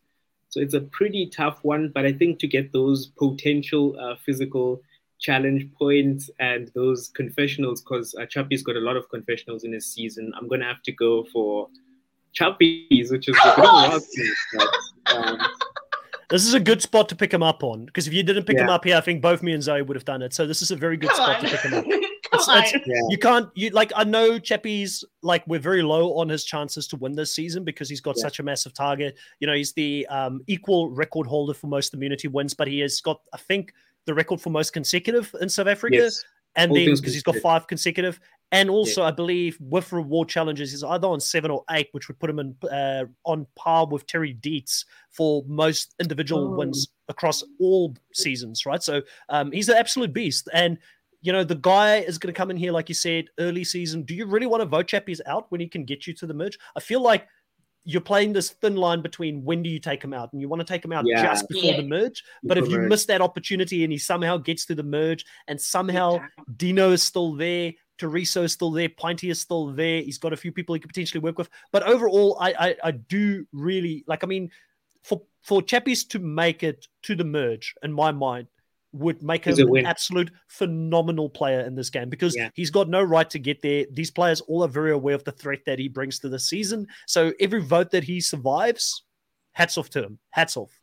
So 0.49 0.59
it's 0.59 0.73
a 0.73 0.81
pretty 0.81 1.27
tough 1.27 1.59
one. 1.63 1.91
But 1.93 2.05
I 2.05 2.13
think 2.13 2.39
to 2.39 2.47
get 2.47 2.71
those 2.71 3.07
potential 3.07 3.95
uh, 3.99 4.15
physical 4.25 4.81
challenge 5.19 5.65
points 5.77 6.29
and 6.39 6.71
those 6.73 7.09
confessionals 7.09 7.81
because 7.81 8.15
uh, 8.15 8.25
Chappie's 8.25 8.63
got 8.63 8.77
a 8.77 8.79
lot 8.79 8.97
of 8.97 9.09
confessionals 9.09 9.63
in 9.63 9.73
his 9.73 9.85
season. 9.85 10.31
I'm 10.35 10.47
going 10.47 10.61
to 10.61 10.67
have 10.67 10.81
to 10.83 10.91
go 10.91 11.25
for 11.31 11.67
Chappies, 12.33 13.11
which 13.11 13.27
is 13.27 13.37
a 13.43 13.55
bit 13.55 13.63
wild 13.63 14.03
but, 14.53 15.15
um, 15.15 15.37
this 16.29 16.45
is 16.45 16.53
a 16.53 16.59
good 16.59 16.81
spot 16.81 17.09
to 17.09 17.15
pick 17.15 17.33
him 17.33 17.41
up 17.41 17.63
on 17.63 17.85
because 17.85 18.07
if 18.07 18.13
you 18.13 18.21
didn't 18.21 18.43
pick 18.45 18.55
yeah. 18.55 18.63
him 18.63 18.69
up 18.69 18.85
here, 18.85 18.95
I 18.95 19.01
think 19.01 19.21
both 19.21 19.41
me 19.41 19.53
and 19.53 19.63
Zoe 19.63 19.81
would 19.81 19.97
have 19.97 20.05
done 20.05 20.21
it. 20.21 20.33
So 20.33 20.45
this 20.45 20.61
is 20.61 20.69
a 20.69 20.75
very 20.75 20.95
good 20.95 21.09
Come 21.09 21.15
spot 21.15 21.35
on. 21.37 21.43
to 21.43 21.49
pick 21.49 21.59
him 21.61 21.73
up. 21.73 21.85
It's, 22.31 22.47
it's, 22.47 22.87
yeah. 22.87 22.95
You 23.09 23.17
can't 23.17 23.49
you 23.55 23.71
like 23.71 23.91
I 23.95 24.03
know 24.03 24.37
Chappie's 24.37 25.03
like 25.23 25.43
we're 25.47 25.59
very 25.59 25.81
low 25.81 26.15
on 26.19 26.29
his 26.29 26.43
chances 26.43 26.87
to 26.89 26.95
win 26.95 27.13
this 27.13 27.33
season 27.33 27.63
because 27.63 27.89
he's 27.89 28.01
got 28.01 28.15
yeah. 28.17 28.21
such 28.21 28.39
a 28.39 28.43
massive 28.43 28.73
target. 28.73 29.17
You 29.39 29.47
know, 29.47 29.55
he's 29.55 29.73
the 29.73 30.05
um, 30.07 30.41
equal 30.45 30.91
record 30.91 31.25
holder 31.25 31.55
for 31.55 31.65
most 31.65 31.93
immunity 31.95 32.27
wins, 32.27 32.53
but 32.53 32.67
he 32.67 32.79
has 32.81 33.01
got 33.01 33.19
I 33.33 33.37
think 33.37 33.73
the 34.05 34.13
record 34.13 34.41
for 34.41 34.51
most 34.51 34.73
consecutive 34.73 35.33
in 35.41 35.49
South 35.49 35.67
Africa. 35.67 35.97
Yes. 35.97 36.23
And 36.55 36.71
All 36.71 36.75
then 36.75 36.85
because 36.95 37.13
he's 37.13 37.23
got 37.23 37.35
five 37.37 37.67
consecutive, 37.67 38.19
and 38.51 38.69
also 38.69 39.01
yeah. 39.01 39.09
I 39.09 39.11
believe 39.11 39.57
with 39.59 39.91
reward 39.91 40.27
challenges, 40.27 40.71
he's 40.71 40.83
either 40.83 41.07
on 41.07 41.19
seven 41.19 41.51
or 41.51 41.63
eight, 41.69 41.89
which 41.91 42.07
would 42.07 42.19
put 42.19 42.29
him 42.29 42.39
in 42.39 42.55
uh, 42.69 43.05
on 43.23 43.45
par 43.55 43.87
with 43.87 44.07
Terry 44.07 44.33
Deitz 44.33 44.85
for 45.11 45.43
most 45.47 45.93
individual 45.99 46.53
oh. 46.53 46.57
wins 46.57 46.87
across 47.07 47.43
all 47.59 47.95
seasons. 48.13 48.65
Right, 48.65 48.81
so 48.81 49.01
um, 49.29 49.51
he's 49.51 49.69
an 49.69 49.77
absolute 49.77 50.11
beast, 50.11 50.49
and 50.53 50.79
you 51.21 51.33
know, 51.33 51.43
the 51.43 51.55
guy 51.55 51.97
is 51.97 52.17
going 52.17 52.33
to 52.33 52.37
come 52.37 52.49
in 52.49 52.57
here, 52.57 52.71
like 52.71 52.87
you 52.89 52.95
said, 52.95 53.25
early 53.39 53.63
season. 53.63 54.03
Do 54.03 54.15
you 54.15 54.25
really 54.25 54.45
want 54.45 54.61
to 54.61 54.65
vote 54.65 54.87
Chappies 54.87 55.19
out 55.25 55.51
when 55.51 55.59
he 55.59 55.67
can 55.67 55.83
get 55.83 56.07
you 56.07 56.13
to 56.13 56.25
the 56.25 56.33
merge? 56.33 56.57
I 56.75 56.79
feel 56.79 57.01
like 57.01 57.27
you're 57.85 58.01
playing 58.01 58.33
this 58.33 58.49
thin 58.49 58.75
line 58.75 59.01
between 59.01 59.43
when 59.43 59.63
do 59.63 59.69
you 59.69 59.79
take 59.79 60.03
him 60.03 60.13
out 60.13 60.31
and 60.33 60.41
you 60.41 60.49
want 60.49 60.59
to 60.59 60.65
take 60.65 60.83
him 60.83 60.91
out 60.91 61.05
yeah. 61.07 61.23
just 61.23 61.47
before 61.47 61.71
yeah. 61.71 61.77
the 61.77 61.87
merge 61.87 62.23
but 62.43 62.57
if 62.57 62.67
you 62.67 62.77
merge. 62.77 62.89
miss 62.89 63.05
that 63.05 63.21
opportunity 63.21 63.83
and 63.83 63.91
he 63.91 63.97
somehow 63.97 64.37
gets 64.37 64.65
to 64.65 64.75
the 64.75 64.83
merge 64.83 65.25
and 65.47 65.59
somehow 65.59 66.15
yeah. 66.15 66.27
dino 66.57 66.91
is 66.91 67.01
still 67.01 67.33
there 67.33 67.73
Teresa 67.99 68.43
is 68.43 68.53
still 68.53 68.71
there. 68.71 68.89
Pinty 68.89 69.29
is 69.29 69.41
still 69.41 69.67
there. 69.67 70.01
He's 70.01 70.17
got 70.17 70.33
a 70.33 70.37
few 70.37 70.51
people 70.51 70.73
he 70.73 70.79
could 70.79 70.89
potentially 70.89 71.19
work 71.19 71.37
with. 71.37 71.49
But 71.71 71.83
overall, 71.83 72.37
I, 72.39 72.53
I, 72.57 72.75
I 72.85 72.91
do 72.91 73.45
really 73.51 74.03
like. 74.07 74.23
I 74.23 74.27
mean, 74.27 74.49
for 75.03 75.21
for 75.43 75.61
Chappies 75.61 76.07
to 76.09 76.19
make 76.19 76.63
it 76.63 76.87
to 77.03 77.15
the 77.15 77.25
merge, 77.25 77.75
in 77.83 77.91
my 77.91 78.11
mind, 78.11 78.47
would 78.91 79.21
make 79.21 79.45
him 79.45 79.57
an 79.75 79.85
absolute 79.85 80.31
phenomenal 80.47 81.29
player 81.29 81.61
in 81.61 81.75
this 81.75 81.89
game 81.89 82.09
because 82.09 82.35
yeah. 82.35 82.49
he's 82.55 82.71
got 82.71 82.89
no 82.89 83.01
right 83.01 83.29
to 83.29 83.39
get 83.39 83.61
there. 83.61 83.85
These 83.91 84.11
players 84.11 84.41
all 84.41 84.63
are 84.63 84.69
very 84.69 84.91
aware 84.91 85.15
of 85.15 85.23
the 85.23 85.31
threat 85.31 85.59
that 85.65 85.79
he 85.79 85.87
brings 85.87 86.19
to 86.19 86.29
the 86.29 86.39
season. 86.39 86.87
So 87.05 87.33
every 87.39 87.61
vote 87.61 87.91
that 87.91 88.03
he 88.03 88.19
survives, 88.19 89.03
hats 89.51 89.77
off 89.77 89.89
to 89.91 90.03
him. 90.03 90.19
Hats 90.31 90.57
off. 90.57 90.78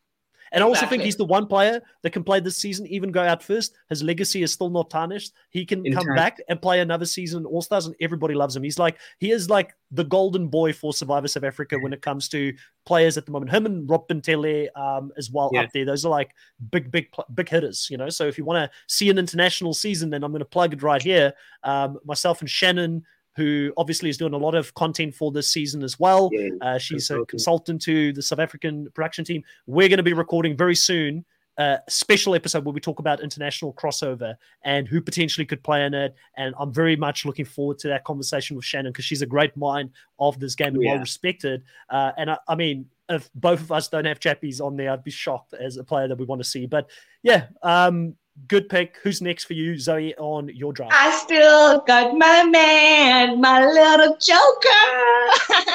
And 0.53 0.63
I 0.63 0.67
also 0.67 0.87
think 0.87 1.03
he's 1.03 1.17
the 1.17 1.25
one 1.25 1.47
player 1.47 1.81
that 2.03 2.11
can 2.11 2.25
play 2.25 2.41
this 2.41 2.57
season, 2.57 2.87
even 2.87 3.11
go 3.11 3.23
out 3.23 3.43
first. 3.43 3.75
His 3.89 4.03
legacy 4.03 4.43
is 4.43 4.53
still 4.53 4.71
not 4.71 4.91
tarnished. 4.91 5.33
He 5.51 5.65
can 5.65 5.85
In 5.85 5.93
come 5.93 6.07
time. 6.07 6.17
back 6.17 6.41
and 6.49 6.61
play 6.61 6.81
another 6.81 7.07
season 7.07 7.45
All 7.45 7.63
Stars, 7.63 7.87
and 7.87 7.95
everybody 8.01 8.35
loves 8.35 8.55
him. 8.57 8.63
He's 8.63 8.79
like 8.79 8.99
he 9.19 9.31
is 9.31 9.51
like 9.51 9.75
the 9.91 10.05
golden 10.05 10.49
boy 10.49 10.73
for 10.73 10.93
Survivor 10.93 11.29
South 11.29 11.45
Africa 11.45 11.79
when 11.79 11.93
it 11.93 12.03
comes 12.03 12.29
to 12.31 12.53
players 12.85 13.17
at 13.17 13.27
the 13.27 13.33
moment. 13.33 13.53
Him 13.53 13.67
and 13.67 13.89
Rob 13.89 14.09
Bentele 14.09 14.69
um, 14.77 15.13
as 15.17 15.31
well 15.31 15.51
yeah. 15.53 15.63
up 15.63 15.71
there. 15.73 15.85
Those 15.85 16.05
are 16.05 16.11
like 16.11 16.31
big, 16.71 16.91
big, 16.91 17.09
big 17.35 17.49
hitters. 17.49 17.89
You 17.91 17.97
know, 17.97 18.09
so 18.09 18.27
if 18.27 18.39
you 18.39 18.45
want 18.45 18.71
to 18.71 18.77
see 18.89 19.11
an 19.11 19.19
international 19.19 19.75
season, 19.75 20.11
then 20.11 20.25
I'm 20.25 20.33
going 20.33 20.41
to 20.41 20.45
plug 20.45 20.73
it 20.73 20.83
right 20.83 21.03
here. 21.03 21.33
Um, 21.63 21.99
myself 22.05 22.41
and 22.41 22.51
Shannon 22.51 23.05
who 23.37 23.73
obviously 23.77 24.09
is 24.09 24.17
doing 24.17 24.33
a 24.33 24.39
lot 24.39 24.55
of 24.55 24.73
content 24.75 25.15
for 25.15 25.31
this 25.31 25.53
season 25.53 25.83
as 25.83 26.01
well. 26.01 26.31
Yeah, 26.33 26.49
uh, 26.63 26.79
she's 26.79 27.11
a 27.11 27.25
consultant 27.27 27.83
to 27.83 28.13
the 28.13 28.23
South 28.23 28.39
African 28.39 28.89
production 28.95 29.25
team. 29.25 29.45
We're 29.67 29.89
going 29.89 29.99
to 29.99 30.03
be 30.03 30.15
recording 30.15 30.57
very 30.57 30.75
soon 30.75 31.25
a 31.59 31.79
special 31.89 32.35
episode 32.35 32.65
where 32.65 32.73
we 32.73 32.81
talk 32.81 32.99
about 32.99 33.23
international 33.23 33.73
crossover 33.73 34.35
and 34.63 34.87
who 34.87 35.01
potentially 35.01 35.47
could 35.47 35.63
play 35.63 35.85
in 35.85 35.95
it. 35.95 36.15
And 36.37 36.55
I'm 36.59 36.73
very 36.73 36.97
much 36.97 37.25
looking 37.25 37.47
forward 37.47 37.79
to 37.81 37.89
that 37.89 38.05
conversation 38.05 38.57
with 38.57 38.65
Shannon 38.65 38.93
because 38.93 39.07
she's 39.07 39.23
a 39.23 39.27
great 39.27 39.57
mind 39.57 39.91
of 40.19 40.39
this 40.39 40.55
game 40.55 40.75
and 40.75 40.83
yeah. 40.83 40.93
well 40.93 41.01
respected. 41.01 41.63
Uh, 41.89 42.13
and 42.19 42.31
I, 42.31 42.39
I, 42.49 42.55
mean, 42.57 42.87
if 43.09 43.31
both 43.35 43.61
of 43.61 43.73
us 43.73 43.89
don't 43.89 44.05
have 44.05 44.21
Chappies 44.21 44.61
on 44.61 44.77
there, 44.77 44.91
I'd 44.91 45.05
be 45.05 45.11
shocked 45.11 45.55
as 45.55 45.79
a 45.79 45.85
player 45.85 46.09
that 46.09 46.19
we 46.19 46.27
want 46.27 46.43
to 46.43 46.49
see. 46.49 46.67
But 46.67 46.91
yeah, 47.23 47.47
um, 47.63 48.17
good 48.49 48.69
pick. 48.69 48.97
Who's 49.03 49.21
next 49.21 49.45
for 49.45 49.55
you, 49.55 49.79
Zoe, 49.79 50.15
on 50.17 50.49
your 50.49 50.73
draft? 50.73 50.93
I 50.95 51.11
still 51.11 51.81
got 51.81 52.17
my 52.17 52.45
man, 52.45 53.41
my 53.41 53.67
little 53.67 54.17
joker. 54.17 54.43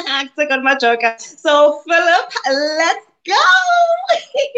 I 0.10 0.30
still 0.34 0.48
got 0.48 0.64
my 0.64 0.76
joker. 0.76 1.16
So, 1.18 1.82
Philip, 1.88 2.32
let's 2.48 3.06
go. 3.26 3.34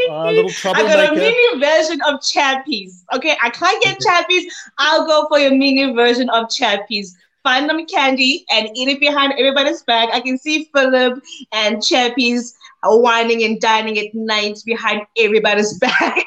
uh, 0.11 0.31
little 0.31 0.49
trouble. 0.51 0.81
I 0.81 0.87
got 0.87 1.13
a 1.13 1.15
mini 1.15 1.59
version 1.59 2.01
of 2.07 2.19
Chappies. 2.21 3.03
Okay, 3.13 3.35
I 3.41 3.49
can't 3.49 3.81
get 3.83 3.99
Chappies. 3.99 4.43
I'll 4.77 5.05
go 5.05 5.27
for 5.27 5.39
your 5.39 5.51
mini 5.51 5.93
version 5.93 6.29
of 6.29 6.45
Chappies. 6.45 7.15
Find 7.43 7.69
them 7.69 7.85
candy 7.87 8.45
and 8.51 8.69
eat 8.73 8.87
it 8.87 8.99
behind 9.01 9.33
everybody's 9.33 9.83
back. 9.83 10.09
I 10.13 10.21
can 10.21 10.37
see 10.37 10.69
Philip 10.73 11.21
and 11.51 11.77
Chappies 11.77 12.53
whining 12.85 13.43
and 13.43 13.59
dining 13.59 13.97
at 13.97 14.13
night 14.13 14.59
behind 14.65 15.01
everybody's 15.17 15.77
back. 15.79 16.25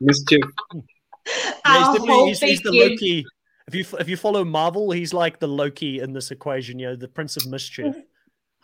Mischief. 0.00 0.42
Yeah, 1.64 1.92
he's, 1.92 2.38
he's, 2.38 2.40
he's 2.40 2.60
the 2.62 2.72
Loki. 2.72 3.24
If 3.66 3.74
you 3.74 3.84
if 3.98 4.08
you 4.08 4.16
follow 4.16 4.44
Marvel, 4.44 4.92
he's 4.92 5.12
like 5.12 5.40
the 5.40 5.48
Loki 5.48 6.00
in 6.00 6.12
this 6.12 6.30
equation. 6.30 6.78
You 6.78 6.88
know, 6.88 6.96
the 6.96 7.08
Prince 7.08 7.36
of 7.36 7.46
Mischief. 7.48 7.96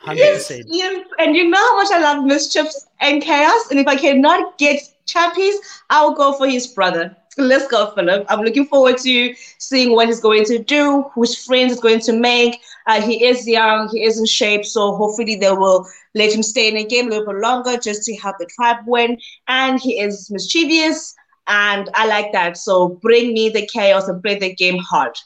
100%. 0.05 0.17
Yes, 0.17 0.53
yes, 0.67 1.07
and 1.19 1.37
you 1.37 1.49
know 1.49 1.59
how 1.59 1.77
much 1.77 1.93
I 1.93 2.01
love 2.01 2.25
mischiefs 2.25 2.89
and 3.01 3.23
chaos. 3.23 3.71
And 3.71 3.79
if 3.79 3.87
I 3.87 3.95
cannot 3.95 4.59
get 4.59 4.83
Chappies, 5.07 5.55
I 5.91 6.05
will 6.05 6.15
go 6.15 6.33
for 6.33 6.49
his 6.49 6.67
brother. 6.67 7.17
Let's 7.39 7.67
go, 7.69 7.93
Philip. 7.95 8.27
I'm 8.29 8.41
looking 8.43 8.67
forward 8.67 8.99
to 8.99 9.35
seeing 9.59 9.93
what 9.93 10.09
he's 10.09 10.21
going 10.21 10.45
to 10.47 10.59
do, 10.59 11.03
which 11.15 11.39
friends 11.39 11.73
he's 11.73 11.81
going 11.81 12.01
to 12.01 12.13
make. 12.13 12.61
Uh, 12.87 13.01
he 13.01 13.25
is 13.25 13.47
young, 13.47 13.89
he 13.89 14.03
is 14.05 14.19
in 14.19 14.27
shape, 14.27 14.65
so 14.65 14.95
hopefully 14.97 15.37
they 15.37 15.51
will 15.53 15.87
let 16.15 16.33
him 16.33 16.43
stay 16.43 16.69
in 16.69 16.75
the 16.75 16.85
game 16.85 17.07
a 17.07 17.11
little 17.11 17.27
bit 17.33 17.41
longer 17.41 17.77
just 17.79 18.03
to 18.05 18.17
help 18.17 18.37
the 18.39 18.47
tribe 18.47 18.79
win. 18.87 19.19
And 19.49 19.81
he 19.81 20.01
is 20.01 20.31
mischievous 20.31 21.15
and 21.49 21.89
I 21.95 22.07
like 22.07 22.33
that. 22.33 22.57
So 22.57 23.01
bring 23.03 23.33
me 23.33 23.49
the 23.49 23.67
chaos 23.67 24.09
and 24.09 24.23
play 24.23 24.39
the 24.39 24.55
game 24.55 24.79
hard. 24.79 25.17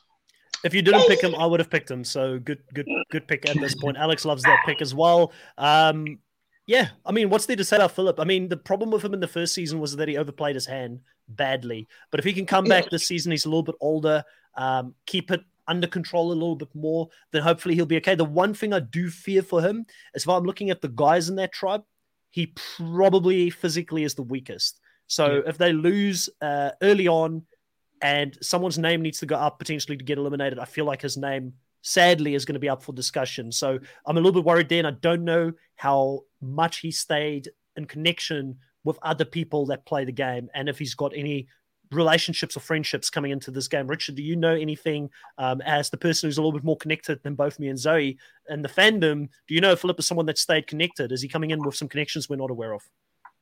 If 0.64 0.74
you 0.74 0.82
didn't 0.82 1.06
pick 1.06 1.22
him, 1.22 1.34
I 1.34 1.46
would 1.46 1.60
have 1.60 1.70
picked 1.70 1.90
him. 1.90 2.02
So 2.02 2.38
good, 2.38 2.58
good, 2.74 2.86
good 3.10 3.28
pick 3.28 3.48
at 3.48 3.60
this 3.60 3.74
point. 3.74 3.96
Alex 3.96 4.24
loves 4.24 4.42
that 4.44 4.60
pick 4.66 4.80
as 4.80 4.94
well. 4.94 5.32
Um, 5.58 6.18
yeah, 6.66 6.88
I 7.04 7.12
mean, 7.12 7.30
what's 7.30 7.46
there 7.46 7.56
to 7.56 7.64
say 7.64 7.76
about 7.76 7.92
Philip? 7.92 8.18
I 8.18 8.24
mean, 8.24 8.48
the 8.48 8.56
problem 8.56 8.90
with 8.90 9.04
him 9.04 9.14
in 9.14 9.20
the 9.20 9.28
first 9.28 9.54
season 9.54 9.78
was 9.78 9.94
that 9.94 10.08
he 10.08 10.16
overplayed 10.16 10.56
his 10.56 10.66
hand 10.66 11.00
badly. 11.28 11.86
But 12.10 12.18
if 12.18 12.24
he 12.24 12.32
can 12.32 12.46
come 12.46 12.64
back 12.64 12.90
this 12.90 13.06
season, 13.06 13.30
he's 13.30 13.44
a 13.44 13.48
little 13.48 13.62
bit 13.62 13.76
older, 13.80 14.24
um, 14.56 14.94
keep 15.06 15.30
it 15.30 15.42
under 15.68 15.86
control 15.86 16.32
a 16.32 16.34
little 16.34 16.56
bit 16.56 16.74
more, 16.74 17.08
then 17.32 17.42
hopefully 17.42 17.74
he'll 17.74 17.86
be 17.86 17.96
okay. 17.98 18.14
The 18.14 18.24
one 18.24 18.54
thing 18.54 18.72
I 18.72 18.80
do 18.80 19.10
fear 19.10 19.42
for 19.42 19.60
him 19.60 19.86
is 20.14 20.22
if 20.22 20.28
I'm 20.28 20.44
looking 20.44 20.70
at 20.70 20.80
the 20.80 20.88
guys 20.88 21.28
in 21.28 21.36
that 21.36 21.52
tribe, 21.52 21.82
he 22.30 22.52
probably 22.76 23.50
physically 23.50 24.04
is 24.04 24.14
the 24.14 24.22
weakest. 24.22 24.80
So 25.06 25.36
yeah. 25.36 25.40
if 25.46 25.58
they 25.58 25.72
lose 25.72 26.28
uh, 26.40 26.70
early 26.82 27.08
on 27.08 27.42
and 28.02 28.36
someone's 28.42 28.78
name 28.78 29.02
needs 29.02 29.20
to 29.20 29.26
go 29.26 29.36
up 29.36 29.58
potentially 29.58 29.96
to 29.96 30.04
get 30.04 30.18
eliminated, 30.18 30.58
I 30.58 30.64
feel 30.64 30.84
like 30.84 31.02
his 31.02 31.16
name 31.16 31.54
sadly 31.82 32.34
is 32.34 32.44
going 32.44 32.54
to 32.54 32.60
be 32.60 32.68
up 32.68 32.82
for 32.82 32.92
discussion. 32.92 33.52
So 33.52 33.78
I'm 34.06 34.16
a 34.16 34.20
little 34.20 34.40
bit 34.40 34.44
worried 34.44 34.68
there, 34.68 34.78
and 34.78 34.88
I 34.88 34.98
don't 35.00 35.24
know 35.24 35.52
how 35.76 36.22
much 36.40 36.78
he 36.78 36.90
stayed 36.90 37.48
in 37.76 37.86
connection 37.86 38.58
with 38.84 38.98
other 39.02 39.24
people 39.24 39.66
that 39.66 39.84
play 39.84 40.04
the 40.04 40.12
game 40.12 40.48
and 40.54 40.68
if 40.68 40.78
he's 40.78 40.94
got 40.94 41.12
any 41.16 41.48
relationships 41.92 42.56
or 42.56 42.60
friendships 42.60 43.10
coming 43.10 43.30
into 43.30 43.50
this 43.50 43.68
game. 43.68 43.86
Richard, 43.86 44.16
do 44.16 44.22
you 44.22 44.36
know 44.36 44.54
anything 44.54 45.10
um, 45.38 45.60
as 45.62 45.90
the 45.90 45.96
person 45.96 46.26
who's 46.26 46.38
a 46.38 46.40
little 46.40 46.58
bit 46.58 46.64
more 46.64 46.76
connected 46.76 47.22
than 47.22 47.34
both 47.34 47.58
me 47.58 47.68
and 47.68 47.78
Zoe 47.78 48.18
and 48.48 48.64
the 48.64 48.68
fandom? 48.68 49.28
Do 49.46 49.54
you 49.54 49.60
know 49.60 49.72
if 49.72 49.80
Philip 49.80 49.98
is 49.98 50.06
someone 50.06 50.26
that 50.26 50.38
stayed 50.38 50.66
connected? 50.66 51.12
Is 51.12 51.22
he 51.22 51.28
coming 51.28 51.50
in 51.50 51.62
with 51.62 51.76
some 51.76 51.88
connections 51.88 52.28
we're 52.28 52.36
not 52.36 52.50
aware 52.50 52.72
of? 52.72 52.82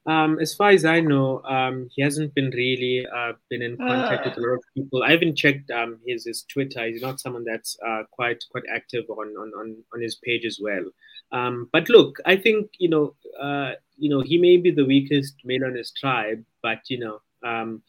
Um, 0.07 0.38
as 0.38 0.55
far 0.55 0.70
as 0.70 0.84
I 0.84 1.00
know, 1.00 1.42
um, 1.44 1.88
he 1.94 2.02
hasn't 2.02 2.34
been 2.34 2.50
really 2.50 3.07
uh, 3.07 3.32
been 3.48 3.62
in 3.62 3.76
contact 3.76 4.26
uh. 4.26 4.30
with 4.30 4.38
a 4.38 4.40
lot 4.46 4.55
of 4.55 4.64
people. 4.76 5.02
I 5.02 5.11
haven't 5.11 5.36
checked 5.36 5.70
um, 5.70 5.98
his 6.07 6.26
his 6.26 6.44
Twitter. 6.52 6.86
He's 6.86 7.02
not 7.02 7.20
someone 7.20 7.44
that's 7.44 7.76
uh, 7.86 8.02
quite 8.11 8.44
quite 8.50 8.64
active 8.72 9.05
on, 9.09 9.28
on 9.28 9.52
on 9.59 9.76
on 9.94 10.02
his 10.02 10.16
page 10.16 10.44
as 10.44 10.59
well. 10.61 10.84
Um, 11.32 11.70
but 11.72 11.88
look, 11.88 12.18
I 12.26 12.36
think 12.36 12.70
you 12.78 12.90
know 12.90 13.14
uh, 13.40 13.72
you 13.96 14.11
know 14.11 14.20
he 14.20 14.36
may 14.38 14.59
be 14.59 14.70
the 14.70 14.84
weakest 14.84 15.36
male 15.44 15.64
on 15.64 15.74
his 15.74 15.92
tribe, 15.92 16.44
but 16.62 16.80
you 16.88 16.98
know 16.98 17.20
um, 17.42 17.82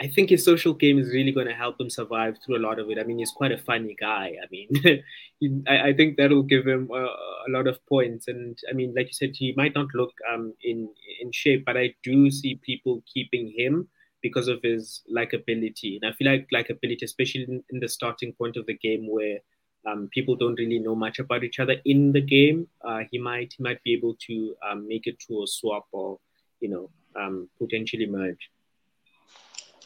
I 0.00 0.08
think 0.08 0.30
his 0.30 0.44
social 0.44 0.74
game 0.74 0.98
is 0.98 1.14
really 1.14 1.30
going 1.30 1.46
to 1.46 1.54
help 1.54 1.80
him 1.80 1.88
survive 1.88 2.36
through 2.44 2.56
a 2.56 2.66
lot 2.66 2.80
of 2.80 2.90
it. 2.90 2.98
I 2.98 3.04
mean, 3.04 3.18
he's 3.18 3.30
quite 3.30 3.52
a 3.52 3.58
funny 3.58 3.94
guy. 3.98 4.34
I 4.42 4.46
mean, 4.50 4.68
he, 5.40 5.62
I, 5.68 5.88
I, 5.88 5.92
think 5.92 6.16
that'll 6.16 6.42
give 6.42 6.66
him 6.66 6.90
a, 6.92 7.04
a, 7.04 7.50
lot 7.50 7.68
of 7.68 7.84
points. 7.86 8.26
And 8.26 8.58
I 8.68 8.72
mean, 8.72 8.92
like 8.96 9.06
you 9.06 9.12
said, 9.12 9.30
he 9.34 9.54
might 9.56 9.74
not 9.74 9.86
look 9.94 10.12
um, 10.32 10.52
in 10.62 10.88
in 11.20 11.30
shape, 11.30 11.64
but 11.64 11.76
I 11.76 11.94
do 12.02 12.30
see 12.30 12.56
people 12.56 13.04
keeping 13.12 13.54
him 13.56 13.88
because 14.20 14.48
of 14.48 14.58
his 14.62 15.02
likability. 15.14 15.98
And 16.00 16.10
I 16.10 16.12
feel 16.16 16.30
like 16.30 16.48
likability, 16.52 17.02
especially 17.02 17.44
in, 17.44 17.62
in 17.70 17.78
the 17.78 17.88
starting 17.88 18.32
point 18.32 18.56
of 18.56 18.66
the 18.66 18.76
game 18.76 19.06
where 19.08 19.38
um, 19.86 20.08
people 20.12 20.34
don't 20.34 20.58
really 20.58 20.80
know 20.80 20.94
much 20.96 21.18
about 21.18 21.44
each 21.44 21.60
other 21.60 21.76
in 21.84 22.10
the 22.10 22.20
game, 22.20 22.66
uh, 22.84 23.02
he 23.10 23.18
might 23.18 23.54
he 23.56 23.62
might 23.62 23.82
be 23.84 23.92
able 23.92 24.16
to 24.26 24.56
um, 24.68 24.88
make 24.88 25.06
it 25.06 25.20
to 25.28 25.42
a 25.44 25.46
swap 25.46 25.86
or 25.92 26.18
you 26.60 26.68
know 26.68 26.90
um, 27.14 27.48
potentially 27.58 28.06
merge. 28.06 28.50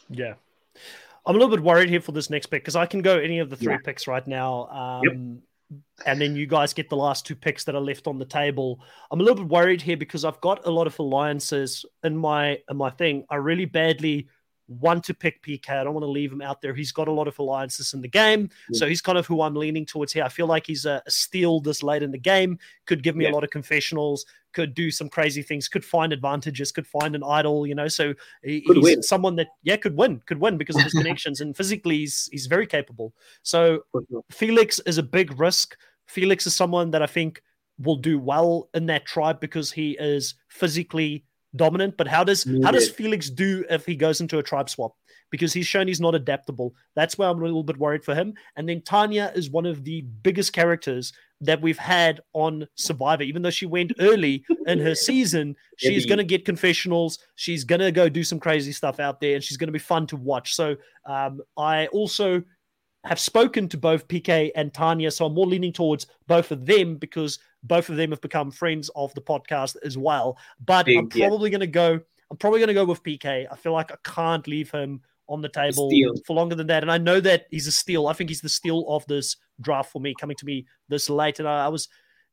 Yeah. 0.09 0.33
I'm 1.25 1.35
a 1.35 1.39
little 1.39 1.55
bit 1.55 1.63
worried 1.63 1.89
here 1.89 2.01
for 2.01 2.11
this 2.11 2.29
next 2.29 2.47
pick 2.47 2.63
because 2.63 2.75
I 2.75 2.85
can 2.85 3.01
go 3.01 3.17
any 3.17 3.39
of 3.39 3.49
the 3.49 3.55
three 3.55 3.73
yeah. 3.73 3.79
picks 3.83 4.07
right 4.07 4.25
now. 4.25 4.67
Um, 4.67 5.03
yep. 5.03 5.81
And 6.07 6.19
then 6.19 6.35
you 6.35 6.47
guys 6.47 6.73
get 6.73 6.89
the 6.89 6.95
last 6.95 7.27
two 7.27 7.35
picks 7.35 7.63
that 7.65 7.75
are 7.75 7.81
left 7.81 8.07
on 8.07 8.17
the 8.17 8.25
table. 8.25 8.79
I'm 9.11 9.19
a 9.19 9.23
little 9.23 9.43
bit 9.43 9.51
worried 9.51 9.81
here 9.81 9.97
because 9.97 10.25
I've 10.25 10.41
got 10.41 10.65
a 10.65 10.71
lot 10.71 10.87
of 10.87 10.97
alliances 10.97 11.85
in 12.03 12.17
my 12.17 12.57
in 12.69 12.77
my 12.77 12.89
thing. 12.89 13.25
I 13.29 13.35
really 13.35 13.65
badly 13.65 14.27
want 14.69 15.03
to 15.05 15.13
pick 15.13 15.41
PK. 15.43 15.69
I 15.69 15.83
don't 15.83 15.93
want 15.93 16.03
to 16.03 16.09
leave 16.09 16.31
him 16.31 16.41
out 16.41 16.61
there. 16.61 16.73
He's 16.73 16.91
got 16.91 17.07
a 17.07 17.11
lot 17.11 17.27
of 17.27 17.37
alliances 17.39 17.93
in 17.93 18.01
the 18.01 18.07
game. 18.07 18.49
Yeah. 18.69 18.79
So 18.79 18.87
he's 18.87 19.01
kind 19.01 19.17
of 19.17 19.25
who 19.25 19.41
I'm 19.41 19.55
leaning 19.55 19.85
towards 19.85 20.13
here. 20.13 20.23
I 20.23 20.29
feel 20.29 20.45
like 20.45 20.67
he's 20.67 20.85
a, 20.85 21.01
a 21.05 21.11
steal 21.11 21.59
this 21.59 21.81
late 21.81 22.03
in 22.03 22.11
the 22.11 22.19
game, 22.19 22.59
could 22.85 23.03
give 23.03 23.15
me 23.15 23.25
yeah. 23.25 23.31
a 23.31 23.33
lot 23.33 23.43
of 23.43 23.49
confessionals, 23.49 24.25
could 24.53 24.73
do 24.75 24.91
some 24.91 25.09
crazy 25.09 25.41
things, 25.41 25.67
could 25.67 25.83
find 25.83 26.13
advantages, 26.13 26.71
could 26.71 26.87
find 26.87 27.15
an 27.15 27.23
idol, 27.23 27.65
you 27.65 27.73
know. 27.73 27.87
So 27.87 28.13
he, 28.43 28.63
he's 28.65 28.83
win. 28.83 29.03
someone 29.03 29.35
that, 29.37 29.47
yeah, 29.63 29.75
could 29.75 29.97
win, 29.97 30.21
could 30.25 30.39
win 30.39 30.57
because 30.57 30.75
of 30.75 30.83
his 30.83 30.93
connections. 31.01 31.41
And 31.41 31.57
physically, 31.57 31.97
he's, 31.97 32.29
he's 32.31 32.45
very 32.45 32.67
capable. 32.67 33.13
So 33.41 33.81
Felix 34.31 34.79
is 34.85 34.99
a 34.99 35.03
big 35.03 35.39
risk. 35.39 35.75
Felix 36.05 36.45
is 36.45 36.55
someone 36.55 36.91
that 36.91 37.01
I 37.01 37.07
think 37.07 37.41
will 37.79 37.95
do 37.95 38.19
well 38.19 38.69
in 38.73 38.85
that 38.87 39.05
tribe 39.05 39.39
because 39.39 39.71
he 39.71 39.91
is 39.99 40.35
physically 40.49 41.23
dominant. 41.55 41.97
But 41.97 42.07
how 42.07 42.23
does 42.23 42.47
how 42.63 42.71
does 42.71 42.89
Felix 42.89 43.29
do 43.29 43.65
if 43.69 43.85
he 43.85 43.95
goes 43.95 44.21
into 44.21 44.39
a 44.39 44.43
tribe 44.43 44.69
swap? 44.69 44.95
Because 45.31 45.53
he's 45.53 45.67
shown 45.67 45.87
he's 45.87 46.01
not 46.01 46.15
adaptable. 46.15 46.73
That's 46.95 47.17
why 47.17 47.27
I'm 47.27 47.39
a 47.39 47.43
little 47.43 47.63
bit 47.63 47.77
worried 47.77 48.03
for 48.03 48.15
him. 48.15 48.33
And 48.55 48.67
then 48.67 48.81
Tanya 48.81 49.31
is 49.35 49.49
one 49.49 49.65
of 49.65 49.83
the 49.83 50.01
biggest 50.01 50.53
characters 50.53 51.13
that 51.41 51.61
we've 51.61 51.77
had 51.77 52.21
on 52.33 52.67
Survivor. 52.75 53.23
Even 53.23 53.41
though 53.41 53.49
she 53.49 53.65
went 53.65 53.93
early 53.99 54.43
in 54.65 54.79
her 54.79 54.95
season, 55.09 55.55
she's 55.77 56.05
going 56.05 56.17
to 56.17 56.23
get 56.23 56.45
confessionals. 56.45 57.19
She's 57.35 57.63
going 57.63 57.81
to 57.81 57.91
go 57.91 58.09
do 58.09 58.23
some 58.23 58.39
crazy 58.39 58.71
stuff 58.71 58.99
out 58.99 59.21
there, 59.21 59.35
and 59.35 59.43
she's 59.43 59.57
going 59.57 59.67
to 59.67 59.73
be 59.73 59.79
fun 59.79 60.07
to 60.07 60.17
watch. 60.17 60.55
So 60.55 60.75
um, 61.05 61.41
I 61.57 61.87
also 61.87 62.43
have 63.05 63.19
spoken 63.19 63.69
to 63.69 63.77
both 63.77 64.07
PK 64.07 64.51
and 64.55 64.73
Tanya, 64.73 65.11
so 65.11 65.25
I'm 65.25 65.33
more 65.33 65.45
leaning 65.45 65.73
towards 65.73 66.07
both 66.27 66.51
of 66.51 66.65
them 66.65 66.95
because 66.95 67.39
both 67.63 67.89
of 67.89 67.95
them 67.95 68.11
have 68.11 68.21
become 68.21 68.51
friends 68.51 68.89
of 68.95 69.13
the 69.13 69.21
podcast 69.21 69.77
as 69.83 69.97
well. 69.97 70.37
But 70.65 70.85
Big, 70.85 70.97
I'm 70.97 71.09
probably 71.09 71.49
yeah. 71.49 71.57
going 71.57 71.59
to 71.61 71.67
go. 71.67 71.99
I'm 72.31 72.37
probably 72.37 72.59
going 72.59 72.67
to 72.67 72.73
go 72.73 72.85
with 72.85 73.01
PK. 73.03 73.47
I 73.49 73.55
feel 73.55 73.71
like 73.71 73.91
I 73.91 73.97
can't 74.03 74.47
leave 74.47 74.69
him 74.69 75.01
on 75.29 75.41
the 75.41 75.49
table 75.49 75.91
for 76.25 76.35
longer 76.35 76.55
than 76.55 76.67
that. 76.67 76.83
And 76.83 76.91
I 76.91 76.97
know 76.97 77.19
that 77.19 77.45
he's 77.51 77.67
a 77.67 77.71
steal. 77.71 78.07
I 78.07 78.13
think 78.13 78.29
he's 78.29 78.41
the 78.41 78.49
steal 78.49 78.85
of 78.87 79.05
this 79.05 79.37
draft 79.61 79.91
for 79.91 80.01
me, 80.01 80.13
coming 80.19 80.35
to 80.37 80.45
me 80.45 80.65
this 80.89 81.09
late. 81.09 81.39
And 81.39 81.47
I, 81.47 81.65
I 81.65 81.67
was, 81.67 81.87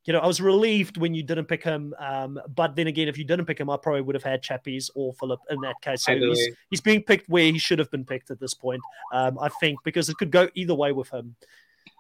you 0.07 0.13
know, 0.13 0.21
I 0.21 0.27
was 0.27 0.41
relieved 0.41 0.99
when 0.99 1.15
you 1.15 1.25
didn't 1.25 1.47
pick 1.47 1.65
him. 1.65 1.93
Um, 1.99 2.41
but 2.55 2.77
then 2.77 2.87
again, 2.87 3.09
if 3.09 3.19
you 3.19 3.25
didn't 3.25 3.47
pick 3.47 3.59
him, 3.59 3.69
I 3.69 3.77
probably 3.77 4.03
would 4.03 4.15
have 4.15 4.23
had 4.23 4.43
Chappies 4.43 4.89
or 4.95 5.13
Philip 5.15 5.41
in 5.51 5.61
that 5.63 5.75
case. 5.83 6.05
So 6.05 6.17
he's, 6.17 6.49
he's, 6.71 6.81
being 6.81 7.03
picked 7.03 7.29
where 7.29 7.45
he 7.45 7.59
should 7.59 7.81
have 7.81 7.91
been 7.91 8.05
picked 8.05 8.31
at 8.31 8.39
this 8.39 8.55
point, 8.55 8.81
um, 9.13 9.37
I 9.41 9.49
think, 9.61 9.81
because 9.85 10.09
it 10.09 10.17
could 10.17 10.31
go 10.31 10.49
either 10.55 10.75
way 10.75 10.93
with 10.93 11.11
him. 11.11 11.35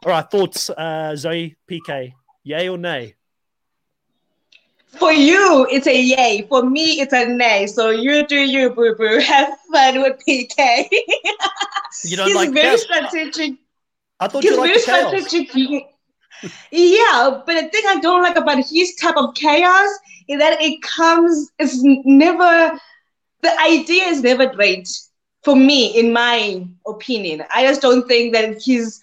All 0.04 0.12
right, 0.12 0.30
thoughts, 0.30 0.70
uh, 0.70 1.16
Zoe, 1.16 1.56
PK, 1.68 2.12
yay 2.44 2.68
or 2.68 2.78
nay? 2.78 3.16
For 4.86 5.12
you, 5.12 5.66
it's 5.70 5.88
a 5.88 6.00
yay. 6.00 6.46
For 6.48 6.62
me, 6.62 7.00
it's 7.00 7.12
a 7.12 7.26
nay. 7.26 7.66
So 7.66 7.90
you 7.90 8.24
do 8.26 8.36
you, 8.36 8.70
boo 8.70 8.94
boo. 8.96 9.18
Have 9.26 9.58
fun 9.72 10.00
with 10.00 10.22
PK. 10.26 10.88
you 12.04 12.16
don't 12.16 12.28
He's 12.28 12.36
like 12.36 12.52
very 12.52 12.78
strategic. 12.78 13.54
I 14.20 14.28
thought 14.28 14.44
He's 14.44 14.52
you 14.52 14.58
liked 14.58 14.86
very 14.86 15.20
strategic. 15.20 15.95
Yeah, 16.70 17.42
but 17.46 17.54
the 17.54 17.68
thing 17.68 17.84
I 17.88 18.00
don't 18.00 18.22
like 18.22 18.36
about 18.36 18.64
his 18.64 18.94
type 18.96 19.16
of 19.16 19.34
chaos 19.34 19.88
is 20.28 20.38
that 20.38 20.60
it 20.60 20.82
comes. 20.82 21.50
It's 21.58 21.78
never. 21.82 22.78
The 23.42 23.60
idea 23.60 24.04
is 24.04 24.22
never 24.22 24.46
great 24.46 24.88
for 25.42 25.54
me, 25.54 25.98
in 25.98 26.12
my 26.12 26.66
opinion. 26.86 27.44
I 27.54 27.64
just 27.66 27.80
don't 27.80 28.08
think 28.08 28.32
that 28.34 28.60
his 28.62 29.00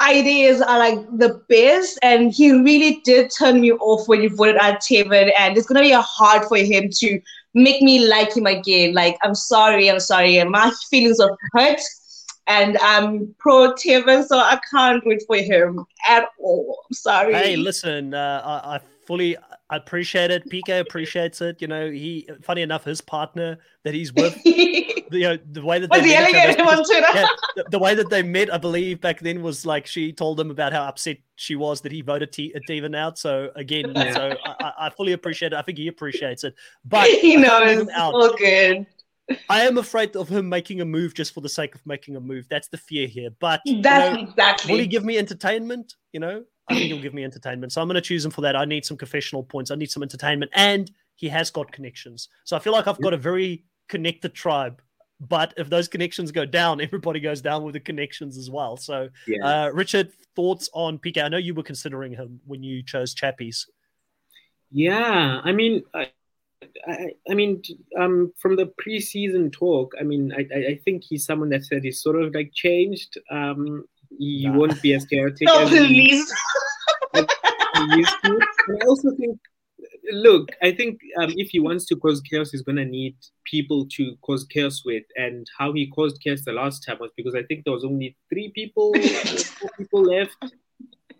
ideas 0.00 0.60
are 0.60 0.78
like 0.78 0.98
the 1.18 1.42
best. 1.48 1.98
And 2.02 2.32
he 2.32 2.52
really 2.52 3.00
did 3.04 3.30
turn 3.30 3.60
me 3.60 3.72
off 3.72 4.08
when 4.08 4.22
he 4.22 4.28
voted 4.28 4.56
out 4.56 4.80
Tevin. 4.80 5.32
And 5.38 5.56
it's 5.56 5.66
gonna 5.66 5.80
be 5.80 5.92
hard 5.92 6.44
for 6.44 6.56
him 6.56 6.88
to 6.90 7.20
make 7.54 7.82
me 7.82 8.08
like 8.08 8.34
him 8.36 8.46
again. 8.46 8.94
Like, 8.94 9.18
I'm 9.22 9.34
sorry, 9.34 9.90
I'm 9.90 10.00
sorry. 10.00 10.38
And 10.38 10.50
my 10.50 10.72
feelings 10.90 11.20
are 11.20 11.36
hurt. 11.52 11.80
And 12.46 12.76
I'm 12.78 13.34
pro 13.38 13.72
Tevin, 13.74 14.26
so 14.26 14.38
I 14.38 14.58
can't 14.70 15.04
root 15.04 15.22
for 15.26 15.36
him 15.36 15.84
at 16.08 16.26
all. 16.40 16.80
I'm 16.88 16.94
sorry. 16.94 17.34
Hey, 17.34 17.56
listen, 17.56 18.14
uh, 18.14 18.42
I, 18.44 18.76
I 18.76 18.80
fully 19.06 19.36
appreciate 19.70 20.30
it. 20.30 20.48
PK 20.48 20.80
appreciates 20.80 21.40
it. 21.40 21.60
You 21.60 21.68
know, 21.68 21.90
he 21.90 22.28
funny 22.42 22.62
enough, 22.62 22.84
his 22.84 23.00
partner 23.00 23.58
that 23.84 23.94
he's 23.94 24.12
with, 24.12 24.40
you 24.44 25.04
know, 25.10 25.38
the 25.50 25.64
way 25.64 25.78
that 25.78 25.90
they 25.90 26.08
yelling 26.08 26.34
at 26.34 26.58
him 26.58 26.66
on 26.66 26.84
Twitter. 26.84 27.06
Yeah, 27.14 27.26
the, 27.56 27.64
the, 27.70 27.78
way 27.78 27.94
that 27.94 28.10
they 28.10 28.22
met, 28.22 28.52
I 28.52 28.58
believe 28.58 29.00
back 29.00 29.20
then 29.20 29.42
was 29.42 29.66
like 29.66 29.86
she 29.86 30.12
told 30.12 30.38
him 30.38 30.50
about 30.50 30.72
how 30.72 30.82
upset 30.82 31.18
she 31.36 31.56
was 31.56 31.80
that 31.82 31.92
he 31.92 32.02
voted 32.02 32.32
T- 32.32 32.54
Steven 32.64 32.94
out. 32.94 33.18
So 33.18 33.50
again, 33.56 33.92
yeah. 33.94 34.12
so 34.12 34.36
I, 34.44 34.72
I, 34.78 34.90
fully 34.90 35.12
appreciate 35.12 35.52
it. 35.52 35.56
I 35.56 35.62
think 35.62 35.78
he 35.78 35.88
appreciates 35.88 36.44
it, 36.44 36.54
but 36.84 37.08
he 37.08 37.36
knows 37.36 37.88
all 37.96 38.34
good. 38.36 38.86
I 39.48 39.62
am 39.62 39.78
afraid 39.78 40.16
of 40.16 40.28
him 40.28 40.48
making 40.48 40.80
a 40.80 40.84
move 40.84 41.14
just 41.14 41.32
for 41.32 41.40
the 41.40 41.48
sake 41.48 41.74
of 41.74 41.84
making 41.86 42.16
a 42.16 42.20
move. 42.20 42.46
That's 42.48 42.68
the 42.68 42.76
fear 42.76 43.06
here. 43.06 43.30
But 43.38 43.60
that's 43.64 43.70
you 43.70 43.82
know, 43.82 44.28
exactly. 44.28 44.72
Will 44.72 44.80
he 44.80 44.86
give 44.86 45.04
me 45.04 45.18
entertainment? 45.18 45.94
You 46.12 46.20
know, 46.20 46.44
I 46.68 46.74
think 46.74 46.86
he'll 46.86 47.02
give 47.02 47.14
me 47.14 47.24
entertainment. 47.24 47.72
So 47.72 47.80
I'm 47.80 47.88
going 47.88 47.94
to 47.94 48.00
choose 48.00 48.24
him 48.24 48.30
for 48.30 48.40
that. 48.42 48.56
I 48.56 48.64
need 48.64 48.84
some 48.84 48.96
confessional 48.96 49.42
points. 49.42 49.70
I 49.70 49.74
need 49.74 49.90
some 49.90 50.02
entertainment, 50.02 50.50
and 50.54 50.90
he 51.14 51.28
has 51.28 51.50
got 51.50 51.70
connections. 51.72 52.28
So 52.44 52.56
I 52.56 52.58
feel 52.58 52.72
like 52.72 52.86
I've 52.86 53.00
got 53.00 53.14
a 53.14 53.18
very 53.18 53.64
connected 53.88 54.34
tribe. 54.34 54.82
But 55.20 55.54
if 55.56 55.70
those 55.70 55.86
connections 55.86 56.32
go 56.32 56.44
down, 56.44 56.80
everybody 56.88 57.20
goes 57.20 57.40
down 57.40 57.62
with 57.62 57.74
the 57.74 57.80
connections 57.80 58.36
as 58.36 58.50
well. 58.50 58.76
So, 58.76 59.08
yeah. 59.26 59.66
uh, 59.66 59.68
Richard, 59.68 60.12
thoughts 60.34 60.68
on 60.72 60.98
PK? 60.98 61.22
I 61.22 61.28
know 61.28 61.36
you 61.36 61.54
were 61.54 61.62
considering 61.62 62.12
him 62.12 62.40
when 62.44 62.62
you 62.62 62.82
chose 62.82 63.14
Chappies. 63.14 63.66
Yeah, 64.72 65.40
I 65.44 65.52
mean, 65.52 65.82
I, 65.94 66.10
I, 66.86 67.12
I 67.30 67.34
mean, 67.34 67.62
um, 67.98 68.32
from 68.38 68.56
the 68.56 68.72
preseason 68.80 69.52
talk, 69.52 69.92
I 70.00 70.02
mean, 70.02 70.32
I, 70.36 70.46
I 70.72 70.80
think 70.84 71.04
he's 71.04 71.24
someone 71.24 71.50
that 71.50 71.64
said 71.64 71.84
he's 71.84 72.02
sort 72.02 72.20
of 72.20 72.34
like 72.34 72.52
changed. 72.54 73.18
Um, 73.30 73.84
you 74.18 74.50
nah. 74.50 74.58
won't 74.58 74.82
be 74.82 74.94
as 74.94 75.04
chaotic. 75.06 75.42
No, 75.42 75.66
please. 75.68 76.32
used 77.96 78.14
to. 78.24 78.40
I 78.70 78.86
also 78.86 79.10
think, 79.16 79.38
look, 80.12 80.50
I 80.62 80.72
think 80.72 81.00
um, 81.20 81.32
if 81.36 81.50
he 81.50 81.60
wants 81.60 81.86
to 81.86 81.96
cause 81.96 82.20
chaos, 82.20 82.50
he's 82.50 82.62
going 82.62 82.76
to 82.76 82.84
need 82.84 83.16
people 83.44 83.86
to 83.96 84.16
cause 84.22 84.44
chaos 84.44 84.82
with. 84.84 85.04
And 85.16 85.46
how 85.58 85.72
he 85.72 85.88
caused 85.88 86.20
chaos 86.22 86.42
the 86.44 86.52
last 86.52 86.84
time 86.86 86.98
was 87.00 87.10
because 87.16 87.34
I 87.34 87.42
think 87.44 87.64
there 87.64 87.74
was 87.74 87.84
only 87.84 88.16
three 88.28 88.50
people, 88.54 88.94
four 88.94 89.70
people 89.78 90.02
left 90.02 90.52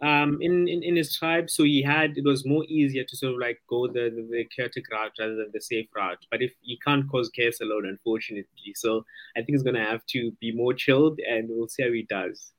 um, 0.02 0.38
in, 0.40 0.68
in, 0.68 0.82
in 0.82 0.96
his 0.96 1.16
tribe. 1.16 1.48
So 1.48 1.62
he 1.62 1.82
had, 1.82 2.18
it 2.18 2.24
was 2.24 2.44
more 2.44 2.64
easier 2.68 3.04
to 3.04 3.16
sort 3.16 3.34
of 3.34 3.40
like 3.40 3.62
go 3.68 3.86
the, 3.86 4.10
the, 4.10 4.28
the 4.30 4.44
chaotic 4.54 4.90
route 4.90 5.12
rather 5.18 5.36
than 5.36 5.50
the 5.52 5.60
safe 5.60 5.86
route. 5.94 6.18
But 6.30 6.42
if 6.42 6.52
he 6.60 6.78
can't 6.84 7.08
cause 7.08 7.30
chaos 7.30 7.60
alone, 7.62 7.86
unfortunately. 7.86 8.74
So 8.74 9.04
I 9.36 9.40
think 9.40 9.50
he's 9.50 9.62
going 9.62 9.76
to 9.76 9.84
have 9.84 10.04
to 10.06 10.32
be 10.40 10.52
more 10.52 10.74
chilled 10.74 11.20
and 11.20 11.48
we'll 11.48 11.68
see 11.68 11.84
how 11.84 11.92
he 11.92 12.02
does. 12.02 12.52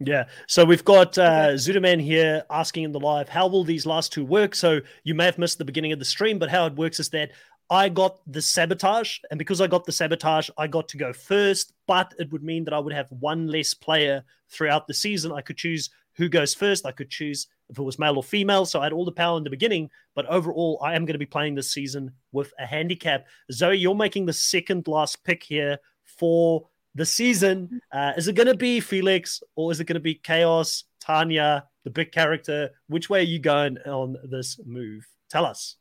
Yeah. 0.00 0.24
So 0.46 0.64
we've 0.64 0.84
got 0.84 1.16
uh, 1.16 1.52
Zudaman 1.54 2.02
here 2.02 2.44
asking 2.50 2.82
in 2.82 2.92
the 2.92 3.00
live, 3.00 3.28
how 3.28 3.46
will 3.46 3.64
these 3.64 3.86
last 3.86 4.12
two 4.12 4.24
work? 4.24 4.54
So 4.54 4.80
you 5.04 5.14
may 5.14 5.24
have 5.24 5.38
missed 5.38 5.58
the 5.58 5.64
beginning 5.64 5.92
of 5.92 5.98
the 5.98 6.04
stream, 6.04 6.38
but 6.38 6.50
how 6.50 6.66
it 6.66 6.74
works 6.74 7.00
is 7.00 7.08
that 7.10 7.30
I 7.70 7.88
got 7.88 8.20
the 8.26 8.42
sabotage, 8.42 9.20
and 9.30 9.38
because 9.38 9.62
I 9.62 9.66
got 9.66 9.86
the 9.86 9.92
sabotage, 9.92 10.50
I 10.58 10.66
got 10.66 10.86
to 10.88 10.98
go 10.98 11.14
first. 11.14 11.72
But 11.86 12.12
it 12.18 12.30
would 12.30 12.42
mean 12.42 12.64
that 12.64 12.74
I 12.74 12.78
would 12.78 12.92
have 12.92 13.10
one 13.10 13.46
less 13.46 13.72
player 13.72 14.22
throughout 14.50 14.86
the 14.86 14.92
season. 14.92 15.32
I 15.32 15.40
could 15.40 15.56
choose 15.56 15.88
who 16.16 16.28
goes 16.28 16.54
first. 16.54 16.86
I 16.86 16.92
could 16.92 17.10
choose 17.10 17.48
if 17.68 17.78
it 17.78 17.82
was 17.82 17.98
male 17.98 18.16
or 18.16 18.22
female. 18.22 18.66
So 18.66 18.80
I 18.80 18.84
had 18.84 18.92
all 18.92 19.04
the 19.04 19.12
power 19.12 19.36
in 19.38 19.44
the 19.44 19.50
beginning. 19.50 19.90
But 20.14 20.26
overall, 20.26 20.78
I 20.82 20.94
am 20.94 21.04
going 21.04 21.14
to 21.14 21.18
be 21.18 21.26
playing 21.26 21.54
this 21.54 21.70
season 21.70 22.12
with 22.32 22.52
a 22.58 22.66
handicap. 22.66 23.26
Zoe, 23.52 23.76
you're 23.76 23.94
making 23.94 24.26
the 24.26 24.32
second 24.32 24.86
last 24.86 25.24
pick 25.24 25.42
here 25.42 25.78
for 26.04 26.66
the 26.94 27.06
season. 27.06 27.80
Uh, 27.92 28.12
is 28.16 28.28
it 28.28 28.34
going 28.34 28.46
to 28.46 28.56
be 28.56 28.80
Felix 28.80 29.42
or 29.56 29.72
is 29.72 29.80
it 29.80 29.84
going 29.84 29.94
to 29.94 30.00
be 30.00 30.14
Chaos, 30.14 30.84
Tanya, 31.00 31.64
the 31.84 31.90
big 31.90 32.12
character? 32.12 32.70
Which 32.88 33.10
way 33.10 33.20
are 33.20 33.22
you 33.22 33.38
going 33.38 33.78
on 33.78 34.16
this 34.24 34.60
move? 34.64 35.06
Tell 35.30 35.44
us. 35.44 35.76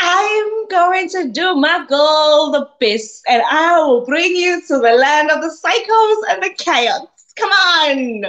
I'm 0.00 0.68
going 0.68 1.08
to 1.10 1.30
do 1.30 1.56
my 1.56 1.84
goal 1.88 2.52
the 2.52 2.68
best, 2.78 3.22
and 3.28 3.42
I 3.50 3.82
will 3.82 4.06
bring 4.06 4.36
you 4.36 4.60
to 4.68 4.78
the 4.78 4.92
land 4.92 5.30
of 5.30 5.42
the 5.42 5.50
cycles 5.50 6.18
and 6.30 6.42
the 6.42 6.54
chaos. 6.56 7.08
Come 7.40 7.50
on, 7.50 8.24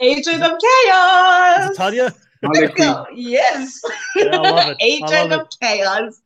agent 0.00 0.42
of 0.42 0.52
chaos. 0.58 1.76
Tanya. 1.76 2.14
Let's. 2.42 2.74
Yes. 3.14 3.80
Yeah, 4.16 4.74
agent 4.80 5.32
of 5.32 5.46
chaos. 5.60 6.20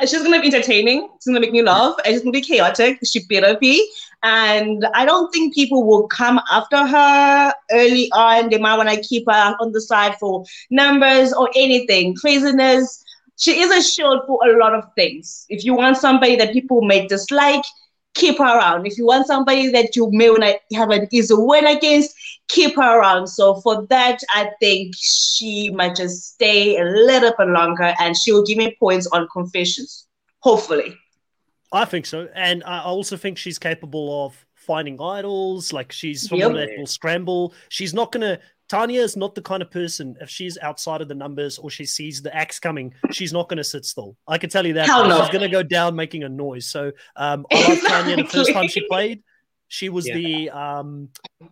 she's 0.00 0.22
gonna 0.22 0.40
be 0.40 0.48
entertaining. 0.48 1.08
She's 1.18 1.26
gonna 1.26 1.40
make 1.40 1.52
me 1.52 1.62
laugh. 1.62 1.94
And 2.04 2.12
she's 2.12 2.22
gonna 2.22 2.32
be 2.32 2.42
chaotic. 2.42 2.98
She 3.04 3.24
better 3.28 3.56
be. 3.58 3.90
And 4.22 4.86
I 4.94 5.04
don't 5.04 5.30
think 5.32 5.54
people 5.54 5.86
will 5.86 6.08
come 6.08 6.40
after 6.50 6.86
her 6.86 7.54
early 7.70 8.10
on. 8.12 8.50
They 8.50 8.58
might 8.58 8.76
want 8.76 8.90
to 8.90 9.00
keep 9.00 9.24
her 9.28 9.56
on 9.60 9.72
the 9.72 9.80
side 9.80 10.16
for 10.18 10.44
numbers 10.70 11.32
or 11.32 11.48
anything. 11.54 12.14
Craziness. 12.16 13.04
She 13.38 13.60
is 13.60 13.70
a 13.70 13.82
shield 13.86 14.22
for 14.26 14.38
a 14.48 14.58
lot 14.58 14.74
of 14.74 14.84
things. 14.94 15.46
If 15.48 15.64
you 15.64 15.74
want 15.74 15.98
somebody 15.98 16.36
that 16.36 16.52
people 16.52 16.82
may 16.82 17.06
dislike, 17.06 17.64
keep 18.16 18.38
her 18.38 18.58
around. 18.58 18.86
If 18.86 18.98
you 18.98 19.06
want 19.06 19.26
somebody 19.26 19.70
that 19.70 19.94
you 19.94 20.10
may 20.10 20.30
want 20.30 20.42
to 20.42 20.76
have 20.76 20.90
an 20.90 21.06
easy 21.12 21.34
win 21.36 21.66
against, 21.66 22.16
keep 22.48 22.74
her 22.76 22.98
around. 22.98 23.28
So 23.28 23.56
for 23.60 23.86
that, 23.88 24.18
I 24.34 24.50
think 24.60 24.94
she 24.98 25.70
might 25.70 25.94
just 25.94 26.34
stay 26.34 26.78
a 26.78 26.84
little 26.84 27.32
bit 27.38 27.48
longer 27.48 27.94
and 28.00 28.16
she 28.16 28.32
will 28.32 28.44
give 28.44 28.58
me 28.58 28.76
points 28.80 29.06
on 29.08 29.28
confessions. 29.32 30.08
Hopefully. 30.40 30.96
I 31.72 31.84
think 31.84 32.06
so. 32.06 32.28
And 32.34 32.64
I 32.64 32.80
also 32.80 33.16
think 33.16 33.38
she's 33.38 33.58
capable 33.58 34.26
of 34.26 34.46
finding 34.54 35.00
idols. 35.00 35.72
Like 35.72 35.92
she's 35.92 36.28
someone 36.28 36.56
yep. 36.56 36.68
that 36.68 36.78
will 36.78 36.86
scramble. 36.86 37.54
She's 37.68 37.92
not 37.92 38.12
gonna 38.12 38.38
Tanya 38.68 39.00
is 39.00 39.16
not 39.16 39.34
the 39.34 39.42
kind 39.42 39.62
of 39.62 39.70
person, 39.70 40.16
if 40.20 40.28
she's 40.28 40.58
outside 40.58 41.00
of 41.00 41.08
the 41.08 41.14
numbers 41.14 41.58
or 41.58 41.70
she 41.70 41.84
sees 41.84 42.20
the 42.20 42.34
axe 42.34 42.58
coming, 42.58 42.92
she's 43.12 43.32
not 43.32 43.48
going 43.48 43.58
to 43.58 43.64
sit 43.64 43.84
still. 43.84 44.16
I 44.26 44.38
can 44.38 44.50
tell 44.50 44.66
you 44.66 44.72
that. 44.74 44.86
Hell 44.86 45.08
no. 45.08 45.20
She's 45.20 45.30
going 45.30 45.42
to 45.42 45.48
go 45.48 45.62
down 45.62 45.94
making 45.94 46.24
a 46.24 46.28
noise. 46.28 46.66
So 46.66 46.90
um, 47.14 47.46
I 47.52 47.68
love 47.68 47.80
Tanya 47.86 48.16
the 48.16 48.24
first 48.24 48.52
time 48.52 48.68
she 48.68 48.86
played. 48.88 49.22
She 49.68 49.88
was 49.88 50.06
yeah. 50.06 50.14
the 50.14 50.50
um, 50.50 51.08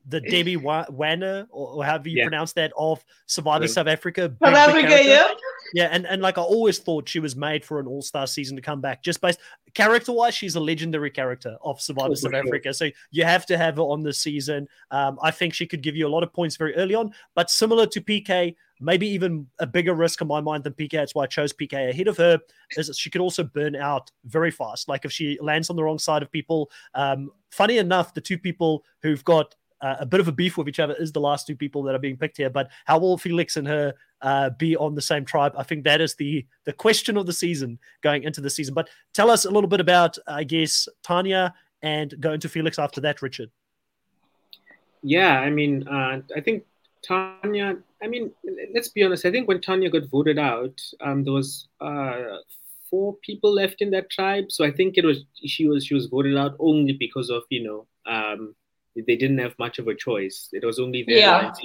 the 0.06 0.20
Debbie 0.20 0.56
Wanner, 0.56 1.46
or, 1.50 1.84
however 1.84 2.08
you 2.08 2.18
yeah. 2.18 2.24
pronounce 2.24 2.52
that, 2.54 2.72
of 2.78 3.04
Survivor 3.26 3.66
South 3.66 3.88
Africa. 3.88 4.34
South 4.42 4.54
Africa, 4.54 5.00
yeah. 5.04 5.28
Yeah, 5.72 5.88
and, 5.90 6.06
and 6.06 6.22
like 6.22 6.38
I 6.38 6.42
always 6.42 6.78
thought 6.78 7.08
she 7.08 7.18
was 7.18 7.34
made 7.34 7.64
for 7.64 7.80
an 7.80 7.86
all 7.86 8.02
star 8.02 8.26
season 8.26 8.54
to 8.54 8.62
come 8.62 8.80
back. 8.80 9.02
Just 9.02 9.20
based 9.20 9.40
character 9.74 10.12
wise, 10.12 10.34
she's 10.34 10.54
a 10.54 10.60
legendary 10.60 11.10
character 11.10 11.56
of 11.62 11.80
Survivor 11.80 12.12
oh, 12.12 12.14
South 12.14 12.32
sure. 12.32 12.40
Africa. 12.40 12.72
So 12.72 12.90
you 13.10 13.24
have 13.24 13.44
to 13.46 13.58
have 13.58 13.76
her 13.76 13.82
on 13.82 14.02
the 14.02 14.12
season. 14.12 14.68
Um, 14.92 15.18
I 15.22 15.32
think 15.32 15.52
she 15.52 15.66
could 15.66 15.82
give 15.82 15.96
you 15.96 16.06
a 16.06 16.08
lot 16.08 16.22
of 16.22 16.32
points 16.32 16.56
very 16.56 16.76
early 16.76 16.94
on, 16.94 17.12
but 17.34 17.50
similar 17.50 17.86
to 17.86 18.00
PK, 18.00 18.54
maybe 18.80 19.06
even 19.08 19.46
a 19.58 19.66
bigger 19.66 19.94
risk 19.94 20.20
in 20.20 20.28
my 20.28 20.40
mind 20.40 20.64
than 20.64 20.72
PK. 20.72 20.92
That's 20.92 21.14
why 21.14 21.24
I 21.24 21.26
chose 21.26 21.52
PK 21.52 21.90
ahead 21.90 22.08
of 22.08 22.16
her. 22.16 22.38
Is 22.76 22.96
she 22.96 23.10
could 23.10 23.20
also 23.20 23.44
burn 23.44 23.76
out 23.76 24.10
very 24.24 24.50
fast. 24.50 24.88
Like 24.88 25.04
if 25.04 25.12
she 25.12 25.38
lands 25.40 25.70
on 25.70 25.76
the 25.76 25.84
wrong 25.84 25.98
side 25.98 26.22
of 26.22 26.30
people. 26.30 26.70
Um, 26.94 27.30
funny 27.50 27.78
enough, 27.78 28.14
the 28.14 28.20
two 28.20 28.38
people 28.38 28.84
who've 29.02 29.24
got 29.24 29.54
uh, 29.80 29.96
a 30.00 30.06
bit 30.06 30.20
of 30.20 30.28
a 30.28 30.32
beef 30.32 30.56
with 30.56 30.68
each 30.68 30.80
other 30.80 30.94
is 30.98 31.12
the 31.12 31.20
last 31.20 31.46
two 31.46 31.56
people 31.56 31.82
that 31.82 31.94
are 31.94 31.98
being 31.98 32.16
picked 32.16 32.38
here. 32.38 32.50
But 32.50 32.70
how 32.86 32.98
will 32.98 33.18
Felix 33.18 33.56
and 33.56 33.68
her 33.68 33.94
uh, 34.22 34.50
be 34.50 34.76
on 34.76 34.94
the 34.94 35.02
same 35.02 35.24
tribe? 35.24 35.52
I 35.56 35.62
think 35.62 35.84
that 35.84 36.00
is 36.00 36.14
the 36.14 36.46
the 36.64 36.72
question 36.72 37.16
of 37.16 37.26
the 37.26 37.32
season 37.32 37.78
going 38.02 38.22
into 38.22 38.40
the 38.40 38.50
season. 38.50 38.74
But 38.74 38.88
tell 39.12 39.30
us 39.30 39.44
a 39.44 39.50
little 39.50 39.68
bit 39.68 39.80
about, 39.80 40.16
I 40.26 40.44
guess, 40.44 40.88
Tanya 41.02 41.54
and 41.82 42.14
go 42.18 42.32
into 42.32 42.48
Felix 42.48 42.78
after 42.78 43.00
that, 43.02 43.20
Richard. 43.20 43.50
Yeah, 45.02 45.38
I 45.38 45.50
mean, 45.50 45.86
uh, 45.86 46.22
I 46.34 46.40
think 46.40 46.64
Tanya. 47.06 47.76
I 48.02 48.06
mean, 48.06 48.30
let's 48.74 48.88
be 48.88 49.02
honest. 49.02 49.24
I 49.24 49.30
think 49.30 49.48
when 49.48 49.60
Tanya 49.60 49.90
got 49.90 50.08
voted 50.10 50.38
out, 50.38 50.80
um, 51.00 51.24
there 51.24 51.32
was 51.32 51.68
uh, 51.80 52.38
four 52.90 53.16
people 53.22 53.52
left 53.52 53.80
in 53.80 53.90
that 53.90 54.10
tribe. 54.10 54.50
So 54.50 54.64
I 54.64 54.70
think 54.70 54.96
it 54.96 55.04
was 55.04 55.24
she 55.44 55.68
was 55.68 55.84
she 55.86 55.94
was 55.94 56.06
voted 56.06 56.36
out 56.36 56.56
only 56.58 56.92
because 56.92 57.30
of 57.30 57.42
you 57.50 57.62
know 57.64 57.86
um, 58.12 58.54
they 58.94 59.16
didn't 59.16 59.38
have 59.38 59.58
much 59.58 59.78
of 59.78 59.88
a 59.88 59.94
choice. 59.94 60.48
It 60.52 60.64
was 60.64 60.78
only 60.78 61.02
their 61.02 61.18
yeah. 61.18 61.36
left. 61.38 61.60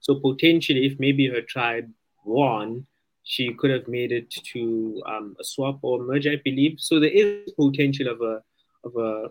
So 0.00 0.14
potentially, 0.14 0.86
if 0.86 0.98
maybe 0.98 1.28
her 1.28 1.42
tribe 1.42 1.90
won, 2.24 2.86
she 3.22 3.52
could 3.54 3.70
have 3.70 3.86
made 3.86 4.12
it 4.12 4.30
to 4.30 5.02
um, 5.06 5.36
a 5.40 5.44
swap 5.44 5.78
or 5.82 6.02
merge, 6.02 6.26
I 6.26 6.40
believe. 6.42 6.76
So 6.78 6.98
there 6.98 7.10
is 7.10 7.52
potential 7.52 8.08
of 8.08 8.20
a 8.20 8.42
of 8.84 8.96
a 8.96 9.30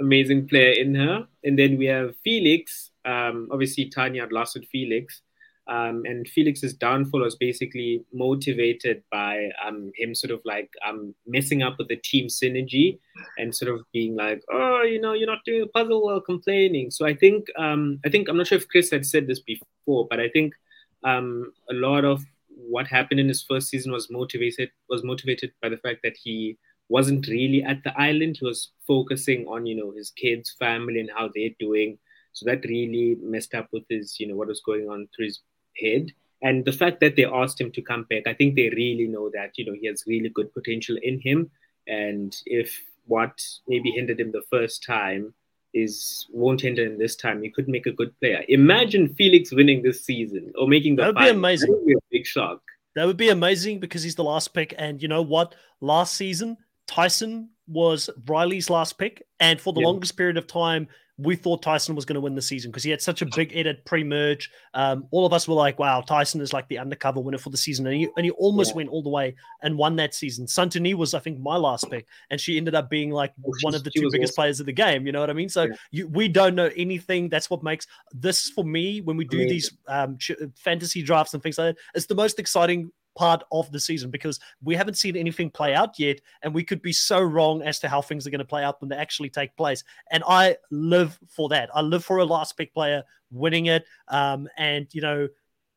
amazing 0.00 0.48
player 0.48 0.72
in 0.72 0.94
her. 0.94 1.26
And 1.44 1.58
then 1.58 1.76
we 1.76 1.86
have 1.86 2.14
Felix. 2.22 2.90
Um, 3.06 3.48
obviously, 3.50 3.88
Tanya 3.88 4.22
had 4.22 4.32
lost 4.32 4.54
with 4.54 4.68
Felix. 4.68 5.22
Um, 5.68 6.02
and 6.04 6.28
Felix's 6.28 6.74
downfall 6.74 7.22
was 7.22 7.34
basically 7.34 8.04
motivated 8.12 9.02
by 9.10 9.50
um, 9.66 9.90
him 9.96 10.14
sort 10.14 10.30
of 10.30 10.40
like 10.44 10.70
um, 10.86 11.12
messing 11.26 11.64
up 11.64 11.76
with 11.78 11.88
the 11.88 11.96
team 11.96 12.28
synergy 12.28 13.00
and 13.38 13.52
sort 13.52 13.72
of 13.72 13.80
being 13.92 14.14
like, 14.14 14.42
oh, 14.52 14.82
you 14.82 15.00
know, 15.00 15.12
you're 15.12 15.26
not 15.26 15.44
doing 15.44 15.62
a 15.62 15.66
puzzle 15.66 16.04
while 16.04 16.20
complaining. 16.20 16.92
So 16.92 17.04
I 17.04 17.14
think, 17.14 17.46
um, 17.58 17.98
I 18.04 18.10
think 18.10 18.28
I'm 18.28 18.36
not 18.36 18.46
sure 18.46 18.58
if 18.58 18.68
Chris 18.68 18.92
had 18.92 19.04
said 19.04 19.26
this 19.26 19.40
before, 19.40 20.06
but 20.08 20.20
I 20.20 20.28
think 20.28 20.54
um, 21.02 21.52
a 21.68 21.74
lot 21.74 22.04
of 22.04 22.24
what 22.56 22.86
happened 22.86 23.20
in 23.20 23.28
his 23.28 23.42
first 23.42 23.68
season 23.68 23.92
was 23.92 24.10
motivated 24.10 24.70
was 24.88 25.04
motivated 25.04 25.52
by 25.60 25.68
the 25.68 25.76
fact 25.78 26.00
that 26.02 26.16
he 26.16 26.56
wasn't 26.88 27.26
really 27.26 27.62
at 27.62 27.82
the 27.82 27.98
island. 28.00 28.38
He 28.38 28.46
was 28.46 28.70
focusing 28.86 29.46
on, 29.46 29.66
you 29.66 29.74
know, 29.74 29.90
his 29.90 30.10
kids, 30.10 30.54
family, 30.58 31.00
and 31.00 31.10
how 31.14 31.28
they're 31.34 31.50
doing. 31.58 31.98
So 32.36 32.44
that 32.44 32.66
really 32.66 33.16
messed 33.22 33.54
up 33.54 33.68
with 33.72 33.84
his, 33.88 34.20
you 34.20 34.28
know, 34.28 34.36
what 34.36 34.48
was 34.48 34.60
going 34.60 34.90
on 34.90 35.08
through 35.16 35.26
his 35.26 35.40
head. 35.80 36.12
And 36.42 36.66
the 36.66 36.72
fact 36.72 37.00
that 37.00 37.16
they 37.16 37.24
asked 37.24 37.58
him 37.58 37.72
to 37.72 37.80
come 37.80 38.04
back, 38.10 38.24
I 38.26 38.34
think 38.34 38.56
they 38.56 38.68
really 38.68 39.08
know 39.08 39.30
that, 39.32 39.52
you 39.56 39.64
know, 39.64 39.72
he 39.72 39.86
has 39.86 40.04
really 40.06 40.28
good 40.28 40.52
potential 40.52 40.98
in 41.02 41.18
him. 41.18 41.50
And 41.86 42.36
if 42.44 42.78
what 43.06 43.42
maybe 43.66 43.90
hindered 43.90 44.20
him 44.20 44.32
the 44.32 44.42
first 44.50 44.84
time 44.84 45.32
is 45.72 46.26
won't 46.30 46.60
hinder 46.60 46.84
him 46.84 46.98
this 46.98 47.16
time, 47.16 47.42
he 47.42 47.48
could 47.48 47.68
make 47.68 47.86
a 47.86 47.92
good 47.92 48.12
player. 48.20 48.44
Imagine 48.48 49.14
Felix 49.14 49.50
winning 49.50 49.82
this 49.82 50.04
season 50.04 50.52
or 50.58 50.68
making 50.68 50.96
the 50.96 51.04
That 51.04 51.14
would 51.14 51.24
be 51.24 51.30
amazing. 51.30 51.70
That 51.70 51.78
would 51.78 51.86
be 51.86 51.94
a 51.94 52.10
big 52.10 52.26
shock. 52.26 52.60
That 52.96 53.06
would 53.06 53.16
be 53.16 53.30
amazing 53.30 53.80
because 53.80 54.02
he's 54.02 54.14
the 54.14 54.24
last 54.24 54.52
pick. 54.52 54.74
And 54.76 55.00
you 55.00 55.08
know 55.08 55.22
what? 55.22 55.54
Last 55.80 56.16
season, 56.16 56.58
Tyson 56.86 57.48
was 57.66 58.10
Riley's 58.26 58.68
last 58.68 58.98
pick, 58.98 59.22
and 59.40 59.58
for 59.58 59.72
the 59.72 59.80
yeah. 59.80 59.86
longest 59.86 60.18
period 60.18 60.36
of 60.36 60.46
time, 60.46 60.86
we 61.18 61.34
thought 61.34 61.62
Tyson 61.62 61.94
was 61.94 62.04
going 62.04 62.14
to 62.14 62.20
win 62.20 62.34
the 62.34 62.42
season 62.42 62.70
because 62.70 62.82
he 62.82 62.90
had 62.90 63.00
such 63.00 63.22
a 63.22 63.26
big 63.34 63.56
edit 63.56 63.84
pre-merge. 63.86 64.50
Um, 64.74 65.06
all 65.10 65.24
of 65.24 65.32
us 65.32 65.48
were 65.48 65.54
like, 65.54 65.78
"Wow, 65.78 66.02
Tyson 66.02 66.40
is 66.42 66.52
like 66.52 66.68
the 66.68 66.78
undercover 66.78 67.20
winner 67.20 67.38
for 67.38 67.48
the 67.48 67.56
season," 67.56 67.86
and 67.86 67.96
he 67.96 68.08
and 68.16 68.24
he 68.26 68.30
almost 68.32 68.70
yeah. 68.70 68.76
went 68.76 68.90
all 68.90 69.02
the 69.02 69.08
way 69.08 69.34
and 69.62 69.78
won 69.78 69.96
that 69.96 70.14
season. 70.14 70.46
Santini 70.46 70.92
was, 70.94 71.14
I 71.14 71.20
think, 71.20 71.38
my 71.38 71.56
last 71.56 71.90
pick, 71.90 72.06
and 72.30 72.38
she 72.38 72.58
ended 72.58 72.74
up 72.74 72.90
being 72.90 73.10
like 73.10 73.32
oh, 73.46 73.52
one 73.62 73.74
of 73.74 73.82
the 73.82 73.90
two 73.90 74.10
biggest 74.12 74.32
awesome. 74.32 74.42
players 74.42 74.60
of 74.60 74.66
the 74.66 74.72
game. 74.72 75.06
You 75.06 75.12
know 75.12 75.20
what 75.20 75.30
I 75.30 75.34
mean? 75.34 75.48
So 75.48 75.64
yeah. 75.64 75.74
you, 75.90 76.08
we 76.08 76.28
don't 76.28 76.54
know 76.54 76.70
anything. 76.76 77.30
That's 77.30 77.48
what 77.48 77.62
makes 77.62 77.86
this 78.12 78.50
for 78.50 78.64
me 78.64 79.00
when 79.00 79.16
we 79.16 79.24
do 79.24 79.48
these 79.48 79.72
um, 79.88 80.18
fantasy 80.54 81.02
drafts 81.02 81.32
and 81.32 81.42
things 81.42 81.56
like 81.56 81.76
that. 81.76 81.82
It's 81.94 82.06
the 82.06 82.14
most 82.14 82.38
exciting 82.38 82.90
part 83.16 83.42
of 83.50 83.70
the 83.72 83.80
season 83.80 84.10
because 84.10 84.38
we 84.62 84.76
haven't 84.76 84.94
seen 84.94 85.16
anything 85.16 85.50
play 85.50 85.74
out 85.74 85.98
yet, 85.98 86.20
and 86.42 86.54
we 86.54 86.62
could 86.62 86.82
be 86.82 86.92
so 86.92 87.20
wrong 87.20 87.62
as 87.62 87.78
to 87.80 87.88
how 87.88 88.00
things 88.00 88.26
are 88.26 88.30
going 88.30 88.38
to 88.38 88.44
play 88.44 88.62
out 88.62 88.80
when 88.80 88.88
they 88.88 88.96
actually 88.96 89.30
take 89.30 89.56
place. 89.56 89.82
And 90.10 90.22
I 90.26 90.56
live 90.70 91.18
for 91.28 91.48
that. 91.48 91.70
I 91.74 91.80
live 91.80 92.04
for 92.04 92.18
a 92.18 92.24
last 92.24 92.56
pick 92.56 92.72
player 92.72 93.02
winning 93.30 93.66
it. 93.66 93.84
Um, 94.08 94.48
and 94.56 94.86
you 94.92 95.00
know, 95.00 95.28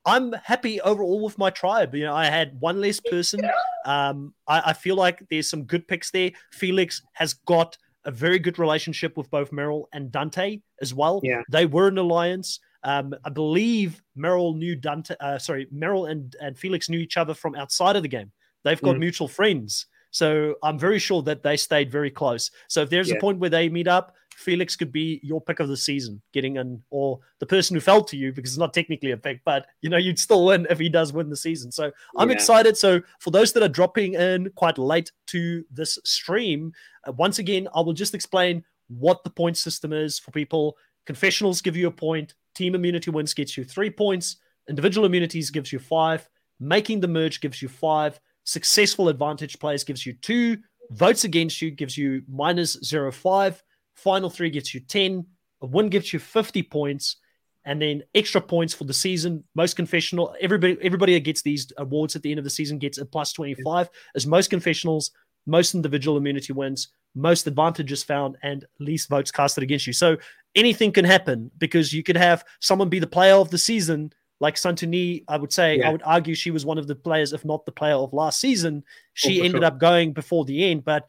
I'm 0.05 0.33
happy 0.33 0.79
overall 0.81 1.23
with 1.23 1.37
my 1.37 1.49
tribe. 1.49 1.93
You 1.95 2.05
know, 2.05 2.15
I 2.15 2.25
had 2.25 2.59
one 2.59 2.81
less 2.81 2.99
person. 2.99 3.41
Um, 3.85 4.33
I, 4.47 4.61
I 4.67 4.73
feel 4.73 4.95
like 4.95 5.23
there's 5.29 5.49
some 5.49 5.63
good 5.63 5.87
picks 5.87 6.11
there. 6.11 6.31
Felix 6.51 7.01
has 7.13 7.33
got 7.33 7.77
a 8.05 8.11
very 8.11 8.39
good 8.39 8.57
relationship 8.59 9.17
with 9.17 9.29
both 9.29 9.51
Meryl 9.51 9.85
and 9.93 10.11
Dante 10.11 10.61
as 10.81 10.93
well. 10.93 11.21
Yeah. 11.23 11.43
They 11.49 11.65
were 11.65 11.87
an 11.87 11.97
alliance. 11.97 12.59
Um, 12.83 13.13
I 13.25 13.29
believe 13.29 14.01
Meryl 14.17 14.55
knew 14.55 14.75
Dante. 14.75 15.15
Uh, 15.19 15.37
sorry, 15.37 15.67
Meryl 15.73 16.09
and, 16.09 16.35
and 16.41 16.57
Felix 16.57 16.89
knew 16.89 16.99
each 16.99 17.17
other 17.17 17.33
from 17.33 17.55
outside 17.55 17.95
of 17.95 18.03
the 18.03 18.09
game. 18.09 18.31
They've 18.63 18.81
got 18.81 18.95
mm. 18.95 18.99
mutual 18.99 19.27
friends, 19.27 19.85
so 20.11 20.55
I'm 20.63 20.79
very 20.79 20.99
sure 20.99 21.21
that 21.23 21.43
they 21.43 21.57
stayed 21.57 21.91
very 21.91 22.11
close. 22.11 22.51
So 22.67 22.81
if 22.81 22.89
there's 22.89 23.09
yeah. 23.09 23.15
a 23.15 23.19
point 23.19 23.39
where 23.39 23.49
they 23.49 23.69
meet 23.69 23.87
up, 23.87 24.15
Felix 24.39 24.75
could 24.75 24.91
be 24.91 25.19
your 25.21 25.41
pick 25.41 25.59
of 25.59 25.67
the 25.67 25.75
season, 25.75 26.21
getting 26.33 26.57
an 26.57 26.81
or 26.89 27.19
the 27.39 27.45
person 27.45 27.75
who 27.75 27.81
fell 27.81 28.03
to 28.05 28.15
you 28.15 28.31
because 28.31 28.51
it's 28.51 28.57
not 28.57 28.73
technically 28.73 29.11
a 29.11 29.17
pick, 29.17 29.41
but 29.43 29.67
you 29.81 29.89
know 29.89 29.97
you'd 29.97 30.17
still 30.17 30.45
win 30.45 30.65
if 30.69 30.79
he 30.79 30.87
does 30.87 31.11
win 31.11 31.29
the 31.29 31.35
season. 31.35 31.71
So 31.71 31.91
I'm 32.17 32.29
yeah. 32.29 32.35
excited. 32.35 32.77
So 32.77 33.01
for 33.19 33.31
those 33.31 33.51
that 33.53 33.63
are 33.63 33.69
dropping 33.69 34.13
in 34.13 34.49
quite 34.55 34.77
late 34.77 35.11
to 35.27 35.65
this 35.71 35.99
stream, 36.05 36.71
uh, 37.05 37.11
once 37.11 37.39
again 37.39 37.67
I 37.75 37.81
will 37.81 37.93
just 37.93 38.15
explain 38.15 38.63
what 38.87 39.23
the 39.23 39.29
point 39.29 39.57
system 39.57 39.91
is 39.91 40.17
for 40.17 40.31
people. 40.31 40.77
Confessionals 41.05 41.61
give 41.61 41.75
you 41.75 41.87
a 41.87 41.91
point. 41.91 42.33
Team 42.55 42.75
immunity 42.75 43.11
wins 43.11 43.33
gets 43.33 43.57
you 43.57 43.63
three 43.63 43.89
points. 43.89 44.37
Individual 44.67 45.05
immunities 45.05 45.49
gives 45.49 45.71
you 45.71 45.79
five. 45.79 46.27
Making 46.59 46.99
the 46.99 47.07
merge 47.07 47.41
gives 47.41 47.61
you 47.61 47.69
five. 47.69 48.19
Successful 48.43 49.09
advantage 49.09 49.59
plays 49.59 49.83
gives 49.83 50.05
you 50.05 50.13
two. 50.13 50.57
Votes 50.91 51.23
against 51.23 51.61
you 51.61 51.71
gives 51.71 51.97
you 51.97 52.23
minus 52.27 52.73
zero 52.83 53.11
five. 53.11 53.61
Final 53.95 54.29
three 54.29 54.49
gets 54.49 54.73
you 54.73 54.79
10. 54.79 55.25
A 55.61 55.65
win 55.65 55.89
gives 55.89 56.13
you 56.13 56.19
50 56.19 56.63
points. 56.63 57.17
And 57.65 57.81
then 57.81 58.03
extra 58.15 58.41
points 58.41 58.73
for 58.73 58.85
the 58.85 58.93
season. 58.93 59.43
Most 59.53 59.75
confessional, 59.75 60.33
everybody 60.39 60.77
everybody 60.81 61.13
that 61.13 61.25
gets 61.25 61.41
these 61.41 61.71
awards 61.77 62.15
at 62.15 62.23
the 62.23 62.31
end 62.31 62.39
of 62.39 62.43
the 62.43 62.49
season 62.49 62.79
gets 62.79 62.97
a 62.97 63.05
plus 63.05 63.33
25. 63.33 63.89
As 64.15 64.25
most 64.25 64.49
confessionals, 64.49 65.11
most 65.45 65.75
individual 65.75 66.17
immunity 66.17 66.53
wins, 66.53 66.89
most 67.19 67.47
advantages 67.47 68.03
found, 68.03 68.37
and 68.43 68.65
least 68.79 69.09
votes 69.09 69.31
casted 69.31 69.63
against 69.63 69.87
you. 69.87 69.93
So 69.93 70.17
anything 70.55 70.91
can 70.91 71.05
happen 71.05 71.51
because 71.57 71.93
you 71.93 72.03
could 72.03 72.17
have 72.17 72.43
someone 72.59 72.89
be 72.89 72.99
the 72.99 73.07
player 73.07 73.35
of 73.35 73.49
the 73.49 73.57
season, 73.57 74.11
like 74.39 74.57
Santini. 74.57 75.23
I 75.27 75.37
would 75.37 75.53
say, 75.53 75.79
yeah. 75.79 75.89
I 75.89 75.91
would 75.91 76.03
argue 76.03 76.35
she 76.35 76.51
was 76.51 76.65
one 76.65 76.77
of 76.77 76.87
the 76.87 76.95
players, 76.95 77.33
if 77.33 77.45
not 77.45 77.65
the 77.65 77.71
player 77.71 77.95
of 77.95 78.13
last 78.13 78.39
season. 78.39 78.83
She 79.13 79.41
oh, 79.41 79.45
ended 79.45 79.61
sure. 79.61 79.65
up 79.65 79.79
going 79.79 80.13
before 80.13 80.45
the 80.45 80.71
end, 80.71 80.85
but 80.85 81.07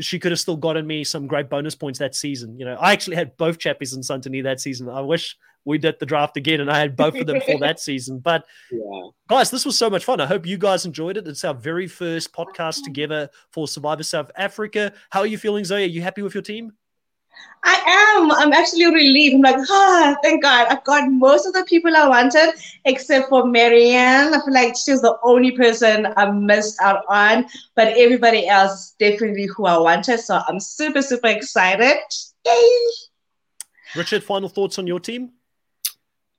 she 0.00 0.18
could 0.18 0.32
have 0.32 0.40
still 0.40 0.56
gotten 0.56 0.86
me 0.86 1.04
some 1.04 1.26
great 1.26 1.48
bonus 1.48 1.74
points 1.74 1.98
that 1.98 2.14
season. 2.14 2.58
You 2.58 2.64
know, 2.64 2.74
I 2.74 2.92
actually 2.92 3.16
had 3.16 3.36
both 3.36 3.58
Chappies 3.58 3.94
and 3.94 4.04
Santini 4.04 4.40
that 4.42 4.60
season. 4.60 4.88
I 4.88 5.00
wish 5.00 5.36
we 5.64 5.78
did 5.78 5.98
the 5.98 6.06
draft 6.06 6.36
again 6.36 6.60
and 6.60 6.70
I 6.70 6.78
had 6.78 6.96
both 6.96 7.16
of 7.16 7.26
them 7.26 7.40
for 7.40 7.58
that 7.58 7.80
season. 7.88 8.20
But 8.20 8.46
yeah. 8.70 9.08
guys, 9.28 9.50
this 9.50 9.66
was 9.66 9.76
so 9.76 9.90
much 9.90 10.04
fun. 10.04 10.20
I 10.20 10.26
hope 10.26 10.46
you 10.46 10.58
guys 10.58 10.86
enjoyed 10.86 11.16
it. 11.16 11.26
It's 11.26 11.44
our 11.44 11.54
very 11.54 11.88
first 11.88 12.32
podcast 12.32 12.84
together 12.84 13.28
for 13.50 13.66
Survivor 13.66 14.04
South 14.04 14.30
Africa. 14.36 14.92
How 15.10 15.20
are 15.20 15.26
you 15.26 15.38
feeling, 15.38 15.64
Zoe? 15.64 15.82
Are 15.82 15.86
you 15.86 16.02
happy 16.02 16.22
with 16.22 16.34
your 16.34 16.42
team? 16.42 16.72
I 17.64 18.16
am. 18.18 18.30
I'm 18.30 18.52
actually 18.52 18.86
relieved. 18.86 19.34
I'm 19.34 19.40
like, 19.40 19.56
ah, 19.70 20.16
thank 20.22 20.42
God. 20.42 20.68
I 20.68 20.78
got 20.84 21.10
most 21.10 21.46
of 21.46 21.52
the 21.52 21.64
people 21.64 21.96
I 21.96 22.06
wanted, 22.06 22.54
except 22.84 23.28
for 23.28 23.44
Marianne. 23.44 24.32
I 24.32 24.40
feel 24.44 24.54
like 24.54 24.76
she's 24.76 25.02
the 25.02 25.16
only 25.24 25.50
person 25.50 26.06
I 26.16 26.30
missed 26.30 26.80
out 26.80 27.04
on, 27.08 27.46
but 27.74 27.88
everybody 27.96 28.46
else 28.46 28.94
definitely 29.00 29.46
who 29.46 29.66
I 29.66 29.78
wanted. 29.78 30.20
So 30.20 30.40
I'm 30.46 30.60
super, 30.60 31.02
super 31.02 31.26
excited. 31.26 31.96
Yay! 32.46 32.70
Richard, 33.96 34.22
final 34.22 34.48
thoughts 34.48 34.78
on 34.78 34.86
your 34.86 35.00
team? 35.00 35.32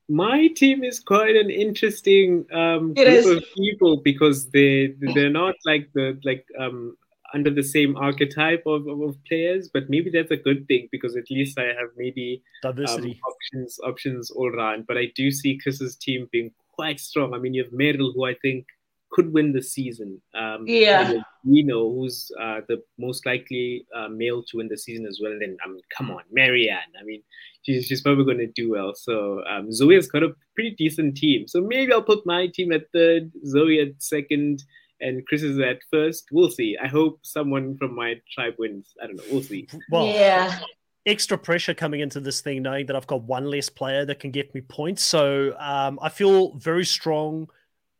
My 0.07 0.47
team 0.47 0.85
is 0.85 1.01
quite 1.01 1.35
an 1.35 1.49
interesting 1.49 2.45
um, 2.53 2.93
group 2.93 3.07
is. 3.07 3.25
of 3.25 3.43
people 3.57 3.97
because 3.97 4.49
they 4.51 4.95
they're 4.99 5.29
not 5.29 5.55
like 5.65 5.91
the 5.93 6.17
like 6.23 6.45
um, 6.57 6.95
under 7.33 7.49
the 7.49 7.63
same 7.63 7.97
archetype 7.97 8.63
of, 8.65 8.87
of, 8.87 9.01
of, 9.01 9.15
players, 9.25 9.69
but 9.73 9.89
maybe 9.89 10.09
that's 10.09 10.31
a 10.31 10.37
good 10.37 10.67
thing 10.67 10.87
because 10.91 11.15
at 11.15 11.29
least 11.29 11.59
I 11.59 11.65
have 11.65 11.89
maybe 11.97 12.41
um, 12.63 12.75
options 12.77 13.79
options 13.83 14.31
all 14.31 14.49
around. 14.49 14.87
But 14.87 14.97
I 14.97 15.11
do 15.15 15.31
see 15.31 15.59
Chris's 15.61 15.95
team 15.95 16.29
being 16.31 16.51
quite 16.73 16.99
strong. 16.99 17.33
I 17.33 17.39
mean, 17.39 17.53
you 17.53 17.63
have 17.63 17.73
Meryl, 17.73 18.13
who 18.13 18.25
I 18.25 18.35
think 18.41 18.65
could 19.11 19.33
win 19.33 19.53
the 19.53 19.61
season. 19.61 20.21
Um, 20.35 20.65
yeah. 20.67 21.13
Nino, 21.43 21.91
who's 21.91 22.31
uh, 22.39 22.61
the 22.67 22.83
most 22.97 23.25
likely 23.25 23.85
uh, 23.95 24.09
male 24.09 24.43
to 24.43 24.57
win 24.57 24.67
the 24.67 24.77
season 24.77 25.05
as 25.05 25.19
well. 25.21 25.31
And 25.31 25.41
then, 25.41 25.57
I 25.63 25.69
mean, 25.69 25.81
come 25.97 26.11
on, 26.11 26.23
Marianne. 26.31 26.91
I 26.99 27.03
mean, 27.03 27.23
she's, 27.63 27.85
she's 27.85 28.01
probably 28.01 28.25
going 28.25 28.39
to 28.39 28.47
do 28.47 28.71
well. 28.71 28.93
So 28.95 29.43
um, 29.49 29.71
Zoe 29.71 29.95
has 29.95 30.07
got 30.07 30.23
a 30.23 30.35
pretty 30.55 30.75
decent 30.77 31.17
team. 31.17 31.47
So 31.47 31.61
maybe 31.61 31.93
I'll 31.93 32.01
put 32.01 32.25
my 32.25 32.47
team 32.47 32.71
at 32.71 32.91
third, 32.93 33.31
Zoe 33.45 33.79
at 33.79 34.01
second, 34.01 34.63
and 35.01 35.25
Chris 35.27 35.43
is 35.43 35.59
at 35.59 35.79
first. 35.91 36.27
We'll 36.31 36.49
see. 36.49 36.77
I 36.81 36.87
hope 36.87 37.19
someone 37.23 37.77
from 37.77 37.95
my 37.95 38.15
tribe 38.33 38.55
wins. 38.57 38.93
I 39.01 39.07
don't 39.07 39.17
know. 39.17 39.23
We'll 39.31 39.43
see. 39.43 39.67
Well, 39.91 40.07
yeah. 40.07 40.59
extra 41.05 41.37
pressure 41.37 41.73
coming 41.73 42.01
into 42.01 42.19
this 42.19 42.41
thing, 42.41 42.61
knowing 42.61 42.85
that 42.87 42.95
I've 42.95 43.07
got 43.07 43.23
one 43.23 43.45
less 43.45 43.69
player 43.69 44.05
that 44.05 44.19
can 44.19 44.31
get 44.31 44.53
me 44.53 44.61
points. 44.61 45.03
So 45.03 45.55
um, 45.59 45.99
I 46.01 46.09
feel 46.09 46.55
very 46.55 46.85
strong 46.85 47.47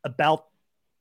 about 0.04 0.46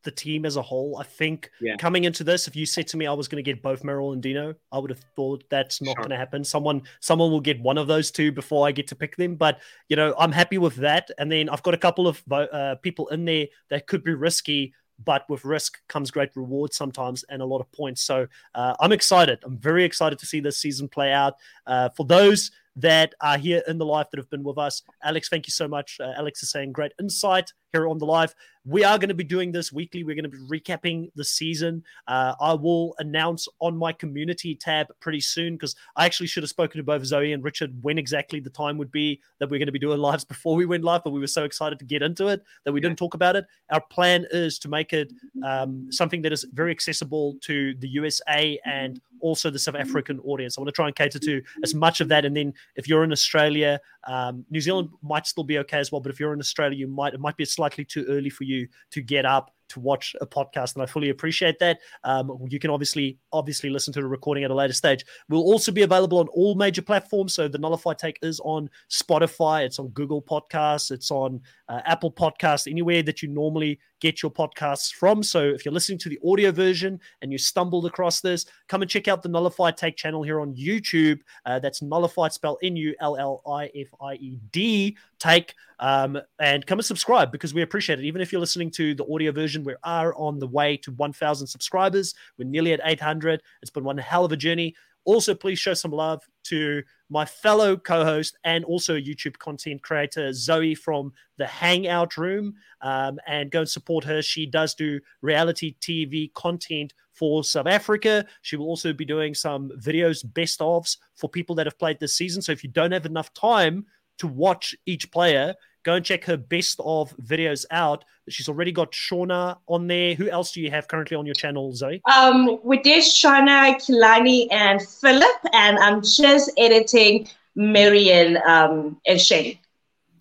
the 0.06 0.10
team 0.10 0.46
as 0.46 0.56
a 0.56 0.62
whole. 0.62 0.96
I 0.98 1.02
think 1.02 1.50
yeah. 1.60 1.76
coming 1.76 2.04
into 2.04 2.24
this, 2.24 2.48
if 2.48 2.56
you 2.56 2.64
said 2.64 2.86
to 2.88 2.96
me 2.96 3.06
I 3.06 3.12
was 3.12 3.28
going 3.28 3.44
to 3.44 3.50
get 3.50 3.62
both 3.62 3.82
Meryl 3.82 4.14
and 4.14 4.22
Dino, 4.22 4.54
I 4.72 4.78
would 4.78 4.88
have 4.88 5.04
thought 5.14 5.44
that's 5.50 5.82
not 5.82 5.96
sure. 5.96 5.96
going 5.96 6.10
to 6.10 6.16
happen. 6.16 6.44
Someone, 6.44 6.82
someone 7.00 7.30
will 7.30 7.40
get 7.40 7.60
one 7.60 7.76
of 7.76 7.88
those 7.88 8.10
two 8.10 8.32
before 8.32 8.66
I 8.66 8.72
get 8.72 8.86
to 8.88 8.94
pick 8.96 9.16
them. 9.16 9.34
But 9.34 9.60
you 9.88 9.96
know, 9.96 10.14
I'm 10.18 10.32
happy 10.32 10.56
with 10.56 10.76
that. 10.76 11.10
And 11.18 11.30
then 11.30 11.50
I've 11.50 11.62
got 11.62 11.74
a 11.74 11.78
couple 11.78 12.08
of 12.08 12.22
uh, 12.30 12.76
people 12.76 13.08
in 13.08 13.26
there 13.26 13.46
that 13.68 13.86
could 13.86 14.02
be 14.02 14.14
risky. 14.14 14.72
But 15.04 15.28
with 15.28 15.44
risk 15.44 15.78
comes 15.88 16.10
great 16.10 16.30
reward 16.34 16.72
sometimes 16.72 17.24
and 17.28 17.42
a 17.42 17.44
lot 17.44 17.60
of 17.60 17.70
points. 17.72 18.02
So 18.02 18.26
uh, 18.54 18.74
I'm 18.80 18.92
excited. 18.92 19.38
I'm 19.44 19.58
very 19.58 19.84
excited 19.84 20.18
to 20.18 20.26
see 20.26 20.40
this 20.40 20.58
season 20.58 20.88
play 20.88 21.12
out. 21.12 21.34
Uh, 21.66 21.90
for 21.96 22.06
those 22.06 22.50
that 22.76 23.14
are 23.22 23.38
here 23.38 23.62
in 23.66 23.78
the 23.78 23.86
live 23.86 24.06
that 24.10 24.18
have 24.18 24.30
been 24.30 24.44
with 24.44 24.58
us. 24.58 24.82
Alex, 25.02 25.28
thank 25.28 25.46
you 25.46 25.50
so 25.50 25.66
much. 25.66 25.98
Uh, 25.98 26.12
Alex 26.16 26.42
is 26.42 26.50
saying 26.50 26.72
great 26.72 26.92
insight 27.00 27.52
here 27.72 27.88
on 27.88 27.98
the 27.98 28.06
live. 28.06 28.34
We 28.64 28.82
are 28.82 28.98
going 28.98 29.10
to 29.10 29.14
be 29.14 29.24
doing 29.24 29.52
this 29.52 29.72
weekly. 29.72 30.02
We're 30.02 30.16
going 30.16 30.28
to 30.30 30.36
be 30.36 30.60
recapping 30.60 31.10
the 31.14 31.24
season. 31.24 31.84
Uh, 32.08 32.34
I 32.40 32.52
will 32.54 32.94
announce 32.98 33.46
on 33.60 33.76
my 33.76 33.92
community 33.92 34.56
tab 34.56 34.88
pretty 34.98 35.20
soon 35.20 35.54
because 35.54 35.76
I 35.94 36.04
actually 36.04 36.26
should 36.26 36.42
have 36.42 36.50
spoken 36.50 36.78
to 36.78 36.84
both 36.84 37.04
Zoe 37.04 37.32
and 37.32 37.44
Richard 37.44 37.72
when 37.82 37.96
exactly 37.96 38.40
the 38.40 38.50
time 38.50 38.76
would 38.78 38.90
be 38.90 39.20
that 39.38 39.48
we're 39.48 39.58
going 39.58 39.66
to 39.66 39.72
be 39.72 39.78
doing 39.78 39.98
lives 40.06 40.24
before 40.24 40.56
we 40.56 40.66
went 40.66 40.82
live, 40.82 41.04
but 41.04 41.10
we 41.10 41.20
were 41.20 41.26
so 41.28 41.44
excited 41.44 41.78
to 41.78 41.84
get 41.84 42.02
into 42.02 42.26
it 42.26 42.42
that 42.64 42.72
we 42.72 42.80
didn't 42.80 42.98
talk 42.98 43.14
about 43.14 43.36
it. 43.36 43.46
Our 43.70 43.80
plan 43.80 44.26
is 44.32 44.58
to 44.60 44.68
make 44.68 44.92
it 44.92 45.12
um, 45.44 45.86
something 45.92 46.22
that 46.22 46.32
is 46.32 46.44
very 46.52 46.72
accessible 46.72 47.36
to 47.42 47.74
the 47.74 47.88
USA 47.88 48.58
and 48.64 49.00
also 49.20 49.50
the 49.50 49.58
South 49.58 49.74
African 49.74 50.20
audience. 50.20 50.56
I 50.56 50.60
want 50.60 50.68
to 50.68 50.72
try 50.72 50.86
and 50.86 50.94
cater 50.94 51.18
to 51.18 51.42
as 51.62 51.74
much 51.74 52.00
of 52.00 52.08
that. 52.08 52.24
And 52.24 52.36
then 52.36 52.52
if 52.76 52.88
you're 52.88 53.04
in 53.04 53.12
Australia, 53.12 53.80
um, 54.06 54.44
New 54.50 54.60
Zealand 54.60 54.90
might 55.02 55.26
still 55.26 55.44
be 55.44 55.58
okay 55.58 55.78
as 55.78 55.90
well. 55.90 56.00
But 56.00 56.12
if 56.12 56.20
you're 56.20 56.32
in 56.32 56.40
Australia, 56.40 56.76
you 56.76 56.86
might 56.86 57.14
it 57.14 57.20
might 57.20 57.36
be 57.36 57.42
slightly 57.56 57.84
too 57.84 58.04
early 58.08 58.30
for 58.30 58.44
you 58.44 58.68
to 58.92 59.02
get 59.02 59.24
up 59.24 59.50
to 59.68 59.80
watch 59.80 60.14
a 60.20 60.26
podcast, 60.26 60.74
and 60.74 60.82
I 60.82 60.86
fully 60.86 61.10
appreciate 61.10 61.58
that. 61.58 61.78
Um, 62.04 62.46
you 62.48 62.58
can 62.58 62.70
obviously 62.70 63.18
obviously 63.32 63.70
listen 63.70 63.92
to 63.94 64.00
the 64.00 64.06
recording 64.06 64.44
at 64.44 64.50
a 64.50 64.54
later 64.54 64.72
stage. 64.72 65.04
We'll 65.28 65.40
also 65.40 65.72
be 65.72 65.82
available 65.82 66.18
on 66.18 66.28
all 66.28 66.54
major 66.54 66.82
platforms. 66.82 67.34
So 67.34 67.48
the 67.48 67.58
Nullified 67.58 67.98
Take 67.98 68.18
is 68.22 68.40
on 68.44 68.70
Spotify, 68.90 69.64
it's 69.64 69.78
on 69.78 69.88
Google 69.88 70.22
Podcasts, 70.22 70.90
it's 70.90 71.10
on 71.10 71.40
uh, 71.68 71.80
Apple 71.84 72.12
Podcasts, 72.12 72.70
anywhere 72.70 73.02
that 73.02 73.22
you 73.22 73.28
normally 73.28 73.80
get 74.00 74.22
your 74.22 74.30
podcasts 74.30 74.92
from. 74.92 75.22
So 75.22 75.42
if 75.42 75.64
you're 75.64 75.74
listening 75.74 75.98
to 76.00 76.08
the 76.08 76.18
audio 76.26 76.52
version 76.52 77.00
and 77.22 77.32
you 77.32 77.38
stumbled 77.38 77.86
across 77.86 78.20
this, 78.20 78.46
come 78.68 78.82
and 78.82 78.90
check 78.90 79.08
out 79.08 79.22
the 79.22 79.28
Nullified 79.28 79.76
Take 79.76 79.96
channel 79.96 80.22
here 80.22 80.40
on 80.40 80.54
YouTube. 80.54 81.20
Uh, 81.44 81.58
that's 81.58 81.82
Nullified, 81.82 82.32
spell 82.32 82.58
N 82.62 82.76
U 82.76 82.94
L 83.00 83.16
L 83.16 83.42
I 83.46 83.70
F 83.74 83.88
I 84.00 84.14
E 84.14 84.38
D 84.52 84.96
Take, 85.18 85.54
um, 85.78 86.18
and 86.38 86.66
come 86.66 86.78
and 86.78 86.86
subscribe 86.86 87.32
because 87.32 87.54
we 87.54 87.62
appreciate 87.62 87.98
it. 87.98 88.04
Even 88.04 88.20
if 88.20 88.32
you're 88.32 88.40
listening 88.40 88.70
to 88.72 88.94
the 88.94 89.06
audio 89.12 89.32
version, 89.32 89.64
we 89.64 89.74
are 89.82 90.14
on 90.16 90.38
the 90.38 90.46
way 90.46 90.76
to 90.78 90.92
1,000 90.92 91.46
subscribers. 91.46 92.14
We're 92.38 92.48
nearly 92.48 92.72
at 92.72 92.80
800. 92.84 93.42
It's 93.62 93.70
been 93.70 93.84
one 93.84 93.98
hell 93.98 94.24
of 94.24 94.32
a 94.32 94.36
journey. 94.36 94.74
Also, 95.06 95.34
please 95.34 95.58
show 95.58 95.72
some 95.72 95.92
love 95.92 96.22
to 96.44 96.82
my 97.08 97.24
fellow 97.24 97.76
co 97.76 98.04
host 98.04 98.36
and 98.44 98.64
also 98.64 98.96
YouTube 98.96 99.38
content 99.38 99.80
creator, 99.82 100.32
Zoe 100.32 100.74
from 100.74 101.12
the 101.38 101.46
Hangout 101.46 102.16
Room, 102.16 102.54
um, 102.80 103.18
and 103.26 103.50
go 103.50 103.60
and 103.60 103.68
support 103.68 104.04
her. 104.04 104.20
She 104.20 104.46
does 104.46 104.74
do 104.74 105.00
reality 105.22 105.76
TV 105.80 106.34
content 106.34 106.92
for 107.12 107.44
South 107.44 107.68
Africa. 107.68 108.26
She 108.42 108.56
will 108.56 108.66
also 108.66 108.92
be 108.92 109.04
doing 109.04 109.32
some 109.32 109.70
videos, 109.78 110.24
best 110.34 110.58
ofs 110.58 110.98
for 111.14 111.30
people 111.30 111.54
that 111.54 111.66
have 111.66 111.78
played 111.78 112.00
this 112.00 112.14
season. 112.14 112.42
So 112.42 112.50
if 112.50 112.64
you 112.64 112.70
don't 112.70 112.92
have 112.92 113.06
enough 113.06 113.32
time 113.32 113.86
to 114.18 114.26
watch 114.26 114.74
each 114.86 115.10
player, 115.12 115.54
Go 115.86 115.94
and 115.94 116.04
check 116.04 116.24
her 116.24 116.36
best 116.36 116.80
of 116.84 117.16
videos 117.18 117.64
out. 117.70 118.04
She's 118.28 118.48
already 118.48 118.72
got 118.72 118.90
Shauna 118.90 119.58
on 119.68 119.86
there. 119.86 120.16
Who 120.16 120.28
else 120.28 120.50
do 120.50 120.60
you 120.60 120.68
have 120.68 120.88
currently 120.88 121.16
on 121.16 121.26
your 121.26 121.36
channel, 121.36 121.72
Zoe? 121.72 122.02
Um, 122.12 122.58
we 122.64 122.78
did 122.78 123.04
Shauna, 123.04 123.76
Kilani, 123.76 124.48
and 124.50 124.82
Philip, 124.82 125.38
and 125.52 125.78
I'm 125.78 126.02
just 126.02 126.50
editing 126.58 127.28
Marion 127.54 128.36
um, 128.48 129.00
and 129.06 129.20
Shane. 129.20 129.60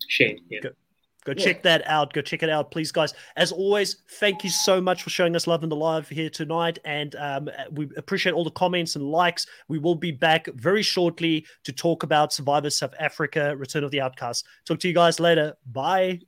Shane, 0.06 0.38
yeah. 0.48 0.60
Good. 0.60 0.76
Go 1.26 1.32
yeah. 1.36 1.44
check 1.44 1.62
that 1.64 1.82
out. 1.88 2.12
Go 2.12 2.22
check 2.22 2.44
it 2.44 2.48
out, 2.48 2.70
please, 2.70 2.92
guys. 2.92 3.12
As 3.36 3.50
always, 3.50 3.96
thank 4.12 4.44
you 4.44 4.50
so 4.50 4.80
much 4.80 5.02
for 5.02 5.10
showing 5.10 5.34
us 5.34 5.48
love 5.48 5.64
in 5.64 5.68
the 5.68 5.74
live 5.76 6.08
here 6.08 6.30
tonight. 6.30 6.78
And 6.84 7.16
um, 7.16 7.50
we 7.72 7.88
appreciate 7.96 8.32
all 8.32 8.44
the 8.44 8.50
comments 8.52 8.94
and 8.94 9.04
likes. 9.04 9.44
We 9.66 9.80
will 9.80 9.96
be 9.96 10.12
back 10.12 10.46
very 10.54 10.82
shortly 10.82 11.44
to 11.64 11.72
talk 11.72 12.04
about 12.04 12.32
Survivor 12.32 12.70
South 12.70 12.94
Africa, 13.00 13.56
Return 13.56 13.82
of 13.82 13.90
the 13.90 14.00
Outcast. 14.00 14.46
Talk 14.66 14.78
to 14.78 14.88
you 14.88 14.94
guys 14.94 15.18
later. 15.18 15.54
Bye. 15.66 16.20